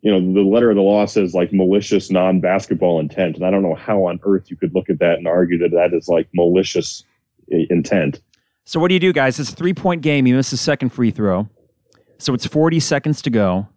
You 0.02 0.12
know, 0.12 0.34
the 0.34 0.48
letter 0.48 0.70
of 0.70 0.76
the 0.76 0.84
law 0.84 1.06
says 1.08 1.34
like 1.34 1.52
malicious 1.52 2.12
non-basketball 2.12 3.00
intent, 3.00 3.36
and 3.36 3.44
I 3.44 3.50
don't 3.50 3.64
know 3.64 3.74
how 3.74 4.06
on 4.06 4.20
earth 4.24 4.52
you 4.52 4.56
could 4.56 4.76
look 4.76 4.92
at 4.92 5.00
that 5.00 5.18
and 5.18 5.28
argue 5.28 5.58
that 5.58 5.72
that 5.72 5.92
is 5.92 6.08
like 6.08 6.30
malicious 6.34 7.04
intent. 7.50 8.22
So 8.68 8.82
what 8.82 8.89
do 8.89 8.95
you 8.95 8.99
do, 8.99 9.13
guys? 9.13 9.39
It's 9.39 9.49
a 9.49 9.55
three-point 9.55 10.01
game. 10.01 10.28
You 10.28 10.36
miss 10.36 10.51
the 10.51 10.57
second 10.57 10.89
free 10.89 11.09
throw, 11.09 11.47
so 12.18 12.34
it's 12.34 12.45
40 12.45 12.82
seconds 12.82 13.22
to 13.22 13.30
go 13.30 13.70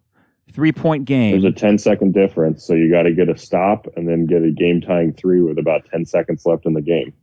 three 0.51 0.73
point 0.73 1.05
game. 1.05 1.31
There's 1.31 1.45
a 1.45 1.57
10 1.57 1.77
second 1.77 2.13
difference. 2.13 2.65
So 2.65 2.73
you 2.73 2.91
got 2.91 3.03
to 3.03 3.13
get 3.13 3.29
a 3.29 3.37
stop 3.37 3.87
and 3.95 4.05
then 4.05 4.25
get 4.25 4.43
a 4.43 4.51
game 4.51 4.81
tying 4.81 5.13
three 5.13 5.41
with 5.41 5.57
about 5.57 5.85
10 5.89 6.05
seconds 6.05 6.45
left 6.45 6.65
in 6.65 6.73
the 6.73 6.81
game. 6.81 7.13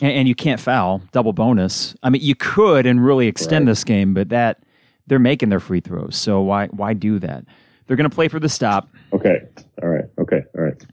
And, 0.00 0.12
and 0.12 0.28
you 0.28 0.34
can't 0.34 0.58
foul, 0.58 1.02
double 1.12 1.34
bonus. 1.34 1.94
I 2.02 2.08
mean, 2.08 2.22
you 2.22 2.34
could 2.34 2.86
and 2.86 3.04
really 3.04 3.26
extend 3.26 3.66
right. 3.66 3.72
this 3.72 3.84
game, 3.84 4.14
but 4.14 4.30
that 4.30 4.62
they're 5.06 5.18
making 5.18 5.50
their 5.50 5.60
free 5.60 5.80
throws. 5.80 6.16
So 6.16 6.40
why 6.40 6.68
why 6.68 6.94
do 6.94 7.18
that? 7.18 7.44
They're 7.86 7.98
going 7.98 8.08
to 8.08 8.14
play 8.14 8.28
for 8.28 8.40
the 8.40 8.48
stop. 8.48 8.88
Okay. 9.12 9.42
All 9.82 9.90
right. 9.90 10.06
Okay. 10.18 10.42
All 10.56 10.64
right. 10.64 10.86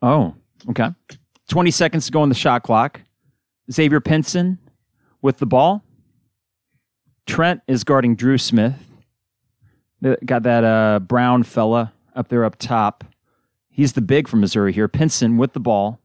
Oh, 0.00 0.34
okay. 0.70 0.88
20 1.50 1.70
seconds 1.72 2.06
to 2.06 2.12
go 2.12 2.22
on 2.22 2.30
the 2.30 2.34
shot 2.34 2.62
clock. 2.62 3.02
Xavier 3.70 4.00
Pinson 4.00 4.58
with 5.22 5.38
the 5.38 5.46
ball. 5.46 5.82
Trent 7.26 7.62
is 7.66 7.84
guarding 7.84 8.16
Dru 8.16 8.38
Smith. 8.38 8.74
Got 10.24 10.42
that 10.44 10.64
uh, 10.64 11.00
brown 11.00 11.42
fella 11.42 11.92
up 12.16 12.28
there 12.28 12.44
up 12.44 12.56
top. 12.56 13.04
He's 13.68 13.92
the 13.92 14.00
big 14.00 14.28
from 14.28 14.40
Missouri 14.40 14.72
here. 14.72 14.88
Pinson 14.88 15.36
with 15.36 15.52
the 15.52 15.60
ball. 15.60 16.00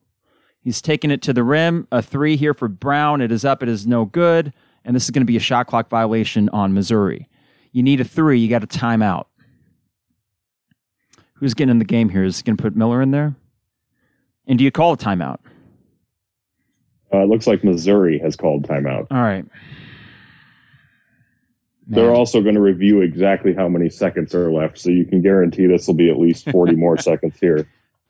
He's 0.60 0.82
taking 0.82 1.12
it 1.12 1.22
to 1.24 1.34
the 1.34 1.44
rim. 1.44 1.88
A 1.92 2.02
three 2.02 2.36
here 2.36 2.54
for 2.54 2.68
Brown. 2.68 3.22
It 3.22 3.32
is 3.32 3.46
up. 3.46 3.64
It 3.64 3.70
is 3.70 3.86
no 3.86 4.06
good. 4.06 4.54
And 4.84 4.96
this 4.96 5.06
is 5.06 5.12
going 5.12 5.22
to 5.22 5.26
be 5.26 5.38
a 5.38 5.42
shot 5.42 5.68
clock 5.68 5.90
violation 5.90 6.50
on 6.50 6.74
Missouri. 6.74 7.30
You 7.72 7.84
need 7.84 8.02
a 8.02 8.04
three. 8.04 8.40
You 8.40 8.50
got 8.50 8.64
a 8.64 8.68
timeout. 8.68 9.26
Who's 11.36 11.54
getting 11.54 11.72
in 11.72 11.80
the 11.80 11.86
game 11.86 12.10
here? 12.10 12.24
Is 12.24 12.42
going 12.42 12.58
to 12.58 12.62
put 12.62 12.76
Miller 12.76 13.02
in 13.02 13.12
there? 13.12 13.36
And 14.48 14.58
do 14.58 14.64
you 14.64 14.72
call 14.72 14.94
a 14.94 14.98
timeout? 14.98 15.40
Uh, 17.14 17.20
it 17.20 17.30
looks 17.30 17.48
like 17.48 17.64
Missouri 17.64 18.20
has 18.20 18.36
called 18.36 18.68
timeout. 18.68 19.08
All 19.12 19.22
right. 19.22 19.46
They're 21.88 22.14
also 22.14 22.42
going 22.42 22.56
to 22.56 22.62
review 22.62 23.02
exactly 23.02 23.54
how 23.54 23.68
many 23.70 23.90
seconds 23.90 24.34
are 24.34 24.52
left, 24.52 24.80
so 24.80 24.90
you 24.90 25.06
can 25.06 25.22
guarantee 25.22 25.68
this 25.68 25.86
will 25.86 25.94
be 25.94 26.10
at 26.10 26.18
least 26.18 26.50
40 26.50 26.76
more 26.76 26.98
seconds 27.02 27.38
here. 27.40 27.70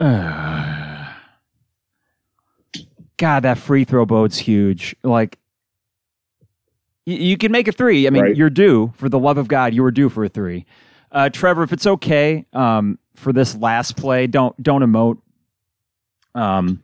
God, 3.18 3.40
that 3.40 3.58
free 3.58 3.84
throw 3.84 4.06
boat's 4.06 4.38
huge. 4.38 4.96
Like, 5.02 5.38
y- 7.06 7.14
you 7.14 7.36
can 7.36 7.52
make 7.52 7.68
a 7.68 7.72
three. 7.72 8.06
I 8.06 8.10
mean, 8.10 8.22
right. 8.22 8.36
you're 8.36 8.50
due, 8.50 8.92
for 8.96 9.08
the 9.08 9.18
love 9.18 9.38
of 9.38 9.48
God, 9.48 9.74
you 9.74 9.82
were 9.82 9.90
due 9.90 10.08
for 10.08 10.24
a 10.24 10.28
three. 10.28 10.64
Uh, 11.12 11.28
Trevor, 11.28 11.62
if 11.62 11.72
it's 11.72 11.86
okay 11.86 12.46
um, 12.52 12.98
for 13.14 13.32
this 13.32 13.54
last 13.54 13.96
play, 13.96 14.26
don't 14.26 14.60
don't 14.62 14.82
emote. 14.82 15.18
Um. 16.34 16.82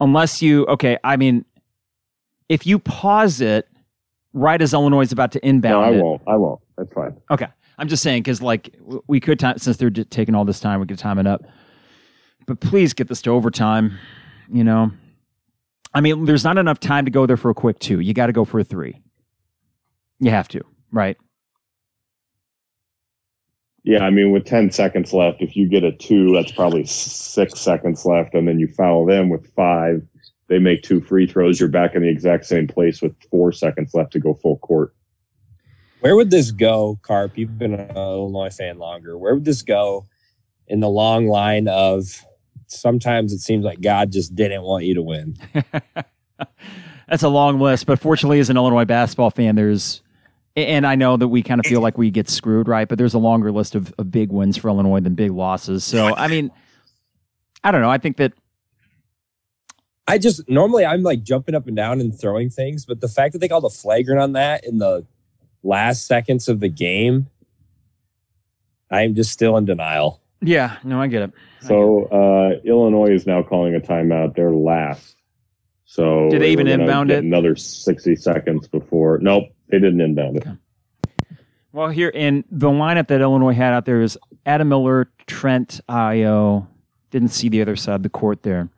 Unless 0.00 0.42
you, 0.42 0.64
okay, 0.66 0.96
I 1.02 1.16
mean, 1.16 1.44
if 2.48 2.66
you 2.66 2.78
pause 2.78 3.40
it 3.40 3.68
right 4.32 4.60
as 4.60 4.72
Illinois 4.72 5.02
is 5.02 5.12
about 5.12 5.32
to 5.32 5.46
inbound. 5.46 5.86
No, 5.86 5.92
I 5.92 5.98
it. 5.98 6.02
won't. 6.02 6.22
I 6.26 6.36
won't. 6.36 6.60
That's 6.76 6.92
fine. 6.92 7.16
Okay. 7.30 7.46
I'm 7.78 7.88
just 7.88 8.02
saying 8.02 8.22
because 8.22 8.42
like 8.42 8.76
we 9.06 9.20
could 9.20 9.38
time 9.38 9.58
since 9.58 9.76
they're 9.76 9.90
taking 9.90 10.34
all 10.34 10.44
this 10.44 10.60
time, 10.60 10.80
we 10.80 10.86
could 10.86 10.98
time 10.98 11.18
it 11.18 11.26
up. 11.26 11.42
But 12.46 12.60
please 12.60 12.92
get 12.92 13.08
this 13.08 13.22
to 13.22 13.30
overtime. 13.30 13.96
You 14.52 14.64
know, 14.64 14.90
I 15.94 16.00
mean, 16.00 16.24
there's 16.24 16.44
not 16.44 16.58
enough 16.58 16.80
time 16.80 17.04
to 17.04 17.10
go 17.10 17.26
there 17.26 17.36
for 17.36 17.50
a 17.50 17.54
quick 17.54 17.78
two. 17.78 18.00
You 18.00 18.14
got 18.14 18.26
to 18.26 18.32
go 18.32 18.44
for 18.44 18.58
a 18.58 18.64
three. 18.64 19.00
You 20.18 20.30
have 20.30 20.48
to, 20.48 20.62
right? 20.90 21.16
Yeah, 23.88 24.04
I 24.04 24.10
mean, 24.10 24.32
with 24.32 24.44
10 24.44 24.70
seconds 24.70 25.14
left, 25.14 25.40
if 25.40 25.56
you 25.56 25.66
get 25.66 25.82
a 25.82 25.92
two, 25.92 26.32
that's 26.34 26.52
probably 26.52 26.84
six 26.84 27.58
seconds 27.58 28.04
left, 28.04 28.34
and 28.34 28.46
then 28.46 28.58
you 28.58 28.68
foul 28.68 29.06
them 29.06 29.30
with 29.30 29.50
five 29.54 30.02
they 30.48 30.58
make 30.58 30.82
two 30.82 31.00
free 31.00 31.26
throws, 31.26 31.60
you're 31.60 31.68
back 31.70 31.94
in 31.94 32.02
the 32.02 32.08
exact 32.08 32.46
same 32.46 32.66
place 32.66 33.00
with 33.00 33.14
four 33.30 33.52
seconds 33.52 33.94
left 33.94 34.12
to 34.12 34.18
go 34.18 34.34
full 34.34 34.58
court. 34.58 34.94
Where 36.00 36.16
would 36.16 36.30
this 36.30 36.50
go, 36.50 36.98
Carp? 37.02 37.36
You've 37.36 37.58
been 37.58 37.74
an 37.74 37.96
Illinois 37.96 38.50
fan 38.50 38.78
longer. 38.78 39.16
Where 39.16 39.34
would 39.34 39.44
this 39.44 39.62
go 39.62 40.06
in 40.66 40.80
the 40.80 40.88
long 40.88 41.26
line 41.26 41.68
of 41.68 42.24
sometimes 42.66 43.32
it 43.32 43.40
seems 43.40 43.64
like 43.64 43.80
God 43.80 44.12
just 44.12 44.34
didn't 44.34 44.62
want 44.62 44.84
you 44.84 44.94
to 44.94 45.02
win. 45.02 45.36
That's 47.08 47.22
a 47.22 47.28
long 47.28 47.58
list, 47.58 47.86
but 47.86 47.98
fortunately, 47.98 48.38
as 48.38 48.50
an 48.50 48.56
Illinois 48.56 48.84
basketball 48.84 49.30
fan, 49.30 49.54
there's, 49.54 50.02
and 50.66 50.86
I 50.86 50.94
know 50.94 51.16
that 51.16 51.28
we 51.28 51.42
kind 51.42 51.60
of 51.60 51.66
feel 51.66 51.80
like 51.80 51.98
we 51.98 52.10
get 52.10 52.28
screwed, 52.28 52.68
right? 52.68 52.88
But 52.88 52.98
there's 52.98 53.14
a 53.14 53.18
longer 53.18 53.52
list 53.52 53.74
of, 53.74 53.94
of 53.98 54.10
big 54.10 54.30
wins 54.30 54.56
for 54.56 54.68
Illinois 54.68 55.00
than 55.00 55.14
big 55.14 55.30
losses. 55.30 55.84
So, 55.84 56.14
I 56.14 56.28
mean, 56.28 56.50
I 57.62 57.70
don't 57.70 57.80
know. 57.80 57.90
I 57.90 57.98
think 57.98 58.16
that. 58.18 58.32
I 60.06 60.16
just 60.16 60.48
normally 60.48 60.86
I'm 60.86 61.02
like 61.02 61.22
jumping 61.22 61.54
up 61.54 61.66
and 61.66 61.76
down 61.76 62.00
and 62.00 62.18
throwing 62.18 62.48
things, 62.48 62.86
but 62.86 63.00
the 63.00 63.08
fact 63.08 63.34
that 63.34 63.40
they 63.40 63.48
called 63.48 63.64
a 63.64 63.70
flagrant 63.70 64.20
on 64.20 64.32
that 64.32 64.64
in 64.64 64.78
the 64.78 65.04
last 65.62 66.06
seconds 66.06 66.48
of 66.48 66.60
the 66.60 66.68
game, 66.70 67.26
I'm 68.90 69.14
just 69.14 69.32
still 69.32 69.56
in 69.58 69.66
denial. 69.66 70.22
Yeah, 70.40 70.78
no, 70.82 71.00
I 71.00 71.08
get 71.08 71.22
it. 71.22 71.32
so 71.60 72.04
uh, 72.06 72.60
Illinois 72.64 73.10
is 73.10 73.26
now 73.26 73.42
calling 73.42 73.74
a 73.74 73.80
timeout. 73.80 74.34
They're 74.34 74.52
last. 74.52 75.16
So 75.84 76.28
did 76.30 76.42
they 76.42 76.52
even 76.52 76.68
inbound 76.68 77.10
it? 77.10 77.22
Another 77.22 77.54
sixty 77.56 78.16
seconds 78.16 78.66
before. 78.68 79.18
Nope, 79.18 79.44
they 79.68 79.78
didn't 79.78 80.00
inbound 80.00 80.36
it. 80.36 80.46
Okay. 80.46 80.56
Well, 81.72 81.90
here 81.90 82.08
in 82.08 82.44
the 82.50 82.68
lineup 82.68 83.08
that 83.08 83.20
Illinois 83.20 83.52
had 83.52 83.72
out 83.72 83.84
there 83.84 84.00
is 84.00 84.18
Adam 84.46 84.68
Miller, 84.68 85.10
Trent, 85.26 85.80
Ayo. 85.88 86.66
Didn't 87.10 87.28
see 87.28 87.48
the 87.48 87.62
other 87.62 87.76
side 87.76 87.96
of 87.96 88.02
the 88.02 88.08
court 88.08 88.42
there. 88.42 88.68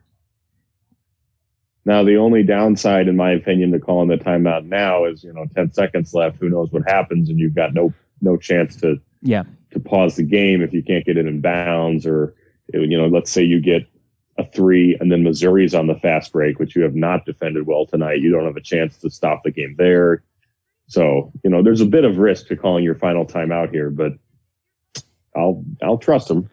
Now, 1.83 2.03
the 2.03 2.17
only 2.17 2.43
downside, 2.43 3.07
in 3.07 3.15
my 3.15 3.31
opinion, 3.31 3.71
to 3.71 3.79
calling 3.79 4.07
the 4.07 4.17
timeout 4.17 4.65
now 4.65 5.05
is 5.05 5.23
you 5.23 5.33
know 5.33 5.45
ten 5.55 5.71
seconds 5.73 6.13
left. 6.13 6.37
Who 6.39 6.49
knows 6.49 6.71
what 6.71 6.83
happens, 6.87 7.29
and 7.29 7.39
you've 7.39 7.55
got 7.55 7.73
no 7.73 7.93
no 8.21 8.37
chance 8.37 8.75
to 8.77 8.99
yeah 9.21 9.43
to 9.71 9.79
pause 9.79 10.15
the 10.15 10.23
game 10.23 10.61
if 10.61 10.73
you 10.73 10.83
can't 10.83 11.05
get 11.05 11.17
it 11.17 11.25
in 11.25 11.41
bounds 11.41 12.05
or 12.05 12.35
you 12.73 12.97
know 12.97 13.07
let's 13.07 13.31
say 13.31 13.41
you 13.41 13.59
get 13.59 13.87
a 14.37 14.45
three 14.51 14.95
and 14.99 15.11
then 15.11 15.23
Missouri's 15.23 15.73
on 15.73 15.87
the 15.87 15.95
fast 15.95 16.31
break, 16.31 16.59
which 16.59 16.75
you 16.75 16.83
have 16.83 16.95
not 16.95 17.25
defended 17.25 17.67
well 17.67 17.85
tonight. 17.85 18.21
You 18.21 18.31
don't 18.31 18.45
have 18.45 18.57
a 18.57 18.61
chance 18.61 18.97
to 18.99 19.09
stop 19.09 19.43
the 19.43 19.51
game 19.51 19.75
there. 19.77 20.23
So 20.91 21.31
you 21.43 21.49
know 21.49 21.63
there's 21.63 21.81
a 21.81 21.85
bit 21.85 22.03
of 22.03 22.17
risk 22.17 22.47
to 22.47 22.55
calling 22.55 22.83
your 22.83 22.95
final 22.95 23.25
timeout 23.25 23.71
here, 23.71 23.89
but 23.89 24.13
I'll 25.35 25.63
I'll 25.81 25.97
trust 25.97 26.29
him. 26.29 26.49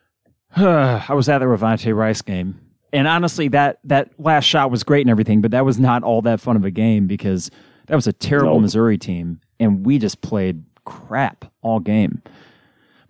I 0.56 1.12
was 1.12 1.28
at 1.28 1.38
the 1.38 1.44
Rayvonte 1.44 1.94
Rice 1.94 2.22
game 2.22 2.60
and 2.96 3.06
honestly, 3.06 3.48
that 3.48 3.78
that 3.84 4.10
last 4.18 4.44
shot 4.44 4.70
was 4.70 4.82
great 4.82 5.02
and 5.02 5.10
everything, 5.10 5.40
but 5.40 5.50
that 5.50 5.64
was 5.64 5.78
not 5.78 6.02
all 6.02 6.22
that 6.22 6.40
fun 6.40 6.56
of 6.56 6.64
a 6.64 6.70
game 6.70 7.06
because 7.06 7.50
that 7.88 7.94
was 7.94 8.06
a 8.06 8.12
terrible. 8.12 8.60
Missouri 8.60 8.96
team, 8.96 9.40
and 9.60 9.84
we 9.84 9.98
just 9.98 10.22
played 10.22 10.64
crap 10.84 11.44
all 11.60 11.78
game. 11.78 12.22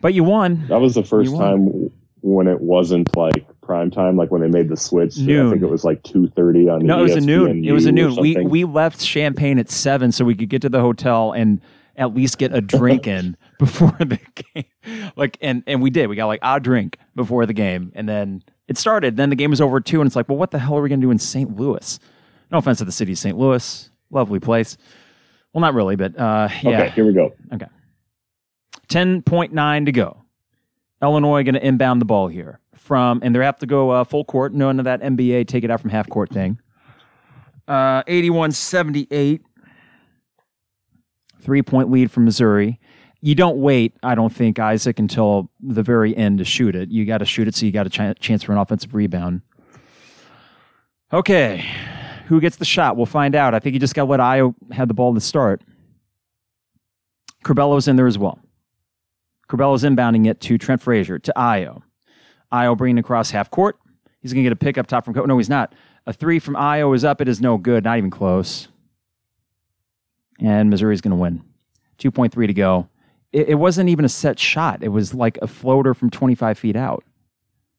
But 0.00 0.12
you 0.12 0.24
won. 0.24 0.66
That 0.68 0.80
was 0.80 0.94
the 0.94 1.04
first 1.04 1.34
time 1.36 1.90
when 2.20 2.48
it 2.48 2.60
wasn't 2.60 3.16
like 3.16 3.46
prime 3.66 3.90
time, 3.90 4.16
like 4.16 4.30
when 4.30 4.40
they 4.40 4.48
made 4.48 4.68
the 4.68 4.76
switch. 4.76 5.18
Noon. 5.18 5.48
I 5.48 5.50
think 5.50 5.62
it 5.62 5.70
was 5.70 5.84
like 5.84 6.02
two 6.04 6.28
thirty 6.28 6.68
on. 6.68 6.86
No, 6.86 7.00
it 7.00 7.02
was 7.02 7.16
a 7.16 7.20
noon. 7.20 7.64
It 7.64 7.72
was 7.72 7.86
a 7.86 7.92
noon. 7.92 8.16
We 8.16 8.36
we 8.36 8.64
left 8.64 9.04
Champaign 9.04 9.58
at 9.58 9.68
seven 9.70 10.12
so 10.12 10.24
we 10.24 10.34
could 10.34 10.48
get 10.48 10.62
to 10.62 10.68
the 10.68 10.80
hotel 10.80 11.32
and 11.32 11.60
at 11.96 12.14
least 12.14 12.38
get 12.38 12.54
a 12.54 12.60
drink 12.60 13.06
in 13.06 13.36
before 13.58 13.96
the 13.98 14.18
game. 14.54 15.12
Like 15.16 15.36
and 15.40 15.62
and 15.66 15.82
we 15.82 15.90
did. 15.90 16.06
We 16.06 16.16
got 16.16 16.26
like 16.26 16.40
a 16.42 16.60
drink 16.60 16.98
before 17.14 17.44
the 17.46 17.52
game, 17.52 17.92
and 17.94 18.08
then 18.08 18.42
it 18.68 18.78
started. 18.78 19.16
Then 19.16 19.30
the 19.30 19.36
game 19.36 19.50
was 19.50 19.60
over 19.60 19.80
too, 19.80 20.00
and 20.00 20.06
it's 20.06 20.16
like, 20.16 20.28
well, 20.28 20.38
what 20.38 20.52
the 20.52 20.58
hell 20.58 20.78
are 20.78 20.82
we 20.82 20.88
going 20.88 21.00
to 21.00 21.06
do 21.06 21.10
in 21.10 21.18
St. 21.18 21.56
Louis? 21.56 21.98
No 22.50 22.58
offense 22.58 22.78
to 22.78 22.84
the 22.84 22.92
city 22.92 23.12
of 23.12 23.18
St. 23.18 23.36
Louis, 23.36 23.90
lovely 24.10 24.38
place. 24.38 24.76
Well, 25.52 25.60
not 25.60 25.74
really, 25.74 25.96
but 25.96 26.18
uh, 26.18 26.48
yeah. 26.62 26.82
Okay, 26.82 26.90
here 26.90 27.06
we 27.06 27.12
go. 27.12 27.34
Okay, 27.52 27.66
ten 28.88 29.22
point 29.22 29.52
nine 29.52 29.86
to 29.86 29.92
go. 29.92 30.22
Illinois 31.02 31.42
going 31.42 31.54
to 31.54 31.66
inbound 31.66 32.00
the 32.00 32.06
ball 32.06 32.28
here 32.28 32.58
from, 32.86 33.20
and 33.22 33.34
they 33.34 33.44
have 33.44 33.58
to 33.58 33.66
go 33.66 33.90
uh, 33.90 34.04
full 34.04 34.24
court. 34.24 34.54
No 34.54 34.66
none 34.66 34.78
of 34.78 34.84
that 34.84 35.02
NBA 35.02 35.48
take 35.48 35.64
it 35.64 35.70
out 35.70 35.80
from 35.80 35.90
half 35.90 36.08
court 36.08 36.30
thing. 36.30 36.58
Uh, 37.68 38.02
81 38.06 38.52
78. 38.52 39.42
Three 41.40 41.62
point 41.62 41.90
lead 41.90 42.10
from 42.10 42.24
Missouri 42.24 42.80
you 43.26 43.34
don't 43.34 43.56
wait, 43.58 43.96
I 44.04 44.14
don't 44.14 44.32
think, 44.32 44.60
Isaac, 44.60 45.00
until 45.00 45.50
the 45.60 45.82
very 45.82 46.16
end 46.16 46.38
to 46.38 46.44
shoot 46.44 46.76
it. 46.76 46.90
You 46.90 47.04
got 47.04 47.18
to 47.18 47.24
shoot 47.24 47.48
it 47.48 47.56
so 47.56 47.66
you 47.66 47.72
got 47.72 47.86
a 47.86 47.90
ch- 47.90 48.20
chance 48.20 48.44
for 48.44 48.52
an 48.52 48.58
offensive 48.58 48.94
rebound. 48.94 49.42
Okay, 51.12 51.64
who 52.26 52.40
gets 52.40 52.56
the 52.56 52.64
shot? 52.64 52.96
We'll 52.96 53.06
find 53.06 53.34
out. 53.34 53.52
I 53.52 53.58
think 53.58 53.74
you 53.74 53.80
just 53.80 53.96
got 53.96 54.04
to 54.04 54.10
let 54.10 54.20
Ayo 54.20 54.54
have 54.70 54.86
the 54.86 54.94
ball 54.94 55.12
to 55.14 55.20
start. 55.20 55.62
Curbelo's 57.44 57.88
in 57.88 57.96
there 57.96 58.06
as 58.06 58.16
well. 58.16 58.38
Curbelo's 59.48 59.82
inbounding 59.82 60.28
it 60.28 60.40
to 60.42 60.56
Trent 60.56 60.80
Frazier, 60.80 61.18
to 61.18 61.32
Ayo. 61.36 61.82
Ayo 62.52 62.76
bringing 62.76 62.98
across 62.98 63.30
half 63.30 63.50
court. 63.50 63.78
He's 64.20 64.32
going 64.32 64.44
to 64.44 64.50
get 64.50 64.52
a 64.52 64.56
pick 64.56 64.78
up 64.78 64.86
top 64.86 65.04
from. 65.04 65.14
No, 65.26 65.36
he's 65.38 65.48
not. 65.48 65.74
A 66.06 66.12
three 66.12 66.38
from 66.38 66.54
Ayo 66.54 66.94
is 66.94 67.04
up. 67.04 67.20
It 67.20 67.28
is 67.28 67.40
no 67.40 67.58
good. 67.58 67.84
Not 67.84 67.98
even 67.98 68.10
close. 68.10 68.68
And 70.40 70.70
Missouri's 70.70 71.00
going 71.00 71.10
to 71.12 71.16
win. 71.16 71.42
2.3 71.98 72.46
to 72.46 72.52
go 72.52 72.88
it, 73.36 73.50
it 73.50 73.54
wasn't 73.56 73.90
even 73.90 74.04
a 74.04 74.08
set 74.08 74.38
shot. 74.38 74.82
It 74.82 74.88
was 74.88 75.12
like 75.12 75.38
a 75.42 75.46
floater 75.46 75.92
from 75.92 76.10
25 76.10 76.58
feet 76.58 76.74
out. 76.74 77.04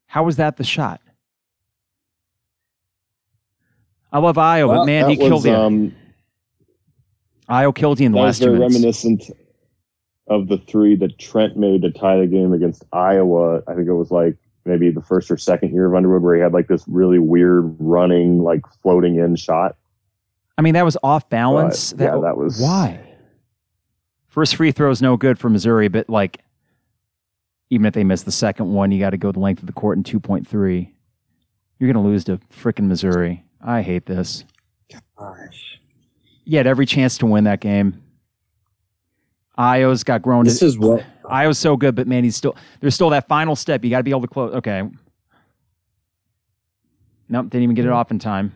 How 0.05 0.23
was 0.23 0.37
that 0.37 0.57
the 0.57 0.63
shot? 0.63 1.01
I 4.11 4.19
love 4.19 4.37
Ayo, 4.37 4.69
well, 4.69 4.79
but 4.79 4.85
man, 4.85 5.09
he 5.09 5.17
killed 5.17 5.45
you. 5.45 5.53
Um, 5.53 5.95
Ayo 7.49 7.75
killed 7.75 7.99
you 7.99 8.05
in 8.05 8.11
the 8.11 8.19
last 8.19 8.41
two 8.41 8.51
minutes. 8.51 8.75
reminiscent 8.75 9.23
of 10.27 10.47
the 10.47 10.57
three 10.59 10.95
that 10.95 11.17
Trent 11.17 11.57
made 11.57 11.81
to 11.81 11.91
tie 11.91 12.19
the 12.19 12.27
game 12.27 12.53
against 12.53 12.85
Iowa. 12.93 13.63
I 13.67 13.73
think 13.73 13.87
it 13.87 13.93
was 13.93 14.11
like 14.11 14.37
maybe 14.67 14.91
the 14.91 15.01
first 15.01 15.31
or 15.31 15.37
second 15.37 15.73
year 15.73 15.87
of 15.87 15.95
Underwood 15.95 16.21
where 16.21 16.35
he 16.35 16.41
had 16.41 16.53
like 16.53 16.67
this 16.67 16.83
really 16.87 17.19
weird 17.19 17.75
running, 17.79 18.43
like 18.43 18.61
floating 18.83 19.17
in 19.17 19.35
shot. 19.35 19.75
I 20.57 20.61
mean, 20.61 20.73
that 20.73 20.85
was 20.85 20.97
off 21.03 21.29
balance. 21.29 21.93
But, 21.93 21.99
that, 21.99 22.15
yeah, 22.15 22.21
that 22.21 22.37
was 22.37 22.59
why. 22.59 22.99
First 24.27 24.55
free 24.55 24.71
throw 24.71 24.91
is 24.91 25.01
no 25.01 25.17
good 25.17 25.39
for 25.39 25.49
Missouri, 25.49 25.87
but 25.87 26.09
like 26.09 26.41
even 27.69 27.85
if 27.85 27.93
they 27.93 28.03
miss 28.03 28.23
the 28.23 28.31
second 28.31 28.73
one, 28.73 28.91
you 28.91 28.99
got 28.99 29.09
to 29.11 29.17
go 29.17 29.31
the 29.31 29.39
length 29.39 29.61
of 29.61 29.67
the 29.67 29.73
court 29.73 29.97
in 29.97 30.03
2.3. 30.03 30.91
You're 31.79 31.93
going 31.93 32.03
to 32.03 32.09
lose 32.09 32.23
to 32.25 32.39
freaking 32.53 32.87
Missouri. 32.87 33.43
I 33.61 33.81
hate 33.81 34.05
this. 34.05 34.45
Gosh. 35.17 35.79
You 36.45 36.57
had 36.57 36.67
every 36.67 36.85
chance 36.85 37.17
to 37.19 37.25
win 37.25 37.43
that 37.43 37.59
game. 37.59 38.01
Ayo's 39.57 40.03
got 40.03 40.21
grown. 40.21 40.45
This 40.45 40.61
is 40.61 40.77
what 40.77 41.03
Ayo's 41.27 41.57
so 41.57 41.77
good, 41.77 41.95
but 41.95 42.07
man, 42.07 42.23
he's 42.23 42.35
still 42.35 42.55
there's 42.79 42.95
still 42.95 43.09
that 43.11 43.27
final 43.27 43.55
step. 43.55 43.83
You 43.83 43.89
got 43.89 43.97
to 43.97 44.03
be 44.03 44.11
able 44.11 44.21
to 44.21 44.27
close. 44.27 44.53
Okay. 44.55 44.83
Nope, 47.29 47.49
didn't 47.49 47.63
even 47.63 47.75
get 47.75 47.85
it 47.85 47.91
off 47.91 48.09
in 48.09 48.19
time, 48.19 48.53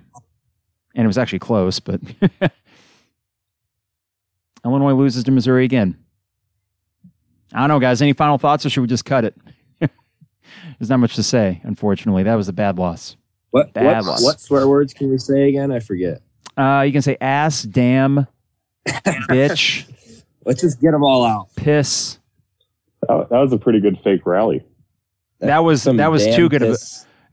and 0.96 1.04
it 1.04 1.08
was 1.08 1.18
actually 1.18 1.40
close, 1.40 1.80
but 1.82 2.00
Illinois 4.66 4.94
loses 4.94 5.24
to 5.26 5.32
Missouri 5.32 5.66
again. 5.66 5.98
I 7.54 7.60
don't 7.60 7.68
know, 7.70 7.80
guys. 7.80 8.02
Any 8.02 8.14
final 8.14 8.38
thoughts, 8.38 8.66
or 8.66 8.70
should 8.70 8.82
we 8.82 8.88
just 8.88 9.04
cut 9.04 9.26
it? 9.26 9.36
There's 9.80 10.90
not 10.90 10.98
much 10.98 11.16
to 11.16 11.24
say, 11.24 11.60
unfortunately. 11.64 12.24
That 12.24 12.36
was 12.36 12.48
a 12.48 12.54
bad 12.54 12.78
loss. 12.80 13.18
What 13.50 13.74
bad 13.74 13.98
what, 13.98 14.06
loss. 14.06 14.24
what 14.24 14.40
swear 14.40 14.68
words 14.68 14.94
can 14.94 15.10
we 15.10 15.18
say 15.18 15.50
again? 15.50 15.72
I 15.72 15.82
forget. 15.82 16.22
Uh, 16.56 16.84
you 16.86 16.94
can 16.94 17.02
say 17.02 17.18
ass, 17.20 17.64
damn, 17.64 18.26
bitch. 18.88 19.92
Let's 20.46 20.62
just 20.62 20.80
get 20.80 20.92
them 20.92 21.04
all 21.04 21.26
out. 21.26 21.50
Piss. 21.56 22.20
That, 23.08 23.28
that 23.30 23.40
was 23.40 23.54
a 23.54 23.58
pretty 23.58 23.80
good 23.80 24.00
fake 24.04 24.26
rally. 24.26 24.64
That, 25.40 25.48
that 25.48 25.60
was 25.60 25.84
that 25.84 26.12
was 26.12 26.26
too 26.36 26.50
good 26.50 26.62
of 26.62 26.72
a. 26.72 26.78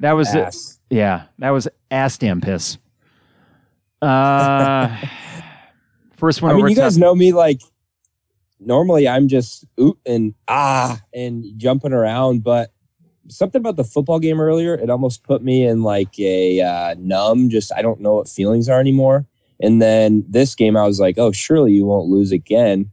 That 0.01 0.13
was 0.13 0.35
ass. 0.35 0.79
yeah. 0.91 1.25
That 1.39 1.51
was 1.51 1.69
ass 1.91 2.19
damn 2.19 2.41
piss. 2.41 2.79
Uh. 4.01 4.97
First 6.17 6.43
one. 6.43 6.53
I 6.53 6.55
mean, 6.55 6.69
you 6.69 6.77
guys 6.77 6.99
know 6.99 7.15
me 7.15 7.33
like. 7.33 7.61
Normally, 8.61 9.07
I'm 9.07 9.29
just 9.29 9.65
oot 9.79 9.97
and 10.05 10.35
ah 10.49 11.01
and 11.15 11.45
jumping 11.59 11.93
around, 11.93 12.43
but 12.43 12.73
something 13.29 13.61
about 13.61 13.77
the 13.77 13.85
football 13.85 14.19
game 14.19 14.41
earlier, 14.41 14.75
it 14.75 14.91
almost 14.91 15.23
put 15.23 15.43
me 15.43 15.65
in 15.65 15.83
like 15.83 16.19
a 16.19 16.61
uh, 16.61 16.95
numb. 16.99 17.51
Just 17.51 17.73
I 17.77 17.83
don't 17.83 18.01
know 18.01 18.15
what 18.15 18.29
feelings 18.29 18.69
are 18.69 18.81
anymore. 18.81 19.27
And 19.61 19.83
then 19.83 20.25
this 20.29 20.55
game, 20.55 20.77
I 20.77 20.87
was 20.87 21.01
like, 21.01 21.19
oh, 21.19 21.33
surely 21.33 21.73
you 21.73 21.85
won't 21.85 22.09
lose 22.09 22.33
again. 22.33 22.91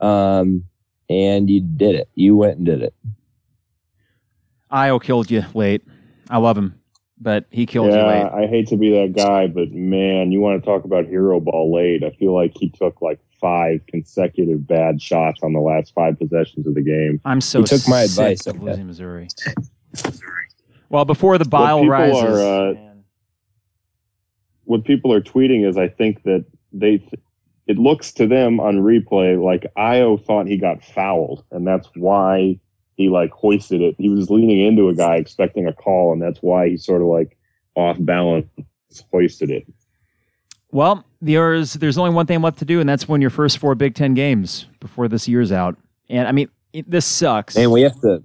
Um, 0.00 0.64
and 1.08 1.48
you 1.48 1.60
did 1.60 1.94
it. 1.94 2.08
You 2.14 2.36
went 2.36 2.58
and 2.58 2.66
did 2.66 2.82
it. 2.82 2.94
Ayo 4.70 5.02
killed 5.02 5.30
you 5.30 5.44
late. 5.54 5.82
I 6.28 6.38
love 6.38 6.58
him 6.58 6.78
but 7.20 7.46
he 7.50 7.66
killed 7.66 7.90
yeah, 7.90 8.00
you 8.00 8.24
late. 8.24 8.32
I 8.32 8.46
hate 8.46 8.68
to 8.68 8.76
be 8.76 8.90
that 8.90 9.14
guy, 9.14 9.46
but 9.46 9.70
man, 9.72 10.30
you 10.32 10.40
want 10.40 10.62
to 10.62 10.66
talk 10.66 10.84
about 10.84 11.06
hero 11.06 11.40
ball 11.40 11.74
late. 11.74 12.04
I 12.04 12.10
feel 12.10 12.34
like 12.34 12.52
he 12.54 12.70
took 12.70 13.00
like 13.02 13.18
five 13.40 13.80
consecutive 13.86 14.66
bad 14.66 15.00
shots 15.00 15.40
on 15.42 15.52
the 15.52 15.60
last 15.60 15.92
five 15.94 16.18
possessions 16.18 16.66
of 16.66 16.74
the 16.74 16.82
game. 16.82 17.20
I'm 17.24 17.40
so 17.40 17.60
he 17.60 17.66
took 17.66 17.88
my 17.88 18.02
advice 18.02 18.46
of 18.46 18.62
losing 18.62 18.86
Missouri. 18.86 19.28
Well, 20.90 21.04
before 21.04 21.38
the 21.38 21.44
bile 21.44 21.86
rises. 21.86 22.22
Are, 22.22 22.70
uh, 22.70 22.74
what 24.64 24.84
people 24.84 25.12
are 25.12 25.20
tweeting 25.20 25.68
is 25.68 25.76
I 25.76 25.88
think 25.88 26.22
that 26.24 26.44
they 26.72 27.02
it 27.68 27.78
looks 27.78 28.10
to 28.12 28.26
them 28.26 28.58
on 28.58 28.78
replay 28.78 29.40
like 29.40 29.70
Ayo 29.76 30.22
thought 30.24 30.46
he 30.46 30.56
got 30.56 30.82
fouled, 30.82 31.44
and 31.52 31.66
that's 31.66 31.86
why 31.94 32.58
he 32.96 33.10
like 33.10 33.30
hoisted 33.30 33.82
it. 33.82 33.94
He 33.98 34.08
was 34.08 34.30
leaning 34.30 34.60
into 34.60 34.88
a 34.88 34.94
guy 34.94 35.16
expecting 35.16 35.68
a 35.68 35.72
call, 35.72 36.12
and 36.12 36.20
that's 36.20 36.40
why 36.40 36.70
he 36.70 36.76
sort 36.78 37.02
of 37.02 37.08
like 37.08 37.36
off 37.74 37.98
balance 38.00 38.46
hoisted 39.12 39.50
it. 39.50 39.66
Well, 40.70 41.04
there's 41.20 41.74
there's 41.74 41.98
only 41.98 42.10
one 42.10 42.26
thing 42.26 42.40
left 42.40 42.58
to 42.60 42.64
do, 42.64 42.80
and 42.80 42.88
that's 42.88 43.06
win 43.06 43.20
your 43.20 43.30
first 43.30 43.58
four 43.58 43.74
Big 43.74 43.94
Ten 43.94 44.14
games 44.14 44.66
before 44.80 45.06
this 45.06 45.28
year's 45.28 45.52
out. 45.52 45.76
And 46.08 46.26
I 46.26 46.32
mean, 46.32 46.48
it, 46.72 46.90
this 46.90 47.04
sucks. 47.04 47.56
And 47.56 47.70
we 47.70 47.82
have 47.82 48.00
to. 48.00 48.22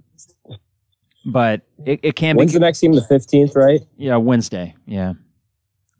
But 1.26 1.62
it, 1.84 2.00
it 2.02 2.16
can 2.16 2.36
When's 2.36 2.52
be. 2.52 2.52
When's 2.52 2.52
the 2.54 2.60
next 2.60 2.80
game? 2.80 2.92
The 2.92 3.02
fifteenth, 3.02 3.54
right? 3.54 3.80
Yeah, 3.98 4.16
Wednesday. 4.16 4.74
Yeah, 4.86 5.14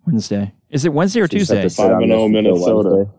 Wednesday. 0.06 0.52
Is 0.70 0.86
it 0.86 0.92
Wednesday 0.94 1.20
or 1.20 1.28
Tuesday? 1.28 1.68
Five 1.68 1.90
and 1.92 2.12
oh, 2.12 2.26
zero 2.26 2.28
Minnesota. 2.28 3.10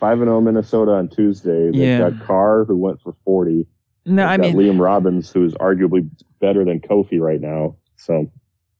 Five 0.00 0.20
and 0.20 0.28
zero 0.28 0.40
Minnesota 0.40 0.92
on 0.92 1.08
Tuesday. 1.08 1.66
They've 1.70 1.74
Yeah. 1.74 2.10
got 2.10 2.20
Carr 2.26 2.64
who 2.64 2.76
went 2.76 3.00
for 3.02 3.14
forty. 3.24 3.66
No, 4.06 4.24
I 4.24 4.36
They've 4.36 4.54
mean, 4.54 4.66
got 4.68 4.74
Liam 4.76 4.80
Robbins 4.80 5.30
who's 5.30 5.54
arguably 5.54 6.08
better 6.40 6.64
than 6.64 6.80
Kofi 6.80 7.20
right 7.20 7.40
now. 7.40 7.76
So 7.96 8.30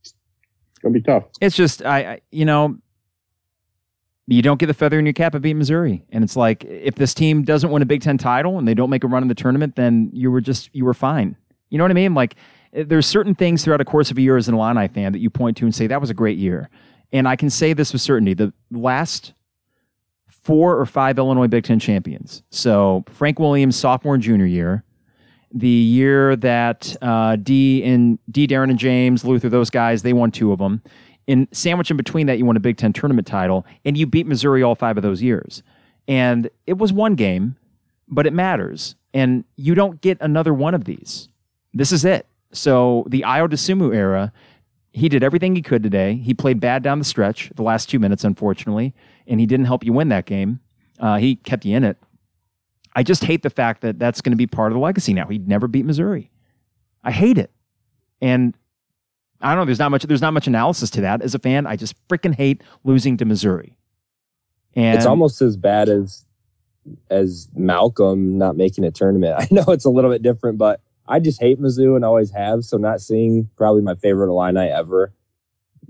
it's 0.00 0.14
gonna 0.82 0.92
be 0.92 1.02
tough. 1.02 1.24
it's 1.40 1.56
just 1.56 1.84
I, 1.84 1.98
I 1.98 2.20
you 2.30 2.44
know 2.44 2.76
you 4.26 4.42
don't 4.42 4.58
get 4.60 4.66
the 4.66 4.74
feather 4.74 4.98
in 4.98 5.06
your 5.06 5.14
cap 5.14 5.34
of 5.34 5.40
beating 5.42 5.58
Missouri, 5.58 6.04
and 6.10 6.22
it's 6.22 6.36
like 6.36 6.62
if 6.64 6.96
this 6.96 7.14
team 7.14 7.42
doesn't 7.44 7.70
win 7.70 7.80
a 7.82 7.86
Big 7.86 8.02
Ten 8.02 8.18
title 8.18 8.58
and 8.58 8.68
they 8.68 8.74
don't 8.74 8.90
make 8.90 9.02
a 9.02 9.06
run 9.08 9.22
in 9.22 9.28
the 9.28 9.34
tournament, 9.34 9.74
then 9.76 10.10
you 10.12 10.30
were 10.30 10.40
just 10.42 10.68
you 10.74 10.84
were 10.84 10.94
fine. 10.94 11.34
You 11.70 11.78
know 11.78 11.84
what 11.84 11.90
I 11.90 11.94
mean? 11.94 12.14
Like 12.14 12.36
eh, 12.74 12.84
there's 12.86 13.06
certain 13.06 13.34
things 13.34 13.64
throughout 13.64 13.80
a 13.80 13.84
course 13.86 14.10
of 14.10 14.18
a 14.18 14.20
year 14.20 14.36
as 14.36 14.46
an 14.48 14.54
Illini 14.54 14.86
fan 14.88 15.12
that 15.12 15.18
you 15.18 15.30
point 15.30 15.56
to 15.58 15.64
and 15.64 15.74
say 15.74 15.86
that 15.86 16.00
was 16.00 16.10
a 16.10 16.14
great 16.14 16.38
year, 16.38 16.68
and 17.12 17.26
I 17.26 17.36
can 17.36 17.50
say 17.50 17.72
this 17.72 17.92
with 17.92 18.02
certainty: 18.02 18.34
the 18.34 18.52
last 18.70 19.32
four 20.48 20.80
or 20.80 20.86
five 20.86 21.18
Illinois 21.18 21.46
Big 21.46 21.64
Ten 21.64 21.78
champions. 21.78 22.42
So 22.48 23.04
Frank 23.10 23.38
Williams 23.38 23.76
sophomore 23.76 24.14
and 24.14 24.22
junior 24.22 24.46
year. 24.46 24.82
The 25.52 25.68
year 25.68 26.36
that 26.36 26.96
uh, 27.02 27.36
D 27.36 27.84
and 27.84 28.18
D, 28.30 28.46
Darren 28.48 28.70
and 28.70 28.78
James, 28.78 29.26
Luther, 29.26 29.50
those 29.50 29.68
guys, 29.68 30.02
they 30.02 30.14
won 30.14 30.30
two 30.30 30.50
of 30.50 30.58
them. 30.58 30.80
In 31.26 31.48
sandwich 31.52 31.90
in 31.90 31.98
between 31.98 32.28
that, 32.28 32.38
you 32.38 32.46
won 32.46 32.56
a 32.56 32.60
Big 32.60 32.78
Ten 32.78 32.94
tournament 32.94 33.26
title, 33.26 33.66
and 33.84 33.98
you 33.98 34.06
beat 34.06 34.26
Missouri 34.26 34.62
all 34.62 34.74
five 34.74 34.96
of 34.96 35.02
those 35.02 35.22
years. 35.22 35.62
And 36.06 36.48
it 36.66 36.78
was 36.78 36.94
one 36.94 37.14
game, 37.14 37.56
but 38.08 38.26
it 38.26 38.32
matters. 38.32 38.94
And 39.12 39.44
you 39.56 39.74
don't 39.74 40.00
get 40.00 40.16
another 40.22 40.54
one 40.54 40.72
of 40.72 40.86
these. 40.86 41.28
This 41.74 41.92
is 41.92 42.06
it. 42.06 42.26
So 42.52 43.04
the 43.10 43.20
Ayo 43.20 43.48
Dosunmu 43.48 43.94
era, 43.94 44.32
he 44.92 45.08
did 45.08 45.22
everything 45.22 45.54
he 45.54 45.62
could 45.62 45.82
today. 45.82 46.16
He 46.16 46.34
played 46.34 46.60
bad 46.60 46.82
down 46.82 46.98
the 46.98 47.04
stretch, 47.04 47.50
the 47.54 47.62
last 47.62 47.88
two 47.88 47.98
minutes, 47.98 48.24
unfortunately, 48.24 48.94
and 49.26 49.40
he 49.40 49.46
didn't 49.46 49.66
help 49.66 49.84
you 49.84 49.92
win 49.92 50.08
that 50.08 50.26
game. 50.26 50.60
Uh, 50.98 51.16
he 51.18 51.36
kept 51.36 51.64
you 51.64 51.76
in 51.76 51.84
it. 51.84 51.96
I 52.94 53.02
just 53.02 53.24
hate 53.24 53.42
the 53.42 53.50
fact 53.50 53.82
that 53.82 53.98
that's 53.98 54.20
going 54.20 54.32
to 54.32 54.36
be 54.36 54.46
part 54.46 54.72
of 54.72 54.74
the 54.74 54.80
legacy 54.80 55.12
now. 55.12 55.26
He'd 55.26 55.46
never 55.46 55.68
beat 55.68 55.84
Missouri. 55.84 56.30
I 57.04 57.12
hate 57.12 57.38
it. 57.38 57.52
And 58.20 58.56
I 59.40 59.50
don't 59.50 59.62
know. 59.62 59.64
There's 59.66 59.78
not 59.78 59.90
much. 59.90 60.02
There's 60.02 60.22
not 60.22 60.32
much 60.32 60.46
analysis 60.46 60.90
to 60.90 61.00
that. 61.02 61.22
As 61.22 61.34
a 61.34 61.38
fan, 61.38 61.66
I 61.66 61.76
just 61.76 61.94
freaking 62.08 62.34
hate 62.34 62.62
losing 62.82 63.16
to 63.18 63.24
Missouri. 63.24 63.76
And 64.74 64.96
it's 64.96 65.06
almost 65.06 65.40
as 65.40 65.56
bad 65.56 65.88
as 65.88 66.24
as 67.10 67.48
Malcolm 67.54 68.38
not 68.38 68.56
making 68.56 68.84
a 68.84 68.90
tournament. 68.90 69.34
I 69.38 69.46
know 69.50 69.64
it's 69.68 69.84
a 69.84 69.90
little 69.90 70.10
bit 70.10 70.22
different, 70.22 70.58
but 70.58 70.80
I 71.08 71.20
just 71.20 71.40
hate 71.40 71.60
Mizzou 71.60 71.96
and 71.96 72.04
always 72.04 72.30
have. 72.30 72.64
So 72.64 72.76
not 72.76 73.00
seeing 73.00 73.48
probably 73.56 73.82
my 73.82 73.94
favorite 73.96 74.28
Illini 74.28 74.68
ever 74.68 75.12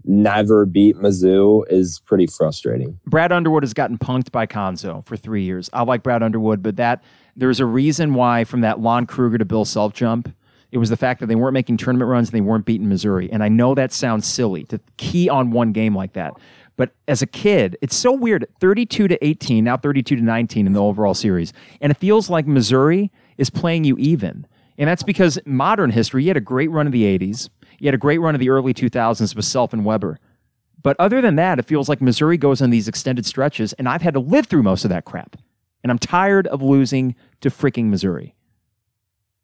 never 0.05 0.65
beat 0.65 0.97
Mizzou 0.97 1.65
is 1.69 2.01
pretty 2.07 2.27
frustrating. 2.27 2.99
Brad 3.07 3.31
Underwood 3.31 3.63
has 3.63 3.75
gotten 3.75 3.99
punked 3.99 4.33
by 4.33 4.47
Cuonzo 4.47 5.05
for 5.07 5.17
three 5.17 5.43
years. 5.43 5.69
I 5.73 5.83
like 5.83 6.03
Brad 6.03 6.23
Underwood, 6.23 6.63
but 6.63 6.77
that 6.77 7.03
there's 7.37 7.61
a 7.61 7.67
reason 7.67 8.15
why 8.15 8.45
from 8.45 8.63
that 8.63 8.81
Lon 8.81 9.07
Kruger 9.07 9.39
to 9.39 9.45
Bill 9.45 9.65
Self 9.65 9.93
jump, 9.93 10.35
it 10.73 10.79
was 10.79 10.89
the 10.91 10.97
fact 10.97 11.21
that 11.21 11.27
they 11.27 11.35
weren't 11.35 11.55
making 11.55 11.77
tournament 11.77 12.11
runs 12.11 12.29
and 12.29 12.37
they 12.37 12.41
weren't 12.41 12.65
beating 12.65 12.89
Missouri. 12.89 13.31
And 13.31 13.43
I 13.43 13.49
know 13.49 13.75
that 13.75 13.93
sounds 13.93 14.27
silly 14.27 14.65
to 14.65 14.81
key 14.97 15.29
on 15.29 15.51
one 15.51 15.73
game 15.73 15.95
like 15.95 16.15
that. 16.15 16.35
But 16.77 16.93
as 17.09 17.23
a 17.23 17.27
kid, 17.27 17.77
it's 17.83 17.97
so 17.97 18.13
weird. 18.13 18.47
32 18.61 19.09
to 19.09 19.25
18, 19.25 19.65
now 19.65 19.77
32 19.77 20.17
to 20.17 20.23
19 20.23 20.67
in 20.67 20.73
the 20.73 20.83
overall 20.83 21.15
series. 21.15 21.53
And 21.81 21.91
it 21.91 21.97
feels 21.97 22.31
like 22.31 22.47
Missouri 22.47 23.11
is 23.37 23.51
playing 23.51 23.85
you 23.85 23.97
even. 23.99 24.47
And 24.79 24.89
that's 24.89 25.03
because 25.03 25.39
modern 25.45 25.91
history, 25.91 26.23
you 26.23 26.29
had 26.29 26.37
a 26.37 26.41
great 26.41 26.71
run 26.71 26.87
of 26.87 26.93
the 26.93 27.03
80s. 27.03 27.51
You 27.81 27.89
had 27.89 27.95
a 27.95 27.99
great 27.99 28.19
run 28.19 28.37
of 28.37 28.39
the 28.39 28.49
early 28.49 28.73
2000s 28.73 29.35
with 29.35 29.45
Self 29.45 29.73
and 29.73 29.85
Weber. 29.85 30.19
But 30.81 30.97
other 31.01 31.21
than 31.21 31.35
that, 31.37 31.59
it 31.59 31.67
feels 31.67 31.89
like 31.89 32.01
Missouri 32.01 32.39
goes 32.39 32.63
on 32.63 32.71
these 32.71 32.87
extended 32.87 33.27
stretches, 33.27 33.73
and 33.75 33.89
I've 33.89 34.03
had 34.03 34.15
to 34.15 34.21
live 34.21 34.47
through 34.47 34.63
most 34.63 34.85
of 34.85 34.91
that 34.91 35.05
crap. 35.05 35.37
And 35.83 35.91
I'm 35.91 35.99
tired 35.99 36.47
of 36.47 36.63
losing 36.63 37.17
to 37.41 37.51
freaking 37.51 37.87
Missouri. 37.87 38.37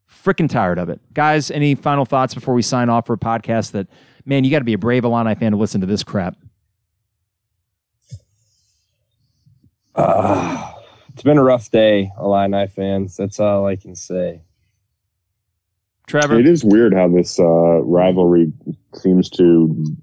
Freaking 0.09 0.49
tired 0.49 0.79
of 0.79 0.87
it. 0.89 1.01
Guys, 1.13 1.51
any 1.51 1.75
final 1.75 2.05
thoughts 2.05 2.33
before 2.33 2.53
we 2.53 2.61
sign 2.61 2.89
off 2.89 3.05
for 3.05 3.13
a 3.13 3.17
podcast 3.17 3.71
that, 3.71 3.87
man, 4.25 4.45
you 4.45 4.51
got 4.51 4.59
to 4.59 4.65
be 4.65 4.73
a 4.73 4.77
brave 4.77 5.03
Illini 5.03 5.35
fan 5.35 5.51
to 5.51 5.57
listen 5.57 5.81
to 5.81 5.87
this 5.87 6.03
crap? 6.03 6.37
Uh, 9.93 10.71
it's 11.13 11.23
been 11.23 11.37
a 11.37 11.43
rough 11.43 11.69
day, 11.69 12.11
Illini 12.17 12.67
fans. 12.67 13.17
That's 13.17 13.39
all 13.39 13.65
I 13.65 13.75
can 13.75 13.95
say. 13.95 14.41
Trevor? 16.07 16.39
It 16.39 16.47
is 16.47 16.63
weird 16.63 16.93
how 16.93 17.07
this 17.07 17.39
uh, 17.39 17.81
rivalry 17.83 18.51
seems 18.93 19.29
to, 19.31 19.43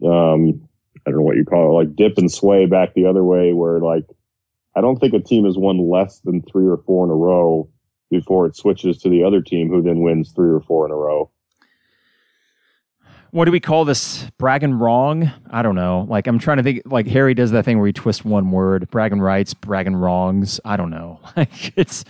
um, 0.04 0.68
I 1.06 1.10
don't 1.10 1.18
know 1.18 1.22
what 1.22 1.36
you 1.36 1.44
call 1.44 1.70
it, 1.70 1.84
like 1.84 1.96
dip 1.96 2.18
and 2.18 2.30
sway 2.30 2.66
back 2.66 2.94
the 2.94 3.06
other 3.06 3.24
way, 3.24 3.52
where 3.52 3.78
like, 3.80 4.04
I 4.74 4.80
don't 4.80 4.98
think 4.98 5.14
a 5.14 5.20
team 5.20 5.44
has 5.44 5.56
won 5.56 5.90
less 5.90 6.20
than 6.20 6.42
three 6.42 6.66
or 6.66 6.78
four 6.78 7.04
in 7.04 7.10
a 7.10 7.14
row 7.14 7.68
before 8.10 8.46
it 8.46 8.56
switches 8.56 8.98
to 8.98 9.08
the 9.08 9.22
other 9.22 9.40
team 9.40 9.68
who 9.68 9.82
then 9.82 10.00
wins 10.00 10.32
three 10.32 10.50
or 10.50 10.60
four 10.60 10.86
in 10.86 10.92
a 10.92 10.96
row. 10.96 11.30
What 13.30 13.46
do 13.46 13.50
we 13.50 13.60
call 13.60 13.86
this? 13.86 14.30
Bragging 14.36 14.74
wrong? 14.74 15.32
I 15.50 15.62
don't 15.62 15.74
know. 15.74 16.06
Like, 16.06 16.26
I'm 16.26 16.38
trying 16.38 16.58
to 16.58 16.62
think, 16.62 16.82
like, 16.84 17.06
Harry 17.06 17.32
does 17.32 17.50
that 17.52 17.64
thing 17.64 17.78
where 17.78 17.86
he 17.86 17.92
twists 17.94 18.22
one 18.22 18.50
word, 18.50 18.90
bragging 18.90 19.22
rights, 19.22 19.54
bragging 19.54 19.96
wrongs. 19.96 20.60
I 20.66 20.76
don't 20.76 20.90
know. 20.90 21.18
Like, 21.36 21.72
it's, 21.78 22.04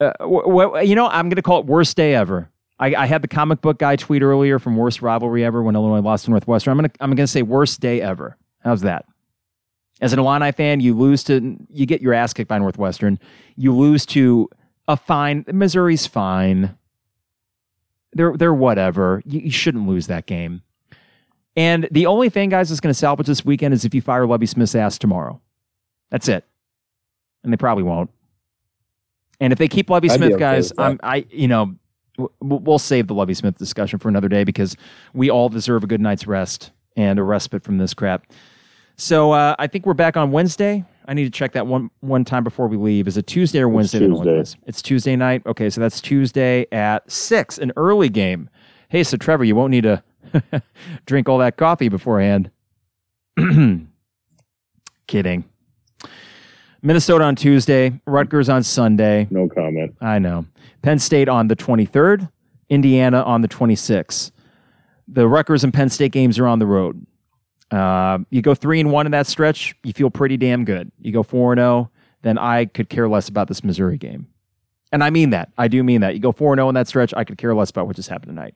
uh, 0.00 0.12
wh- 0.20 0.80
wh- 0.80 0.86
you 0.86 0.94
know, 0.94 1.06
I'm 1.08 1.28
going 1.28 1.36
to 1.36 1.42
call 1.42 1.60
it 1.60 1.66
worst 1.66 1.96
day 1.96 2.14
ever. 2.14 2.50
I, 2.78 2.94
I 2.94 3.06
had 3.06 3.22
the 3.22 3.28
comic 3.28 3.60
book 3.60 3.78
guy 3.78 3.96
tweet 3.96 4.22
earlier 4.22 4.58
from 4.58 4.76
worst 4.76 5.00
rivalry 5.00 5.44
ever 5.44 5.62
when 5.62 5.74
Illinois 5.74 6.00
lost 6.00 6.26
to 6.26 6.30
Northwestern. 6.30 6.72
I'm 6.72 6.78
gonna 6.78 6.90
I'm 7.00 7.14
gonna 7.14 7.26
say 7.26 7.42
worst 7.42 7.80
day 7.80 8.02
ever. 8.02 8.36
How's 8.60 8.82
that? 8.82 9.06
As 10.02 10.12
an 10.12 10.18
Illini 10.18 10.52
fan, 10.52 10.80
you 10.80 10.94
lose 10.94 11.24
to 11.24 11.56
you 11.70 11.86
get 11.86 12.02
your 12.02 12.12
ass 12.12 12.34
kicked 12.34 12.48
by 12.48 12.58
Northwestern. 12.58 13.18
You 13.56 13.74
lose 13.74 14.04
to 14.06 14.50
a 14.88 14.96
fine 14.96 15.44
Missouri's 15.50 16.06
fine. 16.06 16.76
They're 18.12 18.36
they're 18.36 18.52
whatever. 18.52 19.22
You, 19.24 19.40
you 19.40 19.50
shouldn't 19.50 19.88
lose 19.88 20.06
that 20.08 20.26
game. 20.26 20.62
And 21.56 21.88
the 21.90 22.04
only 22.04 22.28
thing, 22.28 22.50
guys, 22.50 22.68
that's 22.68 22.80
going 22.80 22.92
to 22.92 22.98
salvage 22.98 23.26
this 23.26 23.42
weekend 23.42 23.72
is 23.72 23.86
if 23.86 23.94
you 23.94 24.02
fire 24.02 24.26
Lovie 24.26 24.44
Smith's 24.44 24.74
ass 24.74 24.98
tomorrow. 24.98 25.40
That's 26.10 26.28
it. 26.28 26.44
And 27.42 27.50
they 27.50 27.56
probably 27.56 27.82
won't. 27.82 28.10
And 29.40 29.52
if 29.52 29.58
they 29.58 29.68
keep 29.68 29.90
Lovie 29.90 30.08
Smith, 30.08 30.32
okay 30.32 30.38
guys. 30.38 30.72
I'm 30.78 30.98
I 31.02 31.26
you 31.30 31.48
know 31.48 31.74
w- 32.16 32.30
we'll 32.40 32.78
save 32.78 33.06
the 33.06 33.14
Lovie 33.14 33.34
Smith 33.34 33.58
discussion 33.58 33.98
for 33.98 34.08
another 34.08 34.28
day 34.28 34.44
because 34.44 34.76
we 35.12 35.30
all 35.30 35.48
deserve 35.48 35.84
a 35.84 35.86
good 35.86 36.00
night's 36.00 36.26
rest 36.26 36.72
and 36.96 37.18
a 37.18 37.22
respite 37.22 37.62
from 37.62 37.78
this 37.78 37.92
crap. 37.94 38.26
So 38.96 39.32
uh, 39.32 39.54
I 39.58 39.66
think 39.66 39.84
we're 39.84 39.92
back 39.94 40.16
on 40.16 40.32
Wednesday. 40.32 40.84
I 41.06 41.12
need 41.14 41.24
to 41.24 41.30
check 41.30 41.52
that 41.52 41.66
one 41.66 41.90
one 42.00 42.24
time 42.24 42.42
before 42.44 42.66
we 42.66 42.76
leave. 42.78 43.06
Is 43.06 43.16
it 43.16 43.26
Tuesday 43.26 43.60
or 43.60 43.68
Wednesday? 43.68 44.06
one 44.08 44.26
Tuesday. 44.26 44.58
It's 44.66 44.80
Tuesday 44.80 45.16
night. 45.16 45.42
Okay, 45.46 45.68
so 45.70 45.80
that's 45.80 46.00
Tuesday 46.00 46.66
at 46.72 47.10
six, 47.10 47.58
an 47.58 47.72
early 47.76 48.08
game. 48.08 48.48
Hey, 48.88 49.04
so 49.04 49.16
Trevor, 49.16 49.44
you 49.44 49.54
won't 49.54 49.70
need 49.70 49.82
to 49.82 50.02
drink 51.06 51.28
all 51.28 51.38
that 51.38 51.56
coffee 51.58 51.88
beforehand. 51.88 52.50
Kidding. 55.06 55.44
Minnesota 56.86 57.24
on 57.24 57.34
Tuesday, 57.34 58.00
Rutgers 58.06 58.48
on 58.48 58.62
Sunday. 58.62 59.26
No 59.28 59.48
comment. 59.48 59.96
I 60.00 60.20
know. 60.20 60.46
Penn 60.82 61.00
State 61.00 61.28
on 61.28 61.48
the 61.48 61.56
23rd, 61.56 62.30
Indiana 62.68 63.24
on 63.24 63.42
the 63.42 63.48
26th. 63.48 64.30
The 65.08 65.26
Rutgers 65.26 65.64
and 65.64 65.74
Penn 65.74 65.88
State 65.88 66.12
games 66.12 66.38
are 66.38 66.46
on 66.46 66.60
the 66.60 66.66
road. 66.66 67.04
Uh, 67.72 68.18
you 68.30 68.40
go 68.40 68.54
three 68.54 68.78
and 68.78 68.92
one 68.92 69.04
in 69.04 69.10
that 69.10 69.26
stretch, 69.26 69.74
you 69.82 69.92
feel 69.92 70.10
pretty 70.10 70.36
damn 70.36 70.64
good. 70.64 70.92
You 71.00 71.10
go 71.10 71.24
four 71.24 71.52
and 71.52 71.58
zero, 71.58 71.90
then 72.22 72.38
I 72.38 72.66
could 72.66 72.88
care 72.88 73.08
less 73.08 73.28
about 73.28 73.48
this 73.48 73.64
Missouri 73.64 73.98
game, 73.98 74.28
and 74.92 75.02
I 75.02 75.10
mean 75.10 75.30
that. 75.30 75.50
I 75.58 75.66
do 75.66 75.82
mean 75.82 76.02
that. 76.02 76.14
You 76.14 76.20
go 76.20 76.30
four 76.30 76.52
and 76.52 76.58
zero 76.60 76.68
in 76.68 76.76
that 76.76 76.86
stretch, 76.86 77.12
I 77.16 77.24
could 77.24 77.36
care 77.36 77.52
less 77.52 77.70
about 77.70 77.88
what 77.88 77.96
just 77.96 78.10
happened 78.10 78.30
tonight. 78.30 78.54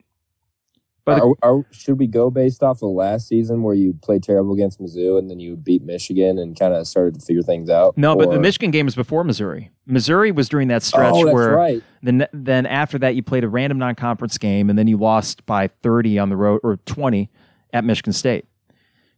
But 1.04 1.22
Are, 1.22 1.34
are, 1.42 1.66
should 1.70 1.98
we 1.98 2.06
go 2.06 2.30
based 2.30 2.62
off 2.62 2.82
of 2.82 2.90
last 2.90 3.26
season 3.26 3.62
where 3.62 3.74
you 3.74 3.94
played 4.02 4.22
terrible 4.22 4.52
against 4.52 4.80
Mizzou 4.80 5.18
and 5.18 5.30
then 5.30 5.40
you 5.40 5.56
beat 5.56 5.82
Michigan 5.82 6.38
and 6.38 6.58
kind 6.58 6.74
of 6.74 6.86
started 6.86 7.14
to 7.14 7.20
figure 7.20 7.42
things 7.42 7.70
out? 7.70 7.96
no, 7.96 8.14
but 8.14 8.30
the 8.30 8.38
Michigan 8.38 8.70
game 8.70 8.86
was 8.86 8.94
before 8.94 9.24
Missouri. 9.24 9.70
Missouri 9.86 10.30
was 10.30 10.48
during 10.48 10.68
that 10.68 10.82
stretch 10.82 11.14
oh, 11.14 11.32
where 11.32 11.56
right. 11.56 11.82
Then 12.02 12.26
then 12.32 12.66
after 12.66 12.98
that 12.98 13.14
you 13.14 13.22
played 13.22 13.44
a 13.44 13.48
random 13.48 13.78
non-conference 13.78 14.38
game 14.38 14.70
and 14.70 14.78
then 14.78 14.86
you 14.86 14.96
lost 14.96 15.44
by 15.46 15.68
30 15.68 16.18
on 16.18 16.28
the 16.28 16.36
road 16.36 16.60
or 16.62 16.76
20 16.86 17.30
at 17.72 17.84
Michigan 17.84 18.12
State. 18.12 18.46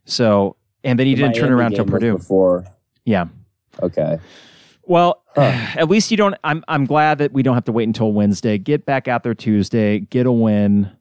So 0.05 0.55
and 0.83 0.99
then 0.99 1.07
you 1.07 1.15
The 1.15 1.23
didn't 1.23 1.35
turn 1.35 1.51
around 1.51 1.73
until 1.73 1.85
was 1.85 1.91
Purdue. 1.91 2.17
Before. 2.17 2.65
Yeah. 3.05 3.25
Okay. 3.81 4.19
Well, 4.83 5.23
huh. 5.35 5.41
at 5.75 5.89
least 5.89 6.11
you 6.11 6.17
don't. 6.17 6.35
I'm 6.43 6.63
I'm 6.67 6.85
glad 6.85 7.17
that 7.19 7.31
we 7.31 7.43
don't 7.43 7.55
have 7.55 7.65
to 7.65 7.71
wait 7.71 7.87
until 7.87 8.11
Wednesday. 8.11 8.57
Get 8.57 8.85
back 8.85 9.07
out 9.07 9.23
there 9.23 9.33
Tuesday. 9.33 9.99
Get 9.99 10.25
a 10.25 10.31
win. 10.31 10.91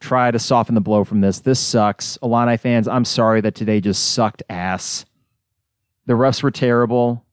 Try 0.00 0.30
to 0.30 0.38
soften 0.38 0.74
the 0.74 0.80
blow 0.80 1.04
from 1.04 1.20
this. 1.20 1.40
This 1.40 1.60
sucks. 1.60 2.18
Illini 2.22 2.56
fans, 2.56 2.88
I'm 2.88 3.04
sorry 3.04 3.40
that 3.42 3.54
today 3.54 3.80
just 3.80 4.12
sucked 4.12 4.42
ass. 4.48 5.04
The 6.06 6.14
refs 6.14 6.42
were 6.42 6.50
terrible, 6.50 7.24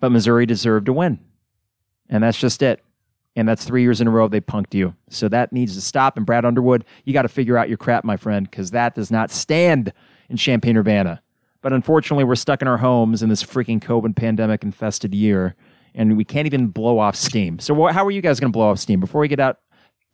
but 0.00 0.10
Missouri 0.10 0.46
deserved 0.46 0.86
to 0.86 0.92
win, 0.92 1.18
and 2.08 2.22
that's 2.22 2.38
just 2.38 2.62
it. 2.62 2.80
And 3.36 3.48
that's 3.48 3.64
three 3.64 3.82
years 3.82 4.00
in 4.00 4.06
a 4.06 4.10
row 4.12 4.28
they 4.28 4.40
punked 4.40 4.74
you. 4.74 4.94
So 5.10 5.28
that 5.28 5.52
needs 5.52 5.74
to 5.74 5.80
stop. 5.80 6.16
And 6.16 6.24
Brad 6.24 6.44
Underwood, 6.44 6.84
you 7.04 7.12
got 7.12 7.22
to 7.22 7.28
figure 7.28 7.58
out 7.58 7.68
your 7.68 7.76
crap, 7.76 8.04
my 8.04 8.16
friend, 8.16 8.48
because 8.48 8.70
that 8.70 8.94
does 8.94 9.10
not 9.10 9.32
stand 9.32 9.92
in 10.28 10.36
Champaign 10.36 10.76
Urbana. 10.76 11.20
But 11.60 11.72
unfortunately, 11.72 12.22
we're 12.22 12.36
stuck 12.36 12.62
in 12.62 12.68
our 12.68 12.76
homes 12.76 13.24
in 13.24 13.28
this 13.30 13.42
freaking 13.42 13.80
COVID 13.82 14.14
pandemic 14.14 14.62
infested 14.62 15.14
year, 15.14 15.56
and 15.96 16.16
we 16.16 16.24
can't 16.24 16.46
even 16.46 16.68
blow 16.68 17.00
off 17.00 17.16
steam. 17.16 17.58
So, 17.58 17.74
wh- 17.74 17.92
how 17.92 18.06
are 18.06 18.10
you 18.12 18.20
guys 18.20 18.38
going 18.38 18.52
to 18.52 18.56
blow 18.56 18.70
off 18.70 18.78
steam? 18.78 19.00
Before 19.00 19.20
we 19.20 19.26
get 19.28 19.40
out, 19.40 19.58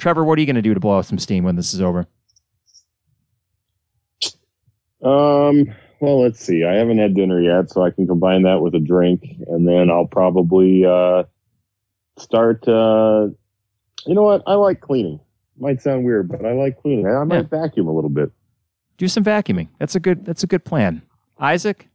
Trevor, 0.00 0.24
what 0.24 0.38
are 0.38 0.40
you 0.40 0.46
going 0.46 0.56
to 0.56 0.62
do 0.62 0.74
to 0.74 0.80
blow 0.80 0.92
off 0.92 1.06
some 1.06 1.18
steam 1.18 1.44
when 1.44 1.56
this 1.56 1.74
is 1.74 1.80
over? 1.80 2.06
Um, 5.02 5.72
well, 6.00 6.22
let's 6.22 6.40
see. 6.40 6.64
I 6.64 6.74
haven't 6.74 6.98
had 6.98 7.14
dinner 7.14 7.40
yet, 7.40 7.70
so 7.70 7.82
I 7.82 7.90
can 7.90 8.06
combine 8.06 8.42
that 8.42 8.60
with 8.62 8.74
a 8.74 8.80
drink, 8.80 9.22
and 9.46 9.68
then 9.68 9.90
I'll 9.90 10.06
probably 10.06 10.84
uh, 10.84 11.24
start. 12.18 12.66
Uh, 12.66 13.28
you 14.06 14.14
know 14.14 14.22
what? 14.22 14.42
I 14.46 14.54
like 14.54 14.80
cleaning. 14.80 15.20
Might 15.58 15.82
sound 15.82 16.04
weird, 16.04 16.28
but 16.30 16.44
I 16.46 16.52
like 16.52 16.80
cleaning. 16.80 17.06
I 17.06 17.22
might 17.24 17.48
yeah. 17.50 17.62
vacuum 17.62 17.86
a 17.86 17.92
little 17.92 18.10
bit. 18.10 18.32
Do 18.96 19.06
some 19.08 19.22
vacuuming. 19.22 19.68
That's 19.78 19.94
a 19.94 20.00
good. 20.00 20.24
That's 20.24 20.42
a 20.42 20.46
good 20.46 20.64
plan. 20.64 21.02
Isaac? 21.38 21.88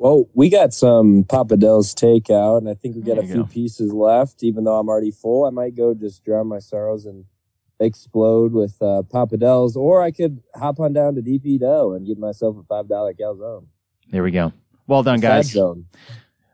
Well, 0.00 0.30
we 0.32 0.48
got 0.48 0.72
some 0.72 1.24
Papa 1.24 1.58
Del's 1.58 1.94
takeout, 1.94 2.56
and 2.56 2.70
I 2.70 2.72
think 2.72 2.96
we 2.96 3.02
got 3.02 3.18
a 3.18 3.22
few 3.22 3.42
go. 3.42 3.44
pieces 3.44 3.92
left. 3.92 4.42
Even 4.42 4.64
though 4.64 4.78
I'm 4.78 4.88
already 4.88 5.10
full, 5.10 5.44
I 5.44 5.50
might 5.50 5.76
go 5.76 5.92
just 5.92 6.24
drown 6.24 6.46
my 6.46 6.58
sorrows 6.58 7.04
and 7.04 7.26
explode 7.78 8.54
with 8.54 8.80
uh, 8.80 9.02
Papa 9.02 9.36
Del's, 9.36 9.76
or 9.76 10.00
I 10.00 10.10
could 10.10 10.42
hop 10.54 10.80
on 10.80 10.94
down 10.94 11.16
to 11.16 11.20
DP 11.20 11.60
Dough 11.60 11.92
and 11.92 12.06
give 12.06 12.16
myself 12.16 12.56
a 12.56 12.62
five 12.62 12.88
dollar 12.88 13.12
calzone. 13.12 13.66
There 14.10 14.22
we 14.22 14.30
go. 14.30 14.54
Well 14.86 15.02
done, 15.02 15.20
guys. 15.20 15.54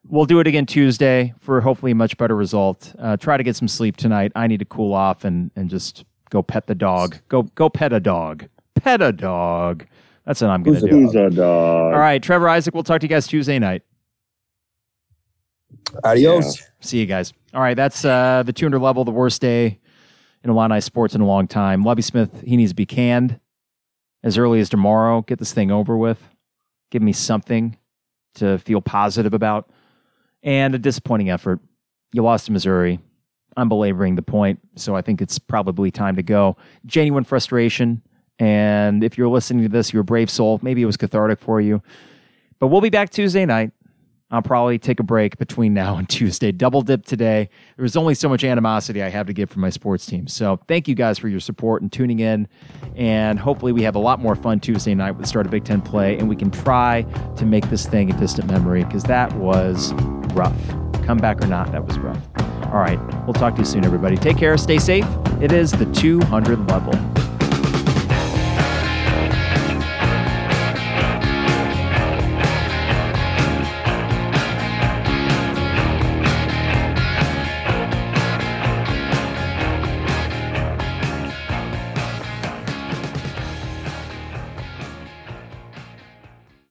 We'll 0.08 0.26
do 0.26 0.40
it 0.40 0.48
again 0.48 0.66
Tuesday 0.66 1.32
for 1.38 1.60
hopefully 1.60 1.92
a 1.92 1.94
much 1.94 2.16
better 2.16 2.34
result. 2.34 2.96
Uh, 2.98 3.16
try 3.16 3.36
to 3.36 3.44
get 3.44 3.54
some 3.54 3.68
sleep 3.68 3.96
tonight. 3.96 4.32
I 4.34 4.48
need 4.48 4.58
to 4.58 4.64
cool 4.64 4.92
off 4.92 5.24
and 5.24 5.52
and 5.54 5.70
just 5.70 6.04
go 6.30 6.42
pet 6.42 6.66
the 6.66 6.74
dog. 6.74 7.18
Go 7.28 7.42
go 7.42 7.68
pet 7.68 7.92
a 7.92 8.00
dog. 8.00 8.48
Pet 8.74 9.00
a 9.00 9.12
dog. 9.12 9.86
That's 10.26 10.40
what 10.40 10.50
I'm 10.50 10.62
going 10.62 10.80
to 10.80 10.86
do. 10.88 10.88
Who's 10.88 11.14
a 11.14 11.30
dog? 11.30 11.94
All 11.94 11.98
right, 11.98 12.22
Trevor 12.22 12.48
Isaac. 12.48 12.74
We'll 12.74 12.82
talk 12.82 13.00
to 13.00 13.04
you 13.04 13.08
guys 13.08 13.26
Tuesday 13.26 13.58
night. 13.58 13.82
Adios. 16.04 16.60
Yeah. 16.60 16.66
See 16.80 16.98
you 16.98 17.06
guys. 17.06 17.32
All 17.54 17.60
right, 17.60 17.76
that's 17.76 18.04
uh, 18.04 18.42
the 18.44 18.52
200 18.52 18.80
level, 18.80 19.04
the 19.04 19.12
worst 19.12 19.40
day 19.40 19.78
in 20.42 20.50
Illini 20.50 20.80
sports 20.80 21.14
in 21.14 21.20
a 21.20 21.26
long 21.26 21.46
time. 21.46 21.84
Lovie 21.84 22.02
Smith, 22.02 22.42
he 22.44 22.56
needs 22.56 22.72
to 22.72 22.76
be 22.76 22.86
canned 22.86 23.40
as 24.22 24.36
early 24.36 24.60
as 24.60 24.68
tomorrow. 24.68 25.22
Get 25.22 25.38
this 25.38 25.52
thing 25.52 25.70
over 25.70 25.96
with. 25.96 26.22
Give 26.90 27.02
me 27.02 27.12
something 27.12 27.76
to 28.34 28.58
feel 28.58 28.80
positive 28.80 29.32
about. 29.32 29.70
And 30.42 30.74
a 30.74 30.78
disappointing 30.78 31.30
effort. 31.30 31.60
You 32.12 32.22
lost 32.22 32.46
to 32.46 32.52
Missouri. 32.52 33.00
I'm 33.56 33.68
belaboring 33.68 34.16
the 34.16 34.22
point, 34.22 34.60
so 34.76 34.94
I 34.94 35.02
think 35.02 35.22
it's 35.22 35.38
probably 35.38 35.90
time 35.90 36.16
to 36.16 36.22
go. 36.22 36.56
Genuine 36.84 37.24
frustration. 37.24 38.02
And 38.38 39.02
if 39.02 39.16
you're 39.16 39.28
listening 39.28 39.62
to 39.62 39.68
this, 39.68 39.92
you're 39.92 40.02
a 40.02 40.04
brave 40.04 40.30
soul. 40.30 40.60
Maybe 40.62 40.82
it 40.82 40.86
was 40.86 40.96
cathartic 40.96 41.40
for 41.40 41.60
you. 41.60 41.82
But 42.58 42.68
we'll 42.68 42.80
be 42.80 42.90
back 42.90 43.10
Tuesday 43.10 43.46
night. 43.46 43.72
I'll 44.28 44.42
probably 44.42 44.76
take 44.78 44.98
a 44.98 45.04
break 45.04 45.38
between 45.38 45.72
now 45.72 45.96
and 45.96 46.08
Tuesday. 46.08 46.50
Double 46.50 46.82
dip 46.82 47.06
today. 47.06 47.48
There's 47.76 47.96
only 47.96 48.14
so 48.14 48.28
much 48.28 48.42
animosity 48.42 49.02
I 49.02 49.08
have 49.08 49.26
to 49.28 49.32
give 49.32 49.50
for 49.50 49.60
my 49.60 49.70
sports 49.70 50.04
team. 50.04 50.26
So 50.26 50.58
thank 50.66 50.88
you 50.88 50.94
guys 50.94 51.18
for 51.18 51.28
your 51.28 51.40
support 51.40 51.82
and 51.82 51.92
tuning 51.92 52.18
in. 52.18 52.48
And 52.96 53.38
hopefully 53.38 53.72
we 53.72 53.82
have 53.82 53.94
a 53.94 54.00
lot 54.00 54.18
more 54.18 54.34
fun 54.34 54.58
Tuesday 54.58 54.94
night 54.94 55.12
with 55.12 55.22
the 55.22 55.28
start 55.28 55.46
of 55.46 55.52
Big 55.52 55.64
Ten 55.64 55.80
play, 55.80 56.18
and 56.18 56.28
we 56.28 56.34
can 56.34 56.50
try 56.50 57.02
to 57.36 57.46
make 57.46 57.68
this 57.70 57.86
thing 57.86 58.10
a 58.10 58.18
distant 58.18 58.50
memory 58.50 58.84
because 58.84 59.04
that 59.04 59.32
was 59.34 59.92
rough. 60.34 60.56
Come 61.04 61.18
back 61.18 61.40
or 61.40 61.46
not, 61.46 61.70
that 61.70 61.86
was 61.86 61.96
rough. 61.98 62.20
All 62.66 62.80
right. 62.80 62.98
We'll 63.26 63.34
talk 63.34 63.54
to 63.54 63.60
you 63.60 63.64
soon, 63.64 63.84
everybody. 63.84 64.16
Take 64.16 64.36
care. 64.36 64.58
Stay 64.58 64.78
safe. 64.78 65.06
It 65.40 65.52
is 65.52 65.70
the 65.70 65.86
200 65.92 66.68
level. 66.68 66.92